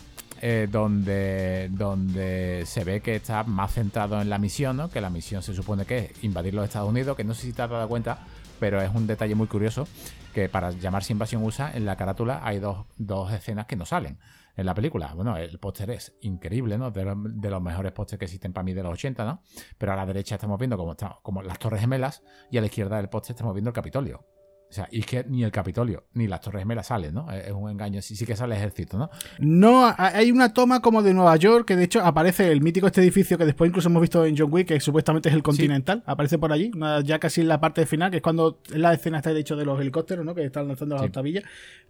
eh, 0.42 0.68
donde, 0.70 1.68
donde 1.70 2.64
se 2.66 2.84
ve 2.84 3.00
que 3.00 3.16
está 3.16 3.44
más 3.44 3.74
centrado 3.74 4.20
en 4.20 4.28
la 4.28 4.38
misión, 4.38 4.76
¿no? 4.76 4.90
Que 4.90 5.00
la 5.00 5.10
misión 5.10 5.42
se 5.42 5.54
supone 5.54 5.84
que 5.84 5.98
es 5.98 6.24
invadir 6.24 6.54
los 6.54 6.64
Estados 6.64 6.88
Unidos, 6.88 7.16
que 7.16 7.24
no 7.24 7.32
sé 7.32 7.42
si 7.42 7.52
te 7.52 7.62
has 7.62 7.70
dado 7.70 7.88
cuenta, 7.88 8.18
pero 8.60 8.80
es 8.80 8.94
un 8.94 9.06
detalle 9.06 9.34
muy 9.34 9.48
curioso 9.48 9.88
que 10.34 10.48
para 10.48 10.70
llamarse 10.70 11.12
Invasión 11.12 11.42
USA, 11.42 11.72
en 11.74 11.84
la 11.84 11.96
carátula 11.96 12.40
hay 12.44 12.60
dos, 12.60 12.86
dos 12.96 13.32
escenas 13.32 13.66
que 13.66 13.74
no 13.74 13.86
salen 13.86 14.18
en 14.56 14.66
la 14.66 14.74
película. 14.74 15.12
Bueno, 15.14 15.36
el 15.36 15.58
póster 15.58 15.90
es 15.90 16.14
increíble, 16.20 16.78
¿no? 16.78 16.90
De, 16.90 17.04
lo, 17.04 17.14
de 17.16 17.50
los 17.50 17.62
mejores 17.62 17.92
pósters 17.92 18.18
que 18.18 18.26
existen 18.26 18.52
para 18.52 18.62
mí 18.62 18.74
de 18.74 18.82
los 18.82 18.92
80, 18.92 19.24
¿no? 19.24 19.42
Pero 19.78 19.92
a 19.92 19.96
la 19.96 20.06
derecha 20.06 20.36
estamos 20.36 20.58
viendo 20.58 20.76
como, 20.76 20.94
como 21.22 21.42
las 21.42 21.58
Torres 21.58 21.80
Gemelas 21.80 22.22
y 22.50 22.58
a 22.58 22.60
la 22.60 22.66
izquierda 22.66 22.98
del 22.98 23.08
póster 23.08 23.34
estamos 23.34 23.54
viendo 23.54 23.70
el 23.70 23.74
Capitolio. 23.74 24.24
O 24.70 24.72
sea, 24.72 24.88
y 24.92 25.00
es 25.00 25.06
que 25.06 25.24
ni 25.28 25.42
el 25.42 25.50
Capitolio 25.50 26.04
ni 26.14 26.28
las 26.28 26.40
Torres 26.40 26.62
Gemelas 26.62 26.86
salen, 26.86 27.12
¿no? 27.12 27.30
Es 27.32 27.50
un 27.50 27.68
engaño, 27.68 28.00
sí, 28.00 28.14
sí 28.14 28.24
que 28.24 28.36
sale 28.36 28.54
el 28.54 28.60
ejército, 28.60 28.98
¿no? 28.98 29.10
No, 29.40 29.92
hay 29.98 30.30
una 30.30 30.54
toma 30.54 30.80
como 30.80 31.02
de 31.02 31.12
Nueva 31.12 31.34
York, 31.36 31.66
que 31.66 31.74
de 31.74 31.84
hecho 31.84 32.00
aparece 32.02 32.52
el 32.52 32.60
mítico 32.60 32.86
este 32.86 33.00
edificio 33.00 33.36
que 33.36 33.44
después 33.44 33.68
incluso 33.68 33.88
hemos 33.88 34.00
visto 34.00 34.24
en 34.24 34.36
John 34.38 34.52
Wick, 34.52 34.68
que 34.68 34.78
supuestamente 34.78 35.28
es 35.28 35.34
el 35.34 35.42
Continental, 35.42 35.98
sí. 35.98 36.04
aparece 36.06 36.38
por 36.38 36.52
allí, 36.52 36.70
ya 37.02 37.18
casi 37.18 37.40
en 37.40 37.48
la 37.48 37.60
parte 37.60 37.84
final, 37.84 38.12
que 38.12 38.18
es 38.18 38.22
cuando 38.22 38.60
la 38.68 38.94
escena 38.94 39.18
está 39.18 39.34
de 39.34 39.40
hecho 39.40 39.56
de 39.56 39.64
los 39.64 39.80
helicópteros, 39.80 40.24
¿no? 40.24 40.36
Que 40.36 40.44
están 40.44 40.68
lanzando 40.68 40.94
las 40.94 41.02
sí. 41.02 41.06
octavillas. 41.08 41.42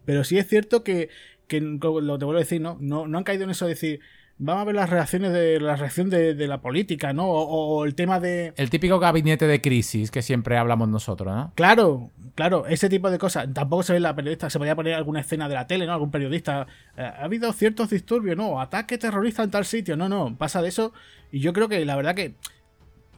Pero 0.06 0.24
sí 0.24 0.38
es 0.38 0.48
cierto 0.48 0.82
que, 0.82 1.10
que 1.48 1.60
lo 1.60 2.18
te 2.18 2.24
vuelvo 2.24 2.36
a 2.36 2.38
decir, 2.38 2.62
¿no? 2.62 2.78
No, 2.80 3.06
no 3.06 3.18
han 3.18 3.24
caído 3.24 3.44
en 3.44 3.50
eso 3.50 3.66
de 3.66 3.72
decir 3.72 4.00
vamos 4.40 4.62
a 4.62 4.64
ver 4.64 4.74
las 4.74 4.90
reacciones 4.90 5.32
de 5.32 5.60
la 5.60 5.76
reacción 5.76 6.08
de, 6.08 6.34
de 6.34 6.48
la 6.48 6.60
política, 6.60 7.12
¿no? 7.12 7.26
O, 7.26 7.44
o, 7.44 7.84
el 7.84 7.94
tema 7.94 8.18
de. 8.18 8.52
El 8.56 8.70
típico 8.70 8.98
gabinete 8.98 9.46
de 9.46 9.60
crisis 9.60 10.10
que 10.10 10.22
siempre 10.22 10.56
hablamos 10.56 10.88
nosotros, 10.88 11.34
¿no? 11.34 11.52
Claro, 11.54 12.10
claro, 12.34 12.66
ese 12.66 12.88
tipo 12.88 13.10
de 13.10 13.18
cosas. 13.18 13.52
Tampoco 13.52 13.82
se 13.82 13.92
ve 13.92 14.00
la 14.00 14.16
periodista, 14.16 14.48
se 14.48 14.58
podría 14.58 14.74
poner 14.74 14.94
alguna 14.94 15.20
escena 15.20 15.48
de 15.48 15.54
la 15.54 15.66
tele, 15.66 15.86
¿no? 15.86 15.92
Algún 15.92 16.10
periodista. 16.10 16.66
Eh, 16.96 17.02
ha 17.02 17.24
habido 17.24 17.52
ciertos 17.52 17.90
disturbios, 17.90 18.36
¿no? 18.36 18.60
Ataque 18.60 18.98
terrorista 18.98 19.42
en 19.42 19.50
tal 19.50 19.66
sitio. 19.66 19.96
No, 19.96 20.08
no, 20.08 20.36
pasa 20.36 20.62
de 20.62 20.68
eso. 20.68 20.92
Y 21.30 21.40
yo 21.40 21.52
creo 21.52 21.68
que 21.68 21.84
la 21.84 21.96
verdad 21.96 22.14
que. 22.14 22.34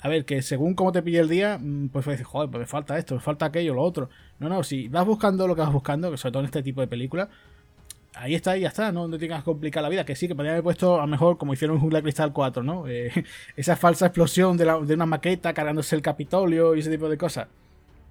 A 0.00 0.08
ver, 0.08 0.24
que 0.24 0.42
según 0.42 0.74
cómo 0.74 0.90
te 0.90 1.00
pille 1.00 1.20
el 1.20 1.28
día, 1.28 1.60
pues 1.92 2.04
puedes 2.04 2.18
decir, 2.18 2.24
joder, 2.24 2.50
pues 2.50 2.58
me 2.62 2.66
falta 2.66 2.98
esto, 2.98 3.14
me 3.14 3.20
falta 3.20 3.46
aquello, 3.46 3.74
lo 3.74 3.82
otro. 3.82 4.10
No, 4.40 4.48
no, 4.48 4.64
si 4.64 4.88
vas 4.88 5.06
buscando 5.06 5.46
lo 5.46 5.54
que 5.54 5.60
vas 5.60 5.72
buscando, 5.72 6.10
que 6.10 6.16
sobre 6.16 6.32
todo 6.32 6.40
en 6.40 6.46
este 6.46 6.64
tipo 6.64 6.80
de 6.80 6.88
películas, 6.88 7.28
ahí 8.14 8.34
está, 8.34 8.56
y 8.56 8.60
ya 8.60 8.68
está, 8.68 8.92
no, 8.92 9.08
no 9.08 9.18
tengas 9.18 9.40
que 9.40 9.44
complicar 9.44 9.82
la 9.82 9.88
vida, 9.88 10.04
que 10.04 10.14
sí, 10.16 10.28
que 10.28 10.34
podrían 10.34 10.54
haber 10.54 10.64
puesto 10.64 10.98
a 10.98 11.02
lo 11.02 11.06
mejor 11.06 11.38
como 11.38 11.54
hicieron 11.54 11.76
en 11.76 11.82
Jungla 11.82 12.02
Cristal 12.02 12.32
4, 12.32 12.62
¿no? 12.62 12.86
Eh, 12.88 13.10
esa 13.56 13.76
falsa 13.76 14.06
explosión 14.06 14.56
de, 14.56 14.64
la, 14.66 14.78
de, 14.78 14.94
una 14.94 15.06
maqueta 15.06 15.52
cargándose 15.54 15.96
el 15.96 16.02
Capitolio 16.02 16.74
y 16.74 16.80
ese 16.80 16.90
tipo 16.90 17.08
de 17.08 17.16
cosas. 17.16 17.48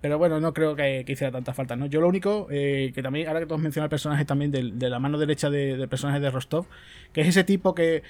Pero 0.02 0.18
bueno, 0.18 0.40
no 0.40 0.52
creo 0.52 0.76
que, 0.76 1.06
hiciera 1.08 1.32
tanta 1.32 1.54
falta, 1.54 1.76
¿no? 1.76 1.86
Yo 1.86 2.02
lo 2.02 2.08
único, 2.08 2.48
eh, 2.50 2.92
que 2.96 3.04
también, 3.04 3.28
ahora 3.28 3.40
que 3.42 3.46
todos 3.46 3.62
mencionan 3.62 3.86
el 3.86 3.92
personaje 3.92 4.26
también 4.26 4.52
de, 4.52 4.90
la 4.90 4.98
mano 4.98 5.20
derecha 5.20 5.52
del 5.52 5.78
de 5.78 5.88
personaje 5.88 6.20
de 6.20 6.32
Rostov, 6.32 6.66
que 7.14 7.22
es 7.22 7.28
ese 7.28 7.44
tipo 7.44 7.76
que 7.76 8.02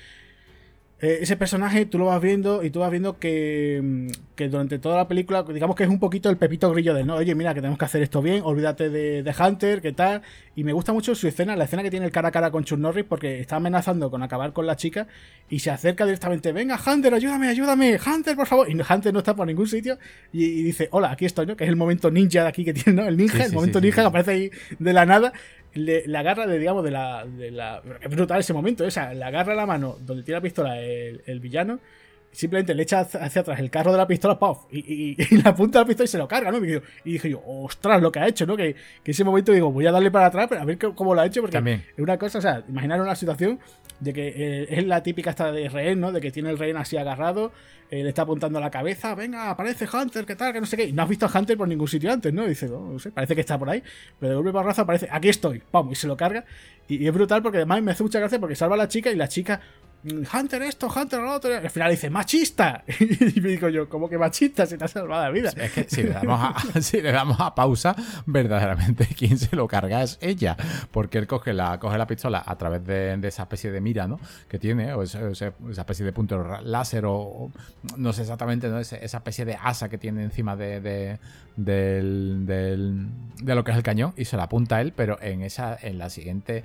eh, 1.02 1.20
ese 1.22 1.36
personaje 1.36 1.88
tú 1.88 1.98
lo 1.98 2.06
vas 2.06 2.22
viendo 2.22 2.64
y 2.64 2.70
tú 2.70 2.80
vas 2.80 2.92
viendo 2.92 3.18
que, 3.18 4.08
que, 4.36 4.50
durante 4.50 4.78
toda 4.78 4.98
la 4.98 5.08
película, 5.08 5.44
digamos 5.44 5.76
que 5.76 5.84
es 5.84 5.90
un 5.90 6.00
poquito 6.00 6.30
el 6.30 6.38
pepito 6.38 6.72
grillo 6.72 6.94
de, 6.94 7.04
no, 7.04 7.16
oye, 7.16 7.34
mira, 7.34 7.56
que 7.56 7.60
tenemos 7.60 7.80
que 7.80 7.86
hacer 7.86 8.04
esto 8.04 8.22
bien, 8.22 8.42
olvídate 8.44 8.92
de, 8.92 9.24
de 9.24 9.36
Hunter, 9.38 9.82
¿qué 9.82 9.94
tal? 9.94 10.22
Y 10.56 10.64
me 10.64 10.74
gusta 10.74 10.94
mucho 10.94 11.16
su 11.16 11.28
escena, 11.28 11.56
la 11.56 11.64
escena 11.64 11.82
que 11.82 11.90
tiene 11.90 12.06
el 12.06 12.12
cara 12.12 12.28
a 12.28 12.32
cara 12.32 12.52
con 12.52 12.64
Chuck 12.64 12.78
Norris, 12.78 13.06
porque 13.06 13.40
está 13.40 13.56
amenazando 13.56 14.12
con 14.12 14.22
acabar 14.22 14.54
con 14.54 14.68
la 14.68 14.76
chica 14.76 15.08
y 15.50 15.60
se 15.60 15.72
acerca 15.72 16.06
directamente, 16.06 16.52
venga, 16.52 16.80
Hunter, 16.86 17.14
ayúdame, 17.16 17.48
ayúdame, 17.48 18.00
Hunter, 18.06 18.36
por 18.36 18.46
favor. 18.46 18.70
Y 18.70 18.74
Hunter 18.74 19.12
no 19.12 19.20
está 19.20 19.36
por 19.36 19.48
ningún 19.48 19.68
sitio 19.68 19.98
y, 20.32 20.46
y 20.46 20.64
dice, 20.64 20.88
hola, 20.92 21.12
aquí 21.12 21.26
estoy, 21.26 21.48
¿no? 21.48 21.56
Que 21.56 21.64
es 21.64 21.70
el 21.72 21.78
momento 21.78 22.12
ninja 22.12 22.44
de 22.44 22.48
aquí 22.48 22.64
que 22.64 22.74
tiene, 22.74 23.02
¿no? 23.02 23.08
El 23.08 23.18
ninja, 23.18 23.38
sí, 23.38 23.44
el 23.46 23.54
momento 23.54 23.80
sí, 23.80 23.86
ninja 23.86 24.02
que 24.02 24.08
aparece 24.08 24.32
ahí 24.32 24.52
de 24.78 24.94
la 24.94 25.06
nada 25.08 25.34
le, 25.74 26.08
le, 26.08 26.18
agarra 26.18 26.48
de, 26.48 26.60
digamos, 26.60 26.84
de 26.84 26.92
la, 26.92 27.26
de 27.26 27.52
la. 27.52 27.82
Es 28.02 28.10
brutal 28.10 28.40
ese 28.40 28.54
momento, 28.54 28.86
esa. 28.86 29.14
Le 29.14 29.24
agarra 29.24 29.56
la 29.56 29.66
mano 29.66 29.98
donde 30.00 30.24
tiene 30.24 30.38
la 30.38 30.42
pistola 30.42 30.80
el 30.80 31.40
villano. 31.40 31.80
Simplemente 32.32 32.74
le 32.74 32.84
echa 32.84 33.02
hacia 33.02 33.42
atrás 33.42 33.60
el 33.60 33.70
carro 33.70 33.92
de 33.92 33.98
la 33.98 34.08
pistola, 34.08 34.40
¡puff! 34.40 34.60
Y, 34.72 34.80
y, 34.80 35.18
y, 35.18 35.38
la 35.42 35.54
punta 35.54 35.80
de 35.80 35.84
la 35.84 35.88
pistola 35.88 36.06
y 36.06 36.08
se 36.08 36.18
lo 36.18 36.28
carga, 36.28 36.52
¿no? 36.52 36.66
Y, 36.66 36.82
y 37.04 37.12
dije 37.14 37.30
yo, 37.30 37.42
ostras, 37.46 38.02
lo 38.02 38.12
que 38.12 38.20
ha 38.20 38.28
hecho, 38.28 38.46
¿no? 38.46 38.56
Que, 38.56 38.76
que 39.04 39.12
ese 39.12 39.24
momento 39.24 39.52
digo, 39.52 39.72
voy 39.72 39.86
a 39.86 39.92
darle 39.92 40.12
para 40.12 40.28
atrás, 40.28 40.48
pero 40.48 40.62
a 40.62 40.66
ver 40.66 40.78
cómo 40.78 41.14
lo 41.14 41.22
ha 41.22 41.26
hecho, 41.26 41.42
porque 41.42 41.58
También. 41.58 41.86
es 41.92 42.00
una 42.00 42.18
cosa, 42.18 42.38
o 42.38 42.42
sea, 42.42 42.64
imaginar 42.68 43.02
una 43.02 43.16
situación 43.16 43.60
de 44.00 44.14
que 44.14 44.28
eh, 44.30 44.68
es 44.70 44.86
la 44.86 45.04
típica 45.04 45.30
esta 45.32 45.52
de 45.52 45.70
rehén, 45.70 46.00
¿no? 46.00 46.12
De 46.12 46.22
que 46.22 46.32
tiene 46.32 46.50
el 46.50 46.58
rehén 46.58 46.78
así 46.78 46.98
agarrado, 46.98 47.52
eh, 47.92 48.04
le 48.04 48.10
está 48.10 48.22
apuntando 48.22 48.58
a 48.58 48.62
la 48.62 48.72
cabeza, 48.72 49.14
venga, 49.16 49.50
aparece 49.50 49.86
Hunter, 49.92 50.26
¿qué 50.26 50.38
tal? 50.38 50.54
Que 50.54 50.62
no 50.62 50.66
sé 50.66 50.78
qué. 50.78 50.86
Y 50.86 50.94
no 50.94 51.04
has 51.04 51.10
visto 51.10 51.26
a 51.26 51.38
Hunter 51.38 51.58
por 51.58 51.68
ningún 51.68 51.90
sitio 51.90 52.12
antes, 52.12 52.34
¿no? 52.34 52.46
Y 52.46 52.50
dice, 52.50 52.68
no, 52.68 52.94
no 52.94 53.00
sé, 53.00 53.12
parece 53.12 53.36
que 53.36 53.42
está 53.42 53.60
por 53.60 53.70
ahí. 53.70 53.84
Pero 54.20 54.30
de 54.30 54.42
golpe 54.42 54.64
raza 54.64 54.84
aparece, 54.84 55.10
aquí 55.12 55.28
estoy, 55.28 55.62
vamos, 55.72 55.92
y 55.92 55.96
se 55.96 56.08
lo 56.08 56.16
carga. 56.16 56.46
Y, 56.88 57.04
y, 57.04 57.08
es 57.08 57.14
brutal 57.14 57.42
porque 57.44 57.58
además 57.58 57.84
me 57.84 57.92
hace 57.92 58.04
mucha 58.04 58.20
gracia 58.20 58.40
porque 58.40 58.56
salva 58.56 58.76
a 58.76 58.78
la 58.78 58.88
chica 58.88 59.12
y 59.12 59.16
la 59.16 59.28
chica, 59.28 59.60
Hunter 60.04 60.64
esto, 60.64 60.88
Hunter 60.88 61.20
lo 61.20 61.34
otro. 61.34 61.56
Al 61.56 61.70
final 61.70 61.92
dice, 61.92 62.10
machista. 62.10 62.84
y 63.00 63.40
me 63.42 63.50
digo 63.50 63.70
yo, 63.70 63.88
¿cómo 63.88 64.10
que 64.10 64.18
machista? 64.18 64.66
Se 64.66 64.78
te 64.78 64.86
ha 64.86 64.88
salvado 64.88 65.24
la 65.24 65.30
vida. 65.30 65.52
Si 65.88 66.04
le 66.04 66.10
damos 66.10 66.40
a, 66.40 66.82
si 66.82 67.02
le 67.02 67.12
damos 67.12 67.40
a 67.40 67.54
pausa, 67.54 67.96
verdaderamente 68.26 69.06
quien 69.18 69.38
se 69.38 69.56
lo 69.56 69.68
carga 69.68 70.02
es 70.02 70.18
ella. 70.22 70.58
Porque 70.92 71.18
él 71.18 71.28
coge 71.28 71.54
la, 71.54 71.80
coge 71.80 71.98
la 71.98 72.08
pistola 72.08 72.44
a 72.46 72.58
través 72.58 72.86
de, 72.86 73.20
esa 73.28 73.44
especie 73.44 73.72
de 73.72 73.82
mira, 73.82 74.08
¿no? 74.08 74.20
Que 74.48 74.58
tiene, 74.58 74.94
o 74.94 75.04
esa, 75.04 75.54
especie 75.70 76.06
de 76.06 76.14
punto 76.14 76.44
láser, 76.64 77.04
o, 77.06 77.52
no 77.98 78.14
sé 78.14 78.22
exactamente, 78.22 78.70
¿no? 78.70 78.80
Esa 78.80 78.98
especie 78.98 79.46
de 79.46 79.58
asa 79.62 79.90
que 79.90 79.98
tiene 79.98 80.24
encima 80.24 80.56
de, 80.56 80.82
de, 80.82 81.20
del, 81.56 82.46
del, 82.46 83.08
de 83.42 83.56
lo 83.56 83.64
que 83.64 83.72
es 83.72 83.78
el 83.78 83.84
cañón. 83.84 84.14
Y 84.18 84.26
se 84.26 84.38
la 84.38 84.44
apunta 84.44 84.78
a 84.78 84.82
él, 84.82 84.94
pero 84.96 85.22
en 85.22 85.44
esa, 85.44 85.78
en 85.80 85.98
la 85.98 86.10
siguiente 86.10 86.64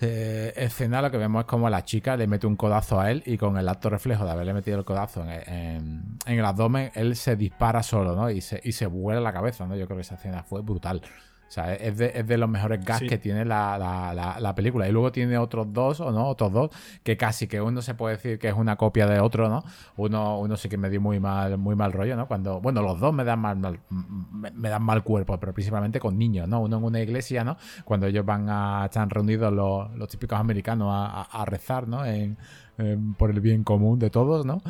eh, 0.00 0.52
escena 0.56 1.02
lo 1.02 1.10
que 1.10 1.16
vemos 1.16 1.40
es 1.40 1.46
como 1.46 1.68
la 1.70 1.84
chica 1.84 2.16
le 2.16 2.26
mete 2.26 2.46
un 2.46 2.56
codazo 2.56 3.00
a 3.00 3.10
él 3.10 3.22
y 3.26 3.36
con 3.38 3.56
el 3.58 3.68
acto 3.68 3.90
reflejo 3.90 4.24
de 4.24 4.30
haberle 4.30 4.54
metido 4.54 4.78
el 4.78 4.84
codazo 4.84 5.22
en, 5.24 5.30
en, 5.30 6.18
en 6.26 6.38
el 6.38 6.44
abdomen, 6.44 6.90
él 6.94 7.16
se 7.16 7.36
dispara 7.36 7.82
solo, 7.82 8.14
¿no? 8.14 8.30
Y 8.30 8.40
se, 8.40 8.60
y 8.62 8.72
se 8.72 8.86
vuela 8.86 9.20
la 9.20 9.32
cabeza, 9.32 9.66
¿no? 9.66 9.76
Yo 9.76 9.86
creo 9.86 9.96
que 9.96 10.02
esa 10.02 10.16
escena 10.16 10.42
fue 10.42 10.62
brutal. 10.62 11.02
O 11.48 11.50
sea, 11.50 11.74
es 11.74 11.96
de, 11.96 12.12
es 12.14 12.26
de 12.26 12.36
los 12.36 12.48
mejores 12.48 12.84
gags 12.84 13.00
sí. 13.00 13.06
que 13.08 13.16
tiene 13.16 13.44
la, 13.46 13.78
la, 13.78 14.12
la, 14.12 14.38
la, 14.38 14.54
película. 14.54 14.86
Y 14.86 14.92
luego 14.92 15.10
tiene 15.10 15.38
otros 15.38 15.72
dos, 15.72 15.98
o 16.00 16.12
no, 16.12 16.26
otros 16.26 16.52
dos, 16.52 16.70
que 17.02 17.16
casi 17.16 17.46
que 17.46 17.58
uno 17.62 17.80
se 17.80 17.94
puede 17.94 18.16
decir 18.16 18.38
que 18.38 18.48
es 18.48 18.54
una 18.54 18.76
copia 18.76 19.06
de 19.06 19.18
otro, 19.18 19.48
¿no? 19.48 19.64
Uno, 19.96 20.38
uno 20.40 20.56
sí 20.58 20.68
que 20.68 20.76
me 20.76 20.90
dio 20.90 21.00
muy 21.00 21.20
mal, 21.20 21.56
muy 21.56 21.74
mal 21.74 21.92
rollo, 21.92 22.16
¿no? 22.16 22.28
Cuando, 22.28 22.60
bueno, 22.60 22.82
los 22.82 23.00
dos 23.00 23.14
me 23.14 23.24
dan 23.24 23.38
mal, 23.40 23.56
mal 23.56 23.80
me, 23.88 24.50
me, 24.50 24.68
dan 24.68 24.82
mal 24.82 25.02
cuerpo, 25.02 25.40
pero 25.40 25.54
principalmente 25.54 25.98
con 25.98 26.18
niños, 26.18 26.46
¿no? 26.46 26.60
Uno 26.60 26.76
en 26.76 26.84
una 26.84 27.00
iglesia, 27.00 27.44
¿no? 27.44 27.56
Cuando 27.84 28.06
ellos 28.06 28.26
van 28.26 28.50
a, 28.50 28.84
están 28.84 29.08
reunidos 29.08 29.50
los, 29.50 29.90
los 29.96 30.08
típicos 30.08 30.38
americanos 30.38 30.88
a, 30.92 31.22
a, 31.22 31.42
a 31.42 31.44
rezar, 31.46 31.88
¿no? 31.88 32.04
En, 32.04 32.36
en, 32.76 33.14
por 33.14 33.30
el 33.30 33.40
bien 33.40 33.64
común 33.64 33.98
de 33.98 34.10
todos, 34.10 34.44
¿no? 34.44 34.60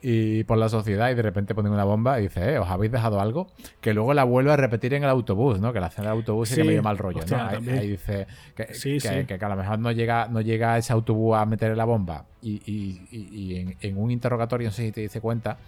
Y 0.00 0.44
por 0.44 0.58
la 0.58 0.68
sociedad 0.68 1.10
y 1.10 1.14
de 1.14 1.22
repente 1.22 1.54
ponen 1.54 1.72
una 1.72 1.84
bomba 1.84 2.18
y 2.18 2.24
dice, 2.24 2.54
eh, 2.54 2.58
¿os 2.58 2.68
habéis 2.68 2.92
dejado 2.92 3.20
algo? 3.20 3.48
Que 3.80 3.92
luego 3.94 4.14
la 4.14 4.24
vuelve 4.24 4.52
a 4.52 4.56
repetir 4.56 4.94
en 4.94 5.04
el 5.04 5.10
autobús, 5.10 5.60
¿no? 5.60 5.72
Que 5.72 5.80
la 5.80 5.88
escena 5.88 6.08
del 6.10 6.18
autobús 6.18 6.48
sí, 6.48 6.54
sí 6.54 6.60
que 6.60 6.66
me 6.66 6.72
dio 6.72 6.82
mal 6.82 6.98
rollo, 6.98 7.18
hostia, 7.18 7.36
¿no? 7.36 7.48
Ahí, 7.48 7.78
ahí, 7.78 7.88
dice 7.90 8.26
que, 8.54 8.74
sí, 8.74 8.98
que, 8.98 9.26
que, 9.26 9.38
que, 9.38 9.44
a 9.44 9.48
lo 9.48 9.56
mejor 9.56 9.78
no 9.78 9.90
llega, 9.90 10.28
no 10.28 10.40
llega 10.40 10.78
ese 10.78 10.92
autobús 10.92 11.36
a 11.36 11.44
meter 11.46 11.76
la 11.76 11.84
bomba 11.84 12.26
y, 12.42 12.62
y, 12.66 13.08
y, 13.10 13.36
y 13.36 13.56
en, 13.56 13.76
en, 13.80 13.98
un 13.98 14.10
interrogatorio, 14.10 14.68
no 14.68 14.72
sé 14.72 14.86
si 14.86 14.92
te 14.92 15.00
dice 15.00 15.20
cuenta, 15.20 15.58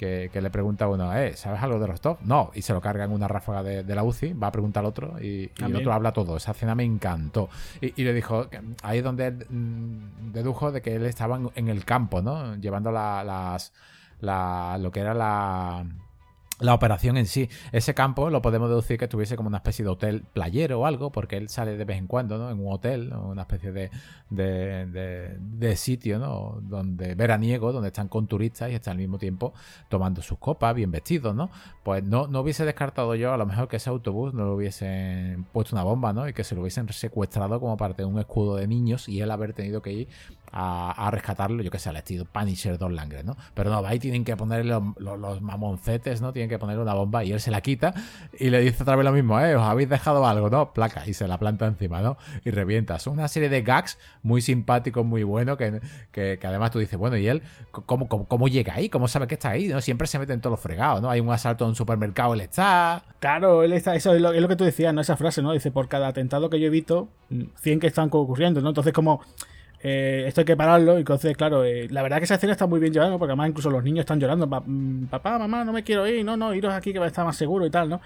que, 0.00 0.30
que, 0.32 0.40
le 0.40 0.50
pregunta 0.50 0.86
a 0.86 0.88
uno, 0.88 1.14
eh, 1.14 1.36
¿sabes 1.36 1.62
algo 1.62 1.78
de 1.78 1.86
Rostov? 1.86 2.16
No, 2.22 2.50
y 2.54 2.62
se 2.62 2.72
lo 2.72 2.80
carga 2.80 3.04
en 3.04 3.12
una 3.12 3.28
ráfaga 3.28 3.62
de, 3.62 3.84
de 3.84 3.94
la 3.94 4.02
UCI, 4.02 4.32
va 4.32 4.46
a 4.46 4.52
preguntar 4.52 4.80
al 4.80 4.86
otro 4.86 5.20
y, 5.20 5.50
y 5.54 5.62
el 5.62 5.76
otro 5.76 5.92
habla 5.92 6.12
todo. 6.12 6.38
Esa 6.38 6.52
escena 6.52 6.74
me 6.74 6.84
encantó. 6.84 7.50
Y, 7.82 8.00
y, 8.00 8.04
le 8.04 8.14
dijo, 8.14 8.48
ahí 8.82 8.98
es 8.98 9.04
donde 9.04 9.26
él 9.26 9.46
mm, 9.50 10.32
dedujo 10.32 10.72
de 10.72 10.80
que 10.80 10.94
él 10.94 11.04
estaba 11.04 11.36
en, 11.36 11.50
en 11.54 11.68
el 11.68 11.84
campo, 11.84 12.22
¿no? 12.22 12.56
Llevando 12.56 12.90
la, 12.90 13.22
las, 13.22 13.74
la, 14.20 14.78
lo 14.80 14.90
que 14.90 15.00
era 15.00 15.12
la 15.12 15.84
la 16.60 16.74
operación 16.74 17.16
en 17.16 17.26
sí. 17.26 17.48
Ese 17.72 17.94
campo 17.94 18.30
lo 18.30 18.42
podemos 18.42 18.68
deducir 18.68 18.98
que 18.98 19.06
estuviese 19.06 19.36
como 19.36 19.48
una 19.48 19.58
especie 19.58 19.84
de 19.84 19.90
hotel 19.90 20.24
playero 20.32 20.80
o 20.80 20.86
algo, 20.86 21.10
porque 21.10 21.36
él 21.36 21.48
sale 21.48 21.76
de 21.76 21.84
vez 21.84 21.98
en 21.98 22.06
cuando, 22.06 22.38
¿no? 22.38 22.50
En 22.50 22.60
un 22.60 22.72
hotel, 22.72 23.12
una 23.12 23.42
especie 23.42 23.72
de, 23.72 23.90
de, 24.30 25.76
sitio, 25.76 26.18
¿no? 26.18 26.58
Donde 26.62 27.14
veraniego, 27.14 27.72
donde 27.72 27.88
están 27.88 28.08
con 28.08 28.26
turistas 28.26 28.70
y 28.70 28.74
están 28.74 28.92
al 28.92 28.98
mismo 28.98 29.18
tiempo 29.18 29.54
tomando 29.88 30.22
sus 30.22 30.38
copas, 30.38 30.74
bien 30.74 30.90
vestidos, 30.90 31.34
¿no? 31.34 31.50
Pues 31.82 32.04
no, 32.04 32.26
no 32.26 32.40
hubiese 32.40 32.64
descartado 32.64 33.14
yo 33.14 33.32
a 33.32 33.36
lo 33.36 33.46
mejor 33.46 33.68
que 33.68 33.76
ese 33.76 33.90
autobús 33.90 34.34
no 34.34 34.44
lo 34.44 34.54
hubiesen 34.54 35.46
puesto 35.52 35.74
una 35.74 35.82
bomba, 35.82 36.12
¿no? 36.12 36.28
Y 36.28 36.32
que 36.32 36.44
se 36.44 36.54
lo 36.54 36.60
hubiesen 36.60 36.88
secuestrado 36.92 37.58
como 37.60 37.76
parte 37.76 38.02
de 38.02 38.06
un 38.06 38.18
escudo 38.18 38.56
de 38.56 38.66
niños 38.66 39.08
y 39.08 39.20
él 39.20 39.30
haber 39.30 39.52
tenido 39.52 39.80
que 39.82 39.92
ir 39.92 40.08
a, 40.52 41.08
rescatarlo, 41.10 41.62
yo 41.62 41.70
que 41.70 41.78
sé, 41.78 41.88
al 41.88 41.96
estilo 41.96 42.24
Punisher 42.24 42.78
Don 42.78 42.96
Langre, 42.96 43.22
¿no? 43.22 43.36
Pero 43.54 43.70
no, 43.70 43.86
ahí 43.86 43.98
tienen 43.98 44.24
que 44.24 44.36
ponerle 44.36 44.80
los, 44.98 45.40
mamoncetes, 45.40 46.20
¿no? 46.20 46.32
Tienen 46.32 46.48
que 46.48 46.58
ponerle 46.58 46.82
una 46.82 46.94
bomba 46.94 47.24
y 47.24 47.32
él 47.32 47.40
se 47.40 47.50
la 47.50 47.60
quita 47.60 47.94
y 48.38 48.50
le 48.50 48.60
dice 48.60 48.82
otra 48.82 48.96
vez 48.96 49.04
lo 49.04 49.12
mismo, 49.12 49.40
¿eh? 49.40 49.54
Os 49.54 49.62
habéis 49.62 49.88
dejado 49.88 50.26
algo, 50.26 50.50
¿no? 50.50 50.72
Placa 50.72 51.06
y 51.06 51.14
se 51.14 51.28
la 51.28 51.38
planta 51.38 51.66
encima, 51.66 52.00
¿no? 52.00 52.16
Y 52.44 52.50
revienta. 52.50 52.98
Son 52.98 53.14
una 53.14 53.28
serie 53.28 53.48
de 53.48 53.62
gags 53.62 53.98
muy 54.22 54.40
simpáticos, 54.40 55.04
muy 55.04 55.22
buenos, 55.22 55.56
que, 55.56 55.80
que, 56.10 56.38
además 56.42 56.70
tú 56.70 56.78
dices, 56.78 56.98
bueno, 56.98 57.16
¿y 57.16 57.28
él 57.28 57.42
cómo, 57.70 58.08
cómo, 58.08 58.48
llega 58.48 58.74
ahí? 58.74 58.88
¿Cómo 58.88 59.08
sabe 59.08 59.26
que 59.26 59.34
está 59.34 59.50
ahí? 59.50 59.68
¿no? 59.68 59.80
Siempre 59.80 60.06
se 60.06 60.18
mete 60.18 60.32
en 60.32 60.40
todos 60.40 60.52
los 60.52 60.60
fregados, 60.60 61.00
¿no? 61.00 61.10
Hay 61.10 61.20
un 61.20 61.30
asalto 61.30 61.64
en 61.64 61.70
un 61.70 61.76
supermercado, 61.76 62.34
él 62.34 62.40
está... 62.40 63.02
Claro, 63.20 63.62
él 63.62 63.72
está, 63.72 63.94
eso 63.94 64.14
es 64.14 64.20
lo, 64.20 64.48
que 64.48 64.56
tú 64.56 64.64
decías, 64.64 64.92
¿no? 64.92 65.00
Esa 65.00 65.16
frase, 65.16 65.42
¿no? 65.42 65.52
Dice, 65.52 65.70
por 65.70 65.88
cada 65.88 66.08
atentado 66.08 66.50
que 66.50 66.58
yo 66.58 66.66
he 66.66 66.70
visto, 66.70 67.08
100 67.60 67.80
que 67.80 67.86
están 67.86 68.08
ocurriendo, 68.10 68.60
¿no? 68.60 68.70
Entonces 68.70 68.92
como 68.92 69.20
eh, 69.82 70.24
esto 70.26 70.42
hay 70.42 70.44
que 70.44 70.56
pararlo. 70.56 70.96
Y 70.96 71.00
entonces, 71.00 71.36
claro, 71.36 71.64
eh, 71.64 71.88
la 71.90 72.02
verdad 72.02 72.18
que 72.18 72.24
esa 72.24 72.34
escena 72.34 72.52
está 72.52 72.66
muy 72.66 72.80
bien 72.80 72.92
llevada, 72.92 73.16
porque 73.18 73.30
además 73.30 73.48
incluso 73.48 73.70
los 73.70 73.82
niños 73.82 74.00
están 74.00 74.20
llorando. 74.20 74.46
Mm, 74.46 75.06
papá, 75.06 75.38
mamá, 75.38 75.64
no 75.64 75.72
me 75.72 75.82
quiero 75.82 76.06
ir, 76.06 76.24
no, 76.24 76.36
no, 76.36 76.54
iros 76.54 76.72
aquí 76.72 76.92
que 76.92 76.98
va 76.98 77.06
a 77.06 77.08
estar 77.08 77.24
más 77.24 77.36
seguro 77.36 77.66
y 77.66 77.70
tal, 77.70 77.88
¿no? 77.88 78.00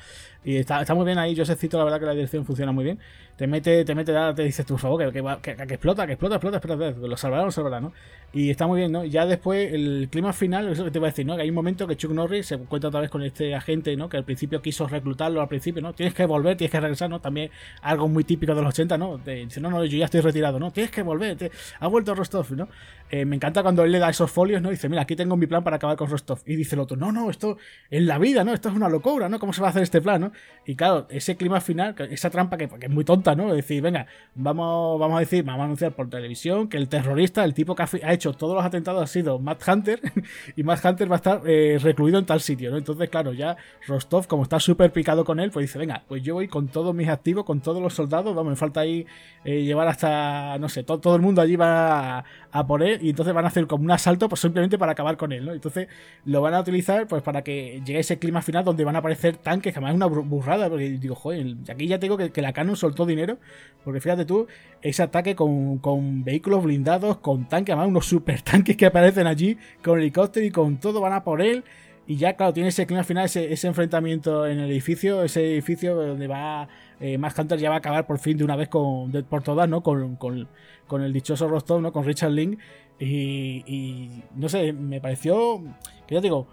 Y 0.45 0.57
está, 0.57 0.81
está 0.81 0.95
muy 0.95 1.07
bien 1.07 1.19
ahí. 1.19 1.35
Yo 1.35 1.45
sé 1.45 1.57
cito, 1.57 1.79
la 1.79 1.85
verdad 1.85 2.01
que 2.01 2.07
la 2.07 2.13
dirección 2.13 2.45
funciona 2.45 2.71
muy 2.71 2.85
bien. 2.85 2.99
Te 3.37 3.47
mete, 3.47 3.85
te 3.85 3.95
mete, 3.95 4.13
te 4.37 4.43
dices, 4.45 4.65
por 4.65 4.79
favor, 4.79 5.13
que, 5.13 5.23
que, 5.43 5.57
que, 5.57 5.75
explota, 5.75 6.07
que 6.07 6.13
explota, 6.13 6.37
explota, 6.37 6.59
explota, 6.59 6.91
lo 7.09 7.17
salvará, 7.17 7.45
lo 7.45 7.51
salvará, 7.51 7.81
¿no? 7.81 7.93
Y 8.33 8.51
está 8.51 8.67
muy 8.67 8.79
bien, 8.79 8.93
¿no? 8.93 9.05
Ya 9.05 9.27
después, 9.27 9.73
el 9.73 10.09
clima 10.11 10.33
final, 10.33 10.69
eso 10.69 10.85
que 10.85 10.91
te 10.91 10.99
iba 10.99 11.09
a 11.09 11.11
decir, 11.11 11.27
¿no? 11.27 11.35
Que 11.35 11.43
hay 11.43 11.49
un 11.49 11.55
momento 11.55 11.87
que 11.87 11.97
Chuck 11.97 12.13
Norris 12.13 12.47
se 12.47 12.55
encuentra 12.55 12.89
otra 12.89 13.01
vez 13.01 13.11
con 13.11 13.23
este 13.23 13.55
agente, 13.55 13.97
¿no? 13.97 14.09
Que 14.09 14.19
al 14.19 14.25
principio 14.25 14.63
quiso 14.63 14.87
reclutarlo, 14.87 15.41
al 15.41 15.49
principio, 15.49 15.83
¿no? 15.83 15.93
Tienes 15.95 16.15
que 16.15 16.27
volver, 16.27 16.57
tienes 16.57 16.71
que 16.71 16.81
regresar, 16.81 17.11
¿no? 17.11 17.21
También 17.21 17.51
algo 17.83 18.07
muy 18.07 18.23
típico 18.23 18.55
de 18.55 18.63
los 18.63 18.69
80, 18.69 18.99
¿no? 18.99 19.19
dice, 19.19 19.61
no, 19.61 19.71
no, 19.71 19.85
yo 19.85 19.97
ya 19.99 20.05
estoy 20.05 20.21
retirado, 20.21 20.61
¿no? 20.61 20.71
Tienes 20.71 20.93
que 20.93 21.03
volver, 21.03 21.37
te, 21.37 21.51
ha 21.81 21.89
vuelto 21.89 22.15
Rostov, 22.15 22.53
¿no? 22.53 22.69
Eh, 23.15 23.25
me 23.25 23.37
encanta 23.37 23.63
cuando 23.63 23.85
él 23.85 23.93
le 23.93 24.01
da 24.01 24.11
esos 24.11 24.29
folios, 24.29 24.61
¿no? 24.61 24.71
Dice, 24.71 24.89
mira, 24.89 25.03
aquí 25.03 25.15
tengo 25.15 25.37
mi 25.37 25.47
plan 25.47 25.63
para 25.63 25.77
acabar 25.77 25.97
con 25.97 26.11
Rostov. 26.11 26.41
Y 26.47 26.57
dice 26.57 26.75
el 26.75 26.81
otro, 26.81 26.97
no, 26.97 27.13
no, 27.13 27.31
esto 27.31 27.59
en 27.89 28.09
la 28.09 28.19
vida, 28.19 28.43
¿no? 28.43 28.53
Esto 28.53 28.71
es 28.71 28.75
una 28.75 28.89
locura, 28.89 29.29
¿no? 29.29 29.39
¿Cómo 29.39 29.53
se 29.53 29.61
va 29.61 29.69
a 29.69 29.71
hacer 29.71 29.85
este 29.85 30.01
plan, 30.01 30.21
¿no? 30.21 30.33
Y 30.67 30.75
claro, 30.75 31.07
ese 31.09 31.37
clima 31.37 31.61
final, 31.61 31.95
esa 32.11 32.29
trampa 32.29 32.57
que, 32.57 32.65
es 32.65 32.91
muy 32.91 33.05
tonta, 33.05 33.37
¿no? 33.37 33.51
Es 33.51 33.55
decir, 33.55 33.81
venga, 33.81 34.09
vamos, 34.35 34.99
vamos 34.99 35.19
a 35.19 35.21
decir, 35.21 35.45
vamos 35.45 35.61
a 35.61 35.65
anunciar 35.67 35.93
por 35.93 36.11
televisión 36.11 36.67
que 36.67 36.77
el 36.77 36.89
terrorista, 36.89 37.45
el 37.45 37.55
tipo 37.55 37.77
que 37.77 37.85
ha, 37.85 38.13
hecho 38.13 38.33
todos 38.33 38.57
los 38.57 38.65
atentados 38.65 39.01
ha 39.01 39.07
sido 39.07 39.39
Matt 39.39 39.63
Hunter 39.65 40.01
y 40.57 40.65
Matt 40.65 40.85
Hunter 40.85 41.09
va 41.09 41.15
a 41.15 41.19
estar 41.19 41.43
eh, 41.47 41.79
recluido 41.81 42.19
en 42.19 42.27
tal 42.27 42.41
sitio, 42.41 42.73
¿no? 42.73 42.79
Entonces, 42.79 43.09
claro, 43.11 43.33
ya 43.33 43.57
Rostov, 43.87 44.27
como 44.27 44.43
está 44.43 44.59
súper 44.59 44.91
picado 44.91 45.25
con 45.25 45.39
él, 45.39 45.53
pues 45.53 45.69
dice, 45.69 45.79
venga, 45.79 46.03
pues 46.09 46.21
yo 46.25 46.35
voy 46.35 46.49
con 46.49 46.67
todos 46.67 46.93
mis 46.93 47.09
activos, 47.09 47.45
con 47.45 47.61
todos 47.61 47.81
los 47.81 47.95
soldados, 47.95 48.35
vamos, 48.35 48.51
me 48.51 48.57
falta 48.57 48.81
ahí 48.81 49.07
eh, 49.45 49.63
llevar 49.63 49.87
hasta, 49.87 50.59
no 50.59 50.69
sé, 50.69 50.83
todo 50.83 51.15
el 51.15 51.23
mundo 51.23 51.41
allí 51.41 51.55
va 51.55 52.19
a, 52.19 52.25
a, 52.51 52.67
por 52.67 52.83
él 52.83 53.04
y 53.05 53.11
entonces 53.11 53.35
van 53.35 53.45
a 53.45 53.49
hacer 53.49 53.67
como 53.67 53.85
un 53.85 53.91
asalto 53.91 54.31
pues 54.31 54.41
simplemente 54.41 54.79
para 54.79 54.93
acabar 54.93 55.19
con 55.19 55.31
él, 55.31 55.45
¿no? 55.45 55.53
Entonces 55.53 55.89
lo 56.25 56.41
van 56.41 56.55
a 56.55 56.61
utilizar 56.61 57.07
pues 57.07 57.23
para 57.23 57.45
que 57.45 57.83
llegue 57.85 57.99
ese 57.99 58.19
clima 58.19 58.41
final 58.41 58.65
donde 58.65 58.83
van 58.83 58.97
a 58.97 59.01
aparecer 59.01 59.37
tanques, 59.37 59.75
que 59.75 59.79
además 59.79 59.91
es 59.91 59.97
una 59.97 60.07
burrada, 60.07 60.71
porque 60.71 60.89
digo, 60.89 61.15
joder, 61.15 61.55
aquí 61.71 61.87
ya 61.87 61.99
tengo 61.99 62.17
que, 62.17 62.31
que 62.31 62.41
la 62.41 62.55
Canon 62.55 62.77
soltó 62.77 63.05
dinero, 63.05 63.37
porque 63.85 64.01
fíjate 64.01 64.25
tú, 64.25 64.47
ese 64.81 65.03
ataque 65.03 65.35
con, 65.35 65.79
con 65.81 66.25
vehículos 66.25 66.65
blindados, 66.65 67.19
con 67.19 67.47
tanques, 67.47 67.75
además 67.75 67.89
unos 67.89 68.07
super 68.07 68.41
tanques 68.41 68.75
que 68.75 68.87
aparecen 68.87 69.27
allí, 69.27 69.59
con 69.83 70.01
helicóptero 70.01 70.47
y 70.47 70.51
con 70.51 70.79
todo, 70.79 71.03
van 71.03 71.13
a 71.13 71.25
por 71.25 71.43
él. 71.43 71.63
Y 72.07 72.17
ya, 72.17 72.37
claro, 72.37 72.53
tiene 72.53 72.69
ese 72.71 72.87
clima 72.87 73.03
final, 73.05 73.27
ese, 73.27 73.53
ese 73.53 73.67
enfrentamiento 73.67 74.47
en 74.47 74.61
el 74.61 74.71
edificio, 74.71 75.23
ese 75.25 75.53
edificio 75.53 75.95
donde 75.95 76.27
va 76.27 76.69
eh, 77.01 77.19
Max 77.19 77.39
Hunter 77.39 77.59
ya 77.59 77.69
va 77.69 77.77
a 77.77 77.79
acabar 77.79 78.07
por 78.07 78.19
fin 78.19 78.37
de 78.37 78.45
una 78.45 78.57
vez 78.57 78.69
con, 78.69 79.11
por 79.29 79.43
todas, 79.43 79.69
¿no? 79.69 79.83
Con, 79.83 80.17
con, 80.17 80.49
con, 80.87 81.03
el 81.03 81.13
dichoso 81.13 81.49
Rostov. 81.49 81.93
Con 81.93 82.05
Richard 82.05 82.31
Link. 82.31 82.59
Y, 82.99 84.23
no 84.35 84.49
sé, 84.49 84.73
me 84.73 85.01
pareció, 85.01 85.63
que 86.07 86.15
ya 86.15 86.21
digo, 86.21 86.49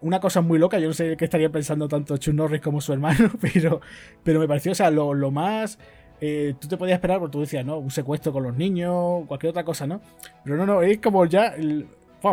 una 0.00 0.20
cosa 0.20 0.40
muy 0.40 0.58
loca. 0.58 0.78
Yo 0.78 0.88
no 0.88 0.94
sé 0.94 1.16
qué 1.16 1.24
estaría 1.24 1.50
pensando 1.50 1.88
tanto 1.88 2.16
Chuck 2.16 2.34
Norris 2.34 2.60
como 2.60 2.80
su 2.80 2.92
hermano, 2.92 3.30
pero, 3.40 3.80
pero 4.22 4.40
me 4.40 4.48
pareció, 4.48 4.72
o 4.72 4.74
sea, 4.74 4.90
lo, 4.90 5.14
lo 5.14 5.30
más. 5.30 5.78
Eh, 6.20 6.54
tú 6.58 6.66
te 6.66 6.76
podías 6.76 6.96
esperar, 6.96 7.20
porque 7.20 7.32
tú 7.32 7.40
decías, 7.40 7.64
¿no? 7.64 7.78
Un 7.78 7.90
secuestro 7.90 8.32
con 8.32 8.42
los 8.42 8.56
niños, 8.56 9.24
cualquier 9.26 9.50
otra 9.50 9.64
cosa, 9.64 9.86
¿no? 9.86 10.00
Pero 10.44 10.56
no, 10.56 10.66
no, 10.66 10.82
es 10.82 10.98
como 10.98 11.24
ya 11.26 11.54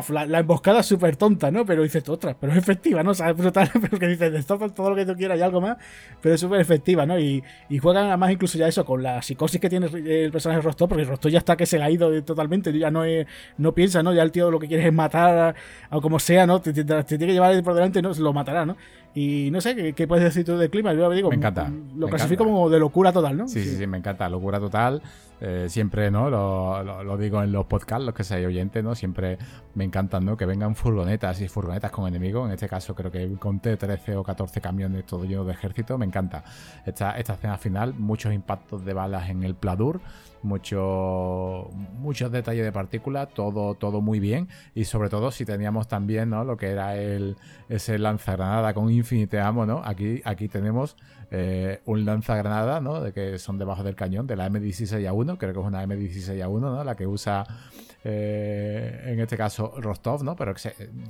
la, 0.10 0.40
emboscada 0.40 0.80
es 0.80 0.86
súper 0.86 1.16
tonta, 1.16 1.52
¿no? 1.52 1.66
Pero 1.66 1.84
dices, 1.84 2.08
otra, 2.10 2.36
pero 2.40 2.54
es 2.54 2.58
efectiva, 2.58 3.04
¿no? 3.04 3.12
O 3.12 3.14
sea, 3.14 3.30
es 3.30 3.38
dices, 4.00 4.46
todo 4.46 4.90
lo 4.90 4.96
que 4.96 5.06
tú 5.06 5.16
quieras 5.16 5.40
y 5.40 5.42
algo 5.42 5.62
más, 5.62 5.78
pero 6.22 6.36
es 6.36 6.42
súper 6.42 6.60
efectiva, 6.60 7.06
¿no? 7.06 7.20
Y, 7.20 7.44
y 7.70 7.78
juegan 7.78 8.08
además 8.08 8.32
incluso 8.32 8.58
ya 8.58 8.68
eso 8.68 8.86
con 8.86 9.04
la 9.04 9.22
psicosis 9.22 9.60
que 9.60 9.70
tiene 9.70 9.88
el 9.88 10.32
personaje 10.32 10.62
Rostov, 10.62 10.90
porque 10.90 11.04
Rostov 11.04 11.32
ya 11.32 11.40
está 11.40 11.56
que 11.56 11.66
se 11.66 11.78
le 11.78 11.84
ha 11.84 11.92
ido 11.92 12.24
totalmente, 12.24 12.78
ya 12.78 12.92
no 12.92 13.04
es, 13.04 13.28
no 13.58 13.74
piensa, 13.74 14.02
¿no? 14.04 14.14
Ya 14.14 14.24
el 14.24 14.32
tío 14.32 14.52
lo 14.52 14.60
que 14.60 14.68
quiere 14.68 14.88
es 14.88 14.94
matar, 14.94 15.56
o 15.90 16.02
como 16.02 16.20
sea, 16.20 16.46
¿no? 16.46 16.62
Te, 16.62 16.74
tiene 16.74 17.26
que 17.26 17.34
llevar 17.34 17.62
por 17.64 17.74
delante, 17.74 18.02
¿no? 18.02 18.12
Lo 18.14 18.34
matará, 18.34 18.66
¿no? 18.66 18.78
Y 19.16 19.50
no 19.50 19.62
sé, 19.62 19.94
¿qué, 19.94 20.08
puedes 20.08 20.26
decir 20.26 20.44
tú 20.46 20.58
del 20.58 20.70
clima? 20.70 20.94
Yo 20.94 21.10
digo, 21.10 21.30
me 21.30 21.38
encanta. 21.38 21.72
Lo 21.96 22.10
clasifico 22.10 22.44
como 22.44 22.70
de 22.70 22.80
locura 22.80 23.14
total, 23.14 23.38
¿no? 23.38 23.48
Sí, 23.48 23.64
sí, 23.64 23.78
sí, 23.78 23.88
me 23.88 23.98
encanta, 23.98 24.28
locura 24.28 24.60
total. 24.60 25.02
Eh, 25.40 25.68
siempre, 25.70 26.12
¿no? 26.12 26.30
Lo, 26.30 27.18
digo 27.18 27.42
en 27.42 27.54
los 27.54 27.66
podcasts, 27.66 28.06
los 28.06 28.14
que 28.14 28.26
seáis 28.26 28.46
oyentes, 28.46 28.84
¿no? 28.84 28.94
Siempre 28.94 29.38
me 29.74 29.86
encantan, 29.86 30.26
¿no? 30.26 30.36
Que 30.36 30.46
vengan 30.46 30.76
furgonetas 30.76 31.40
y 31.40 31.48
furgonetas 31.48 31.92
con 31.92 32.08
enemigos. 32.10 32.46
En 32.46 32.54
este 32.54 32.68
caso 32.68 32.94
creo 32.94 33.10
que 33.10 33.34
conté 33.40 33.78
13 33.78 34.18
o 34.18 34.24
14 34.24 34.60
camiones 34.60 35.06
todo 35.06 35.24
lleno 35.24 35.46
de 35.46 35.54
ejército. 35.54 35.98
Me 35.98 36.06
encanta 36.06 36.44
esta, 36.86 37.18
esta 37.18 37.36
escena 37.36 37.58
final. 37.58 37.94
Muchos 37.94 38.34
impactos 38.34 38.84
de 38.84 38.94
balas 38.94 39.30
en 39.30 39.44
el 39.44 39.56
pladur 39.56 40.02
mucho, 40.46 41.70
muchos 41.98 42.32
detalles 42.32 42.64
de 42.64 42.72
partículas, 42.72 43.30
todo, 43.34 43.76
todo 43.76 44.02
muy 44.02 44.20
bien. 44.20 44.48
Y 44.74 44.86
sobre 44.86 45.10
todo 45.10 45.32
si 45.32 45.46
teníamos 45.46 45.88
también 45.88 46.30
¿no? 46.30 46.44
lo 46.44 46.56
que 46.56 46.68
era 46.68 46.96
el, 46.96 47.36
ese 47.68 48.00
lanzagranada 48.00 48.74
con 48.74 48.92
Infinite 48.92 49.40
Ammo, 49.40 49.66
¿no? 49.66 49.82
Aquí, 49.84 50.22
aquí 50.24 50.48
tenemos 50.48 50.96
eh, 51.32 51.82
un 51.86 52.06
lanzagranada, 52.06 52.80
¿no? 52.80 53.02
De 53.02 53.12
que 53.12 53.40
son 53.40 53.58
debajo 53.58 53.84
del 53.84 53.96
cañón, 53.96 54.28
de 54.28 54.36
la 54.36 54.50
M16A1, 54.50 55.38
creo 55.38 55.54
que 55.54 55.60
es 55.60 55.66
una 55.66 55.84
M16A1, 55.84 56.60
¿no? 56.60 56.84
La 56.84 56.96
que 56.96 57.08
usa 57.08 57.46
eh, 58.08 59.02
en 59.06 59.20
este 59.20 59.36
caso 59.36 59.74
Rostov, 59.78 60.24
¿no? 60.24 60.36
Pero 60.36 60.54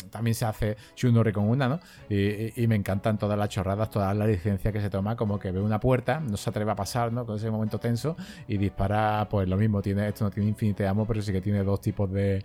también 0.10 0.34
se 0.34 0.46
hace 0.46 0.78
Shunori 0.96 1.34
con 1.34 1.44
una, 1.44 1.68
¿no? 1.68 1.80
Y, 2.10 2.66
me 2.68 2.76
encantan 2.76 3.18
todas 3.18 3.38
las 3.38 3.50
chorradas, 3.50 3.90
toda 3.90 4.14
la 4.14 4.26
licencia 4.26 4.72
que 4.72 4.80
se 4.80 4.90
toma, 4.90 5.18
como 5.18 5.38
que 5.38 5.52
ve 5.52 5.60
una 5.60 5.80
puerta, 5.80 6.22
no 6.22 6.38
se 6.38 6.50
atreve 6.50 6.72
a 6.72 6.76
pasar, 6.76 7.12
¿no? 7.12 7.26
Con 7.26 7.36
ese 7.36 7.52
momento 7.52 7.80
tenso 7.80 8.16
y 8.48 8.58
dispara, 8.58 9.28
pues 9.30 9.48
lo 9.50 9.58
mismo, 9.58 9.82
tiene, 9.82 10.08
esto 10.08 10.24
no 10.24 10.32
tiene 10.32 10.48
infinite 10.50 10.88
amo, 10.88 11.06
pero 11.06 11.22
sí 11.22 11.34
que 11.34 11.42
tiene 11.42 11.64
dos 11.64 11.82
tipos 11.82 12.10
de, 12.12 12.42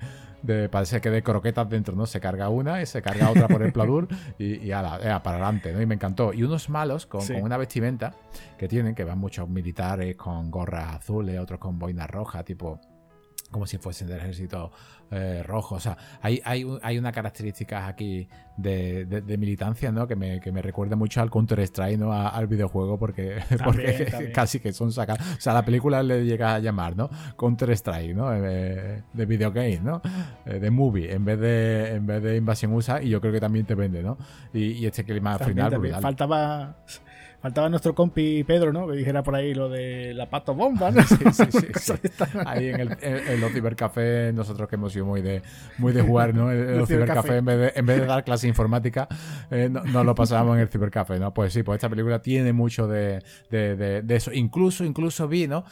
parece 0.69 1.01
que 1.01 1.11
de 1.11 1.23
croquetas 1.23 1.71
dentro, 1.71 1.95
¿no? 1.95 2.05
Se 2.07 2.21
carga 2.21 2.49
una 2.49 2.83
y 2.83 2.87
se 2.87 3.01
carga 3.01 3.31
otra 3.31 3.47
por 3.47 3.63
el 3.63 3.73
pladur 3.73 4.09
y, 4.37 4.67
y 4.67 4.73
ala, 4.73 5.23
para 5.23 5.37
adelante, 5.37 5.73
¿no? 5.73 5.81
Y 5.81 5.87
me 5.87 5.95
encantó. 5.95 6.35
Y 6.35 6.43
unos 6.43 6.69
malos 6.69 7.07
con, 7.07 7.23
una 7.41 7.57
vestimenta 7.57 8.15
que 8.59 8.67
tienen, 8.67 8.97
que 8.97 9.05
van 9.05 9.19
muchos 9.19 9.49
militares 9.49 10.17
con 10.17 10.51
gorras 10.51 10.97
azules, 10.97 11.39
otros 11.39 11.61
con 11.61 11.79
boina 11.79 12.09
roja, 12.09 12.43
tipo 12.43 12.81
como 13.51 13.67
si 13.67 13.79
fuesen 13.79 14.09
del 14.09 14.19
ejército 14.19 14.71
eh, 15.11 15.43
rojo. 15.43 15.75
O 15.75 15.81
sea, 15.81 15.97
hay, 16.23 16.41
hay, 16.45 16.65
hay 16.83 16.99
una 16.99 17.13
característica 17.13 17.87
aquí 17.87 18.29
de, 18.57 19.37
militancia, 19.39 19.91
¿no? 19.91 20.07
Que 20.07 20.17
me, 20.17 20.41
que 20.41 20.53
me 20.53 20.63
recuerda 20.63 20.97
mucho 20.97 21.21
al 21.21 21.31
Counter-Strike, 21.31 21.99
¿no? 21.99 22.13
al 22.13 22.47
videojuego, 22.47 22.99
porque, 22.99 23.39
porque 23.65 24.31
casi 24.35 24.61
que 24.61 24.73
son 24.73 24.93
sacados. 24.93 25.27
O 25.37 25.41
sea, 25.41 25.55
la 25.55 25.65
película 25.65 26.03
le 26.03 26.25
llega 26.25 26.55
a 26.55 26.59
llamar, 26.59 26.97
¿no? 26.97 27.11
Counter-Strike, 27.37 28.15
¿no? 28.15 28.33
Eh, 28.35 29.03
de 29.13 29.27
videogame, 29.27 29.81
¿no? 29.81 30.01
Eh, 30.47 30.59
de 30.59 30.71
movie, 30.71 31.13
en 31.13 31.25
vez 31.25 31.41
de, 31.41 31.95
en 31.95 32.07
vez 32.07 32.23
de 32.23 32.37
invasión 32.37 32.73
USA, 32.73 33.03
y 33.03 33.09
yo 33.09 33.21
creo 33.21 33.33
que 33.33 33.41
también 33.41 33.67
te 33.67 33.75
vende, 33.75 34.03
¿no? 34.03 34.17
Y, 34.53 34.87
este 34.87 35.05
clima 35.05 35.39
final. 35.39 36.01
Faltaba 36.01 36.77
Faltaba 37.41 37.69
nuestro 37.69 37.95
compi 37.95 38.45
Pedro, 38.45 38.73
¿no? 38.73 38.87
Que 38.87 38.97
dijera 38.97 39.23
por 39.23 39.35
ahí 39.35 39.55
lo 39.55 39.69
de 39.69 40.13
la 40.15 40.29
pato 40.29 40.55
bomba, 40.55 40.91
¿no? 40.91 41.03
Sí, 41.11 41.17
sí, 41.33 41.45
sí. 41.79 41.93
ahí 42.47 42.69
en, 42.69 42.81
el, 42.81 42.97
en, 43.01 43.41
los 43.41 43.53
cibercafés, 43.53 44.35
nosotros 44.35 44.69
que 44.69 44.77
hemos 44.77 44.93
sido 44.93 45.07
muy 45.07 45.23
de, 45.23 45.43
muy 45.79 45.93
de 45.93 46.03
jugar, 46.03 46.35
¿no? 46.35 46.53
En 46.53 46.79
los 46.79 46.89
cibercafés, 46.89 47.39
en, 47.39 47.45
vez 47.45 47.59
de, 47.59 47.73
en 47.75 47.87
vez 47.87 48.01
de 48.01 48.07
dar 48.07 48.25
clase 48.25 48.47
informática, 48.47 49.09
eh, 49.51 49.69
nos 49.71 50.05
lo 50.05 50.15
pasábamos 50.15 50.57
en 50.57 50.63
el 50.63 50.69
cibercafé, 50.69 51.19
¿no? 51.19 51.33
Pues 51.33 51.53
sí, 51.53 51.63
pues 51.63 51.77
esta 51.77 51.89
película 51.89 52.21
tiene 52.21 52.53
mucho 52.53 52.87
de, 52.87 53.23
de, 53.51 54.03
de, 54.03 54.17
eso. 54.17 54.33
Incluso, 54.33 54.85
incluso 54.85 55.27
vi, 55.27 55.49
¿no? 55.49 55.65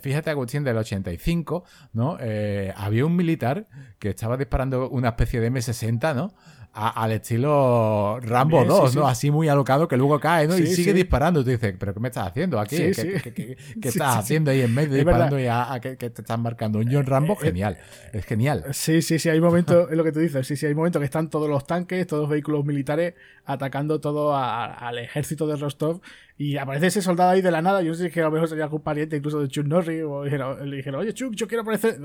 fíjate, 0.00 0.30
Agustín, 0.30 0.62
del 0.64 0.76
85, 0.76 1.64
¿no? 1.92 2.16
Eh, 2.20 2.72
había 2.76 3.04
un 3.06 3.16
militar 3.16 3.66
que 3.98 4.10
estaba 4.10 4.36
disparando 4.36 4.88
una 4.90 5.08
especie 5.10 5.40
de 5.40 5.50
M60, 5.50 6.14
¿no? 6.14 6.32
Al 6.76 7.12
estilo 7.12 8.20
Rambo 8.20 8.64
2, 8.64 8.96
¿no? 8.96 9.08
Así 9.08 9.30
muy 9.30 9.48
alocado 9.48 9.88
que 9.88 9.96
luego 9.96 10.20
cae, 10.20 10.46
¿no? 10.46 10.58
y 10.58 10.66
sigue 10.66 10.92
disparando. 10.92 11.42
Tú 11.42 11.50
dices, 11.50 11.74
¿pero 11.78 11.94
qué 11.94 12.00
me 12.00 12.08
estás 12.08 12.28
haciendo 12.28 12.60
aquí? 12.60 12.76
¿Qué, 12.76 13.56
estás 13.82 14.16
haciendo 14.16 14.50
ahí 14.50 14.60
en 14.60 14.74
medio 14.74 14.94
disparando 14.94 15.40
y 15.40 15.46
a, 15.46 15.78
que, 15.80 15.96
te 15.96 16.06
están 16.06 16.42
marcando? 16.42 16.78
Un 16.78 16.92
John 16.92 17.06
Rambo, 17.06 17.32
eh, 17.34 17.38
eh, 17.40 17.44
genial. 17.46 17.78
Es 18.12 18.24
genial. 18.26 18.64
Sí, 18.72 19.00
sí, 19.00 19.18
sí. 19.18 19.30
Hay 19.30 19.40
momentos, 19.40 19.88
es 19.90 19.96
lo 19.96 20.04
que 20.04 20.12
tú 20.12 20.20
dices. 20.20 20.46
Sí, 20.46 20.56
sí. 20.56 20.66
Hay 20.66 20.74
momentos 20.74 21.00
que 21.00 21.06
están 21.06 21.30
todos 21.30 21.48
los 21.48 21.66
tanques, 21.66 22.06
todos 22.06 22.22
los 22.22 22.30
vehículos 22.30 22.64
militares 22.64 23.14
atacando 23.46 24.00
todo 24.00 24.36
al 24.36 24.98
ejército 24.98 25.46
de 25.46 25.56
Rostov 25.56 26.00
y 26.38 26.58
aparece 26.58 26.88
ese 26.88 27.00
soldado 27.00 27.30
ahí 27.30 27.40
de 27.40 27.50
la 27.50 27.62
nada. 27.62 27.80
Yo 27.80 27.94
sé 27.94 28.10
si 28.10 28.20
a 28.20 28.24
lo 28.24 28.30
mejor 28.30 28.48
sería 28.48 28.64
algún 28.64 28.82
pariente 28.82 29.16
incluso 29.16 29.40
de 29.40 29.48
Chuck 29.48 29.66
Norris. 29.66 30.02
O 30.04 30.24
le 30.24 30.76
dijeron, 30.76 31.00
oye 31.00 31.14
Chuck, 31.14 31.34
yo 31.34 31.48
quiero 31.48 31.62
aparecer. 31.62 31.98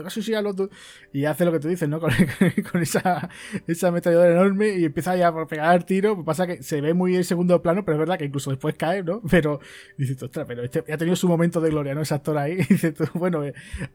Y 1.12 1.26
hace 1.26 1.44
lo 1.46 1.52
que 1.52 1.60
tú 1.60 1.68
dices, 1.68 1.90
¿no? 1.90 2.00
Con, 2.72 2.82
esa, 2.82 3.30
esa 3.68 3.88
enorme 3.90 4.61
y 4.64 4.86
empieza 4.86 5.16
ya 5.16 5.28
a 5.28 5.48
pegar 5.48 5.76
el 5.76 5.86
tiro. 5.86 6.16
Pues 6.16 6.26
pasa 6.26 6.48
que 6.48 6.64
se 6.64 6.82
ve 6.82 6.94
muy 6.94 7.16
en 7.16 7.24
segundo 7.24 7.62
plano, 7.62 7.86
pero 7.86 7.96
es 7.96 8.00
verdad 8.00 8.18
que 8.18 8.26
incluso 8.26 8.50
después 8.50 8.76
cae, 8.76 9.04
¿no? 9.04 9.22
Pero 9.32 9.60
dices, 9.98 10.22
ostras, 10.22 10.46
pero 10.48 10.64
este 10.64 10.80
ha 10.80 10.98
tenido 10.98 11.16
su 11.16 11.28
momento 11.28 11.62
de 11.62 11.70
gloria, 11.70 11.96
¿no? 11.96 12.02
Ese 12.02 12.14
actor 12.14 12.38
ahí. 12.38 12.60
Y 12.72 12.74
dices, 12.74 12.94
bueno, 13.14 13.44
eh, 13.44 13.54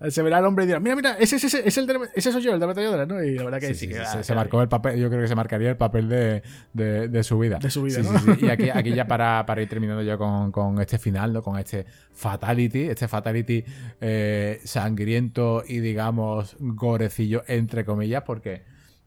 se 0.08 0.22
verá 0.22 0.38
el 0.38 0.44
hombre 0.44 0.64
y 0.64 0.66
dirá, 0.66 0.80
mira, 0.80 0.96
mira, 0.96 1.16
ese, 1.18 1.36
ese, 1.36 1.66
ese, 1.66 1.80
el 1.80 1.88
ese 2.14 2.32
soy 2.32 2.42
yo, 2.42 2.52
el 2.52 2.60
de 2.60 2.66
la 2.66 3.06
¿no? 3.06 3.22
Y 3.22 3.34
la 3.34 3.44
verdad 3.44 3.60
que 3.60 3.74
sí, 3.74 3.88
que 3.88 4.00
se, 4.22 4.34
marcó 4.34 4.60
el 4.60 4.68
papel, 4.68 4.98
yo 4.98 5.08
creo 5.08 5.22
que 5.22 5.28
se 5.28 5.34
marcaría 5.34 5.70
el 5.70 5.76
papel 5.76 6.08
de, 6.08 6.42
de, 6.72 7.24
su 7.24 7.38
vida. 7.38 7.58
De 7.58 7.70
su 7.70 7.82
vida, 7.82 8.00
¿no? 8.02 8.12
Y 8.40 8.50
aquí, 8.50 8.70
aquí 8.70 8.92
ya 8.92 9.06
para, 9.06 9.46
para 9.46 9.62
ir 9.62 9.68
terminando 9.68 10.02
yo 10.02 10.18
con 10.18 10.46
con, 10.50 10.80
este 10.80 10.98
final, 10.98 11.32
¿no? 11.32 11.42
Con 11.42 11.58
este 11.58 11.86
fatality, 12.12 12.84
este 12.84 13.08
fatality 13.08 13.64
eh, 14.00 14.60
sangriento 14.64 15.62
y 15.66 15.80
digamos 15.80 16.56
gorecillo 16.58 17.42
entre 17.46 17.84
comillas, 17.84 18.22
porque 18.22 18.62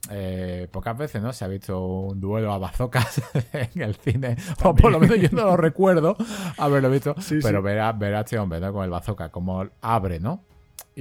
eh, 0.10 0.68
pocas 0.72 0.98
veces 0.98 1.22
no 1.22 1.34
se 1.34 1.46
ha 1.46 1.48
visto 1.48 1.80
un 1.80 2.20
duelo 2.20 2.54
a 2.54 2.58
bazocas 2.58 3.22
en 3.54 3.82
el 3.82 3.96
cine, 3.96 4.38
o 4.64 4.74
por 4.76 4.92
lo 4.92 5.00
menos 5.00 5.18
yo 5.18 5.30
no 5.32 5.46
lo 5.46 5.58
recuerdo 5.58 6.16
haberlo 6.58 6.90
visto, 6.90 7.16
pero 7.42 7.62
Ver, 7.62 7.80
a, 7.80 7.92
ver 7.92 8.16
a 8.16 8.22
este 8.22 8.40
hombre 8.40 8.60
con 8.72 8.84
el 8.84 8.90
bazooka 8.90 9.30
como 9.30 9.68
abre, 9.82 10.20
¿no? 10.20 10.44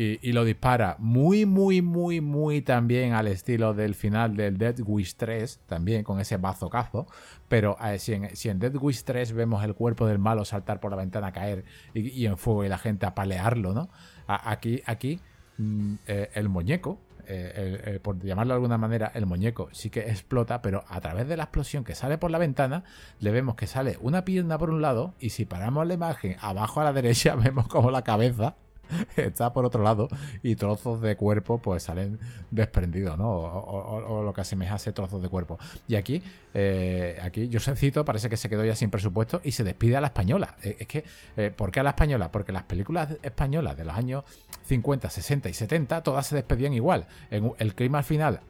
y, 0.00 0.32
lo 0.32 0.44
dispara 0.44 0.94
muy, 1.00 1.44
muy, 1.44 1.82
muy, 1.82 2.20
muy 2.20 2.62
también 2.62 3.14
al 3.14 3.26
estilo 3.26 3.74
del 3.74 3.96
final 3.96 4.36
del 4.36 4.56
Dead 4.56 4.76
Wish 4.78 5.16
3, 5.16 5.62
también 5.66 6.04
con 6.04 6.20
ese 6.20 6.36
bazocazo. 6.36 7.08
Pero 7.48 7.76
eh, 7.84 7.98
si, 7.98 8.12
en, 8.12 8.36
si, 8.36 8.48
en, 8.48 8.60
Dead 8.60 8.76
Wish 8.76 9.02
3 9.02 9.32
vemos 9.32 9.64
el 9.64 9.74
cuerpo 9.74 10.06
del 10.06 10.20
malo 10.20 10.44
saltar 10.44 10.78
por 10.78 10.92
la 10.92 10.98
ventana, 10.98 11.32
caer 11.32 11.64
y, 11.94 12.26
en 12.26 12.38
fuego 12.38 12.64
y 12.64 12.68
la 12.68 12.78
gente 12.78 13.06
apalearlo, 13.06 13.74
¿no? 13.74 13.88
aquí, 14.28 14.82
aquí 14.86 15.18
mm, 15.56 15.94
eh, 16.06 16.30
el 16.34 16.48
muñeco, 16.48 17.00
eh, 17.30 18.00
por 18.02 18.18
llamarlo 18.22 18.54
de 18.54 18.56
alguna 18.56 18.78
manera, 18.78 19.10
el 19.14 19.26
muñeco 19.26 19.68
sí 19.72 19.90
que 19.90 20.00
explota, 20.00 20.62
pero 20.62 20.84
a 20.88 21.00
través 21.00 21.28
de 21.28 21.36
la 21.36 21.44
explosión 21.44 21.84
que 21.84 21.94
sale 21.94 22.18
por 22.18 22.30
la 22.30 22.38
ventana, 22.38 22.84
le 23.20 23.30
vemos 23.30 23.54
que 23.54 23.66
sale 23.66 23.98
una 24.00 24.24
pierna 24.24 24.58
por 24.58 24.70
un 24.70 24.82
lado 24.82 25.14
y 25.18 25.30
si 25.30 25.44
paramos 25.44 25.86
la 25.86 25.94
imagen 25.94 26.36
abajo 26.40 26.80
a 26.80 26.84
la 26.84 26.92
derecha, 26.92 27.34
vemos 27.36 27.68
como 27.68 27.90
la 27.90 28.02
cabeza 28.02 28.56
está 29.16 29.52
por 29.52 29.64
otro 29.64 29.82
lado 29.82 30.08
y 30.42 30.56
trozos 30.56 31.00
de 31.00 31.16
cuerpo 31.16 31.58
pues 31.58 31.84
salen 31.84 32.18
desprendidos, 32.50 33.18
¿no? 33.18 33.28
O, 33.28 34.22
lo 34.22 34.32
que 34.32 34.40
asemeja 34.40 34.74
a 34.74 34.76
ese 34.76 34.92
trozos 34.92 35.22
de 35.22 35.28
cuerpo. 35.28 35.58
Y 35.86 35.96
aquí, 35.96 36.22
eh, 36.54 37.18
aquí 37.22 37.48
Josencito 37.52 38.04
parece 38.04 38.28
que 38.28 38.36
se 38.36 38.48
quedó 38.48 38.64
ya 38.64 38.74
sin 38.74 38.90
presupuesto 38.90 39.40
y 39.44 39.52
se 39.52 39.64
despide 39.64 39.96
a 39.96 40.00
la 40.00 40.08
española. 40.08 40.56
Eh, 40.62 40.76
es 40.80 40.86
que, 40.86 41.04
eh, 41.36 41.52
¿por 41.54 41.70
qué 41.70 41.80
a 41.80 41.82
la 41.82 41.90
española? 41.90 42.30
Porque 42.30 42.52
las 42.52 42.64
películas 42.64 43.16
españolas 43.22 43.76
de 43.76 43.84
los 43.84 43.94
años 43.94 44.24
50, 44.64 45.10
60 45.10 45.48
y 45.48 45.54
70 45.54 46.02
todas 46.02 46.26
se 46.26 46.36
despedían 46.36 46.72
igual. 46.74 47.06
En 47.30 47.52
el 47.58 47.74
clima 47.74 48.02
final 48.02 48.40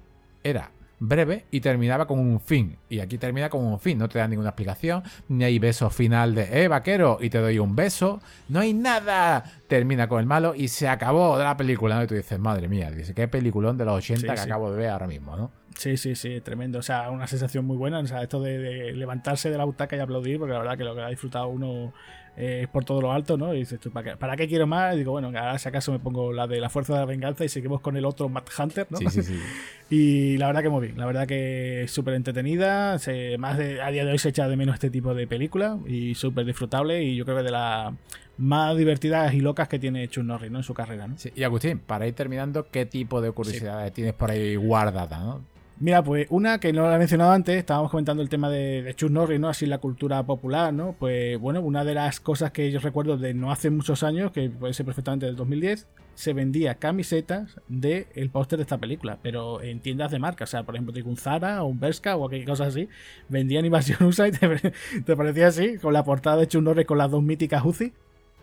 era 0.42 0.70
breve 1.00 1.46
y 1.50 1.60
terminaba 1.60 2.06
con 2.06 2.18
un 2.18 2.40
fin. 2.40 2.76
Y 2.88 3.00
aquí 3.00 3.18
termina 3.18 3.48
con 3.48 3.64
un 3.64 3.78
fin, 3.80 3.98
no 3.98 4.08
te 4.08 4.18
da 4.18 4.28
ninguna 4.28 4.50
explicación, 4.50 5.02
ni 5.28 5.44
hay 5.44 5.58
beso 5.58 5.90
final 5.90 6.34
de, 6.34 6.64
eh, 6.64 6.68
vaquero, 6.68 7.18
y 7.20 7.30
te 7.30 7.38
doy 7.38 7.58
un 7.58 7.76
beso, 7.76 8.20
no 8.48 8.60
hay 8.60 8.74
nada. 8.74 9.44
Termina 9.68 10.08
con 10.08 10.20
el 10.20 10.26
malo 10.26 10.54
y 10.54 10.68
se 10.68 10.88
acabó 10.88 11.38
de 11.38 11.44
la 11.44 11.56
película, 11.56 12.02
Y 12.02 12.06
tú 12.06 12.14
dices, 12.14 12.38
madre 12.38 12.68
mía, 12.68 12.90
dice, 12.90 13.14
qué 13.14 13.28
peliculón 13.28 13.76
de 13.76 13.84
los 13.84 13.96
80 13.98 14.34
que 14.34 14.40
acabo 14.40 14.70
de 14.72 14.78
ver 14.78 14.90
ahora 14.90 15.06
mismo, 15.06 15.36
¿no? 15.36 15.50
Sí, 15.78 15.96
sí, 15.96 16.16
sí, 16.16 16.40
tremendo. 16.40 16.80
O 16.80 16.82
sea, 16.82 17.08
una 17.10 17.28
sensación 17.28 17.64
muy 17.64 17.76
buena. 17.76 18.00
O 18.00 18.06
sea, 18.06 18.22
esto 18.22 18.42
de, 18.42 18.92
levantarse 18.94 19.48
de 19.48 19.56
la 19.56 19.64
butaca 19.64 19.96
y 19.96 20.00
aplaudir, 20.00 20.38
porque 20.38 20.52
la 20.52 20.58
verdad 20.58 20.76
que 20.76 20.82
lo 20.82 20.94
que 20.94 21.02
ha 21.02 21.08
disfrutado 21.08 21.46
uno 21.46 21.92
es 22.38 22.68
por 22.68 22.84
todo 22.84 23.00
lo 23.00 23.12
alto, 23.12 23.36
¿no? 23.36 23.52
Y 23.52 23.58
dices 23.58 23.80
¿para 23.92 24.12
qué, 24.12 24.16
¿para 24.16 24.36
qué 24.36 24.46
quiero 24.46 24.66
más? 24.66 24.94
Y 24.94 24.98
digo, 24.98 25.12
bueno, 25.12 25.28
ahora 25.28 25.58
si 25.58 25.68
acaso 25.68 25.90
me 25.90 25.98
pongo 25.98 26.32
la 26.32 26.46
de 26.46 26.60
la 26.60 26.70
fuerza 26.70 26.94
de 26.94 27.00
la 27.00 27.04
venganza 27.04 27.44
y 27.44 27.48
seguimos 27.48 27.80
con 27.80 27.96
el 27.96 28.04
otro 28.04 28.28
Matt 28.28 28.48
Hunter, 28.56 28.86
¿no? 28.90 28.98
Sí, 28.98 29.06
sí, 29.10 29.22
sí. 29.22 29.38
y 29.90 30.36
la 30.38 30.46
verdad 30.46 30.62
que 30.62 30.68
muy 30.68 30.86
bien. 30.86 30.98
La 30.98 31.06
verdad 31.06 31.26
que 31.26 31.82
es 31.82 31.90
súper 31.90 32.14
entretenida. 32.14 32.98
más 33.38 33.58
de, 33.58 33.82
a 33.82 33.90
día 33.90 34.04
de 34.04 34.12
hoy 34.12 34.18
se 34.18 34.28
echa 34.28 34.48
de 34.48 34.56
menos 34.56 34.74
este 34.74 34.90
tipo 34.90 35.14
de 35.14 35.26
película 35.26 35.78
y 35.86 36.14
súper 36.14 36.46
disfrutable. 36.46 37.02
Y 37.02 37.16
yo 37.16 37.24
creo 37.24 37.38
que 37.38 37.42
de 37.42 37.50
la 37.50 37.94
más 38.38 38.76
divertidas 38.76 39.34
y 39.34 39.40
locas 39.40 39.68
que 39.68 39.80
tiene 39.80 40.06
Chun 40.08 40.28
Norris 40.28 40.50
¿no? 40.50 40.58
en 40.58 40.64
su 40.64 40.72
carrera. 40.72 41.08
¿no? 41.08 41.16
y 41.34 41.42
Agustín, 41.42 41.80
para 41.80 42.06
ir 42.06 42.14
terminando, 42.14 42.68
¿qué 42.70 42.86
tipo 42.86 43.20
de 43.20 43.32
curiosidades 43.32 43.92
tienes 43.92 44.14
por 44.14 44.30
ahí 44.30 44.54
guardada? 44.54 45.18
¿no? 45.18 45.57
Mira, 45.80 46.02
pues 46.02 46.26
una 46.30 46.58
que 46.58 46.72
no 46.72 46.88
la 46.88 46.96
he 46.96 46.98
mencionado 46.98 47.30
antes, 47.30 47.56
estábamos 47.56 47.92
comentando 47.92 48.20
el 48.20 48.28
tema 48.28 48.50
de, 48.50 48.82
de 48.82 48.94
Chuck 48.94 49.10
Norris, 49.10 49.38
¿no? 49.38 49.48
Así 49.48 49.64
la 49.64 49.78
cultura 49.78 50.20
popular, 50.24 50.74
¿no? 50.74 50.96
Pues 50.98 51.38
bueno, 51.38 51.60
una 51.60 51.84
de 51.84 51.94
las 51.94 52.18
cosas 52.18 52.50
que 52.50 52.72
yo 52.72 52.80
recuerdo 52.80 53.16
de 53.16 53.32
no 53.32 53.52
hace 53.52 53.70
muchos 53.70 54.02
años, 54.02 54.32
que 54.32 54.50
puede 54.50 54.74
ser 54.74 54.86
perfectamente 54.86 55.26
del 55.26 55.36
2010, 55.36 55.86
se 56.16 56.32
vendía 56.32 56.74
camisetas 56.74 57.60
del 57.68 58.08
el 58.16 58.30
póster 58.30 58.56
de 58.56 58.64
esta 58.64 58.78
película, 58.78 59.20
pero 59.22 59.62
en 59.62 59.78
tiendas 59.78 60.10
de 60.10 60.18
marca, 60.18 60.42
o 60.42 60.46
sea, 60.48 60.64
por 60.64 60.74
ejemplo, 60.74 60.92
un 61.04 61.16
Zara 61.16 61.62
o 61.62 61.66
un 61.66 61.78
Berska 61.78 62.16
o 62.16 62.18
cualquier 62.18 62.44
cosa 62.44 62.66
así, 62.66 62.88
vendían 63.28 63.64
Invasión 63.64 64.02
USA 64.02 64.26
y 64.26 64.32
te, 65.04 65.16
parecía 65.16 65.46
así, 65.46 65.78
con 65.78 65.92
la 65.92 66.02
portada 66.02 66.38
de 66.38 66.48
Chuck 66.48 66.62
Norris 66.62 66.86
con 66.86 66.98
las 66.98 67.08
dos 67.08 67.22
míticas 67.22 67.64
Uzi. 67.64 67.92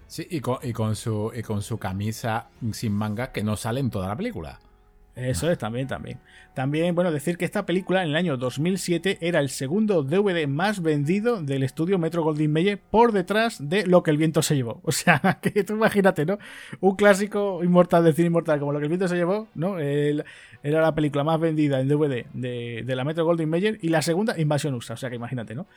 Sí, 0.08 0.26
y 0.30 0.40
con, 0.40 0.60
y 0.64 0.72
con, 0.72 0.96
su, 0.96 1.34
y 1.36 1.42
con 1.42 1.62
su 1.62 1.78
camisa 1.78 2.48
sin 2.72 2.94
manga 2.94 3.34
que 3.34 3.44
no 3.44 3.58
sale 3.58 3.82
en 3.82 3.90
toda 3.90 4.08
la 4.08 4.16
película. 4.16 4.62
Eso 5.16 5.50
es, 5.50 5.58
también, 5.58 5.88
también. 5.88 6.20
También, 6.54 6.94
bueno, 6.94 7.12
decir 7.12 7.38
que 7.38 7.46
esta 7.46 7.66
película 7.66 8.04
en 8.04 8.10
el 8.10 8.16
año 8.18 8.36
2007 8.36 9.20
era 9.22 9.40
el 9.40 9.50
segundo 9.50 10.04
DVD 10.04 10.46
más 10.48 10.82
vendido 10.82 11.42
del 11.42 11.64
estudio 11.64 11.98
Metro 11.98 12.24
Goldwyn 12.24 12.52
Mayer 12.52 12.80
por 12.80 13.14
detrás 13.14 13.70
de 13.70 13.86
Lo 13.88 14.04
que 14.04 14.12
el 14.12 14.18
viento 14.18 14.42
se 14.42 14.56
llevó. 14.56 14.82
O 14.86 14.92
sea, 14.92 15.20
que 15.42 15.64
tú 15.64 15.74
imagínate, 15.74 16.26
¿no? 16.26 16.38
Un 16.80 16.96
clásico 16.96 17.64
inmortal 17.64 18.04
del 18.04 18.14
cine 18.14 18.28
inmortal 18.28 18.60
como 18.60 18.74
Lo 18.74 18.80
que 18.80 18.86
el 18.86 18.90
viento 18.90 19.08
se 19.08 19.16
llevó, 19.16 19.48
¿no? 19.56 19.78
era 19.80 20.82
la 20.82 20.96
película 20.96 21.24
más 21.24 21.40
vendida 21.40 21.80
en 21.80 21.88
DVD 21.88 22.26
de, 22.34 22.84
la 22.88 23.04
Metro 23.04 23.24
Goldwyn 23.24 23.50
Mayer 23.50 23.78
y 23.82 23.90
la 23.90 24.02
segunda, 24.02 24.40
Invasión 24.40 24.74
USA. 24.74 24.96
O 24.96 24.98
sea, 24.98 25.10
que 25.10 25.16
imagínate, 25.16 25.54
¿no? 25.54 25.68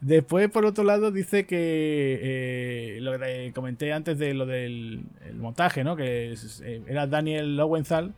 Después, 0.00 0.50
por 0.50 0.66
otro 0.66 0.84
lado, 0.84 1.10
dice 1.10 1.46
que 1.46 2.18
eh, 2.22 2.98
lo 3.00 3.18
que 3.18 3.52
comenté 3.54 3.92
antes 3.92 4.18
de 4.18 4.34
lo 4.34 4.44
del 4.44 5.04
montaje, 5.34 5.82
¿no? 5.82 5.96
Que 5.96 6.34
eh, 6.62 6.82
era 6.86 7.06
Daniel 7.06 7.56
Lowenthal 7.56 8.14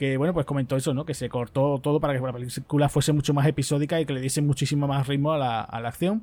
que 0.00 0.16
bueno, 0.16 0.32
pues 0.32 0.46
comentó 0.46 0.76
eso, 0.76 0.94
¿no? 0.94 1.04
Que 1.04 1.12
se 1.12 1.28
cortó 1.28 1.78
todo 1.78 2.00
para 2.00 2.14
que 2.14 2.20
la 2.24 2.32
película 2.32 2.88
fuese 2.88 3.12
mucho 3.12 3.34
más 3.34 3.46
episódica 3.46 4.00
y 4.00 4.06
que 4.06 4.14
le 4.14 4.22
diese 4.22 4.40
muchísimo 4.40 4.86
más 4.88 5.06
ritmo 5.06 5.34
a 5.34 5.36
la, 5.36 5.60
acción. 5.60 6.22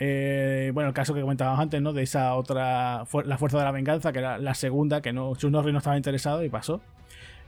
Eh, 0.00 0.72
bueno, 0.74 0.88
el 0.88 0.94
caso 0.94 1.14
que 1.14 1.20
comentábamos 1.20 1.60
antes, 1.60 1.80
¿no? 1.80 1.92
De 1.92 2.02
esa 2.02 2.34
otra, 2.34 3.04
La 3.24 3.38
Fuerza 3.38 3.58
de 3.58 3.62
la 3.62 3.70
Venganza, 3.70 4.12
que 4.12 4.18
era 4.18 4.36
la 4.38 4.54
segunda, 4.54 5.00
que 5.00 5.12
no, 5.12 5.36
Chuck 5.36 5.52
no 5.52 5.78
estaba 5.78 5.96
interesado 5.96 6.42
y 6.42 6.48
pasó. 6.48 6.80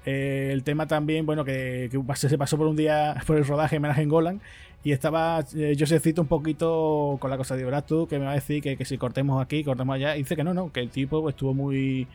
Eh, 0.04 0.50
el 0.52 0.62
tema 0.62 0.86
también, 0.86 1.26
bueno, 1.26 1.44
que, 1.44 1.90
se 2.14 2.38
pasó 2.38 2.56
por 2.56 2.68
un 2.68 2.76
día 2.76 3.16
por 3.26 3.36
el 3.36 3.44
rodaje 3.44 3.74
en 3.74 4.08
Golan 4.08 4.40
y 4.84 4.92
estaba 4.92 5.44
eh, 5.56 5.74
yo 5.76 5.84
se 5.86 5.98
cito 5.98 6.22
un 6.22 6.28
poquito 6.28 7.16
con 7.18 7.28
la 7.28 7.36
cosa 7.36 7.56
de, 7.56 7.64
verás 7.64 7.86
tú, 7.86 8.06
que 8.06 8.20
me 8.20 8.26
va 8.26 8.30
a 8.30 8.34
decir 8.34 8.62
que, 8.62 8.76
que 8.76 8.84
si 8.84 8.98
cortemos 8.98 9.42
aquí, 9.42 9.64
cortemos 9.64 9.96
allá. 9.96 10.14
Y 10.14 10.20
dice 10.20 10.36
que 10.36 10.44
no, 10.44 10.54
no, 10.54 10.70
que 10.70 10.78
el 10.78 10.90
tipo 10.90 11.28
estuvo 11.28 11.54
muy 11.54 12.06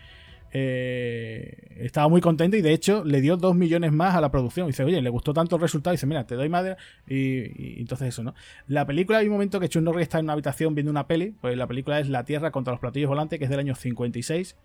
eh, 0.54 1.78
estaba 1.78 2.10
muy 2.10 2.20
contento 2.20 2.58
y 2.58 2.62
de 2.62 2.74
hecho 2.74 3.04
le 3.06 3.22
dio 3.22 3.38
dos 3.38 3.56
millones 3.56 3.92
más 3.92 4.16
a 4.16 4.22
la 4.22 4.32
producción. 4.32 4.68
Dice, 4.68 4.84
oye, 4.84 5.02
le 5.02 5.10
gustó 5.10 5.34
tanto 5.34 5.56
el 5.56 5.62
resultado. 5.62 5.94
Dice, 5.94 6.06
mira, 6.06 6.26
te 6.26 6.36
doy 6.36 6.50
madre. 6.50 6.76
Y, 7.08 7.80
entonces 7.80 8.10
eso, 8.10 8.24
¿no? 8.24 8.34
La 8.68 8.86
película 8.86 9.20
hay 9.20 9.28
un 9.28 9.34
momento 9.34 9.60
que 9.60 9.70
Chuck 9.70 9.84
Norris 9.84 10.04
está 10.04 10.20
en 10.20 10.26
una 10.26 10.34
habitación 10.34 10.76
viendo 10.76 10.92
una 10.92 11.08
peli. 11.08 11.34
Pues 11.42 11.58
la 11.58 11.68
película 11.68 12.00
es 12.00 12.10
La 12.10 12.26
Tierra 12.26 12.52
contra 12.52 12.72
los 12.74 12.80
platillos 12.80 13.10
volantes, 13.10 13.40
que 13.40 13.46
es 13.46 13.52
del 13.52 13.60
año 13.60 13.76
56. 13.76 14.56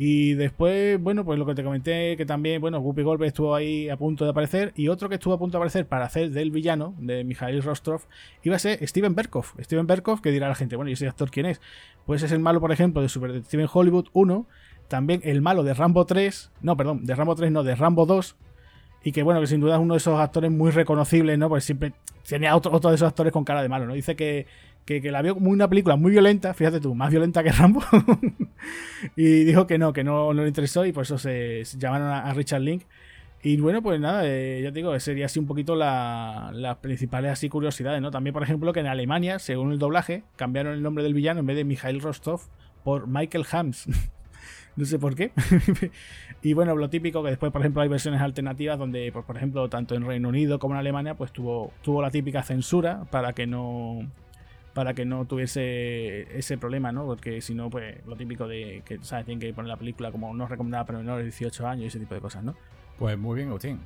Y 0.00 0.34
después, 0.34 1.00
bueno, 1.02 1.24
pues 1.24 1.40
lo 1.40 1.46
que 1.46 1.56
te 1.56 1.64
comenté, 1.64 2.16
que 2.16 2.24
también, 2.24 2.60
bueno, 2.60 2.78
Whoopi 2.78 3.02
Goldberg 3.02 3.26
estuvo 3.26 3.52
ahí 3.56 3.88
a 3.88 3.96
punto 3.96 4.24
de 4.24 4.30
aparecer. 4.30 4.72
Y 4.76 4.86
otro 4.86 5.08
que 5.08 5.16
estuvo 5.16 5.34
a 5.34 5.38
punto 5.38 5.58
de 5.58 5.62
aparecer 5.62 5.88
para 5.88 6.04
hacer 6.04 6.30
del 6.30 6.52
villano, 6.52 6.94
de 6.98 7.24
Mikhail 7.24 7.60
Rostov, 7.64 8.02
iba 8.44 8.54
a 8.54 8.60
ser 8.60 8.86
Steven 8.86 9.16
Berkov. 9.16 9.46
Steven 9.60 9.88
Berkov, 9.88 10.20
que 10.22 10.30
dirá 10.30 10.46
la 10.46 10.54
gente, 10.54 10.76
bueno, 10.76 10.90
¿y 10.90 10.92
ese 10.92 11.08
actor 11.08 11.32
quién 11.32 11.46
es? 11.46 11.60
Pues 12.06 12.22
es 12.22 12.30
el 12.30 12.38
malo, 12.38 12.60
por 12.60 12.70
ejemplo, 12.70 13.02
de 13.02 13.08
Super 13.08 13.42
Steven 13.42 13.66
Hollywood 13.70 14.06
1 14.12 14.46
también 14.88 15.20
el 15.24 15.42
malo 15.42 15.62
de 15.62 15.74
Rambo 15.74 16.06
3, 16.06 16.50
no, 16.62 16.76
perdón, 16.76 17.04
de 17.04 17.14
Rambo 17.14 17.34
3 17.34 17.52
no, 17.52 17.62
de 17.62 17.74
Rambo 17.74 18.06
2, 18.06 18.36
y 19.04 19.12
que 19.12 19.22
bueno, 19.22 19.40
que 19.40 19.46
sin 19.46 19.60
duda 19.60 19.76
es 19.76 19.80
uno 19.80 19.94
de 19.94 19.98
esos 19.98 20.18
actores 20.18 20.50
muy 20.50 20.70
reconocibles, 20.70 21.38
¿no? 21.38 21.48
Porque 21.48 21.60
siempre 21.60 21.92
tenía 22.26 22.56
otro, 22.56 22.72
otro 22.72 22.90
de 22.90 22.96
esos 22.96 23.08
actores 23.08 23.32
con 23.32 23.44
cara 23.44 23.62
de 23.62 23.68
malo, 23.68 23.86
¿no? 23.86 23.94
Dice 23.94 24.16
que, 24.16 24.46
que, 24.84 25.00
la 25.10 25.22
vio 25.22 25.34
como 25.34 25.50
una 25.50 25.68
película 25.68 25.96
muy 25.96 26.10
violenta, 26.10 26.54
fíjate 26.54 26.80
tú, 26.80 26.94
más 26.94 27.10
violenta 27.10 27.42
que 27.42 27.52
Rambo, 27.52 27.82
y 29.16 29.44
dijo 29.44 29.66
que 29.66 29.78
no, 29.78 29.92
que 29.92 30.02
no, 30.04 30.32
no, 30.32 30.42
le 30.42 30.48
interesó 30.48 30.84
y 30.84 30.92
por 30.92 31.04
eso 31.04 31.18
se, 31.18 31.62
llamaron 31.76 32.08
a, 32.08 32.32
Richard 32.34 32.62
Link. 32.62 32.84
Y 33.40 33.56
bueno, 33.58 33.82
pues 33.82 34.00
nada, 34.00 34.22
eh, 34.24 34.60
ya 34.64 34.72
te 34.72 34.80
digo, 34.80 34.98
sería 34.98 35.26
así 35.26 35.38
un 35.38 35.46
poquito 35.46 35.76
las 35.76 36.76
principales 36.78 37.30
así 37.30 37.48
curiosidades, 37.48 38.02
¿no? 38.02 38.10
También, 38.10 38.34
por 38.34 38.42
ejemplo, 38.42 38.72
que 38.72 38.80
en 38.80 38.88
Alemania, 38.88 39.38
según 39.38 39.70
el 39.70 39.78
doblaje, 39.78 40.24
cambiaron 40.34 40.72
el 40.72 40.82
nombre 40.82 41.04
del 41.04 41.14
villano 41.14 41.38
en 41.38 41.46
vez 41.46 41.56
de 41.56 41.64
Mikhail 41.64 42.00
Rostov 42.00 42.40
por 42.82 43.06
Michael 43.06 43.46
Hams. 43.52 43.86
no 44.78 44.84
sé 44.84 44.98
por 44.98 45.16
qué. 45.16 45.32
y 46.42 46.52
bueno, 46.52 46.76
lo 46.76 46.88
típico 46.88 47.22
que 47.24 47.30
después, 47.30 47.50
por 47.50 47.62
ejemplo, 47.62 47.82
hay 47.82 47.88
versiones 47.88 48.20
alternativas 48.20 48.78
donde, 48.78 49.10
pues, 49.10 49.24
por 49.24 49.36
ejemplo, 49.36 49.68
tanto 49.68 49.96
en 49.96 50.06
Reino 50.06 50.28
Unido 50.28 50.60
como 50.60 50.74
en 50.74 50.80
Alemania, 50.80 51.14
pues 51.14 51.32
tuvo, 51.32 51.72
tuvo 51.82 52.00
la 52.00 52.12
típica 52.12 52.44
censura 52.44 53.04
para 53.10 53.32
que 53.32 53.46
no 53.46 54.08
para 54.74 54.94
que 54.94 55.04
no 55.04 55.24
tuviese 55.24 56.38
ese 56.38 56.56
problema, 56.56 56.92
¿no? 56.92 57.04
Porque 57.04 57.40
si 57.40 57.52
no, 57.52 57.68
pues 57.68 58.06
lo 58.06 58.14
típico 58.14 58.46
de 58.46 58.82
que, 58.84 59.00
¿sabes? 59.02 59.24
Tienen 59.24 59.40
que 59.40 59.52
poner 59.52 59.68
la 59.68 59.76
película 59.76 60.12
como 60.12 60.32
no 60.32 60.46
recomendada 60.46 60.86
para 60.86 61.00
menores 61.00 61.24
de 61.24 61.30
18 61.30 61.66
años 61.66 61.82
y 61.82 61.86
ese 61.88 61.98
tipo 61.98 62.14
de 62.14 62.20
cosas, 62.20 62.44
¿no? 62.44 62.54
Pues 62.96 63.18
muy 63.18 63.34
bien, 63.34 63.48
Agustín. 63.48 63.80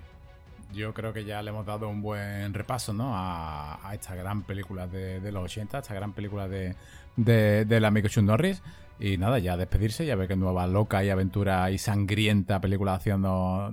Yo 0.74 0.93
creo 0.93 1.14
que 1.14 1.24
ya 1.24 1.40
le 1.40 1.48
hemos 1.48 1.64
dado 1.64 1.89
un 1.89 2.02
buen 2.02 2.52
repaso 2.52 2.93
¿no? 2.93 3.12
a, 3.14 3.90
esta 3.94 4.14
gran 4.14 4.43
película 4.43 4.86
de, 4.86 5.32
los 5.32 5.44
80, 5.44 5.78
esta 5.78 5.94
gran 5.94 6.12
película 6.12 6.47
de, 6.47 6.74
de, 7.16 7.86
amigo 7.86 8.09
Chuck 8.09 8.24
Norris. 8.24 8.62
Y 9.04 9.18
nada, 9.18 9.40
ya 9.40 9.56
despedirse, 9.56 10.06
ya 10.06 10.14
ve 10.14 10.28
que 10.28 10.36
nueva 10.36 10.64
loca 10.68 11.02
y 11.02 11.10
aventura 11.10 11.68
y 11.72 11.78
sangrienta 11.78 12.60
película 12.60 12.92
de 12.92 12.96
acción 12.98 13.20
nos, 13.20 13.72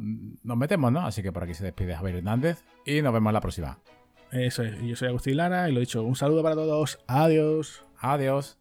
metemos, 0.58 0.92
¿no? 0.92 1.02
Así 1.02 1.22
que 1.22 1.32
por 1.32 1.44
aquí 1.44 1.54
se 1.54 1.64
despide 1.64 1.96
Javier 1.96 2.16
Hernández 2.16 2.64
y 2.84 3.04
nos 3.04 3.14
vemos 3.14 3.32
la 3.32 3.40
próxima. 3.40 3.78
Eso 4.32 4.64
es, 4.64 4.82
yo 4.82 4.96
soy 4.96 5.10
Agustín 5.10 5.38
Lara 5.38 5.70
y 5.70 5.72
lo 5.72 5.78
he 5.78 5.82
dicho, 5.82 6.02
un 6.04 6.16
saludo 6.16 6.42
para 6.42 6.56
todos, 6.56 6.98
adiós. 7.06 7.84
Adiós. 8.00 8.58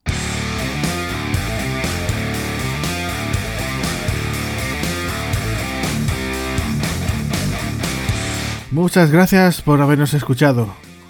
Muchas 8.71 9.11
gracias 9.11 9.63
por 9.63 9.81
habernos 9.81 10.13
escuchado. 10.13 10.88